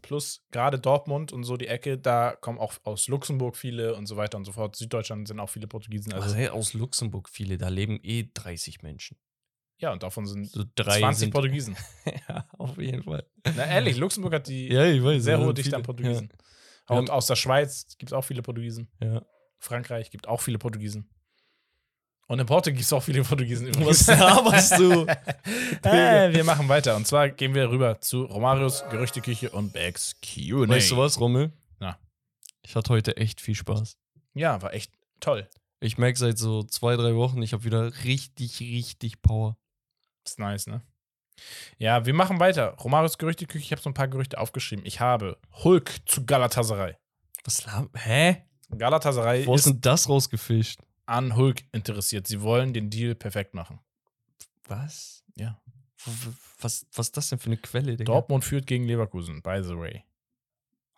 Plus 0.03 0.45
gerade 0.51 0.79
Dortmund 0.79 1.31
und 1.31 1.45
so 1.45 1.55
die 1.55 1.67
Ecke, 1.67 1.97
da 1.97 2.35
kommen 2.35 2.59
auch 2.59 2.73
aus 2.83 3.07
Luxemburg 3.07 3.55
viele 3.55 3.95
und 3.95 4.05
so 4.05 4.17
weiter 4.17 4.37
und 4.37 4.43
so 4.43 4.51
fort. 4.51 4.75
Süddeutschland 4.75 5.27
sind 5.29 5.39
auch 5.39 5.49
viele 5.49 5.65
Portugiesen. 5.67 6.11
also 6.13 6.25
Also, 6.25 6.35
hey, 6.35 6.49
aus 6.49 6.73
Luxemburg 6.73 7.29
viele, 7.29 7.57
da 7.57 7.69
leben 7.69 7.99
eh 8.03 8.29
30 8.33 8.81
Menschen. 8.83 9.17
ja, 9.77 9.91
und 9.93 10.03
davon 10.03 10.25
sind 10.25 10.49
So 10.49 10.63
drei 10.75 10.99
20 10.99 11.19
sind, 11.19 11.31
Portugiesen. 11.31 11.77
ja, 12.27 12.45
auf 12.57 12.77
jeden 12.77 13.03
Fall. 13.03 13.25
Na, 13.55 13.65
ehrlich, 13.65 13.95
Luxemburg 13.97 14.33
hat 14.33 14.47
die 14.47 14.67
Ja, 14.67 14.85
ich 14.85 15.01
weiß. 15.01 15.23
sehr 15.23 15.39
hohe 15.39 15.53
Dichte 15.53 15.69
viele. 15.69 15.77
an 15.77 15.83
Portugiesen. 15.83 16.29
Ja. 16.89 16.97
Und 16.97 17.09
aus 17.09 17.27
der 17.27 17.37
Schweiz 17.37 17.95
gibt 17.97 18.11
es 18.11 18.13
auch 18.13 18.23
viele 18.23 18.41
Portugiesen. 18.41 18.89
Ja. 19.01 19.25
Frankreich 19.59 20.11
gibt 20.11 20.27
auch 20.27 20.41
viele 20.41 20.57
Portugiesen. 20.57 21.09
Und 22.27 22.39
in 22.39 22.45
Porto 22.45 22.71
gibt 22.71 22.81
es 22.81 22.93
auch 22.93 23.03
viele 23.03 23.23
Portugiesen 23.23 23.67
Was 23.85 24.07
laberst 24.07 24.79
du? 24.79 25.05
äh, 25.83 26.33
wir 26.33 26.43
machen 26.43 26.69
weiter. 26.69 26.95
Und 26.95 27.05
zwar 27.05 27.29
gehen 27.29 27.53
wir 27.53 27.69
rüber 27.69 27.99
zu 27.99 28.23
Romarios 28.23 28.83
Gerüchteküche 28.89 29.49
und 29.49 29.73
Bags 29.73 30.15
Q&A. 30.21 30.67
Weißt 30.67 30.91
du 30.91 30.97
was, 30.97 31.19
Rommel? 31.19 31.51
Na. 31.79 31.97
Ich 32.61 32.75
hatte 32.75 32.93
heute 32.93 33.17
echt 33.17 33.41
viel 33.41 33.55
Spaß. 33.55 33.97
Ja, 34.33 34.61
war 34.61 34.73
echt 34.73 34.91
toll. 35.19 35.47
Ich 35.79 35.97
merke 35.97 36.17
seit 36.17 36.37
so 36.37 36.63
zwei, 36.63 36.95
drei 36.95 37.13
Wochen, 37.15 37.41
ich 37.41 37.51
habe 37.51 37.65
wieder 37.65 37.91
richtig, 38.05 38.61
richtig 38.61 39.21
Power. 39.21 39.57
Ist 40.25 40.39
nice, 40.39 40.67
ne? 40.67 40.81
Ja, 41.77 42.05
wir 42.05 42.13
machen 42.13 42.39
weiter. 42.39 42.75
Romarios 42.79 43.17
Gerüchteküche, 43.17 43.65
ich 43.65 43.71
habe 43.71 43.81
so 43.81 43.89
ein 43.89 43.93
paar 43.93 44.07
Gerüchte 44.07 44.39
aufgeschrieben. 44.39 44.85
Ich 44.85 45.01
habe 45.01 45.37
Hulk 45.63 45.93
zu 46.05 46.25
Galatasaray. 46.25 46.95
Was 47.43 47.65
Hä? 47.95 48.43
Galatasaray 48.69 49.45
Wo 49.45 49.55
ist 49.55 49.65
denn 49.65 49.81
das 49.81 50.07
rausgefischt? 50.07 50.79
An 51.05 51.35
Hulk 51.35 51.63
interessiert. 51.71 52.27
Sie 52.27 52.41
wollen 52.41 52.73
den 52.73 52.89
Deal 52.89 53.15
perfekt 53.15 53.53
machen. 53.53 53.79
Was? 54.67 55.23
Ja. 55.35 55.59
Was, 56.59 56.85
was 56.93 57.07
ist 57.07 57.17
das 57.17 57.29
denn 57.29 57.39
für 57.39 57.47
eine 57.47 57.57
Quelle, 57.57 57.95
Digga? 57.95 58.11
Dortmund 58.11 58.43
führt 58.43 58.67
gegen 58.67 58.85
Leverkusen, 58.85 59.41
by 59.41 59.61
the 59.63 59.77
way. 59.77 60.03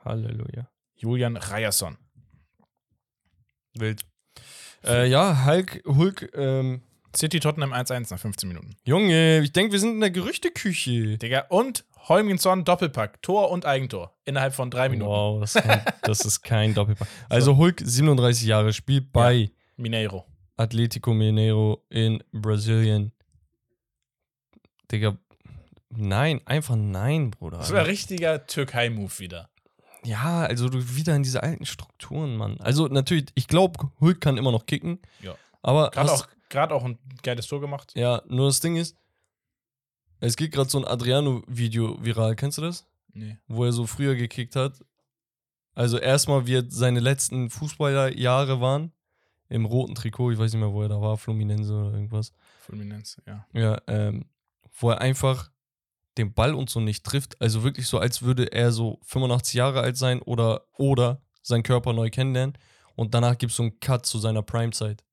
Halleluja. 0.04 0.70
Julian 0.96 1.38
Ryerson. 1.38 1.98
Wild. 3.74 4.06
Äh, 4.84 5.10
ja, 5.10 5.46
Hulk, 5.46 5.84
Hulk, 5.86 6.32
ähm, 6.36 6.82
City 7.16 7.40
Tottenham 7.40 7.74
1-1 7.74 8.12
nach 8.12 8.20
15 8.20 8.48
Minuten. 8.48 8.76
Junge, 8.84 9.42
ich 9.42 9.52
denke, 9.52 9.74
wir 9.74 9.80
sind 9.80 9.94
in 9.94 10.02
der 10.02 10.12
Gerüchteküche. 10.12 11.18
Digga, 11.18 11.46
und 11.50 11.86
Holmgensson 12.08 12.64
Doppelpack. 12.66 13.22
Tor 13.22 13.50
und 13.50 13.66
Eigentor. 13.66 14.14
Innerhalb 14.26 14.54
von 14.54 14.70
drei 14.70 14.90
Minuten. 14.90 15.10
Wow, 15.10 15.42
das, 15.42 15.54
kann, 15.56 15.82
das 16.04 16.22
ist 16.22 16.42
kein 16.42 16.74
Doppelpack. 16.76 17.08
Also 17.30 17.58
Hulk, 17.58 17.82
37 17.84 18.48
Jahre, 18.48 18.74
spielt 18.74 19.12
bei 19.12 19.52
Mineiro. 19.76 20.26
Atletico 20.58 21.14
Mineiro 21.14 21.86
in 21.90 22.24
Brasilien. 22.32 23.12
Digga, 24.92 25.18
nein, 25.90 26.42
einfach 26.46 26.76
nein, 26.76 27.32
Bruder. 27.32 27.58
Das 27.58 27.74
war 27.74 27.86
richtiger 27.86 28.46
Türkei-Move 28.46 29.20
wieder. 29.20 29.50
Ja, 30.04 30.44
also 30.44 30.70
du 30.70 30.96
wieder 30.96 31.16
in 31.16 31.24
diese 31.24 31.42
alten 31.42 31.66
Strukturen, 31.66 32.38
Mann. 32.38 32.60
Also 32.62 32.88
natürlich, 32.88 33.26
ich 33.36 33.48
glaube, 33.48 33.92
Hulk 34.00 34.22
kann 34.22 34.38
immer 34.38 34.52
noch 34.52 34.66
kicken. 34.68 35.00
Ja. 35.22 35.36
Aber 35.64 35.90
Gerade 35.90 36.12
auch, 36.12 36.28
grad 36.50 36.72
auch 36.72 36.84
ein 36.84 37.00
geiles 37.24 37.48
Tor 37.48 37.60
gemacht. 37.60 37.92
ja, 37.96 38.22
nur 38.28 38.48
das 38.48 38.60
Ding 38.60 38.76
ist, 38.76 38.96
es 40.20 40.36
geht 40.36 40.52
gerade 40.52 40.70
so 40.70 40.78
ein 40.78 40.86
Adriano-Video 40.86 41.98
viral, 42.04 42.36
kennst 42.36 42.60
du 42.60 42.62
das? 42.62 42.86
Nee. 43.14 43.38
Wo 43.48 43.66
er 43.66 43.72
so 43.72 43.88
früher 43.88 44.16
gekickt 44.16 44.56
hat. 44.56 44.80
Also 45.74 45.98
erstmal, 45.98 46.48
wie 46.48 46.64
seine 46.70 47.00
letzten 47.00 47.50
Fußballerjahre 47.50 48.62
waren. 48.62 48.94
Im 49.48 49.66
roten 49.66 49.96
Trikot, 49.96 50.32
ich 50.32 50.40
weiß 50.40 50.54
nicht 50.54 50.60
mehr, 50.62 50.74
wo 50.74 50.82
er 50.82 50.90
da 50.90 51.00
war, 51.00 51.18
Fluminense 51.18 51.74
oder 51.74 51.94
irgendwas. 51.94 52.34
Fulminenz, 52.60 53.22
ja. 53.28 53.46
Ja, 53.54 53.82
ähm, 53.88 54.26
wo 54.80 54.90
er 54.90 55.02
einfach 55.02 55.52
den 56.18 56.34
Ball 56.34 56.56
und 56.56 56.70
so 56.70 56.80
nicht 56.80 57.04
trifft. 57.04 57.40
Also 57.42 57.64
wirklich 57.64 57.88
so, 57.88 58.00
als 58.00 58.22
würde 58.22 58.52
er 58.52 58.72
so 58.72 59.00
85 59.04 59.54
Jahre 59.54 59.82
alt 59.82 59.98
sein 59.98 60.22
oder, 60.22 60.66
oder 60.78 61.22
seinen 61.42 61.64
Körper 61.64 61.94
neu 61.94 62.10
kennenlernen. 62.10 62.58
Und 62.96 63.14
danach 63.14 63.38
gibt 63.38 63.52
es 63.52 63.58
so 63.58 63.64
einen 63.64 63.80
Cut 63.80 64.06
zu 64.06 64.18
seiner 64.20 64.42
Primezeit. 64.42 65.04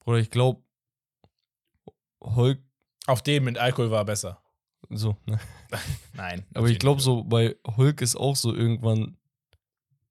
Bruder, 0.00 0.18
ich 0.18 0.30
glaube, 0.30 0.62
Hulk, 2.22 2.60
Auf 3.06 3.22
dem 3.22 3.44
mit 3.44 3.58
Alkohol 3.58 3.90
war 3.90 3.98
er 4.00 4.04
besser. 4.04 4.42
so, 4.90 5.16
ne? 5.26 5.38
Nein. 6.14 6.44
Aber 6.54 6.68
ich 6.68 6.78
glaube, 6.78 7.00
so 7.00 7.24
bei 7.24 7.56
Hulk 7.76 8.00
ist 8.00 8.16
auch 8.16 8.36
so 8.36 8.54
irgendwann 8.54 9.16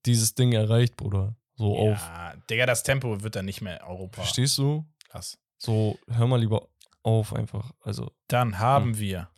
dieses 0.06 0.36
Ding 0.36 0.54
erreicht, 0.54 0.96
Bruder. 0.98 1.36
So 1.62 1.78
auf. 1.78 2.00
Ja, 2.00 2.34
Digga, 2.50 2.66
das 2.66 2.84
Tempo 2.84 3.22
wird 3.22 3.36
dann 3.36 3.46
nicht 3.46 3.62
mehr 3.62 3.88
Europa. 3.88 4.22
Verstehst 4.22 4.58
du? 4.58 4.84
Krass. 5.10 5.38
So, 5.58 5.98
hör 6.10 6.26
mal 6.28 6.40
lieber 6.40 6.68
auf 7.04 7.34
einfach. 7.34 7.72
Also, 7.82 8.12
Dann 8.28 8.58
haben 8.60 8.94
Hm. 8.94 9.00
wir 9.00 9.30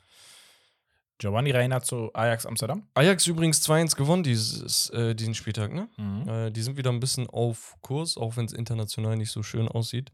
Giovanni 1.18 1.52
Reina 1.52 1.82
zu 1.82 2.12
Ajax 2.14 2.46
Amsterdam. 2.46 2.88
Ajax 2.96 3.28
übrigens 3.28 3.62
2-1 3.62 3.96
gewonnen 3.96 4.24
dieses, 4.24 4.90
äh, 4.90 5.16
diesen 5.16 5.36
Spieltag, 5.36 5.74
ne? 5.74 5.88
Mhm. 5.98 6.28
Äh, 6.28 6.52
die 6.52 6.62
sind 6.62 6.76
wieder 6.78 6.92
ein 6.92 7.00
bisschen 7.00 7.30
auf 7.30 7.76
Kurs, 7.82 8.18
auch 8.18 8.36
wenn 8.36 8.46
es 8.46 8.54
international 8.54 9.16
nicht 9.16 9.32
so 9.32 9.44
schön 9.44 9.68
aussieht. 9.68 10.12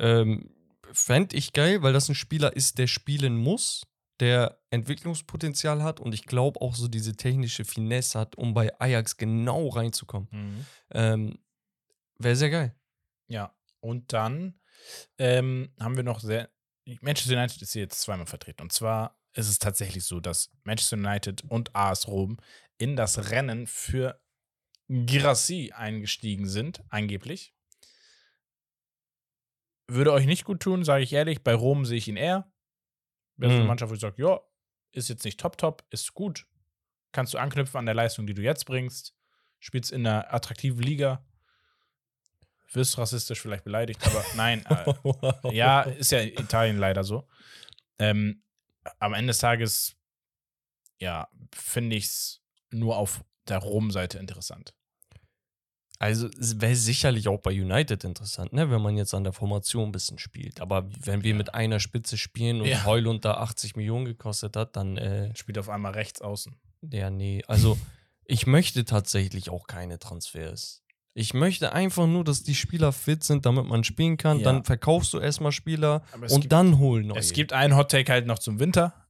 Ähm, 0.00 0.50
Fände 0.94 1.36
ich 1.36 1.52
geil, 1.54 1.82
weil 1.82 1.94
das 1.94 2.08
ein 2.10 2.14
Spieler 2.14 2.54
ist, 2.54 2.76
der 2.78 2.86
spielen 2.86 3.36
muss, 3.36 3.86
der 4.22 4.62
Entwicklungspotenzial 4.70 5.82
hat 5.82 5.98
und 5.98 6.14
ich 6.14 6.24
glaube 6.26 6.60
auch 6.60 6.76
so 6.76 6.86
diese 6.86 7.16
technische 7.16 7.64
Finesse 7.64 8.20
hat, 8.20 8.36
um 8.38 8.54
bei 8.54 8.72
Ajax 8.80 9.16
genau 9.16 9.66
reinzukommen. 9.68 10.28
Mhm. 10.30 10.66
Ähm, 10.92 11.38
Wäre 12.18 12.36
sehr 12.36 12.50
geil. 12.50 12.74
Ja. 13.26 13.52
Und 13.80 14.12
dann 14.12 14.60
ähm, 15.18 15.74
haben 15.80 15.96
wir 15.96 16.04
noch 16.04 16.20
sehr. 16.20 16.50
Manchester 17.00 17.36
United 17.36 17.60
ist 17.62 17.72
hier 17.72 17.82
jetzt 17.82 18.00
zweimal 18.00 18.26
vertreten. 18.26 18.62
Und 18.62 18.72
zwar 18.72 19.18
ist 19.34 19.48
es 19.48 19.58
tatsächlich 19.58 20.04
so, 20.04 20.20
dass 20.20 20.50
Manchester 20.62 20.96
United 20.96 21.42
und 21.48 21.74
AS 21.74 22.06
Rom 22.06 22.38
in 22.78 22.94
das 22.94 23.30
Rennen 23.30 23.66
für 23.66 24.20
Girassi 24.88 25.72
eingestiegen 25.74 26.46
sind, 26.46 26.84
angeblich. 26.90 27.56
Würde 29.88 30.12
euch 30.12 30.26
nicht 30.26 30.44
gut 30.44 30.60
tun, 30.60 30.84
sage 30.84 31.02
ich 31.02 31.12
ehrlich. 31.12 31.42
Bei 31.42 31.54
Rom 31.54 31.84
sehe 31.84 31.98
ich 31.98 32.06
ihn 32.06 32.16
eher. 32.16 32.51
Wäre 33.36 33.50
so 33.50 33.54
eine 33.56 33.62
Mhm. 33.62 33.68
Mannschaft, 33.68 33.90
wo 33.90 33.94
ich 33.94 34.00
sage, 34.00 34.22
ja, 34.22 34.40
ist 34.92 35.08
jetzt 35.08 35.24
nicht 35.24 35.40
top, 35.40 35.56
top, 35.58 35.84
ist 35.90 36.12
gut. 36.14 36.46
Kannst 37.12 37.34
du 37.34 37.38
anknüpfen 37.38 37.78
an 37.78 37.86
der 37.86 37.94
Leistung, 37.94 38.26
die 38.26 38.34
du 38.34 38.42
jetzt 38.42 38.64
bringst. 38.64 39.14
Spielst 39.58 39.92
in 39.92 40.06
einer 40.06 40.32
attraktiven 40.32 40.82
Liga. 40.82 41.24
Wirst 42.72 42.96
rassistisch 42.96 43.40
vielleicht 43.40 43.64
beleidigt, 43.64 44.04
aber 44.06 44.24
nein. 44.36 44.64
Äh, 44.66 45.54
ja, 45.54 45.82
ist 45.82 46.10
ja 46.12 46.20
in 46.20 46.30
Italien 46.42 46.78
leider 46.78 47.04
so. 47.04 47.28
Ähm, 47.98 48.42
am 48.98 49.12
Ende 49.14 49.28
des 49.30 49.38
Tages, 49.38 49.94
ja, 50.98 51.28
finde 51.54 51.96
ich 51.96 52.04
es 52.06 52.42
nur 52.70 52.96
auf 52.96 53.24
der 53.48 53.58
Rom-Seite 53.58 54.18
interessant. 54.18 54.74
Also 56.02 56.28
es 56.40 56.60
wäre 56.60 56.74
sicherlich 56.74 57.28
auch 57.28 57.38
bei 57.40 57.52
United 57.52 58.02
interessant, 58.02 58.52
ne, 58.52 58.68
wenn 58.70 58.82
man 58.82 58.96
jetzt 58.96 59.14
an 59.14 59.22
der 59.22 59.32
Formation 59.32 59.88
ein 59.90 59.92
bisschen 59.92 60.18
spielt. 60.18 60.60
Aber 60.60 60.88
wenn 61.00 61.22
wir 61.22 61.30
Ja. 61.30 61.36
mit 61.36 61.54
einer 61.54 61.78
Spitze 61.78 62.18
spielen 62.18 62.60
und 62.60 62.66
Ja. 62.66 62.84
Heulund 62.84 63.24
da 63.24 63.34
80 63.34 63.76
Millionen 63.76 64.04
gekostet 64.04 64.56
hat, 64.56 64.74
dann 64.76 64.96
äh, 64.96 65.34
Spielt 65.36 65.58
auf 65.58 65.68
einmal 65.68 65.92
rechts 65.92 66.20
außen. 66.20 66.56
Ja, 66.90 67.08
nee. 67.10 67.44
Also, 67.46 67.78
ich 68.24 68.46
möchte 68.48 68.84
tatsächlich 68.84 69.48
auch 69.50 69.68
keine 69.68 70.00
Transfers. 70.00 70.82
Ich 71.14 71.34
möchte 71.34 71.72
einfach 71.72 72.06
nur, 72.08 72.24
dass 72.24 72.42
die 72.42 72.54
Spieler 72.56 72.90
fit 72.90 73.22
sind, 73.22 73.46
damit 73.46 73.66
man 73.66 73.84
spielen 73.84 74.16
kann. 74.16 74.38
Ja. 74.38 74.44
Dann 74.44 74.64
verkaufst 74.64 75.12
du 75.12 75.20
erstmal 75.20 75.52
Spieler 75.52 76.02
und 76.30 76.40
gibt, 76.40 76.52
dann 76.52 76.78
holen 76.78 77.06
neue. 77.08 77.18
es 77.18 77.32
gibt 77.32 77.52
einen 77.52 77.76
Hot-Take 77.76 78.10
halt 78.10 78.26
noch 78.26 78.38
zum 78.40 78.58
Winter. 78.58 79.01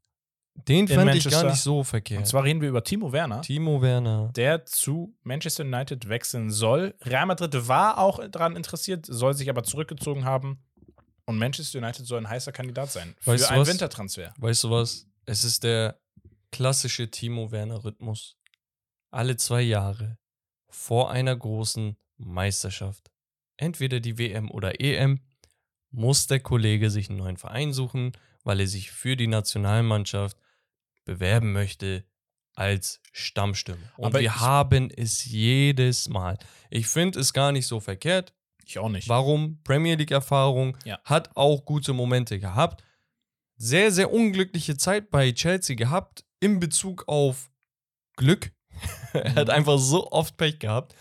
Den 0.55 0.87
fände 0.87 1.17
ich 1.17 1.25
gar 1.25 1.33
Manchester. 1.33 1.51
nicht 1.51 1.63
so 1.63 1.83
verkehrt. 1.83 2.21
Und 2.21 2.27
zwar 2.27 2.45
reden 2.45 2.61
wir 2.61 2.69
über 2.69 2.85
Timo 2.85 3.11
Werner, 3.13 3.41
Timo 3.41 3.81
Werner. 3.83 4.31
der 4.37 4.65
zu 4.67 5.17
Manchester 5.23 5.65
United 5.65 6.09
wechseln 6.09 6.51
soll. 6.51 6.95
Real 7.03 7.27
Madrid 7.27 7.69
war 7.69 7.99
auch 7.99 8.21
daran 8.29 8.55
interessiert, 8.55 9.07
soll 9.07 9.35
sich 9.35 9.49
aber 9.49 9.65
zurückgezogen 9.65 10.25
haben. 10.25 10.63
Und 11.25 11.39
Manchester 11.39 11.79
United 11.79 12.05
soll 12.07 12.19
ein 12.19 12.29
heißer 12.29 12.53
Kandidat 12.53 12.91
sein 12.93 13.15
für 13.21 13.33
Weißt 13.33 13.51
einen 13.51 13.61
was? 13.63 13.69
Wintertransfer. 13.69 14.35
Weißt 14.39 14.65
du 14.65 14.71
was? 14.71 15.07
Es 15.25 15.45
ist 15.45 15.65
der 15.65 15.99
klassische 16.51 17.11
Timo 17.11 17.51
Werner-Rhythmus. 17.51 18.37
Alle 19.11 19.37
zwei 19.37 19.63
Jahre 19.63 20.19
vor 20.69 21.11
einer 21.11 21.35
großen 21.37 21.97
Meisterschaft, 22.19 23.11
entweder 23.57 24.01
die 24.01 24.19
WM 24.19 24.51
oder 24.51 24.81
EM, 24.81 25.21
muss 25.91 26.27
der 26.27 26.41
Kollege 26.41 26.91
sich 26.91 27.09
einen 27.09 27.19
neuen 27.19 27.37
Verein 27.37 27.73
suchen, 27.73 28.13
weil 28.45 28.61
er 28.61 28.67
sich 28.67 28.91
für 28.91 29.17
die 29.17 29.27
Nationalmannschaft 29.27 30.37
bewerben 31.05 31.53
möchte 31.53 32.05
als 32.55 33.01
Stammstimme. 33.13 33.79
Und 33.97 34.07
Aber 34.07 34.21
wir 34.21 34.41
haben 34.41 34.91
es 34.91 35.25
jedes 35.25 36.09
Mal. 36.09 36.39
Ich 36.71 36.87
finde 36.89 37.19
es 37.21 37.33
gar 37.33 37.51
nicht 37.53 37.67
so 37.67 37.81
verkehrt. 37.81 38.35
Ich 38.65 38.79
auch 38.79 38.89
nicht. 38.89 39.09
Warum? 39.09 39.61
Premier 39.65 39.97
League-Erfahrung, 39.97 40.77
Ja. 40.85 41.01
hat 41.05 41.35
auch 41.37 41.65
gute 41.65 41.93
Momente 41.93 42.39
gehabt. 42.39 42.85
Sehr, 43.57 43.91
sehr 43.91 44.13
unglückliche 44.13 44.77
Zeit 44.77 45.11
bei 45.11 45.33
Chelsea 45.33 45.77
gehabt 45.77 46.25
in 46.41 46.61
Bezug 46.61 47.05
auf 47.09 47.51
Glück. 48.17 48.53
er 49.15 49.35
hat 49.35 49.49
Mhm. 49.49 49.55
einfach 49.55 49.79
so 49.79 50.11
oft 50.11 50.37
Pech 50.37 50.59
gehabt. 50.59 50.95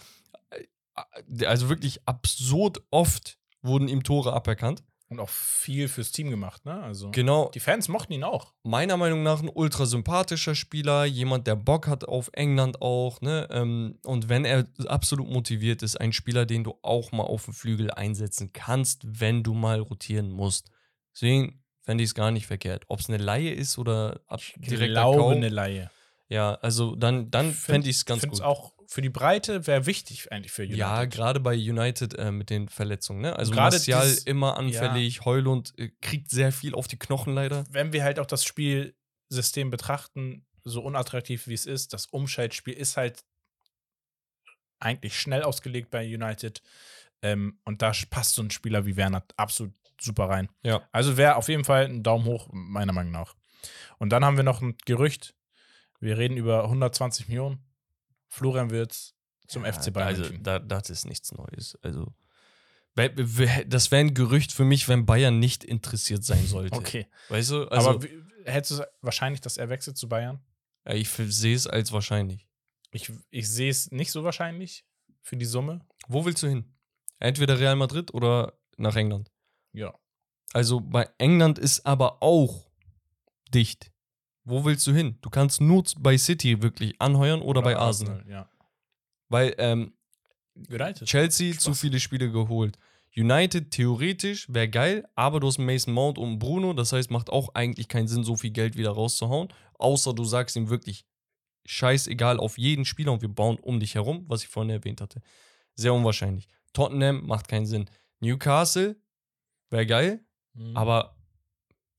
Also 1.46 1.70
wirklich 1.70 2.06
absurd 2.08 2.82
oft 2.92 3.38
wurden 3.62 3.88
ihm 3.88 4.04
Tore 4.04 4.34
aberkannt. 4.34 4.84
Und 5.12 5.20
auch 5.20 5.30
viel 5.30 5.90
fürs 5.90 6.12
Team 6.14 6.30
gemacht, 6.30 6.66
ne? 6.66 6.82
Also 6.82 7.12
Genau, 7.12 7.50
die 7.54 7.60
Fans 7.60 7.90
mochten 7.90 8.14
ihn 8.14 8.24
auch. 8.24 8.54
meiner 8.64 8.96
Meinung 8.96 9.24
nach 9.24 9.42
ein 9.44 9.50
ultra 9.54 9.86
sympathischer 9.86 10.56
Spieler, 10.56 11.04
jemand, 11.04 11.48
der 11.48 11.58
Bock 11.58 11.88
hat 11.88 12.06
auf 12.06 12.30
England 12.34 12.82
auch, 12.82 13.20
ne? 13.20 13.46
Ähm, 13.52 14.00
Und 14.06 14.30
wenn 14.30 14.46
er 14.46 14.66
absolut 14.88 15.30
motiviert 15.30 15.84
ist, 15.84 16.00
ein 16.00 16.14
Spieler, 16.14 16.46
den 16.46 16.64
du 16.64 16.76
auch 16.82 17.12
mal 17.12 17.24
auf 17.24 17.44
dem 17.46 17.54
Flügel 17.54 17.92
einsetzen 17.92 18.54
kannst, 18.54 19.02
wenn 19.20 19.44
du 19.44 19.54
mal 19.54 19.82
rotieren 19.82 20.32
musst. 20.32 20.72
Deswegen 21.14 21.62
fände 21.82 22.04
ich 22.06 22.12
es 22.12 22.16
gar 22.16 22.32
nicht 22.32 22.48
verkehrt. 22.48 22.86
Ob 22.88 23.02
es 23.02 23.10
eine 23.10 23.18
Laie 23.18 23.52
ist 23.52 23.78
oder 23.78 24.22
ab 24.28 24.40
Ich 24.40 24.54
direkter 24.58 24.94
glaube, 24.94 25.18
Kauf. 25.18 25.32
eine 25.34 25.50
Laie. 25.50 25.92
Ja, 26.32 26.56
also 26.56 26.96
dann, 26.96 27.30
dann 27.30 27.52
fände 27.52 27.90
ich 27.90 27.98
es 27.98 28.06
ganz 28.06 28.22
find's 28.22 28.40
gut. 28.40 28.48
auch 28.48 28.72
für 28.88 29.02
die 29.02 29.10
Breite 29.10 29.68
wäre 29.68 29.86
wichtig 29.86 30.32
eigentlich 30.32 30.54
für 30.54 30.64
United. 30.64 30.80
Ja, 30.80 31.04
gerade 31.04 31.42
bei 31.42 31.54
United 31.54 32.14
äh, 32.14 32.32
mit 32.32 32.50
den 32.50 32.70
Verletzungen, 32.70 33.20
ne? 33.20 33.36
Also 33.36 33.52
Gerade 33.52 33.76
Martial 33.76 34.18
immer 34.26 34.58
anfällig, 34.58 35.26
Heulund 35.26 35.74
äh, 35.78 35.90
kriegt 36.02 36.30
sehr 36.30 36.54
viel 36.54 36.74
auf 36.74 36.88
die 36.88 36.98
Knochen 36.98 37.34
leider. 37.34 37.66
Wenn 37.70 37.92
wir 37.92 38.06
halt 38.06 38.18
auch 38.18 38.26
das 38.26 38.46
Spielsystem 38.46 39.72
betrachten, 39.72 40.46
so 40.64 40.82
unattraktiv 40.82 41.48
wie 41.48 41.54
es 41.54 41.66
ist, 41.66 41.92
das 41.92 42.06
Umschaltspiel 42.06 42.76
ist 42.76 42.96
halt 42.96 43.26
eigentlich 44.80 45.20
schnell 45.20 45.44
ausgelegt 45.44 45.90
bei 45.92 46.06
United. 46.06 46.62
Ähm, 47.22 47.60
und 47.66 47.82
da 47.82 47.92
passt 48.10 48.36
so 48.36 48.42
ein 48.42 48.52
Spieler 48.52 48.86
wie 48.86 48.96
Werner 48.96 49.26
absolut 49.36 49.74
super 50.00 50.30
rein. 50.30 50.48
Ja. 50.64 50.82
Also 50.94 51.18
wäre 51.18 51.36
auf 51.36 51.50
jeden 51.50 51.66
Fall 51.66 51.86
ein 51.86 52.04
Daumen 52.04 52.24
hoch, 52.26 52.48
meiner 52.54 52.94
Meinung 52.94 53.12
nach. 53.12 53.36
Und 54.00 54.12
dann 54.12 54.24
haben 54.24 54.38
wir 54.38 54.46
noch 54.46 54.62
ein 54.62 54.78
Gerücht. 54.86 55.36
Wir 56.02 56.18
reden 56.18 56.36
über 56.36 56.64
120 56.64 57.30
Millionen. 57.30 57.64
Florian 58.28 58.70
Wirtz 58.70 59.14
zum 59.48 59.64
FC 59.64 59.94
Bayern. 59.94 60.08
Also, 60.08 60.22
München. 60.24 60.44
da, 60.44 60.60
das 60.60 60.90
ist 60.90 61.06
nichts 61.06 61.32
Neues. 61.32 61.78
Also, 61.82 62.14
das 62.96 63.92
wäre 63.92 64.02
ein 64.02 64.14
Gerücht 64.14 64.52
für 64.52 64.66
mich, 64.66 64.88
wenn 64.90 65.06
Bayern 65.06 65.40
nicht 65.40 65.64
interessiert 65.64 66.24
sein 66.24 66.46
sollte. 66.46 66.76
okay. 66.76 67.08
Weißt 67.30 67.52
du? 67.52 67.68
Also, 67.68 67.90
Aber 67.92 68.08
hättest 68.46 68.72
du 68.72 68.84
es 68.84 68.88
wahrscheinlich, 69.02 69.42
dass 69.42 69.58
er 69.58 69.70
wechselt 69.70 69.98
zu 69.98 70.10
Bayern? 70.10 70.42
ja, 70.86 70.94
ich 70.94 71.10
sehe 71.10 71.56
es 71.56 71.68
als 71.68 71.92
wahrscheinlich. 71.92 72.48
Ich, 72.92 73.12
ich 73.30 73.50
sehe 73.50 73.70
es 73.70 73.92
nicht 73.92 74.12
so 74.12 74.24
wahrscheinlich 74.24 74.86
für 75.22 75.38
die 75.38 75.46
Summe. 75.46 75.86
Wo 76.08 76.26
willst 76.26 76.44
du 76.44 76.48
hin? 76.48 76.74
Entweder 77.20 77.60
Real 77.60 77.76
Madrid 77.76 78.14
oder 78.14 78.58
nach 78.78 78.96
England. 78.96 79.32
Ja. 79.74 79.94
Also, 80.54 80.82
bei 80.82 81.08
England 81.18 81.60
ist 81.60 81.86
aber 81.86 82.24
auch 82.24 82.72
dicht. 83.54 83.92
Wo 84.44 84.66
willst 84.66 84.86
du 84.88 84.94
hin? 84.94 85.18
Du 85.22 85.30
kannst 85.30 85.62
nur 85.62 85.84
bei 86.00 86.18
City 86.18 86.62
wirklich 86.62 87.00
anheuern 87.00 87.42
oder, 87.42 87.62
bei 87.62 87.78
Arsenal. 87.78 88.24
Ja. 88.28 88.50
Weil 89.30 89.54
ähm, 89.58 89.94
United. 90.70 91.08
Chelsea 91.08 91.54
Spaß. 91.54 91.64
zu 91.64 91.74
viele 91.74 92.00
Spiele 92.00 92.32
geholt. 92.32 92.78
United 93.16 93.72
theoretisch 93.72 94.48
wäre 94.50 94.70
geil, 94.70 95.06
aber 95.16 95.40
du 95.42 95.48
hast 95.48 95.58
Mason 95.58 95.94
Mount 95.94 96.18
und 96.18 96.40
Bruno, 96.40 96.74
das 96.74 96.94
heißt, 96.94 97.12
macht 97.12 97.30
auch 97.30 97.54
eigentlich 97.56 97.88
keinen 97.90 98.08
Sinn, 98.08 98.24
so 98.24 98.36
viel 98.38 98.52
Geld 98.52 98.78
wieder 98.78 98.92
rauszuhauen. 98.92 99.50
Außer 99.78 100.14
du 100.14 100.24
sagst 100.24 100.56
ihm 100.56 100.70
wirklich 100.70 101.06
scheißegal 101.66 102.40
auf 102.40 102.58
jeden 102.58 102.86
Spieler 102.86 103.12
und 103.12 103.22
wir 103.22 103.30
bauen 103.30 103.58
um 103.60 103.80
dich 103.80 103.96
herum, 103.96 104.26
was 104.28 104.44
ich 104.44 104.48
vorhin 104.50 104.70
erwähnt 104.72 105.02
hatte. 105.02 105.22
Sehr 105.76 105.94
unwahrscheinlich. 105.94 106.48
Tottenham 106.74 107.26
macht 107.26 107.48
keinen 107.48 107.66
Sinn. 107.66 107.90
Newcastle 108.22 108.96
wäre 109.70 109.86
geil, 109.86 110.24
Mhm. 110.54 110.76
aber 110.76 111.16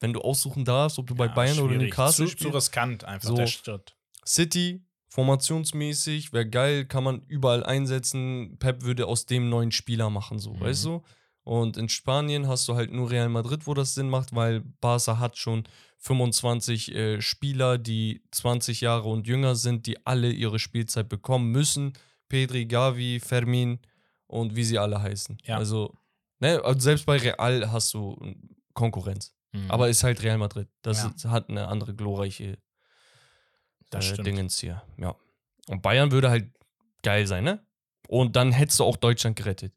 wenn 0.02 0.12
du 0.12 0.20
aussuchen 0.20 0.64
darfst, 0.64 0.98
ob 0.98 1.06
du 1.06 1.14
bei 1.14 1.26
Ja, 1.26 1.32
Bayern 1.32 1.58
oder 1.60 1.68
schwierig. 1.74 1.90
Newcastle 1.90 2.26
zu, 2.26 2.30
zu 2.32 2.38
spielst, 2.38 2.54
riskant 2.56 3.04
einfach 3.04 3.28
So. 3.28 3.34
der 3.36 3.46
Schritt. 3.46 3.96
City, 4.26 4.84
formationsmäßig, 5.08 6.32
wäre 6.32 6.48
geil, 6.48 6.84
kann 6.84 7.04
man 7.04 7.22
überall 7.26 7.64
einsetzen. 7.64 8.56
Pep 8.58 8.82
würde 8.82 9.06
aus 9.06 9.26
dem 9.26 9.48
neuen 9.48 9.72
Spieler 9.72 10.10
machen, 10.10 10.38
so, 10.38 10.54
Mhm. 10.54 10.60
weißt 10.60 10.84
du? 10.84 11.02
Und 11.44 11.76
in 11.76 11.88
Spanien 11.88 12.46
hast 12.46 12.68
du 12.68 12.74
halt 12.76 12.92
nur 12.92 13.10
Real 13.10 13.28
Madrid, 13.28 13.66
wo 13.66 13.74
das 13.74 13.94
Sinn 13.94 14.08
macht, 14.08 14.34
weil 14.34 14.60
Barca 14.80 15.18
hat 15.18 15.36
schon 15.38 15.64
25 15.98 16.94
äh, 16.94 17.20
Spieler, 17.20 17.78
die 17.78 18.22
20 18.30 18.80
Jahre 18.80 19.08
und 19.08 19.26
jünger 19.26 19.54
sind, 19.56 19.86
die 19.86 20.06
alle 20.06 20.30
ihre 20.30 20.58
Spielzeit 20.58 21.08
bekommen 21.08 21.50
müssen. 21.50 21.92
Pedri, 22.28 22.66
Gavi, 22.66 23.18
Fermin 23.20 23.80
und 24.26 24.54
wie 24.56 24.64
sie 24.64 24.78
alle 24.78 25.02
heißen. 25.02 25.38
Ja. 25.44 25.56
Also, 25.58 25.94
ne, 26.38 26.60
also 26.64 26.78
selbst 26.80 27.06
bei 27.06 27.16
Real 27.18 27.70
hast 27.72 27.92
du 27.94 28.16
Konkurrenz. 28.72 29.34
Mhm. 29.52 29.70
Aber 29.70 29.88
ist 29.88 30.02
halt 30.02 30.22
Real 30.22 30.38
Madrid. 30.38 30.68
Das 30.82 31.02
Ja. 31.02 31.12
ist, 31.14 31.24
hat 31.26 31.48
eine 31.48 31.68
andere 31.68 31.94
glorreiche 31.94 32.58
äh. 33.92 34.22
Dingens 34.22 34.58
hier. 34.58 34.82
Ja. 34.96 35.14
Und 35.68 35.82
Bayern 35.82 36.10
würde 36.10 36.30
halt 36.30 36.50
geil 37.02 37.26
sein, 37.26 37.44
ne? 37.44 37.64
Und 38.08 38.36
dann 38.36 38.52
hättest 38.52 38.80
du 38.80 38.84
auch 38.84 38.96
Deutschland 38.96 39.36
gerettet. 39.36 39.74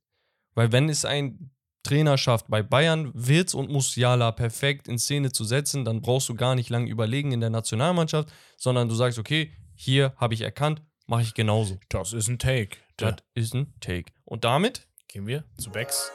Weil 0.53 0.71
wenn 0.71 0.89
es 0.89 1.05
ein 1.05 1.51
Trainer 1.83 2.17
schafft, 2.17 2.47
bei 2.49 2.63
Bayern 2.63 3.11
Wirtz 3.13 3.53
und 3.53 3.69
Musiala 3.69 4.31
perfekt 4.31 4.87
in 4.87 4.97
Szene 4.97 5.31
zu 5.31 5.43
setzen, 5.43 5.85
dann 5.85 6.01
brauchst 6.01 6.29
du 6.29 6.35
gar 6.35 6.55
nicht 6.55 6.69
lange 6.69 6.89
überlegen 6.89 7.31
in 7.31 7.41
der 7.41 7.49
Nationalmannschaft, 7.51 8.31
sondern 8.57 8.89
du 8.89 8.95
sagst, 8.95 9.19
okay, 9.19 9.53
hier 9.75 10.13
habe 10.17 10.33
ich 10.33 10.41
erkannt, 10.41 10.81
mache 11.05 11.21
ich 11.21 11.33
genauso. 11.33 11.77
das 11.89 12.13
ist 12.13 12.27
ein 12.27 12.39
Take. 12.39 12.77
Das 12.97 13.15
ist 13.35 13.53
ein 13.53 13.73
Take. 13.81 14.11
Und 14.23 14.43
damit 14.45 14.87
Gehen 15.07 15.27
wir 15.27 15.43
zu 15.57 15.69
Becks. 15.69 16.11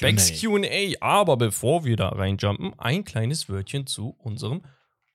Becks 0.00 0.40
QA. 0.40 0.94
Aber 1.00 1.36
bevor 1.36 1.84
wir 1.84 1.96
da 1.96 2.08
reinjumpen, 2.10 2.78
ein 2.78 3.04
kleines 3.04 3.48
Wörtchen 3.48 3.86
zu 3.86 4.16
unserem 4.18 4.62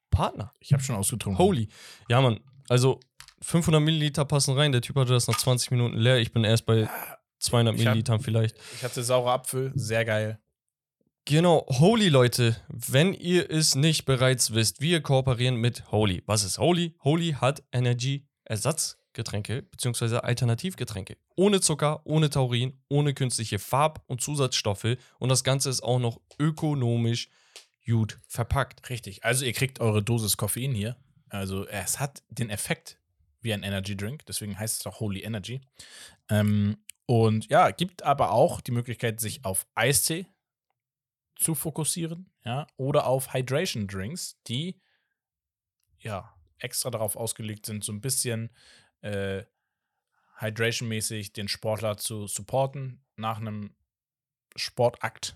Partner. 0.09 0.53
Ich 0.59 0.73
habe 0.73 0.83
schon 0.83 0.95
ausgetrunken. 0.95 1.37
Holy. 1.43 1.69
Ja, 2.09 2.21
Mann. 2.21 2.39
Also 2.69 2.99
500 3.41 3.81
Milliliter 3.81 4.25
passen 4.25 4.55
rein. 4.57 4.71
Der 4.71 4.81
Typ 4.81 4.95
hatte 4.97 5.13
das 5.13 5.27
nach 5.27 5.37
20 5.37 5.71
Minuten 5.71 5.97
leer. 5.97 6.17
Ich 6.19 6.31
bin 6.31 6.43
erst 6.43 6.65
bei 6.65 6.89
200 7.39 7.75
Ich 7.75 7.81
hab- 7.81 7.93
Millilitern 7.93 8.19
vielleicht. 8.19 8.55
Ich 8.75 8.83
hatte 8.83 9.03
saure 9.03 9.31
Apfel, 9.31 9.71
sehr 9.75 10.05
geil. 10.05 10.39
Genau, 11.25 11.65
Holy 11.69 12.09
Leute, 12.09 12.55
wenn 12.67 13.13
ihr 13.13 13.49
es 13.49 13.75
nicht 13.75 14.05
bereits 14.05 14.53
wisst, 14.55 14.81
wir 14.81 15.01
kooperieren 15.01 15.55
mit 15.55 15.91
Holy. 15.91 16.23
Was 16.25 16.43
ist 16.43 16.57
Holy? 16.57 16.95
Holy 17.03 17.33
hat 17.33 17.61
Energy-Ersatzgetränke 19.11 19.63
bzw. 19.63 20.17
Alternativgetränke. 20.17 21.17
Ohne 21.35 21.61
Zucker, 21.61 22.01
ohne 22.05 22.29
Taurin, 22.29 22.79
ohne 22.89 23.13
künstliche 23.13 23.59
Farb- 23.59 24.03
und 24.07 24.21
Zusatzstoffe 24.21 24.97
und 25.19 25.29
das 25.29 25.43
Ganze 25.43 25.69
ist 25.69 25.81
auch 25.81 25.99
noch 25.99 26.19
ökonomisch 26.39 27.29
gut 27.85 28.19
verpackt. 28.27 28.89
Richtig. 28.89 29.23
Also 29.23 29.45
ihr 29.45 29.53
kriegt 29.53 29.79
eure 29.79 30.03
Dosis 30.03 30.37
Koffein 30.37 30.73
hier. 30.73 30.95
Also 31.29 31.67
es 31.67 31.99
hat 31.99 32.23
den 32.29 32.49
Effekt 32.49 32.97
wie 33.41 33.53
ein 33.53 33.63
Energy 33.63 33.97
Drink, 33.97 34.25
deswegen 34.25 34.57
heißt 34.57 34.81
es 34.81 34.87
auch 34.87 34.99
Holy 34.99 35.21
Energy. 35.23 35.61
Ähm, 36.29 36.77
und 37.05 37.49
ja, 37.49 37.71
gibt 37.71 38.03
aber 38.03 38.31
auch 38.31 38.61
die 38.61 38.71
Möglichkeit, 38.71 39.19
sich 39.19 39.43
auf 39.43 39.65
Eistee 39.75 40.27
zu 41.35 41.55
fokussieren, 41.55 42.29
ja, 42.45 42.67
oder 42.77 43.07
auf 43.07 43.33
Hydration 43.33 43.87
Drinks, 43.87 44.39
die 44.47 44.79
ja 45.97 46.31
extra 46.59 46.91
darauf 46.91 47.15
ausgelegt 47.15 47.65
sind, 47.65 47.83
so 47.83 47.91
ein 47.91 48.01
bisschen 48.01 48.51
äh, 49.01 49.43
Hydration-mäßig 50.39 51.33
den 51.33 51.47
Sportler 51.47 51.97
zu 51.97 52.27
supporten 52.27 53.03
nach 53.15 53.37
einem 53.37 53.75
Sportakt. 54.55 55.35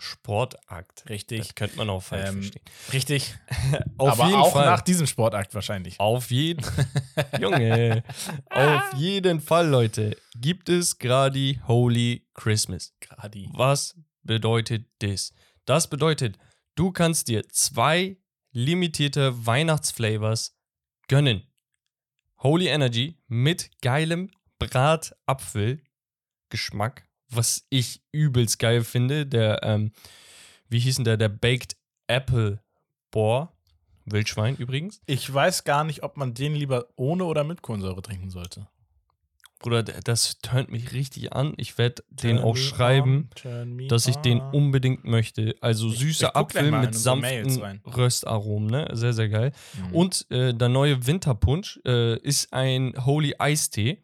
Sportakt. 0.00 1.08
Richtig. 1.08 1.38
Das 1.40 1.54
könnte 1.56 1.76
man 1.76 1.90
auch 1.90 2.02
falsch 2.02 2.28
Ähm, 2.28 2.36
verstehen. 2.42 2.62
Richtig. 2.92 3.34
Auf 3.98 4.12
aber 4.12 4.26
jeden 4.28 4.38
auch 4.40 4.52
Fall. 4.52 4.66
nach 4.66 4.80
diesem 4.80 5.08
Sportakt 5.08 5.52
wahrscheinlich. 5.54 5.98
Auf 5.98 6.30
jeden 6.30 6.64
Junge. 7.40 8.04
Auf 8.48 8.92
jeden 8.94 9.40
Fall, 9.40 9.66
Leute, 9.68 10.16
gibt 10.36 10.68
es 10.68 10.98
gerade 10.98 11.56
Holy 11.66 12.24
Christmas. 12.34 12.94
Gradi. 13.00 13.48
Was 13.52 13.96
bedeutet 14.22 14.86
das? 15.00 15.32
Das 15.64 15.90
bedeutet, 15.90 16.38
du 16.76 16.92
kannst 16.92 17.26
dir 17.26 17.42
zwei 17.48 18.18
limitierte 18.52 19.46
Weihnachtsflavors 19.46 20.56
gönnen. 21.08 21.42
Holy 22.40 22.68
Energy 22.68 23.16
mit 23.26 23.70
geilem 23.82 24.30
Bratapfel-Geschmack, 24.58 27.04
was 27.30 27.66
ich 27.68 28.02
übelst 28.12 28.58
geil 28.58 28.84
finde. 28.84 29.26
Der, 29.26 29.62
ähm, 29.62 29.92
wie 30.68 30.78
hieß 30.78 30.96
denn 30.96 31.04
der? 31.04 31.16
Der 31.16 31.28
Baked 31.28 31.76
Apple 32.06 32.62
Boar. 33.10 33.52
Wildschwein 34.04 34.56
übrigens. 34.56 35.00
Ich 35.06 35.32
weiß 35.32 35.64
gar 35.64 35.84
nicht, 35.84 36.02
ob 36.02 36.16
man 36.16 36.32
den 36.32 36.54
lieber 36.54 36.86
ohne 36.96 37.24
oder 37.24 37.44
mit 37.44 37.60
Kohlensäure 37.60 38.02
trinken 38.02 38.30
sollte. 38.30 38.68
Bruder, 39.60 39.82
das 39.82 40.38
tönt 40.38 40.70
mich 40.70 40.92
richtig 40.92 41.32
an. 41.32 41.54
Ich 41.56 41.78
werde 41.78 42.04
den 42.10 42.38
auch 42.38 42.56
schreiben, 42.56 43.28
on, 43.44 43.88
dass 43.88 44.06
ich 44.06 44.14
den 44.16 44.40
unbedingt 44.40 45.04
möchte. 45.04 45.56
Also 45.60 45.88
Ich- 45.88 45.98
süßer 45.98 46.28
ich 46.28 46.36
Apfel 46.36 46.70
mit 46.70 46.94
sanften. 46.94 47.80
Röstaromen, 47.84 48.70
ne? 48.70 48.88
Sehr, 48.92 49.12
sehr 49.12 49.28
geil. 49.28 49.52
Mhm. 49.88 49.94
Und 49.94 50.26
äh, 50.30 50.54
der 50.54 50.68
neue 50.68 51.06
Winterpunsch 51.06 51.80
äh, 51.84 52.16
ist 52.20 52.52
ein 52.52 52.94
Holy 53.04 53.34
Eistee. 53.38 54.02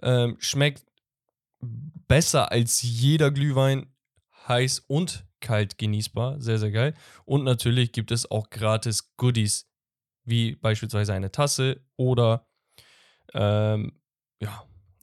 Ähm, 0.00 0.36
schmeckt 0.38 0.84
besser 1.60 2.50
als 2.52 2.80
jeder 2.82 3.30
Glühwein, 3.30 3.92
heiß 4.46 4.84
und 4.86 5.26
kalt 5.40 5.76
genießbar. 5.78 6.40
Sehr, 6.40 6.58
sehr 6.58 6.70
geil. 6.70 6.94
Und 7.24 7.44
natürlich 7.44 7.92
gibt 7.92 8.10
es 8.10 8.30
auch 8.30 8.48
gratis 8.50 9.14
Goodies, 9.16 9.68
wie 10.24 10.56
beispielsweise 10.56 11.12
eine 11.12 11.30
Tasse 11.30 11.80
oder 11.96 12.46
ähm, 13.34 13.92
ja, 14.40 14.62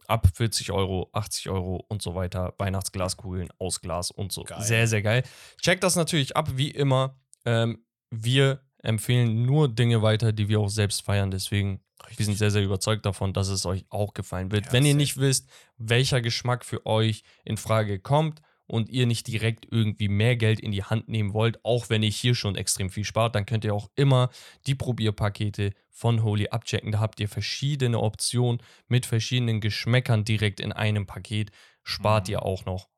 ab 0.09 0.27
40 0.33 0.71
Euro, 0.71 1.09
80 1.13 1.49
Euro 1.49 1.83
und 1.87 2.01
so 2.01 2.15
weiter. 2.15 2.53
Weihnachtsglaskugeln 2.57 3.49
aus 3.59 3.81
Glas 3.81 4.11
und 4.11 4.31
so. 4.31 4.43
Geil. 4.43 4.61
Sehr, 4.61 4.87
sehr 4.87 5.01
geil. 5.01 5.23
Checkt 5.61 5.83
das 5.83 5.95
natürlich 5.95 6.35
ab, 6.35 6.49
wie 6.55 6.71
immer. 6.71 7.17
Ähm, 7.45 7.83
wir 8.09 8.61
empfehlen 8.79 9.45
nur 9.45 9.67
Dinge 9.67 10.01
weiter, 10.01 10.31
die 10.31 10.47
wir 10.47 10.59
auch 10.59 10.69
selbst 10.69 11.01
feiern. 11.01 11.31
Deswegen, 11.31 11.81
wir 12.15 12.25
sind 12.25 12.37
sehr, 12.37 12.51
sehr 12.51 12.63
überzeugt 12.63 13.05
davon, 13.05 13.33
dass 13.33 13.47
es 13.47 13.65
euch 13.65 13.85
auch 13.89 14.13
gefallen 14.13 14.51
wird. 14.51 14.67
Ja, 14.67 14.73
Wenn 14.73 14.85
ihr 14.85 14.95
nicht 14.95 15.17
wisst, 15.17 15.49
welcher 15.77 16.21
Geschmack 16.21 16.63
für 16.63 16.85
euch 16.85 17.23
in 17.43 17.57
Frage 17.57 17.99
kommt 17.99 18.41
und 18.67 18.89
ihr 18.89 19.05
nicht 19.05 19.27
direkt 19.27 19.67
irgendwie 19.71 20.07
mehr 20.07 20.35
Geld 20.35 20.59
in 20.59 20.71
die 20.71 20.83
Hand 20.83 21.07
nehmen 21.07 21.33
wollt, 21.33 21.63
auch 21.63 21.89
wenn 21.89 22.03
ihr 22.03 22.09
hier 22.09 22.35
schon 22.35 22.55
extrem 22.55 22.89
viel 22.89 23.03
spart, 23.03 23.35
dann 23.35 23.45
könnt 23.45 23.63
ihr 23.63 23.73
auch 23.73 23.89
immer 23.95 24.29
die 24.65 24.75
Probierpakete 24.75 25.73
von 25.89 26.23
Holy 26.23 26.49
abchecken. 26.49 26.91
Da 26.91 26.99
habt 26.99 27.19
ihr 27.19 27.29
verschiedene 27.29 27.99
Optionen 27.99 28.61
mit 28.87 29.05
verschiedenen 29.05 29.61
Geschmäckern 29.61 30.25
direkt 30.25 30.59
in 30.59 30.71
einem 30.71 31.05
Paket. 31.05 31.51
Spart 31.83 32.27
Mhm. 32.27 32.33
ihr 32.33 32.43
auch 32.43 32.65
noch 32.65 32.89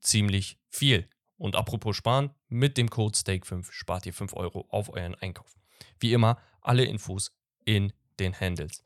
ziemlich 0.00 0.58
viel. 0.68 1.08
Und 1.36 1.56
apropos 1.56 1.96
sparen, 1.96 2.30
mit 2.48 2.76
dem 2.76 2.90
Code 2.90 3.16
STAKE5 3.16 3.70
spart 3.72 4.06
ihr 4.06 4.12
5 4.12 4.34
Euro 4.34 4.66
auf 4.68 4.90
euren 4.90 5.14
Einkauf. 5.14 5.54
Wie 5.98 6.12
immer, 6.12 6.38
alle 6.60 6.84
Infos 6.84 7.32
in 7.64 7.92
den 8.20 8.38
Handles. 8.38 8.84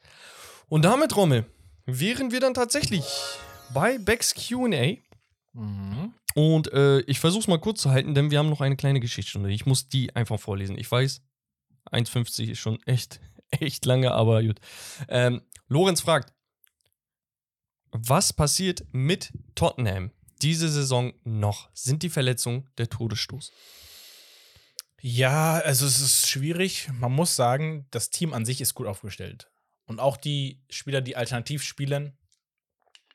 Und 0.68 0.84
damit, 0.84 1.16
Rommel, 1.16 1.46
wären 1.84 2.30
wir 2.30 2.40
dann 2.40 2.54
tatsächlich 2.54 3.04
bei 3.74 3.98
Becks 3.98 4.34
QA. 4.34 4.96
Mhm. 5.52 6.14
Und 6.36 6.70
äh, 6.74 7.00
ich 7.06 7.18
versuche 7.18 7.40
es 7.40 7.48
mal 7.48 7.58
kurz 7.58 7.80
zu 7.80 7.90
halten, 7.90 8.14
denn 8.14 8.30
wir 8.30 8.38
haben 8.38 8.50
noch 8.50 8.60
eine 8.60 8.76
kleine 8.76 9.00
Geschichtsstunde. 9.00 9.50
Ich 9.50 9.64
muss 9.64 9.88
die 9.88 10.14
einfach 10.14 10.38
vorlesen. 10.38 10.76
Ich 10.76 10.90
weiß, 10.90 11.22
1,50 11.92 12.50
ist 12.50 12.58
schon 12.58 12.78
echt, 12.82 13.20
echt 13.50 13.86
lange, 13.86 14.12
aber 14.12 14.42
gut. 14.42 14.60
Ähm, 15.08 15.40
Lorenz 15.68 16.02
fragt, 16.02 16.34
was 17.90 18.34
passiert 18.34 18.84
mit 18.92 19.32
Tottenham 19.54 20.10
diese 20.42 20.68
Saison 20.68 21.14
noch? 21.24 21.70
Sind 21.72 22.02
die 22.02 22.10
Verletzungen 22.10 22.68
der 22.76 22.90
Todesstoß? 22.90 23.50
Ja, 25.00 25.54
also 25.54 25.86
es 25.86 26.02
ist 26.02 26.28
schwierig. 26.28 26.90
Man 27.00 27.12
muss 27.12 27.34
sagen, 27.34 27.86
das 27.90 28.10
Team 28.10 28.34
an 28.34 28.44
sich 28.44 28.60
ist 28.60 28.74
gut 28.74 28.86
aufgestellt. 28.86 29.50
Und 29.86 30.00
auch 30.00 30.18
die 30.18 30.60
Spieler, 30.68 31.00
die 31.00 31.16
alternativ 31.16 31.62
spielen, 31.62 32.18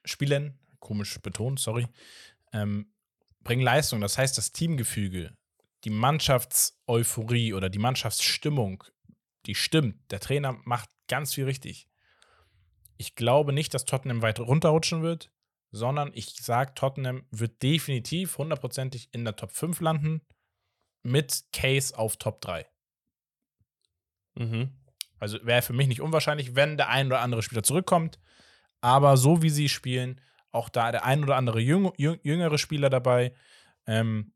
spielen, 0.06 0.58
komisch 0.80 1.22
betont, 1.22 1.60
sorry, 1.60 1.86
ähm, 2.52 2.92
bringen 3.44 3.64
Leistung. 3.64 4.02
Das 4.02 4.18
heißt, 4.18 4.38
das 4.38 4.52
Teamgefüge, 4.52 5.36
die 5.84 5.90
Mannschaftseuphorie 5.90 7.54
oder 7.54 7.70
die 7.70 7.80
Mannschaftsstimmung, 7.80 8.84
die 9.46 9.56
stimmt. 9.56 10.12
Der 10.12 10.20
Trainer 10.20 10.60
macht 10.64 10.90
ganz 11.08 11.34
viel 11.34 11.46
richtig. 11.46 11.88
Ich 12.98 13.16
glaube 13.16 13.54
nicht, 13.54 13.74
dass 13.74 13.86
Tottenham 13.86 14.22
weit 14.22 14.40
runterrutschen 14.40 15.02
wird, 15.02 15.32
sondern 15.72 16.12
ich 16.14 16.36
sage, 16.36 16.74
Tottenham 16.76 17.26
wird 17.32 17.64
definitiv 17.64 18.38
hundertprozentig 18.38 19.10
in 19.14 19.26
der 19.26 19.36
Top 19.36 19.52
5 19.52 19.80
landen 19.80 20.22
mit 21.02 21.46
Case 21.52 21.98
auf 21.98 22.18
Top 22.18 22.42
3. 22.42 22.68
Mhm. 24.36 24.72
Also 25.18 25.44
wäre 25.46 25.62
für 25.62 25.74
mich 25.74 25.88
nicht 25.88 26.02
unwahrscheinlich, 26.02 26.56
wenn 26.56 26.78
der 26.78 26.90
ein 26.90 27.08
oder 27.08 27.22
andere 27.22 27.42
Spieler 27.42 27.64
zurückkommt. 27.64 28.20
Aber 28.82 29.18
so 29.18 29.42
wie 29.42 29.50
sie 29.50 29.70
spielen, 29.70 30.20
auch 30.52 30.70
da 30.70 30.92
der 30.92 31.06
ein 31.06 31.24
oder 31.24 31.36
andere 31.36 31.60
jüng, 31.60 31.92
jüngere 31.98 32.58
Spieler 32.58 32.90
dabei, 32.90 33.34
ähm, 33.88 34.34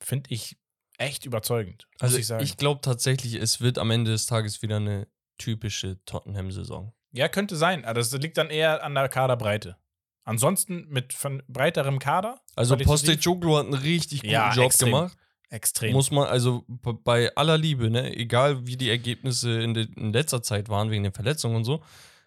finde 0.00 0.30
ich 0.30 0.56
echt 0.98 1.26
überzeugend. 1.26 1.88
Also 1.98 2.18
ich, 2.18 2.30
ich 2.30 2.56
glaube 2.56 2.80
tatsächlich, 2.80 3.34
es 3.34 3.60
wird 3.60 3.78
am 3.78 3.90
Ende 3.90 4.10
des 4.10 4.26
Tages 4.26 4.62
wieder 4.62 4.76
eine 4.76 5.06
typische 5.38 6.04
Tottenham-Saison. 6.04 6.92
Ja, 7.12 7.28
könnte 7.28 7.56
sein. 7.56 7.84
Aber 7.84 8.00
das 8.00 8.12
liegt 8.12 8.36
dann 8.36 8.50
eher 8.50 8.82
an 8.84 8.94
der 8.94 9.08
Kaderbreite. 9.08 9.76
Ansonsten 10.24 10.86
mit 10.88 11.14
von 11.14 11.42
breiterem 11.48 11.98
Kader. 11.98 12.40
Also 12.54 12.76
Postecoglou 12.76 13.56
hat 13.56 13.64
einen 13.64 13.74
richtig 13.74 14.20
guten 14.20 14.32
ja, 14.32 14.52
Job 14.52 14.66
extrem. 14.66 14.90
gemacht. 14.90 15.16
Extrem. 15.50 15.92
Muss 15.94 16.10
man, 16.10 16.28
also 16.28 16.66
bei 16.68 17.34
aller 17.34 17.56
Liebe, 17.56 17.88
ne, 17.88 18.14
egal 18.14 18.66
wie 18.66 18.76
die 18.76 18.90
Ergebnisse 18.90 19.62
in, 19.62 19.72
de, 19.72 19.88
in 19.96 20.12
letzter 20.12 20.42
Zeit 20.42 20.68
waren, 20.68 20.90
wegen 20.90 21.04
den 21.04 21.14
Verletzungen 21.14 21.56
und 21.56 21.64
so, 21.64 21.82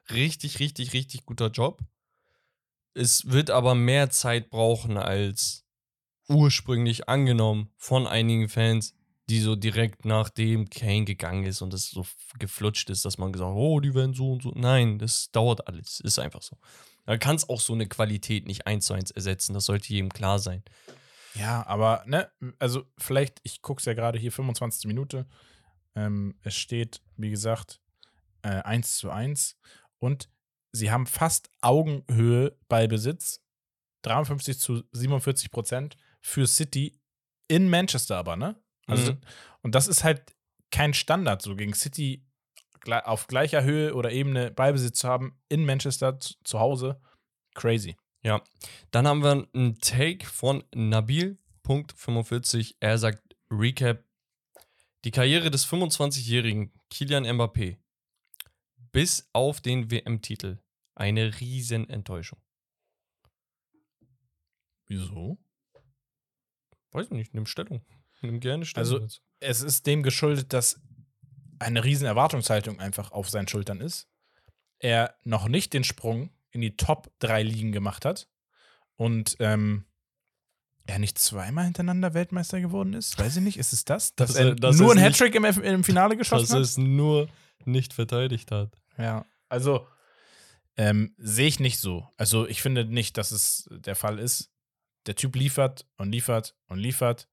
richtig, 0.09 0.59
richtig, 0.59 0.93
richtig 0.93 1.27
guter 1.27 1.49
Job. 1.49 1.83
Es 2.93 3.31
wird 3.31 3.49
aber 3.49 3.75
mehr 3.75 4.09
Zeit 4.09 4.49
brauchen 4.49 4.97
als 4.97 5.65
ursprünglich 6.27 7.09
angenommen 7.09 7.71
von 7.77 8.07
einigen 8.07 8.49
Fans, 8.49 8.95
die 9.29 9.39
so 9.39 9.55
direkt 9.55 10.05
nachdem 10.05 10.69
Kane 10.69 11.05
gegangen 11.05 11.45
ist 11.45 11.61
und 11.61 11.73
es 11.73 11.89
so 11.89 12.05
geflutscht 12.39 12.89
ist, 12.89 13.05
dass 13.05 13.17
man 13.17 13.31
gesagt 13.31 13.53
oh, 13.55 13.79
die 13.79 13.93
werden 13.93 14.13
so 14.13 14.33
und 14.33 14.43
so. 14.43 14.51
Nein, 14.55 14.99
das 14.99 15.31
dauert 15.31 15.67
alles. 15.67 15.99
Ist 16.01 16.19
einfach 16.19 16.41
so. 16.41 16.57
Da 17.05 17.17
kann 17.17 17.35
es 17.35 17.47
auch 17.49 17.59
so 17.59 17.73
eine 17.73 17.87
Qualität 17.87 18.45
nicht 18.45 18.67
eins 18.67 18.85
zu 18.85 18.93
eins 18.93 19.11
ersetzen. 19.11 19.53
Das 19.53 19.65
sollte 19.65 19.89
jedem 19.89 20.09
klar 20.09 20.39
sein. 20.39 20.63
Ja, 21.35 21.65
aber, 21.65 22.03
ne, 22.05 22.29
also 22.59 22.85
vielleicht, 22.97 23.39
ich 23.43 23.61
gucke 23.61 23.79
es 23.79 23.85
ja 23.85 23.93
gerade 23.93 24.19
hier, 24.19 24.31
25. 24.31 24.85
Minute. 24.85 25.25
Ähm, 25.95 26.35
es 26.43 26.55
steht, 26.55 27.01
wie 27.17 27.29
gesagt, 27.29 27.81
äh, 28.43 28.49
1 28.49 28.97
zu 28.97 29.11
1. 29.11 29.57
Und 29.99 30.29
sie 30.71 30.91
haben 30.91 31.05
fast 31.05 31.49
Augenhöhe 31.61 32.57
bei 32.67 32.87
Besitz. 32.87 33.41
53 34.03 34.59
zu 34.59 34.83
47 34.93 35.51
Prozent 35.51 35.97
für 36.21 36.47
City 36.47 36.99
in 37.47 37.69
Manchester 37.69 38.17
aber, 38.17 38.35
ne? 38.35 38.55
Also, 38.87 39.13
mhm. 39.13 39.21
und 39.61 39.75
das 39.75 39.87
ist 39.87 40.03
halt 40.03 40.35
kein 40.71 40.93
Standard, 40.93 41.41
so 41.41 41.55
gegen 41.55 41.73
City 41.73 42.25
auf 42.87 43.27
gleicher 43.27 43.63
Höhe 43.63 43.93
oder 43.93 44.11
Ebene 44.11 44.49
Ballbesitz 44.51 44.99
zu 44.99 45.07
haben 45.07 45.39
in 45.49 45.65
Manchester 45.65 46.19
zu 46.19 46.59
Hause. 46.59 46.99
Crazy. 47.53 47.95
Ja, 48.23 48.41
dann 48.91 49.07
haben 49.07 49.23
wir 49.23 49.47
einen 49.53 49.79
Take 49.79 50.25
von 50.25 50.63
Nabil, 50.73 51.37
Punkt 51.63 51.93
45. 51.93 52.77
Er 52.79 52.97
sagt, 52.97 53.35
Recap, 53.51 54.03
die 55.03 55.11
Karriere 55.11 55.51
des 55.51 55.67
25-jährigen 55.67 56.71
Kilian 56.89 57.25
Mbappé 57.25 57.77
bis 58.91 59.29
auf 59.33 59.61
den 59.61 59.91
WM-Titel 59.91 60.59
eine 60.95 61.39
Riesenenttäuschung. 61.39 62.39
Wieso? 64.87 65.37
Weiß 66.91 67.05
ich 67.05 67.11
nicht, 67.11 67.33
nimm 67.33 67.45
Stellung. 67.45 67.81
Nimm 68.21 68.39
gerne 68.39 68.65
Stellung. 68.65 69.01
Also, 69.01 69.19
es 69.39 69.61
ist 69.61 69.87
dem 69.87 70.03
geschuldet, 70.03 70.53
dass 70.53 70.79
eine 71.57 71.83
riesen 71.83 72.05
Erwartungshaltung 72.05 72.79
einfach 72.79 73.11
auf 73.11 73.29
seinen 73.29 73.47
Schultern 73.47 73.81
ist. 73.81 74.07
Er 74.79 75.15
noch 75.23 75.47
nicht 75.47 75.73
den 75.73 75.83
Sprung 75.83 76.29
in 76.51 76.61
die 76.61 76.75
Top 76.75 77.11
3 77.19 77.43
Ligen 77.43 77.71
gemacht 77.71 78.05
hat 78.05 78.29
und 78.95 79.37
ähm, 79.39 79.85
er 80.85 80.99
nicht 80.99 81.17
zweimal 81.17 81.65
hintereinander 81.65 82.13
Weltmeister 82.13 82.59
geworden 82.59 82.93
ist. 82.93 83.17
Weiß 83.17 83.37
ich 83.37 83.43
nicht, 83.43 83.57
ist 83.57 83.73
es 83.73 83.85
das? 83.85 84.15
Dass 84.15 84.33
das, 84.33 84.37
er 84.37 84.55
das 84.55 84.77
nur 84.77 84.91
ein 84.91 84.97
Hattrick 84.97 85.35
im, 85.35 85.45
im 85.45 85.83
Finale 85.83 86.17
geschossen 86.17 86.41
dass 86.43 86.51
hat? 86.51 86.59
Dass 86.59 86.69
es 86.71 86.77
nur 86.77 87.29
nicht 87.65 87.93
verteidigt 87.93 88.51
hat. 88.51 88.80
Ja, 89.01 89.25
also 89.49 89.87
ähm, 90.77 91.13
sehe 91.17 91.47
ich 91.47 91.59
nicht 91.59 91.79
so. 91.79 92.07
Also 92.17 92.47
ich 92.47 92.61
finde 92.61 92.85
nicht, 92.85 93.17
dass 93.17 93.31
es 93.31 93.69
der 93.71 93.95
Fall 93.95 94.19
ist. 94.19 94.51
Der 95.07 95.15
Typ 95.15 95.35
liefert 95.35 95.85
und 95.97 96.11
liefert 96.11 96.55
und 96.67 96.79
liefert 96.79 97.27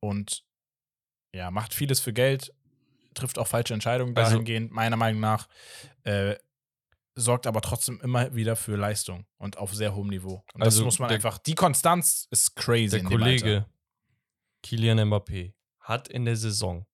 und 0.00 0.44
ja, 1.32 1.50
macht 1.50 1.74
vieles 1.74 2.00
für 2.00 2.12
Geld, 2.12 2.54
trifft 3.14 3.38
auch 3.38 3.46
falsche 3.46 3.74
Entscheidungen 3.74 4.16
also 4.16 4.30
dahingehend, 4.30 4.70
also, 4.70 4.74
meiner 4.74 4.96
Meinung 4.96 5.20
nach. 5.20 5.48
Äh, 6.04 6.36
sorgt 7.14 7.46
aber 7.48 7.60
trotzdem 7.60 8.00
immer 8.00 8.34
wieder 8.34 8.54
für 8.54 8.76
Leistung 8.76 9.26
und 9.38 9.58
auf 9.58 9.74
sehr 9.74 9.94
hohem 9.94 10.08
Niveau. 10.08 10.44
Und 10.54 10.62
also 10.62 10.80
das 10.80 10.84
muss 10.84 10.98
man 11.00 11.08
der, 11.08 11.16
einfach, 11.16 11.38
die 11.38 11.54
Konstanz 11.54 12.28
ist 12.30 12.54
crazy. 12.54 13.00
Der 13.00 13.02
Kollege 13.02 13.66
Kilian 14.62 15.00
Mbappé 15.00 15.54
hat 15.80 16.08
in 16.08 16.24
der 16.24 16.36
Saison 16.36 16.86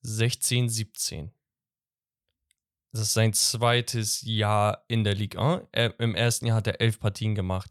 16, 0.00 0.68
17 0.68 1.32
das 2.96 3.08
ist 3.08 3.12
sein 3.12 3.34
zweites 3.34 4.22
Jahr 4.22 4.84
in 4.88 5.04
der 5.04 5.14
Liga. 5.14 5.66
Er, 5.70 5.98
Im 6.00 6.14
ersten 6.14 6.46
Jahr 6.46 6.56
hat 6.56 6.66
er 6.66 6.80
elf 6.80 6.98
Partien 6.98 7.34
gemacht. 7.34 7.70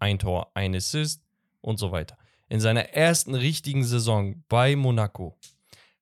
Ein 0.00 0.18
Tor, 0.18 0.50
ein 0.54 0.74
Assist 0.74 1.22
und 1.60 1.78
so 1.78 1.92
weiter. 1.92 2.18
In 2.48 2.58
seiner 2.58 2.88
ersten 2.90 3.36
richtigen 3.36 3.84
Saison 3.84 4.42
bei 4.48 4.74
Monaco 4.74 5.38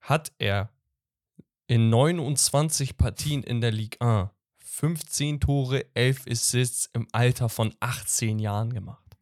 hat 0.00 0.32
er 0.38 0.70
in 1.66 1.90
29 1.90 2.96
Partien 2.96 3.42
in 3.42 3.60
der 3.60 3.72
Ligue 3.72 4.00
1 4.00 4.30
15 4.58 5.40
Tore, 5.40 5.84
11 5.92 6.24
Assists 6.26 6.88
im 6.94 7.06
Alter 7.12 7.50
von 7.50 7.74
18 7.80 8.38
Jahren 8.38 8.72
gemacht. 8.72 9.18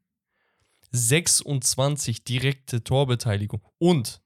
26 0.92 2.22
direkte 2.22 2.84
Torbeteiligung 2.84 3.62
und 3.78 4.22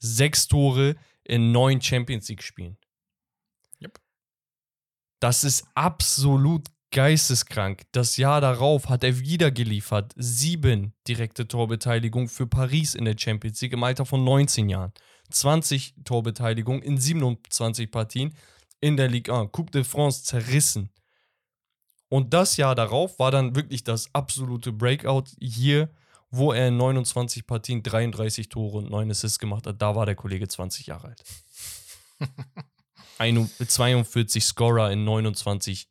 6 0.00 0.48
Tore 0.48 0.96
in 1.24 1.52
9 1.52 1.80
Champions 1.80 2.28
League 2.28 2.42
Spielen. 2.42 2.76
Das 5.20 5.44
ist 5.44 5.66
absolut 5.74 6.68
geisteskrank. 6.90 7.82
Das 7.92 8.16
Jahr 8.16 8.40
darauf 8.40 8.88
hat 8.88 9.04
er 9.04 9.18
wieder 9.18 9.50
geliefert. 9.50 10.12
Sieben 10.16 10.94
direkte 11.06 11.46
Torbeteiligung 11.46 12.28
für 12.28 12.46
Paris 12.46 12.94
in 12.94 13.04
der 13.04 13.16
Champions 13.18 13.60
League 13.60 13.72
im 13.72 13.84
Alter 13.84 14.06
von 14.06 14.24
19 14.24 14.68
Jahren. 14.68 14.92
20 15.30 15.94
Torbeteiligung 16.04 16.82
in 16.82 16.98
27 16.98 17.90
Partien 17.90 18.34
in 18.80 18.96
der 18.96 19.08
Ligue 19.08 19.34
1. 19.34 19.52
Coupe 19.52 19.72
de 19.72 19.84
France 19.84 20.24
zerrissen. 20.24 20.90
Und 22.08 22.32
das 22.32 22.56
Jahr 22.56 22.74
darauf 22.74 23.18
war 23.18 23.30
dann 23.30 23.54
wirklich 23.54 23.84
das 23.84 24.08
absolute 24.14 24.72
Breakout 24.72 25.24
hier, 25.38 25.90
wo 26.30 26.52
er 26.52 26.68
in 26.68 26.78
29 26.78 27.46
Partien 27.46 27.82
33 27.82 28.48
Tore 28.48 28.78
und 28.78 28.90
9 28.90 29.10
Assists 29.10 29.38
gemacht 29.38 29.66
hat. 29.66 29.82
Da 29.82 29.94
war 29.94 30.06
der 30.06 30.14
Kollege 30.14 30.48
20 30.48 30.86
Jahre 30.86 31.08
alt. 31.08 31.24
42 33.18 34.44
Scorer 34.44 34.90
in 34.90 35.04
29 35.04 35.88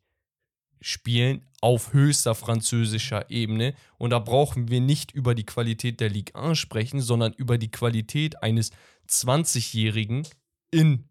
Spielen 0.80 1.46
auf 1.60 1.92
höchster 1.92 2.34
französischer 2.34 3.30
Ebene. 3.30 3.74
Und 3.98 4.10
da 4.10 4.18
brauchen 4.18 4.68
wir 4.68 4.80
nicht 4.80 5.12
über 5.12 5.34
die 5.34 5.46
Qualität 5.46 6.00
der 6.00 6.08
Ligue 6.08 6.34
1 6.34 6.56
sprechen, 6.56 7.00
sondern 7.00 7.32
über 7.32 7.58
die 7.58 7.70
Qualität 7.70 8.42
eines 8.42 8.70
20-Jährigen 9.08 10.26
im 10.70 11.04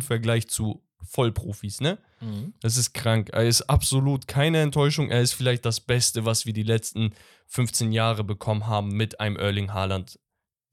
Vergleich 0.00 0.48
zu 0.48 0.82
Vollprofis, 1.02 1.80
ne? 1.80 1.98
Mhm. 2.20 2.52
Das 2.60 2.76
ist 2.76 2.92
krank. 2.92 3.30
Er 3.32 3.46
ist 3.46 3.62
absolut 3.62 4.28
keine 4.28 4.60
Enttäuschung. 4.60 5.10
Er 5.10 5.22
ist 5.22 5.32
vielleicht 5.32 5.64
das 5.64 5.80
Beste, 5.80 6.24
was 6.24 6.44
wir 6.44 6.52
die 6.52 6.62
letzten 6.62 7.14
15 7.46 7.92
Jahre 7.92 8.22
bekommen 8.24 8.66
haben 8.66 8.90
mit 8.90 9.20
einem 9.20 9.36
Erling 9.36 9.72
Haaland, 9.72 10.18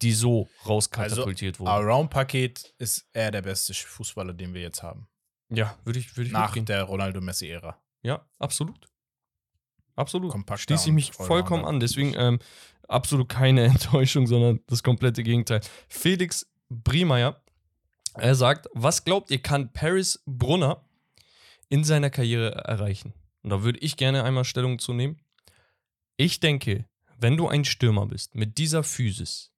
die 0.02 0.14
so 0.14 0.48
rauskatapultiert 0.66 1.56
also, 1.56 1.66
wurden. 1.66 1.86
Around-Paket 1.86 2.74
ist 2.78 3.08
er 3.14 3.32
der 3.32 3.42
beste 3.42 3.74
Fußballer, 3.74 4.34
den 4.34 4.54
wir 4.54 4.62
jetzt 4.62 4.84
haben. 4.84 5.08
Ja, 5.50 5.78
würde 5.86 6.00
ich, 6.00 6.16
würd 6.18 6.28
ich 6.28 6.34
Nach 6.34 6.50
mitgehen. 6.50 6.66
der 6.66 6.84
Ronaldo-Messi-Ära. 6.84 7.78
Ja, 8.04 8.26
absolut. 8.38 8.88
absolut. 9.96 10.32
kompakter 10.32 10.64
Schließe 10.64 10.90
ich 10.90 10.94
mich 10.94 11.14
vollkommen 11.14 11.66
an. 11.66 11.80
Deswegen 11.80 12.14
ähm, 12.16 12.40
absolut 12.88 13.30
keine 13.30 13.64
Enttäuschung, 13.66 14.28
sondern 14.28 14.60
das 14.68 14.84
komplette 14.84 15.24
Gegenteil. 15.24 15.62
Felix 15.88 16.48
Briemeyer, 16.70 17.42
er 18.16 18.36
sagt, 18.36 18.68
was 18.74 19.04
glaubt 19.04 19.32
ihr, 19.32 19.42
kann 19.42 19.72
Paris 19.72 20.22
Brunner 20.26 20.84
in 21.70 21.84
seiner 21.84 22.10
Karriere 22.10 22.52
erreichen? 22.52 23.14
Und 23.44 23.52
da 23.52 23.64
würde 23.64 23.80
ich 23.80 23.96
gerne 23.98 24.24
einmal 24.24 24.44
Stellung 24.44 24.80
zu 24.80 24.94
nehmen. 24.94 25.22
Ich 26.18 26.40
denke, 26.40 26.86
wenn 27.20 27.38
du 27.38 27.48
ein 27.48 27.64
Stürmer 27.64 28.06
bist, 28.06 28.36
mit 28.36 28.58
dieser 28.58 28.84
Physis, 28.84 29.52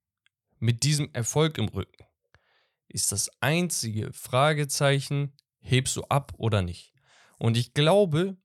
mit 0.60 0.84
diesem 0.84 1.10
Erfolg 1.12 1.58
im 1.58 1.68
Rücken, 1.68 2.04
ist 2.88 3.12
das 3.12 3.30
einzige 3.40 4.12
Fragezeichen, 4.12 5.32
hebst 5.60 5.96
du 5.96 6.02
ab 6.04 6.32
oder 6.36 6.62
nicht? 6.62 6.92
Und 7.38 7.56
ich 7.56 7.74
glaube, 7.74 8.36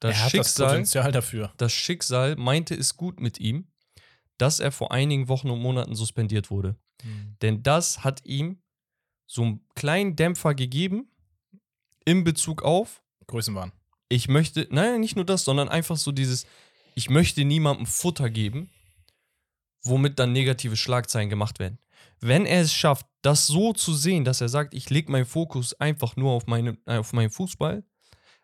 das 0.00 0.16
er 0.16 0.18
hat 0.18 0.24
das 0.24 0.30
Schicksal 0.30 0.66
Potenzial 0.68 1.12
dafür. 1.12 1.52
das 1.58 1.72
Schicksal 1.72 2.36
meinte 2.36 2.74
es 2.74 2.96
gut 2.96 3.20
mit 3.20 3.38
ihm, 3.38 3.68
dass 4.38 4.58
er 4.58 4.72
vor 4.72 4.92
einigen 4.92 5.28
Wochen 5.28 5.50
und 5.50 5.60
Monaten 5.60 5.94
suspendiert 5.94 6.50
wurde. 6.50 6.76
Denn 7.42 7.62
das 7.62 8.04
hat 8.04 8.24
ihm 8.26 8.62
so 9.26 9.42
einen 9.42 9.66
kleinen 9.74 10.16
Dämpfer 10.16 10.54
gegeben 10.54 11.10
in 12.04 12.24
Bezug 12.24 12.62
auf, 12.62 13.02
Größenwahn. 13.26 13.72
ich 14.08 14.28
möchte, 14.28 14.66
naja, 14.70 14.98
nicht 14.98 15.16
nur 15.16 15.24
das, 15.24 15.44
sondern 15.44 15.68
einfach 15.68 15.96
so 15.96 16.12
dieses, 16.12 16.46
ich 16.94 17.08
möchte 17.08 17.44
niemandem 17.44 17.86
Futter 17.86 18.28
geben, 18.28 18.70
womit 19.82 20.18
dann 20.18 20.32
negative 20.32 20.76
Schlagzeilen 20.76 21.30
gemacht 21.30 21.58
werden. 21.58 21.78
Wenn 22.20 22.44
er 22.46 22.60
es 22.60 22.72
schafft, 22.72 23.06
das 23.22 23.46
so 23.46 23.72
zu 23.72 23.94
sehen, 23.94 24.24
dass 24.24 24.40
er 24.40 24.48
sagt, 24.48 24.74
ich 24.74 24.90
lege 24.90 25.10
meinen 25.10 25.26
Fokus 25.26 25.74
einfach 25.74 26.16
nur 26.16 26.32
auf, 26.32 26.46
meine, 26.46 26.76
äh, 26.86 26.98
auf 26.98 27.12
meinen 27.12 27.30
Fußball, 27.30 27.82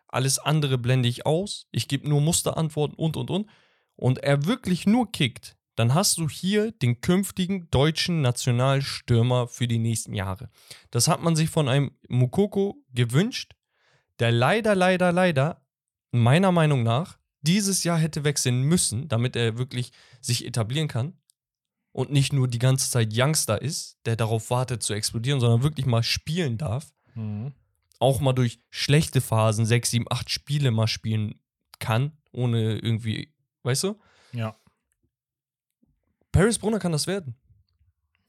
alles 0.07 0.39
andere 0.39 0.77
blende 0.77 1.09
ich 1.09 1.25
aus, 1.25 1.67
ich 1.71 1.87
gebe 1.87 2.07
nur 2.09 2.21
Musterantworten 2.21 2.95
und, 2.95 3.17
und, 3.17 3.29
und, 3.29 3.49
und 3.95 4.19
er 4.19 4.45
wirklich 4.45 4.87
nur 4.87 5.11
kickt, 5.11 5.57
dann 5.75 5.93
hast 5.93 6.17
du 6.17 6.27
hier 6.27 6.71
den 6.71 7.01
künftigen 7.01 7.69
deutschen 7.69 8.21
Nationalstürmer 8.21 9.47
für 9.47 9.67
die 9.67 9.77
nächsten 9.77 10.13
Jahre. 10.13 10.49
Das 10.89 11.07
hat 11.07 11.21
man 11.21 11.35
sich 11.35 11.51
von 11.51 11.69
einem 11.69 11.91
Mukoko 12.07 12.83
gewünscht, 12.93 13.53
der 14.19 14.31
leider, 14.31 14.73
leider, 14.73 15.11
leider, 15.11 15.61
meiner 16.11 16.51
Meinung 16.51 16.81
nach, 16.81 17.19
dieses 17.41 17.83
Jahr 17.83 17.99
hätte 17.99 18.23
wechseln 18.23 18.63
müssen, 18.63 19.07
damit 19.07 19.35
er 19.35 19.59
wirklich 19.59 19.91
sich 20.19 20.45
etablieren 20.45 20.87
kann 20.87 21.13
und 21.97 22.11
nicht 22.11 22.31
nur 22.31 22.47
die 22.47 22.59
ganze 22.59 22.91
Zeit 22.91 23.09
Youngster 23.11 23.59
ist, 23.59 23.97
der 24.05 24.15
darauf 24.15 24.51
wartet 24.51 24.83
zu 24.83 24.93
explodieren, 24.93 25.39
sondern 25.39 25.63
wirklich 25.63 25.87
mal 25.87 26.03
spielen 26.03 26.59
darf. 26.59 26.93
Auch 27.97 28.19
mal 28.19 28.33
durch 28.33 28.59
schlechte 28.69 29.19
Phasen, 29.19 29.65
sechs, 29.65 29.89
sieben, 29.89 30.05
acht 30.11 30.29
Spiele 30.29 30.69
mal 30.69 30.85
spielen 30.85 31.41
kann, 31.79 32.11
ohne 32.31 32.77
irgendwie, 32.77 33.33
weißt 33.63 33.85
du? 33.85 33.99
Ja. 34.31 34.55
Paris 36.31 36.59
Brunner 36.59 36.77
kann 36.77 36.91
das 36.91 37.07
werden. 37.07 37.35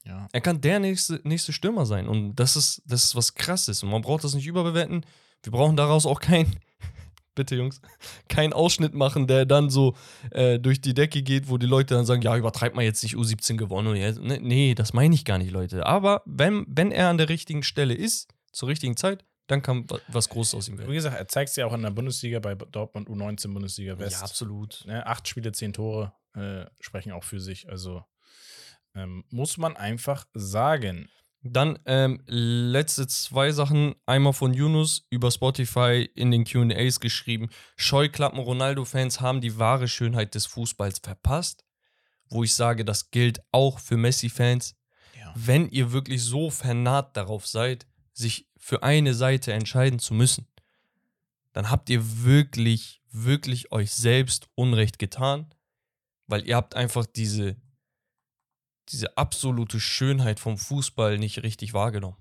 Ja. 0.03 0.27
Er 0.31 0.41
kann 0.41 0.61
der 0.61 0.79
nächste, 0.79 1.21
nächste 1.23 1.53
Stürmer 1.53 1.85
sein. 1.85 2.07
Und 2.07 2.37
das 2.37 2.55
ist, 2.55 2.81
das 2.87 3.03
ist 3.03 3.15
was 3.15 3.35
krasses. 3.35 3.83
Und 3.83 3.91
man 3.91 4.01
braucht 4.01 4.23
das 4.23 4.33
nicht 4.33 4.47
überbewerten. 4.47 5.05
Wir 5.43 5.51
brauchen 5.51 5.75
daraus 5.77 6.07
auch 6.07 6.21
kein, 6.21 6.59
bitte 7.39 7.55
Jungs, 7.55 7.81
kein 8.29 8.53
Ausschnitt 8.53 8.93
machen, 8.93 9.25
der 9.27 9.45
dann 9.45 9.69
so 9.69 9.95
äh, 10.31 10.59
durch 10.59 10.81
die 10.81 10.93
Decke 10.93 11.23
geht, 11.23 11.49
wo 11.49 11.57
die 11.57 11.65
Leute 11.65 11.95
dann 11.95 12.05
sagen, 12.05 12.21
ja, 12.21 12.37
übertreibt 12.37 12.75
mal 12.75 12.83
jetzt 12.83 13.01
nicht 13.03 13.15
U17 13.15 13.57
gewonnen. 13.57 13.87
Und 13.87 13.95
jetzt, 13.95 14.19
ne, 14.21 14.39
nee, 14.41 14.75
das 14.75 14.93
meine 14.93 15.15
ich 15.15 15.25
gar 15.25 15.37
nicht, 15.37 15.51
Leute. 15.51 15.85
Aber 15.85 16.21
wenn, 16.25 16.65
wenn 16.67 16.91
er 16.91 17.09
an 17.09 17.17
der 17.17 17.29
richtigen 17.29 17.63
Stelle 17.63 17.93
ist, 17.93 18.27
zur 18.51 18.69
richtigen 18.69 18.95
Zeit, 18.97 19.25
dann 19.47 19.61
kann 19.63 19.89
wa- 19.89 19.99
was 20.09 20.29
Großes 20.29 20.53
aus 20.53 20.67
ihm 20.67 20.75
Wie 20.75 20.79
werden. 20.81 20.93
gesagt, 20.93 21.17
er 21.17 21.27
zeigt 21.27 21.49
es 21.49 21.55
ja 21.55 21.65
auch 21.65 21.73
in 21.73 21.81
der 21.81 21.89
Bundesliga 21.91 22.39
bei 22.39 22.53
Dortmund 22.55 23.09
U19 23.09 23.51
Bundesliga 23.53 23.97
West. 23.97 24.17
Ja, 24.17 24.23
absolut. 24.23 24.83
Ne, 24.85 25.05
acht 25.07 25.27
Spiele, 25.27 25.51
zehn 25.51 25.73
Tore 25.73 26.13
äh, 26.35 26.65
sprechen 26.79 27.11
auch 27.13 27.23
für 27.23 27.39
sich. 27.39 27.67
Also 27.69 28.03
ähm, 28.95 29.23
muss 29.29 29.57
man 29.57 29.75
einfach 29.77 30.25
sagen. 30.33 31.09
Dann 31.41 31.79
ähm, 31.85 32.21
letzte 32.25 33.07
zwei 33.07 33.51
Sachen. 33.51 33.95
Einmal 34.05 34.33
von 34.33 34.53
Yunus 34.53 35.07
über 35.09 35.31
Spotify 35.31 36.09
in 36.13 36.31
den 36.31 36.43
QAs 36.43 36.99
geschrieben. 36.99 37.49
Scheuklappen 37.77 38.39
Ronaldo-Fans 38.39 39.21
haben 39.21 39.39
die 39.39 39.57
wahre 39.57 39.87
Schönheit 39.87 40.35
des 40.35 40.45
Fußballs 40.47 40.99
verpasst. 40.99 41.63
Wo 42.29 42.43
ich 42.43 42.53
sage, 42.53 42.83
das 42.83 43.09
gilt 43.11 43.41
auch 43.51 43.79
für 43.79 43.97
Messi-Fans. 43.97 44.75
Ja. 45.17 45.33
Wenn 45.35 45.69
ihr 45.69 45.91
wirklich 45.91 46.21
so 46.23 46.49
vernarrt 46.49 47.15
darauf 47.15 47.47
seid, 47.47 47.87
sich 48.11 48.47
für 48.57 48.83
eine 48.83 49.13
Seite 49.13 49.53
entscheiden 49.53 49.99
zu 49.99 50.13
müssen, 50.13 50.45
dann 51.53 51.71
habt 51.71 51.89
ihr 51.89 52.23
wirklich, 52.23 53.01
wirklich 53.11 53.71
euch 53.71 53.91
selbst 53.91 54.49
Unrecht 54.55 54.99
getan, 54.99 55.53
weil 56.27 56.45
ihr 56.45 56.55
habt 56.55 56.75
einfach 56.75 57.05
diese, 57.05 57.55
diese 58.91 59.17
absolute 59.17 59.79
Schönheit 59.79 60.39
vom 60.39 60.57
Fußball 60.57 61.17
nicht 61.17 61.43
richtig 61.43 61.73
wahrgenommen. 61.73 62.17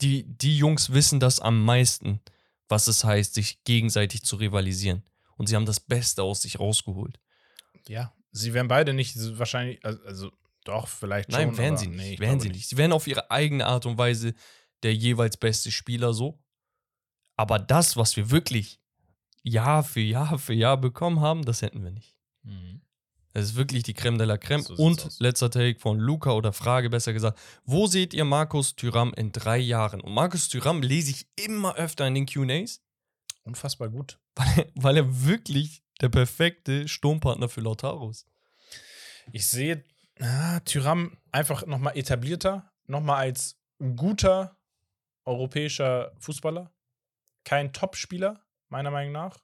Die, 0.00 0.24
die 0.24 0.56
Jungs 0.56 0.92
wissen 0.92 1.20
das 1.20 1.40
am 1.40 1.64
meisten, 1.64 2.20
was 2.68 2.86
es 2.86 3.04
heißt, 3.04 3.34
sich 3.34 3.62
gegenseitig 3.64 4.22
zu 4.22 4.36
rivalisieren. 4.36 5.02
Und 5.36 5.48
sie 5.48 5.56
haben 5.56 5.66
das 5.66 5.80
Beste 5.80 6.22
aus 6.22 6.42
sich 6.42 6.58
rausgeholt. 6.58 7.18
Ja. 7.88 8.14
Sie 8.32 8.54
werden 8.54 8.68
beide 8.68 8.94
nicht 8.94 9.16
wahrscheinlich, 9.38 9.84
also, 9.84 10.30
doch, 10.64 10.86
vielleicht 10.86 11.32
schon. 11.32 11.40
Nein, 11.40 11.58
wären 11.58 11.76
sie 11.76 11.88
nicht. 11.88 11.98
nee, 11.98 12.18
wären 12.18 12.38
glaube 12.38 12.42
sie 12.42 12.48
nicht. 12.50 12.68
Sie 12.68 12.76
wären 12.76 12.92
auf 12.92 13.06
ihre 13.06 13.30
eigene 13.30 13.66
Art 13.66 13.86
und 13.86 13.98
Weise 13.98 14.34
der 14.82 14.94
jeweils 14.94 15.36
beste 15.36 15.70
Spieler 15.70 16.12
so. 16.12 16.38
Aber 17.36 17.58
das, 17.58 17.96
was 17.96 18.16
wir 18.16 18.30
wirklich 18.30 18.80
Jahr 19.42 19.82
für 19.82 20.00
Jahr 20.00 20.38
für 20.38 20.52
Jahr 20.52 20.76
bekommen 20.76 21.20
haben, 21.20 21.44
das 21.44 21.62
hätten 21.62 21.82
wir 21.82 21.90
nicht. 21.90 22.16
Mhm. 22.42 22.82
Das 23.32 23.44
ist 23.44 23.54
wirklich 23.54 23.84
die 23.84 23.94
Creme 23.94 24.18
de 24.18 24.26
la 24.26 24.38
Creme. 24.38 24.62
So 24.62 24.74
und 24.74 25.04
aus. 25.06 25.20
letzter 25.20 25.50
Take 25.50 25.78
von 25.78 25.98
Luca 25.98 26.32
oder 26.32 26.52
Frage 26.52 26.90
besser 26.90 27.12
gesagt. 27.12 27.38
Wo 27.64 27.86
seht 27.86 28.12
ihr 28.12 28.24
Markus 28.24 28.74
Thüram 28.74 29.12
in 29.14 29.30
drei 29.32 29.58
Jahren? 29.58 30.00
Und 30.00 30.12
Markus 30.14 30.48
Thüram 30.48 30.82
lese 30.82 31.10
ich 31.10 31.28
immer 31.36 31.76
öfter 31.76 32.06
in 32.06 32.14
den 32.14 32.26
QAs, 32.26 32.82
Unfassbar 33.44 33.88
gut. 33.88 34.18
weil 34.34 34.48
er, 34.58 34.66
weil 34.74 34.96
er 34.96 35.24
wirklich 35.26 35.82
der 36.00 36.08
perfekte 36.08 36.88
Sturmpartner 36.88 37.48
für 37.48 37.60
Lautaro 37.60 38.10
ist. 38.10 38.26
Ich 39.32 39.46
sehe 39.48 39.84
ah, 40.20 40.60
Tyram 40.60 41.16
einfach 41.30 41.66
nochmal 41.66 41.96
etablierter, 41.96 42.70
nochmal 42.86 43.16
als 43.18 43.56
guter 43.96 44.56
europäischer 45.24 46.12
Fußballer. 46.18 46.72
Kein 47.44 47.72
Top-Spieler, 47.72 48.40
meiner 48.68 48.90
Meinung 48.90 49.12
nach. 49.12 49.38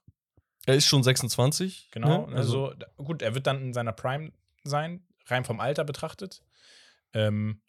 Er 0.67 0.75
ist 0.75 0.85
schon 0.85 1.01
26. 1.01 1.89
Genau. 1.91 2.27
ne? 2.27 2.35
Also, 2.35 2.73
d- 2.73 2.85
gut, 2.97 3.21
er 3.21 3.33
wird 3.33 3.47
dann 3.47 3.61
in 3.61 3.73
seiner 3.73 3.93
Prime 3.93 4.31
sein, 4.63 5.05
rein 5.27 5.45
vom 5.45 5.59
Alter 5.59 5.83
betrachtet. 5.85 6.43
Ähm, 7.13 7.61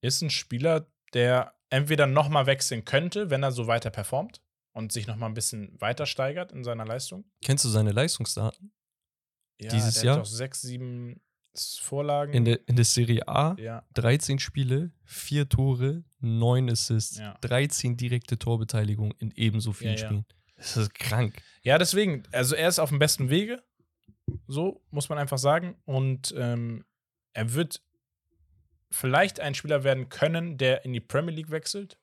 ist 0.00 0.22
ein 0.22 0.30
Spieler, 0.30 0.86
der 1.12 1.54
entweder 1.70 2.06
nochmal 2.06 2.46
wechseln 2.46 2.84
könnte, 2.84 3.30
wenn 3.30 3.42
er 3.42 3.50
so 3.52 3.66
weiter 3.66 3.90
performt 3.90 4.40
und 4.72 4.92
sich 4.92 5.06
nochmal 5.08 5.28
ein 5.28 5.34
bisschen 5.34 5.78
weiter 5.80 6.06
steigert 6.06 6.52
in 6.52 6.62
seiner 6.62 6.84
Leistung. 6.86 7.24
Kennst 7.42 7.64
du 7.64 7.68
seine 7.68 7.90
Leistungsdaten? 7.92 8.72
Ja, 9.58 9.70
Dieses 9.70 10.02
Jahr? 10.02 10.16
Hat 10.16 10.22
doch 10.22 10.26
sechs, 10.26 10.62
sieben 10.62 11.20
Vorlagen. 11.80 12.32
In 12.34 12.44
der, 12.44 12.60
in 12.68 12.76
der 12.76 12.84
Serie 12.84 13.26
A 13.26 13.56
ja, 13.58 13.84
13 13.94 14.38
Spiele, 14.38 14.92
4 15.04 15.48
Tore, 15.48 16.04
9 16.20 16.70
Assists, 16.70 17.18
Ja. 17.18 17.36
13 17.40 17.96
direkte 17.96 18.38
Torbeteiligung 18.38 19.12
in 19.18 19.32
ebenso 19.32 19.72
vielen 19.72 19.96
ja. 19.96 20.04
Spielen. 20.04 20.26
Das 20.56 20.76
ist 20.76 20.94
krank. 20.94 21.42
Ja, 21.66 21.78
deswegen, 21.78 22.22
also 22.30 22.54
er 22.54 22.68
ist 22.68 22.78
auf 22.78 22.90
dem 22.90 23.00
besten 23.00 23.28
Wege. 23.28 23.60
So 24.46 24.84
muss 24.92 25.08
man 25.08 25.18
einfach 25.18 25.36
sagen. 25.36 25.74
Und 25.84 26.32
ähm, 26.38 26.84
er 27.32 27.54
wird 27.54 27.82
vielleicht 28.92 29.40
ein 29.40 29.56
Spieler 29.56 29.82
werden 29.82 30.08
können, 30.08 30.58
der 30.58 30.84
in 30.84 30.92
die 30.92 31.00
Premier 31.00 31.34
League 31.34 31.50
wechselt. 31.50 31.98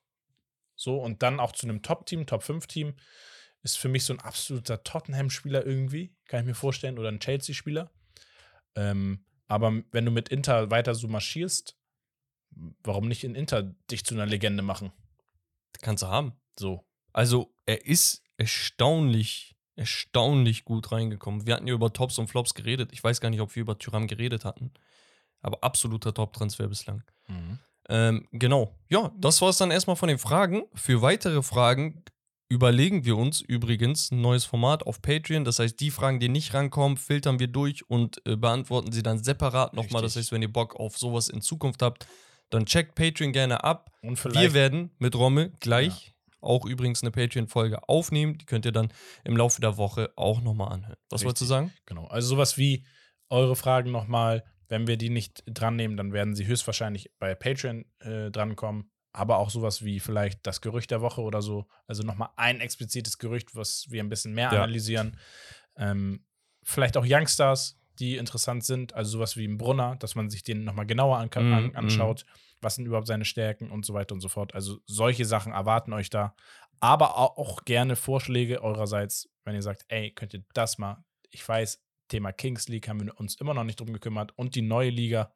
So 0.76 1.00
und 1.00 1.22
dann 1.22 1.40
auch 1.40 1.52
zu 1.52 1.66
einem 1.66 1.80
Top-Team, 1.80 2.26
Top-5-Team. 2.26 2.94
Ist 3.62 3.78
für 3.78 3.88
mich 3.88 4.04
so 4.04 4.12
ein 4.12 4.20
absoluter 4.20 4.84
Tottenham-Spieler 4.84 5.64
irgendwie, 5.64 6.14
kann 6.26 6.40
ich 6.40 6.46
mir 6.46 6.54
vorstellen, 6.54 6.98
oder 6.98 7.08
ein 7.08 7.20
Chelsea-Spieler. 7.20 7.90
Ähm, 8.74 9.24
aber 9.46 9.82
wenn 9.92 10.04
du 10.04 10.10
mit 10.10 10.28
Inter 10.28 10.70
weiter 10.70 10.94
so 10.94 11.08
marschierst, 11.08 11.74
warum 12.82 13.08
nicht 13.08 13.24
in 13.24 13.34
Inter 13.34 13.62
dich 13.90 14.04
zu 14.04 14.14
einer 14.14 14.26
Legende 14.26 14.62
machen? 14.62 14.92
Kannst 15.80 16.02
du 16.02 16.08
haben. 16.08 16.34
So. 16.58 16.86
Also, 17.14 17.56
er 17.64 17.86
ist 17.86 18.23
erstaunlich, 18.36 19.56
erstaunlich 19.76 20.64
gut 20.64 20.92
reingekommen. 20.92 21.46
Wir 21.46 21.54
hatten 21.54 21.66
ja 21.66 21.74
über 21.74 21.92
Tops 21.92 22.18
und 22.18 22.28
Flops 22.28 22.54
geredet. 22.54 22.90
Ich 22.92 23.02
weiß 23.02 23.20
gar 23.20 23.30
nicht, 23.30 23.40
ob 23.40 23.54
wir 23.54 23.62
über 23.62 23.78
Tyram 23.78 24.06
geredet 24.06 24.44
hatten. 24.44 24.72
Aber 25.40 25.62
absoluter 25.62 26.14
Top-Transfer 26.14 26.68
bislang. 26.68 27.02
Ähm, 27.88 28.28
genau. 28.32 28.78
Ja, 28.88 29.12
das 29.18 29.42
war 29.42 29.50
es 29.50 29.58
dann 29.58 29.70
erstmal 29.70 29.96
von 29.96 30.08
den 30.08 30.18
Fragen. 30.18 30.62
Für 30.74 31.02
weitere 31.02 31.42
Fragen 31.42 32.02
überlegen 32.48 33.04
wir 33.04 33.16
uns 33.16 33.40
übrigens 33.40 34.10
ein 34.10 34.20
neues 34.20 34.44
Format 34.44 34.86
auf 34.86 35.02
Patreon. 35.02 35.44
Das 35.44 35.58
heißt, 35.58 35.78
die 35.80 35.90
Fragen, 35.90 36.20
die 36.20 36.28
nicht 36.28 36.54
rankommen, 36.54 36.96
filtern 36.96 37.38
wir 37.38 37.48
durch 37.48 37.88
und 37.90 38.22
äh, 38.26 38.36
beantworten 38.36 38.92
sie 38.92 39.02
dann 39.02 39.22
separat 39.22 39.74
nochmal. 39.74 40.02
Das 40.02 40.16
heißt, 40.16 40.32
wenn 40.32 40.42
ihr 40.42 40.52
Bock 40.52 40.76
auf 40.76 40.96
sowas 40.96 41.28
in 41.28 41.42
Zukunft 41.42 41.82
habt, 41.82 42.06
dann 42.50 42.66
checkt 42.66 42.94
Patreon 42.94 43.32
gerne 43.32 43.64
ab. 43.64 43.90
Und 44.02 44.18
vielleicht. 44.18 44.40
Wir 44.40 44.54
werden 44.54 44.90
mit 44.98 45.14
Romme 45.14 45.52
gleich 45.60 46.13
auch 46.44 46.64
übrigens 46.66 47.02
eine 47.02 47.10
Patreon-Folge 47.10 47.88
aufnehmen. 47.88 48.38
Die 48.38 48.46
könnt 48.46 48.64
ihr 48.66 48.72
dann 48.72 48.92
im 49.24 49.36
Laufe 49.36 49.60
der 49.60 49.76
Woche 49.76 50.12
auch 50.16 50.40
nochmal 50.40 50.72
anhören. 50.72 50.96
Was 51.10 51.20
Richtig. 51.20 51.26
wolltest 51.26 51.42
du 51.42 51.46
sagen? 51.46 51.72
Genau. 51.86 52.06
Also 52.06 52.28
sowas 52.28 52.56
wie 52.58 52.86
eure 53.30 53.56
Fragen 53.56 53.90
nochmal. 53.90 54.44
Wenn 54.68 54.86
wir 54.86 54.96
die 54.96 55.10
nicht 55.10 55.42
dran 55.46 55.76
nehmen, 55.76 55.96
dann 55.96 56.12
werden 56.12 56.34
sie 56.34 56.46
höchstwahrscheinlich 56.46 57.10
bei 57.18 57.34
Patreon 57.34 57.84
äh, 58.00 58.30
drankommen. 58.30 58.90
Aber 59.12 59.38
auch 59.38 59.50
sowas 59.50 59.84
wie 59.84 60.00
vielleicht 60.00 60.44
das 60.46 60.60
Gerücht 60.60 60.90
der 60.90 61.00
Woche 61.00 61.20
oder 61.20 61.40
so. 61.42 61.66
Also 61.86 62.02
nochmal 62.02 62.30
ein 62.36 62.60
explizites 62.60 63.18
Gerücht, 63.18 63.54
was 63.54 63.86
wir 63.90 64.02
ein 64.02 64.08
bisschen 64.08 64.34
mehr 64.34 64.50
Ja. 64.52 64.62
analysieren. 64.62 65.16
Ähm, 65.76 66.24
vielleicht 66.62 66.96
auch 66.96 67.04
Youngstars, 67.06 67.78
die 68.00 68.16
interessant 68.16 68.64
sind. 68.64 68.92
Also 68.94 69.12
sowas 69.12 69.36
wie 69.36 69.46
ein 69.46 69.56
Brunner, 69.58 69.96
dass 69.96 70.14
man 70.16 70.30
sich 70.30 70.42
den 70.42 70.64
nochmal 70.64 70.86
genauer 70.86 71.18
an 71.18 71.30
Mhm, 71.36 71.52
an 71.52 71.76
anschaut. 71.76 72.24
Was 72.64 72.74
sind 72.76 72.86
überhaupt 72.86 73.06
seine 73.06 73.24
Stärken 73.24 73.70
und 73.70 73.84
so 73.86 73.94
weiter 73.94 74.14
und 74.14 74.20
so 74.20 74.28
fort. 74.28 74.54
Also 74.54 74.78
solche 74.86 75.24
Sachen 75.24 75.52
erwarten 75.52 75.92
euch 75.92 76.10
da. 76.10 76.34
Aber 76.80 77.16
au- 77.18 77.36
auch 77.40 77.64
gerne 77.64 77.94
Vorschläge 77.96 78.62
eurerseits, 78.62 79.30
wenn 79.44 79.54
ihr 79.54 79.62
sagt, 79.62 79.84
ey, 79.88 80.10
könnt 80.10 80.34
ihr 80.34 80.44
das 80.54 80.78
mal. 80.78 81.04
Ich 81.30 81.46
weiß, 81.48 81.80
Thema 82.08 82.32
Kings 82.32 82.68
League 82.68 82.88
haben 82.88 83.00
wir 83.04 83.18
uns 83.20 83.36
immer 83.36 83.54
noch 83.54 83.64
nicht 83.64 83.78
drum 83.80 83.92
gekümmert. 83.92 84.32
Und 84.36 84.54
die 84.54 84.62
neue 84.62 84.90
Liga, 84.90 85.32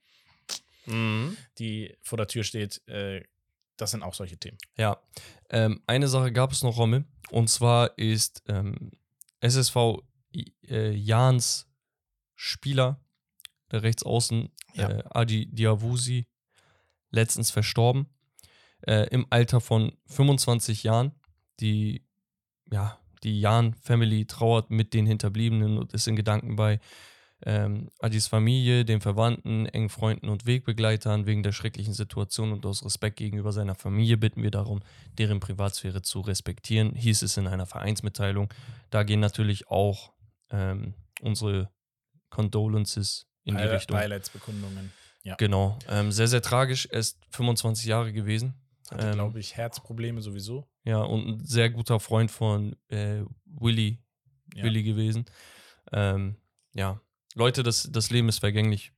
die 1.58 1.94
vor 2.02 2.16
der 2.16 2.26
Tür 2.28 2.44
steht, 2.44 2.86
äh, 2.88 3.22
das 3.76 3.90
sind 3.90 4.02
auch 4.02 4.14
solche 4.14 4.38
Themen. 4.38 4.58
Ja, 4.76 5.00
ähm, 5.50 5.82
eine 5.86 6.08
Sache 6.08 6.32
gab 6.32 6.50
es 6.52 6.62
noch, 6.62 6.78
Rommel. 6.78 7.04
Und 7.30 7.48
zwar 7.48 7.96
ist 7.98 8.42
ähm, 8.48 8.90
SSV 9.40 9.76
äh, 10.66 10.90
Jans 10.92 11.68
Spieler, 12.34 13.00
der 13.70 13.82
Rechtsaußen, 13.82 14.48
Ja. 14.74 14.90
äh, 14.90 15.02
Adi 15.10 15.46
Diawusi, 15.46 16.26
letztens 17.10 17.50
verstorben. 17.50 18.06
Äh, 18.86 19.08
Im 19.10 19.26
Alter 19.30 19.60
von 19.60 19.92
25 20.06 20.82
Jahren. 20.82 21.12
Die, 21.60 22.04
ja, 22.70 22.98
die 23.24 23.40
Jan-Family 23.40 24.26
trauert 24.26 24.70
mit 24.70 24.94
den 24.94 25.06
Hinterbliebenen 25.06 25.78
und 25.78 25.92
ist 25.92 26.06
in 26.06 26.16
Gedanken 26.16 26.56
bei 26.56 26.78
ähm, 27.44 27.90
Adis 28.00 28.26
Familie, 28.26 28.84
den 28.84 29.00
Verwandten, 29.00 29.66
engen 29.66 29.88
Freunden 29.88 30.28
und 30.28 30.46
Wegbegleitern 30.46 31.26
wegen 31.26 31.42
der 31.42 31.52
schrecklichen 31.52 31.94
Situation 31.94 32.52
und 32.52 32.66
aus 32.66 32.84
Respekt 32.84 33.16
gegenüber 33.16 33.52
seiner 33.52 33.74
Familie 33.74 34.16
bitten 34.16 34.42
wir 34.42 34.50
darum, 34.50 34.80
deren 35.18 35.38
Privatsphäre 35.38 36.02
zu 36.02 36.20
respektieren, 36.20 36.94
hieß 36.94 37.22
es 37.22 37.36
in 37.36 37.46
einer 37.46 37.66
Vereinsmitteilung. 37.66 38.52
Da 38.90 39.04
gehen 39.04 39.20
natürlich 39.20 39.68
auch 39.68 40.12
ähm, 40.50 40.94
unsere 41.20 41.70
Condolences 42.30 43.26
in 43.44 43.56
die 43.56 43.62
Richtung. 43.62 43.96
Beileidsbekundungen. 43.96 44.92
Ja. 45.28 45.34
Genau. 45.36 45.78
Ähm, 45.88 46.10
sehr, 46.10 46.26
sehr 46.26 46.40
tragisch. 46.42 46.86
Er 46.90 47.00
ist 47.00 47.18
25 47.30 47.84
Jahre 47.86 48.12
gewesen. 48.12 48.54
Hatte, 48.90 49.06
Ähm, 49.08 49.12
glaube 49.14 49.38
ich, 49.40 49.56
Herzprobleme 49.56 50.22
sowieso. 50.22 50.66
Ja, 50.84 51.02
und 51.02 51.26
ein 51.28 51.44
sehr 51.44 51.68
guter 51.68 52.00
Freund 52.00 52.30
von 52.30 52.74
äh, 52.88 53.22
Willy, 53.44 53.98
Ja. 54.54 54.64
Willy 54.64 54.82
gewesen. 54.82 55.26
Ähm, 55.92 56.36
ja, 56.72 57.00
Leute, 57.34 57.62
das, 57.62 57.90
das 57.92 58.08
Leben 58.10 58.28
ist 58.30 58.38
vergänglich. 58.38 58.92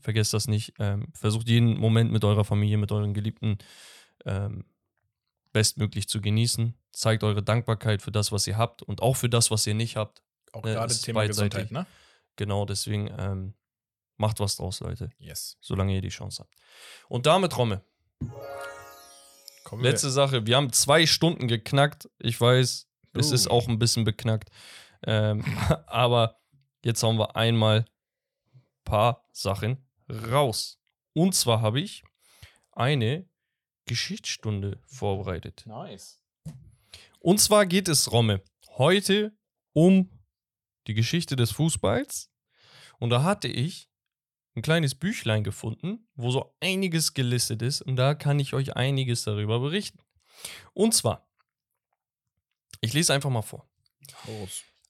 Vergesst 0.00 0.34
das 0.34 0.48
nicht. 0.48 0.74
Ähm, 0.80 1.06
versucht 1.14 1.48
jeden 1.48 1.78
Moment 1.78 2.10
mit 2.10 2.24
eurer 2.24 2.44
Familie, 2.44 2.78
mit 2.78 2.90
euren 2.90 3.14
Geliebten 3.14 3.58
ähm, 4.24 4.64
bestmöglich 5.52 6.08
zu 6.08 6.20
genießen. 6.20 6.74
Zeigt 6.92 7.22
eure 7.22 7.42
Dankbarkeit 7.44 8.02
für 8.02 8.10
das, 8.12 8.32
was 8.32 8.46
ihr 8.48 8.56
habt 8.56 8.82
und 8.82 9.00
auch 9.02 9.14
für 9.14 9.28
das, 9.28 9.50
was 9.52 9.66
ihr 9.68 9.74
nicht 9.74 9.96
habt. 9.96 10.22
Auch 10.52 10.64
äh, 10.64 10.72
gerade 10.72 10.92
ist 10.92 11.02
Thema. 11.02 11.26
Gesundheit, 11.26 11.70
ne? 11.70 11.86
Genau, 12.36 12.64
deswegen 12.66 13.08
ähm, 13.16 13.54
macht 14.16 14.40
was 14.40 14.56
draus, 14.56 14.80
Leute, 14.80 15.10
Yes. 15.18 15.56
solange 15.60 15.94
ihr 15.94 16.00
die 16.00 16.08
Chance 16.08 16.42
habt. 16.42 16.54
Und 17.08 17.26
damit, 17.26 17.56
Romme, 17.56 17.82
Kommen 19.64 19.82
Letzte 19.82 20.10
Sache, 20.10 20.46
wir 20.46 20.56
haben 20.56 20.72
zwei 20.72 21.06
Stunden 21.06 21.48
geknackt. 21.48 22.08
Ich 22.18 22.40
weiß, 22.40 22.86
es 23.14 23.30
Uh. 23.30 23.34
ist 23.34 23.48
auch 23.48 23.66
ein 23.68 23.78
bisschen 23.80 24.04
beknackt. 24.04 24.50
Ähm, 25.04 25.44
aber 25.86 26.40
jetzt 26.84 27.02
haben 27.02 27.18
wir 27.18 27.34
einmal 27.34 27.78
ein 28.54 28.60
paar 28.84 29.26
Sachen 29.32 29.84
raus. 30.08 30.78
Und 31.14 31.34
zwar 31.34 31.62
habe 31.62 31.80
ich 31.80 32.04
eine 32.72 33.28
Geschichtsstunde 33.86 34.80
vorbereitet. 34.86 35.64
wir. 35.66 35.74
Nice. 35.74 36.20
Und 37.18 37.40
zwar 37.40 37.66
geht 37.66 37.88
es, 37.88 38.12
Romme, 38.12 38.42
heute 38.76 39.36
um 39.72 40.10
die 40.86 40.94
Geschichte 40.94 41.34
des 41.34 41.50
Fußballs. 41.50 42.30
Und 43.00 43.10
da 43.10 43.24
hatte 43.24 43.48
ich 43.48 43.88
ein 44.56 44.62
kleines 44.62 44.94
Büchlein 44.94 45.44
gefunden, 45.44 46.08
wo 46.14 46.30
so 46.30 46.56
einiges 46.60 47.14
gelistet 47.14 47.62
ist. 47.62 47.82
Und 47.82 47.96
da 47.96 48.14
kann 48.14 48.40
ich 48.40 48.54
euch 48.54 48.74
einiges 48.74 49.24
darüber 49.24 49.60
berichten. 49.60 49.98
Und 50.72 50.94
zwar, 50.94 51.28
ich 52.80 52.92
lese 52.92 53.12
einfach 53.12 53.30
mal 53.30 53.42
vor. 53.42 53.68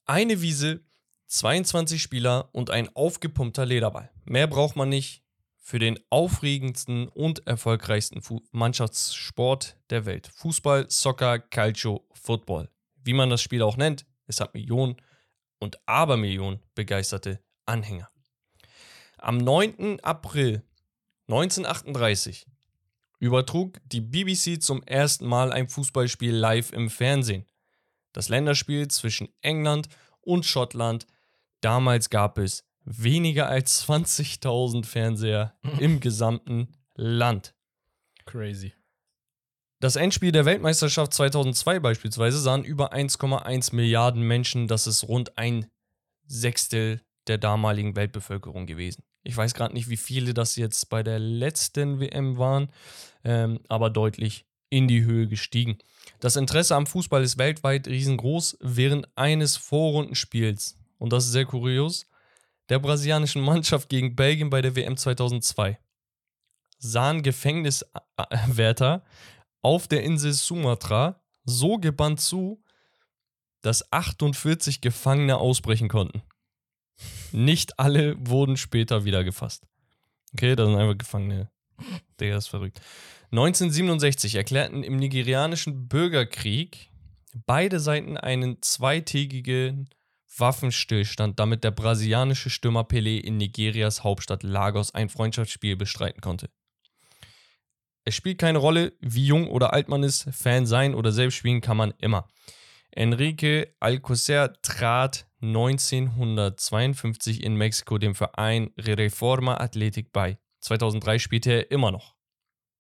Eine 0.07 0.41
Wiese, 0.41 0.85
22 1.27 2.01
Spieler 2.01 2.49
und 2.53 2.71
ein 2.71 2.95
aufgepumpter 2.95 3.67
Lederball. 3.67 4.11
Mehr 4.25 4.47
braucht 4.47 4.77
man 4.77 4.89
nicht 4.89 5.25
für 5.57 5.81
den 5.81 5.99
aufregendsten 6.11 7.09
und 7.09 7.45
erfolgreichsten 7.49 8.23
Fu 8.23 8.41
Mannschaftssport 8.53 9.77
der 9.91 10.07
Welt. 10.07 10.31
Fußball, 10.37 10.89
Soccer, 10.89 11.41
Calcio, 11.41 12.07
Football. 12.13 12.71
Wie 13.03 13.15
man 13.15 13.31
das 13.31 13.43
Spiel 13.43 13.63
auch 13.63 13.77
nennt, 13.77 14.07
es 14.27 14.41
hat 14.41 14.55
Millionen 14.55 14.97
und 15.59 15.77
Abermillionen 15.89 16.61
begeisterte 16.77 17.41
Anhänger. 17.65 18.09
Am 19.27 19.39
9. 19.39 19.98
April 20.05 20.62
1938 21.27 22.47
übertrug 23.19 23.81
die 23.85 24.01
BBC 24.01 24.62
zum 24.62 24.85
ersten 24.85 25.27
Mal 25.27 25.53
ein 25.53 25.69
Fußballspiel 25.69 26.32
live 26.32 26.73
im 26.73 26.89
Fernsehen. 26.89 27.44
Das 28.12 28.28
Länderspiel 28.28 28.86
zwischen 28.86 29.28
England 29.40 29.89
und 30.20 30.47
Schottland. 30.47 31.09
Damals 31.61 32.09
gab 32.09 32.39
es 32.39 32.62
weniger 32.85 33.48
als 33.48 33.85
20.000 33.89 34.86
Fernseher 34.86 35.59
im 35.81 35.98
gesamten 35.98 36.69
Land. 36.94 37.57
Crazy. 38.27 38.74
Das 39.81 39.97
Endspiel 39.97 40.31
der 40.31 40.44
Weltmeisterschaft 40.44 41.12
2002 41.12 41.81
beispielsweise 41.81 42.39
sahen 42.39 42.62
über 42.62 42.93
1,1 42.93 43.74
Milliarden 43.74 44.23
Menschen. 44.23 44.69
Das 44.69 44.86
ist 44.86 45.03
rund 45.09 45.36
ein 45.36 45.66
Sechstel 46.28 47.01
der 47.27 47.39
damaligen 47.39 47.97
Weltbevölkerung 47.97 48.66
gewesen. 48.66 49.03
Ich 49.27 49.36
weiß 49.36 49.55
gerade 49.55 49.74
nicht, 49.74 49.89
wie 49.89 49.97
viele 49.97 50.35
das 50.35 50.57
jetzt 50.57 50.89
bei 50.89 51.03
der 51.03 51.19
letzten 51.19 52.01
WM 52.01 52.39
waren, 52.39 52.70
ähm, 53.24 53.61
aber 53.69 53.90
deutlich 53.90 54.47
in 54.70 54.89
die 54.89 55.05
Höhe 55.05 55.27
gestiegen. 55.27 55.78
Das 56.20 56.36
Interesse 56.36 56.77
am 56.77 56.86
Fußball 56.86 57.23
ist 57.23 57.39
weltweit 57.39 57.89
riesengroß. 57.89 58.59
Während 58.61 59.09
eines 59.16 59.57
Vorrundenspiels, 59.57 60.78
und 60.98 61.12
das 61.12 61.27
ist 61.27 61.32
sehr 61.32 61.44
kurios, 61.44 62.07
der 62.69 62.78
brasilianischen 62.78 63.43
Mannschaft 63.43 63.89
gegen 63.89 64.16
Belgien 64.16 64.51
bei 64.51 64.62
der 64.62 64.77
WM 64.77 64.97
2002 64.97 65.78
sahen 66.78 67.23
Gefängniswärter 67.23 69.05
auf 69.62 69.89
der 69.89 70.03
Insel 70.03 70.32
Sumatra 70.32 71.20
so 71.44 71.78
gebannt 71.78 72.20
zu, 72.20 72.62
dass 73.62 73.93
48 73.93 74.81
Gefangene 74.81 75.39
ausbrechen 75.39 75.89
konnten. 75.89 76.23
Nicht 77.32 77.78
alle 77.78 78.16
wurden 78.18 78.56
später 78.56 79.05
wieder 79.05 79.24
gefasst. 79.24 79.66
Okay, 80.32 80.56
da 80.56 80.66
sind 80.66 80.77
einfach 80.77 80.98
Gefangene. 80.98 81.51
Der 82.18 82.39
ist 82.39 82.48
verrückt. 82.48 82.81
1967 83.32 84.36
erklärten 84.36 84.82
im 84.82 84.97
nigerianischen 84.97 85.89
Bürgerkrieg 85.89 86.90
beide 87.44 87.81
Seiten 87.81 88.16
einen 88.16 88.62
zweitägigen 88.62 89.90
Waffenstillstand, 90.39 91.39
damit 91.40 91.64
der 91.64 91.70
brasilianische 91.70 92.51
Stürmer 92.51 92.82
Pelé 92.82 93.18
in 93.18 93.36
Nigerias 93.36 94.05
Hauptstadt 94.05 94.43
Lagos 94.43 94.94
ein 94.94 95.09
Freundschaftsspiel 95.09 95.77
bestreiten 95.77 96.20
konnte. 96.20 96.51
Es 98.05 98.14
spielt 98.14 98.39
keine 98.39 98.59
Rolle, 98.59 98.93
wie 99.01 99.27
jung 99.27 99.48
oder 99.48 99.73
alt 99.73 99.89
man 99.89 100.02
ist, 100.02 100.28
Fan 100.31 100.66
sein 100.66 100.94
oder 100.94 101.10
selbst 101.10 101.36
spielen 101.36 101.60
kann 101.60 101.77
man 101.77 101.93
immer. 101.98 102.28
Enrique 102.97 103.77
Alcocer 103.78 104.52
trat 104.62 105.28
1952 105.43 107.44
in 107.44 107.55
Mexiko 107.55 107.98
dem 107.98 108.14
Verein 108.14 108.70
Reforma 108.78 109.59
Athletic 109.59 110.14
bei. 110.14 110.39
2003 110.60 111.18
spielte 111.18 111.52
er 111.52 111.70
immer 111.70 111.93
noch. 111.93 112.16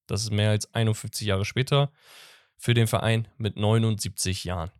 Das 0.06 0.22
ist 0.22 0.30
mehr 0.30 0.48
als 0.50 0.72
51 0.72 1.26
Jahre 1.26 1.44
später 1.44 1.92
für 2.56 2.72
den 2.72 2.86
Verein 2.86 3.28
mit 3.36 3.58
79 3.58 4.44
Jahren. 4.44 4.70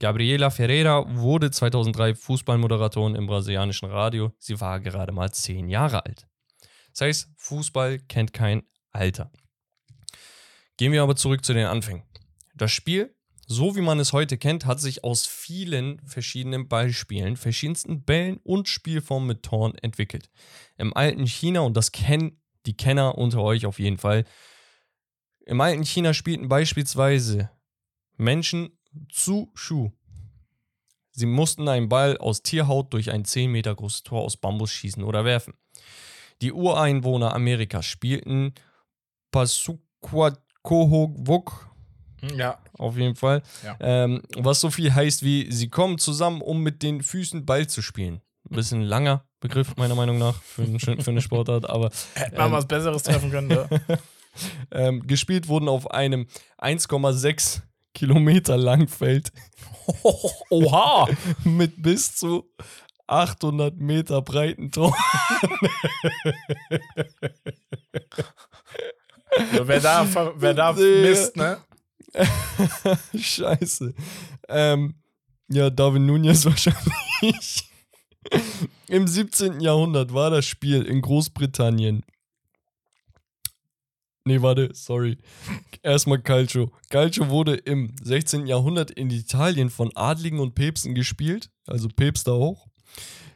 Gabriela 0.00 0.50
Ferreira 0.50 1.16
wurde 1.16 1.50
2003 1.50 2.14
Fußballmoderatorin 2.14 3.14
im 3.14 3.26
brasilianischen 3.26 3.88
Radio. 3.88 4.34
Sie 4.38 4.60
war 4.60 4.80
gerade 4.80 5.12
mal 5.12 5.32
10 5.32 5.70
Jahre 5.70 6.04
alt. 6.04 6.28
Das 6.90 7.00
heißt, 7.00 7.30
Fußball 7.38 8.00
kennt 8.00 8.34
kein 8.34 8.64
Alter. 8.90 9.32
Gehen 10.76 10.92
wir 10.92 11.02
aber 11.02 11.16
zurück 11.16 11.42
zu 11.42 11.54
den 11.54 11.68
Anfängen. 11.68 12.02
Das 12.54 12.70
Spiel, 12.70 13.13
so 13.46 13.76
wie 13.76 13.80
man 13.80 14.00
es 14.00 14.12
heute 14.12 14.38
kennt, 14.38 14.66
hat 14.66 14.80
sich 14.80 15.04
aus 15.04 15.26
vielen 15.26 16.00
verschiedenen 16.06 16.68
Ballspielen, 16.68 17.36
verschiedensten 17.36 18.02
Bällen 18.02 18.38
und 18.42 18.68
Spielformen 18.68 19.28
mit 19.28 19.42
Toren 19.42 19.74
entwickelt. 19.76 20.30
Im 20.76 20.96
alten 20.96 21.26
China, 21.26 21.60
und 21.60 21.76
das 21.76 21.92
kennen 21.92 22.40
die 22.66 22.76
Kenner 22.76 23.16
unter 23.18 23.42
euch 23.42 23.66
auf 23.66 23.78
jeden 23.78 23.98
Fall, 23.98 24.24
im 25.46 25.60
alten 25.60 25.84
China 25.84 26.14
spielten 26.14 26.48
beispielsweise 26.48 27.50
Menschen 28.16 28.78
zu 29.10 29.50
Schuh. 29.54 29.92
Sie 31.10 31.26
mussten 31.26 31.68
einen 31.68 31.88
Ball 31.88 32.16
aus 32.18 32.42
Tierhaut 32.42 32.92
durch 32.92 33.10
ein 33.10 33.24
10 33.24 33.52
Meter 33.52 33.74
großes 33.74 34.04
Tor 34.04 34.22
aus 34.22 34.36
Bambus 34.36 34.70
schießen 34.72 35.02
oder 35.04 35.24
werfen. 35.24 35.54
Die 36.40 36.52
Ureinwohner 36.52 37.34
Amerikas 37.34 37.86
spielten 37.86 38.54
Pasuquacohowuk 39.30 41.73
Ja. 42.34 42.58
auf 42.78 42.96
jeden 42.96 43.16
Fall. 43.16 43.42
Ja. 43.64 43.76
Ähm, 43.80 44.22
was 44.36 44.60
so 44.60 44.70
viel 44.70 44.94
heißt 44.94 45.22
wie, 45.22 45.50
sie 45.52 45.68
kommen 45.68 45.98
zusammen, 45.98 46.40
um 46.40 46.62
mit 46.62 46.82
den 46.82 47.02
Füßen 47.02 47.44
Ball 47.46 47.66
zu 47.66 47.82
spielen. 47.82 48.20
Ein 48.50 48.56
bisschen 48.56 48.82
langer 48.82 49.24
Begriff, 49.40 49.76
meiner 49.76 49.94
Meinung 49.94 50.18
nach, 50.18 50.40
für, 50.42 50.62
ein- 50.62 50.78
für 50.78 51.10
eine 51.10 51.20
Sportart, 51.22 51.68
aber 51.68 51.90
Hätte 52.14 52.36
man 52.36 52.52
was 52.52 52.66
Besseres 52.68 53.02
treffen 53.02 53.30
können. 53.30 53.48
Ne? 53.48 53.68
ähm, 54.70 55.06
gespielt 55.06 55.48
wurden 55.48 55.68
auf 55.68 55.90
einem 55.90 56.26
1,6 56.58 57.60
Kilometer 57.94 58.56
langen 58.56 58.88
Feld 58.88 59.32
Oha! 60.50 61.08
mit 61.44 61.82
bis 61.82 62.16
zu 62.16 62.50
800 63.06 63.76
Meter 63.78 64.22
breiten 64.22 64.70
Tor. 64.72 64.96
Also 69.30 69.68
wer 69.68 69.80
da, 69.80 70.06
wer 70.36 70.54
da 70.54 70.72
misst, 70.72 71.36
ne? 71.36 71.58
Scheiße. 73.18 73.94
Ähm, 74.48 74.94
ja, 75.48 75.70
Darwin 75.70 76.06
Nunez 76.06 76.44
wahrscheinlich. 76.44 77.68
Im 78.88 79.06
17. 79.06 79.60
Jahrhundert 79.60 80.14
war 80.14 80.30
das 80.30 80.46
Spiel 80.46 80.82
in 80.82 81.00
Großbritannien. 81.00 82.04
Nee, 84.26 84.40
warte, 84.40 84.70
sorry. 84.72 85.18
Erstmal 85.82 86.22
Calcio. 86.22 86.72
Calcio 86.88 87.28
wurde 87.28 87.56
im 87.56 87.94
16. 88.02 88.46
Jahrhundert 88.46 88.90
in 88.90 89.10
Italien 89.10 89.68
von 89.68 89.94
Adligen 89.94 90.40
und 90.40 90.54
Päpsten 90.54 90.94
gespielt, 90.94 91.50
also 91.66 91.88
Päpste 91.88 92.32
auch. 92.32 92.66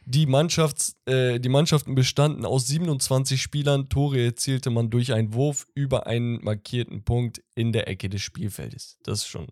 Die, 0.09 0.25
Mannschafts-, 0.25 0.95
äh, 1.05 1.39
die 1.39 1.49
Mannschaften 1.49 1.93
bestanden 1.93 2.43
aus 2.43 2.65
27 2.65 3.39
Spielern. 3.39 3.89
Tore 3.89 4.19
erzielte 4.19 4.71
man 4.71 4.89
durch 4.89 5.13
einen 5.13 5.35
Wurf 5.35 5.67
über 5.75 6.07
einen 6.07 6.43
markierten 6.43 7.03
Punkt 7.03 7.43
in 7.53 7.71
der 7.73 7.87
Ecke 7.87 8.09
des 8.09 8.23
Spielfeldes. 8.23 8.97
Das 9.03 9.19
ist 9.19 9.27
schon 9.27 9.45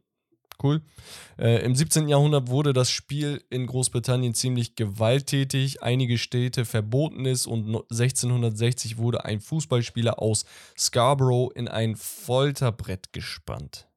cool. 0.63 0.81
Äh, 1.37 1.63
Im 1.63 1.75
17. 1.75 2.07
Jahrhundert 2.07 2.47
wurde 2.47 2.73
das 2.73 2.89
Spiel 2.89 3.45
in 3.51 3.67
Großbritannien 3.67 4.33
ziemlich 4.33 4.73
gewalttätig. 4.73 5.83
Einige 5.83 6.17
Städte 6.17 6.65
verboten 6.65 7.27
es 7.27 7.45
und 7.45 7.67
no- 7.67 7.85
1660 7.91 8.97
wurde 8.97 9.25
ein 9.25 9.41
Fußballspieler 9.41 10.19
aus 10.19 10.45
Scarborough 10.75 11.51
in 11.53 11.67
ein 11.67 11.95
Folterbrett 11.95 13.13
gespannt. 13.13 13.87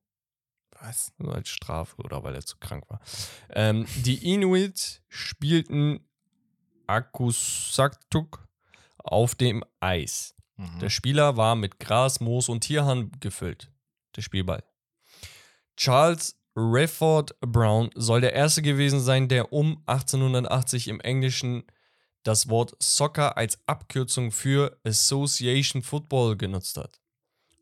Was? 0.79 1.15
Nur 1.17 1.35
als 1.35 1.49
Strafe 1.49 1.97
oder 2.03 2.23
weil 2.23 2.35
er 2.35 2.45
zu 2.45 2.59
krank 2.59 2.85
war. 2.89 3.01
Ähm, 3.49 3.87
die 4.05 4.31
Inuit 4.31 5.01
spielten 5.09 6.01
Akusaktuk 6.91 8.49
auf 8.99 9.35
dem 9.35 9.65
Eis. 9.79 10.35
Mhm. 10.57 10.79
Der 10.81 10.91
Spieler 10.91 11.37
war 11.37 11.55
mit 11.55 11.79
Gras, 11.79 12.21
Moos 12.21 12.49
und 12.49 12.61
Tierhahn 12.63 13.13
gefüllt. 13.21 13.71
Der 14.17 14.23
Spielball. 14.23 14.65
Charles 15.77 16.37
Refford 16.57 17.39
Brown 17.41 17.91
soll 17.95 18.21
der 18.21 18.33
erste 18.33 18.61
gewesen 18.61 19.01
sein, 19.01 19.29
der 19.29 19.53
um 19.53 19.83
1880 19.87 20.89
im 20.89 21.01
Englischen 21.01 21.63
das 22.25 22.49
Wort 22.49 22.75
Soccer 22.81 23.37
als 23.37 23.59
Abkürzung 23.67 24.33
für 24.33 24.79
Association 24.85 25.83
Football 25.83 26.37
genutzt 26.37 26.77
hat. 26.77 27.01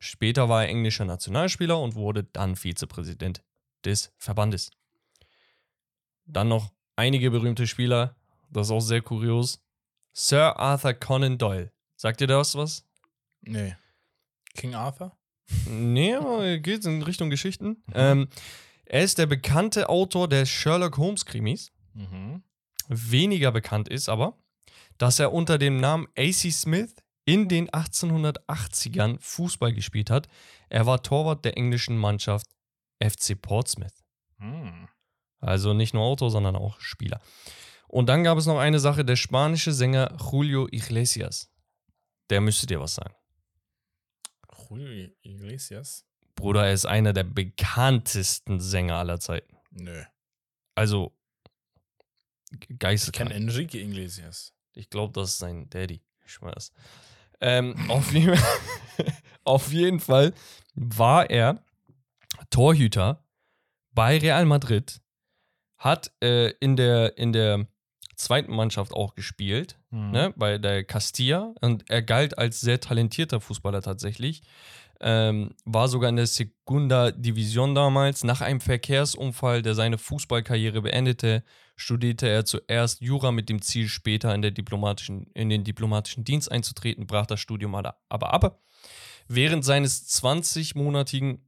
Später 0.01 0.49
war 0.49 0.65
er 0.65 0.71
englischer 0.71 1.05
Nationalspieler 1.05 1.79
und 1.79 1.95
wurde 1.95 2.25
dann 2.25 2.57
Vizepräsident 2.57 3.43
des 3.85 4.13
Verbandes. 4.17 4.71
Dann 6.25 6.49
noch 6.49 6.73
einige 6.97 7.31
berühmte 7.31 7.67
Spieler, 7.67 8.17
das 8.51 8.69
ist 8.69 8.73
auch 8.73 8.81
sehr 8.81 9.03
kurios. 9.03 9.61
Sir 10.13 10.59
Arthur 10.59 10.95
Conan 10.95 11.39
Doyle. 11.39 11.73
Sagt 11.97 12.21
ihr 12.21 12.27
das 12.27 12.55
was? 12.55 12.85
Nee. 13.41 13.77
King 14.55 14.75
Arthur? 14.75 15.17
Nee, 15.67 16.15
aber 16.15 16.59
geht 16.59 16.85
in 16.85 17.03
Richtung 17.03 17.31
Geschichten. 17.31 17.83
Ähm, 17.95 18.29
er 18.85 19.03
ist 19.03 19.19
der 19.19 19.27
bekannte 19.27 19.89
Autor 19.89 20.29
der 20.29 20.47
Sherlock 20.47 20.99
Holmes 20.99 21.25
Krimis. 21.25 21.73
Mhm. 21.95 22.43
Weniger 22.89 23.53
bekannt 23.53 23.89
ist 23.89 24.09
aber, 24.09 24.39
dass 24.97 25.19
er 25.19 25.33
unter 25.33 25.59
dem 25.59 25.79
Namen 25.79 26.09
AC 26.17 26.53
Smith 26.53 26.95
in 27.25 27.49
den 27.49 27.69
1880ern 27.69 29.19
Fußball 29.21 29.75
gespielt 29.75 30.11
hat. 30.11 30.29
Er 30.71 30.87
war 30.87 31.03
Torwart 31.03 31.45
der 31.45 31.59
englischen 31.59 31.99
Mannschaft 31.99 32.47
FC 33.03 33.41
Portsmouth. 33.41 33.93
Hm. 34.39 34.89
Also 35.41 35.75
nicht 35.75 35.93
nur 35.93 36.03
Autor, 36.03 36.31
sondern 36.31 36.57
auch 36.57 36.81
Spieler. 36.81 37.21
Und 37.89 38.07
dann 38.09 38.23
gab 38.23 38.39
es 38.39 38.47
noch 38.47 38.59
eine 38.59 38.79
Sache, 38.79 39.05
der 39.05 39.17
spanische 39.17 39.73
Sänger 39.73 40.17
Julio 40.31 40.69
Iglesias. 40.71 41.51
Der 42.31 42.41
müsste 42.41 42.67
dir 42.67 42.81
was 42.81 42.95
sagen. 42.95 43.15
Julio 44.69 45.09
Iglesias? 45.23 46.05
Bruder, 46.35 46.67
er 46.67 46.75
ist 46.75 46.85
einer 46.85 47.13
der 47.15 47.25
bekanntesten 47.25 48.61
Sänger 48.61 48.97
aller 48.97 49.19
Zeiten. 49.19 49.57
Nö. 49.71 50.05
Also, 50.75 51.17
Ich 52.53 52.61
kenne 52.61 52.79
geisteskrank. 52.79 53.31
Enrique 53.31 53.75
Iglesias. 53.79 54.55
Ich 54.75 54.91
glaube, 54.91 55.13
das 55.15 55.31
ist 55.31 55.39
sein 55.39 55.69
Daddy. 55.71 56.03
Ich 56.25 56.33
schwör's. 56.33 56.71
Ähm, 57.41 57.75
auf, 57.91 58.13
jeden, 58.13 58.39
auf 59.45 59.73
jeden 59.73 60.01
Fall 60.01 60.35
war 60.75 61.31
er 61.31 61.65
Torhüter 62.51 63.25
bei 63.93 64.19
Real 64.19 64.45
Madrid, 64.45 65.01
hat 65.79 66.13
äh, 66.23 66.51
in, 66.61 66.77
der, 66.77 67.17
in 67.19 67.33
der 67.33 67.67
zweiten 68.19 68.55
Mannschaft 68.55 68.93
auch 68.93 69.15
gespielt, 69.15 69.79
Mhm. 69.91 70.11
ne, 70.11 70.35
bei 70.37 70.59
der 70.59 70.85
Castilla 70.85 71.55
und 71.61 71.89
er 71.89 72.03
galt 72.03 72.37
als 72.37 72.61
sehr 72.61 72.81
talentierter 72.81 73.41
Fußballer 73.41 73.81
tatsächlich. 73.81 74.43
Ähm, 75.01 75.55
war 75.65 75.87
sogar 75.87 76.11
in 76.11 76.17
der 76.17 76.27
Segunda 76.27 77.13
Division 77.13 77.77
damals. 77.77 78.25
Nach 78.25 78.41
einem 78.41 78.61
Verkehrsunfall, 78.61 79.63
der 79.63 79.77
seine 79.77 79.97
Fußballkarriere 79.97 80.83
beendete, 80.83 81.45
studierte 81.77 82.29
er 82.29 82.45
zuerst 82.45 83.01
Jura 83.01 83.31
mit 83.31 83.49
dem 83.49 83.63
Ziel, 83.63 83.87
später 83.87 84.35
in, 84.35 84.43
der 84.43 84.51
diplomatischen, 84.51 85.31
in 85.35 85.49
den 85.51 85.63
diplomatischen 85.63 86.25
Dienst 86.25 86.51
einzutreten, 86.51 87.07
brach 87.07 87.27
das 87.27 87.39
Studium 87.39 87.77
aber 87.77 87.97
aber 88.09 88.33
ab. 88.33 88.61
Während 89.29 89.65
seines 89.65 90.09
20-monatigen 90.21 91.48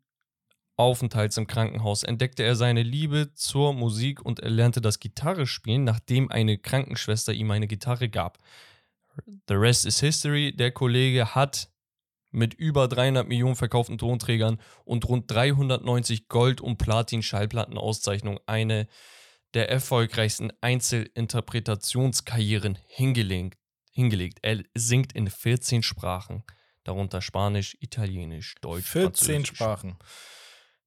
Aufenthalts 0.81 1.37
im 1.37 1.47
Krankenhaus 1.47 2.03
entdeckte 2.05 2.43
er 2.43 2.57
seine 2.57 2.83
Liebe 2.83 3.35
zur 3.35 3.75
Musik 3.75 4.25
und 4.25 4.41
erlernte 4.41 4.81
das 4.81 4.99
Gitarrespielen, 4.99 5.85
nachdem 5.85 6.31
eine 6.31 6.57
Krankenschwester 6.57 7.35
ihm 7.35 7.51
eine 7.51 7.67
Gitarre 7.67 8.09
gab. 8.09 8.39
The 9.47 9.57
rest 9.57 9.85
is 9.85 10.01
history. 10.01 10.57
Der 10.57 10.71
Kollege 10.71 11.35
hat 11.35 11.69
mit 12.31 12.55
über 12.55 12.89
300 12.89 13.29
Millionen 13.29 13.57
verkauften 13.57 13.99
Tonträgern 13.99 14.59
und 14.87 15.07
rund 15.07 15.31
390 15.31 16.29
Gold- 16.29 16.63
und 16.63 16.79
Platin-Schallplatten-Auszeichnungen 16.79 18.41
eine 18.47 18.89
der 19.53 19.69
erfolgreichsten 19.69 20.51
Einzelinterpretationskarrieren 20.63 22.79
hingelegt, 22.87 23.59
hingelegt. 23.93 24.39
Er 24.41 24.63
singt 24.75 25.13
in 25.13 25.29
14 25.29 25.83
Sprachen, 25.83 26.43
darunter 26.85 27.21
Spanisch, 27.21 27.77
Italienisch, 27.81 28.55
Deutsch, 28.63 28.87
14 28.87 29.45
Französisch. 29.45 29.49
Sprachen. 29.49 29.99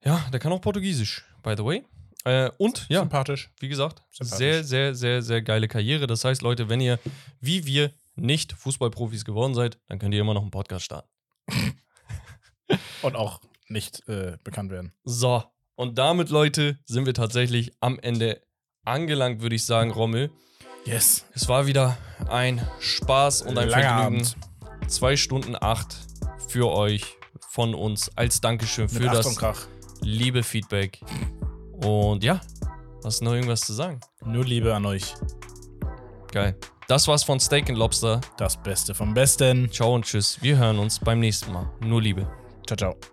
Ja, 0.04 0.26
der 0.32 0.40
kann 0.40 0.52
auch 0.52 0.62
Portugiesisch, 0.62 1.26
by 1.42 1.56
the 1.58 1.64
way. 1.64 1.84
Äh, 2.26 2.52
und 2.58 2.86
ja, 2.90 3.00
Sympathisch. 3.00 3.50
wie 3.60 3.68
gesagt, 3.68 4.02
Sympathisch. 4.12 4.38
sehr, 4.38 4.64
sehr, 4.64 4.96
sehr, 4.96 5.22
sehr 5.22 5.42
geile 5.42 5.68
Karriere. 5.68 6.08
Das 6.08 6.24
heißt, 6.24 6.42
Leute, 6.42 6.70
wenn 6.70 6.80
ihr, 6.82 7.00
wie 7.40 7.66
wir, 7.66 7.92
nicht 8.16 8.54
Fußballprofis 8.54 9.26
geworden 9.26 9.56
seid, 9.56 9.80
dann 9.88 9.98
könnt 9.98 10.14
ihr 10.14 10.22
immer 10.22 10.36
noch 10.36 10.44
einen 10.44 10.52
Podcast 10.52 10.86
starten. 10.86 11.10
Und 13.02 13.16
auch 13.16 13.42
nicht 13.68 14.08
äh, 14.08 14.38
bekannt 14.44 14.72
werden. 14.72 14.94
So, 15.04 15.44
und 15.76 15.98
damit, 15.98 16.30
Leute, 16.30 16.78
sind 16.86 17.06
wir 17.06 17.14
tatsächlich 17.14 17.74
am 17.80 18.00
Ende 18.00 18.42
angelangt, 18.86 19.42
würde 19.42 19.56
ich 19.56 19.66
sagen, 19.66 19.92
Rommel. 19.92 20.32
Yes. 20.86 21.26
Es 21.34 21.48
war 21.48 21.66
wieder 21.66 21.98
ein 22.30 22.66
Spaß 22.80 23.42
und 23.42 23.58
ein 23.58 23.70
Langer 23.70 23.84
Vergnügen. 23.84 24.26
Abend. 24.26 24.38
Zwei 24.88 25.18
Stunden 25.18 25.56
acht 25.60 25.98
für 26.48 26.72
euch 26.72 27.18
von 27.50 27.74
uns 27.74 28.16
als 28.16 28.42
Dankeschön 28.42 28.86
Mit 28.86 29.02
für 29.02 29.10
Ach 29.10 29.14
das 29.14 29.36
Krach. 29.36 29.68
Liebe 30.04 30.44
Feedback. 30.44 31.00
Und 31.84 32.24
ja, 32.24 32.42
hast 33.04 33.22
du 33.22 33.26
noch 33.26 33.34
irgendwas 33.34 33.62
zu 33.62 33.74
sagen? 33.74 34.00
Nur 34.26 34.46
Liebe 34.46 34.74
an 34.74 34.86
euch. 34.86 35.16
Geil. 36.32 36.56
Das 36.88 37.08
war's 37.08 37.24
von 37.24 37.40
Steak 37.40 37.70
and 37.70 37.78
Lobster. 37.78 38.22
Das 38.38 38.62
Beste 38.62 38.94
vom 38.94 39.14
Besten. 39.14 39.72
Ciao 39.72 39.96
und 39.96 40.06
tschüss. 40.06 40.42
Wir 40.42 40.58
hören 40.58 40.80
uns 40.80 41.00
beim 41.00 41.20
nächsten 41.20 41.52
Mal. 41.52 41.70
Nur 41.80 42.02
Liebe. 42.02 42.28
Ciao, 42.66 42.78
ciao. 42.78 43.13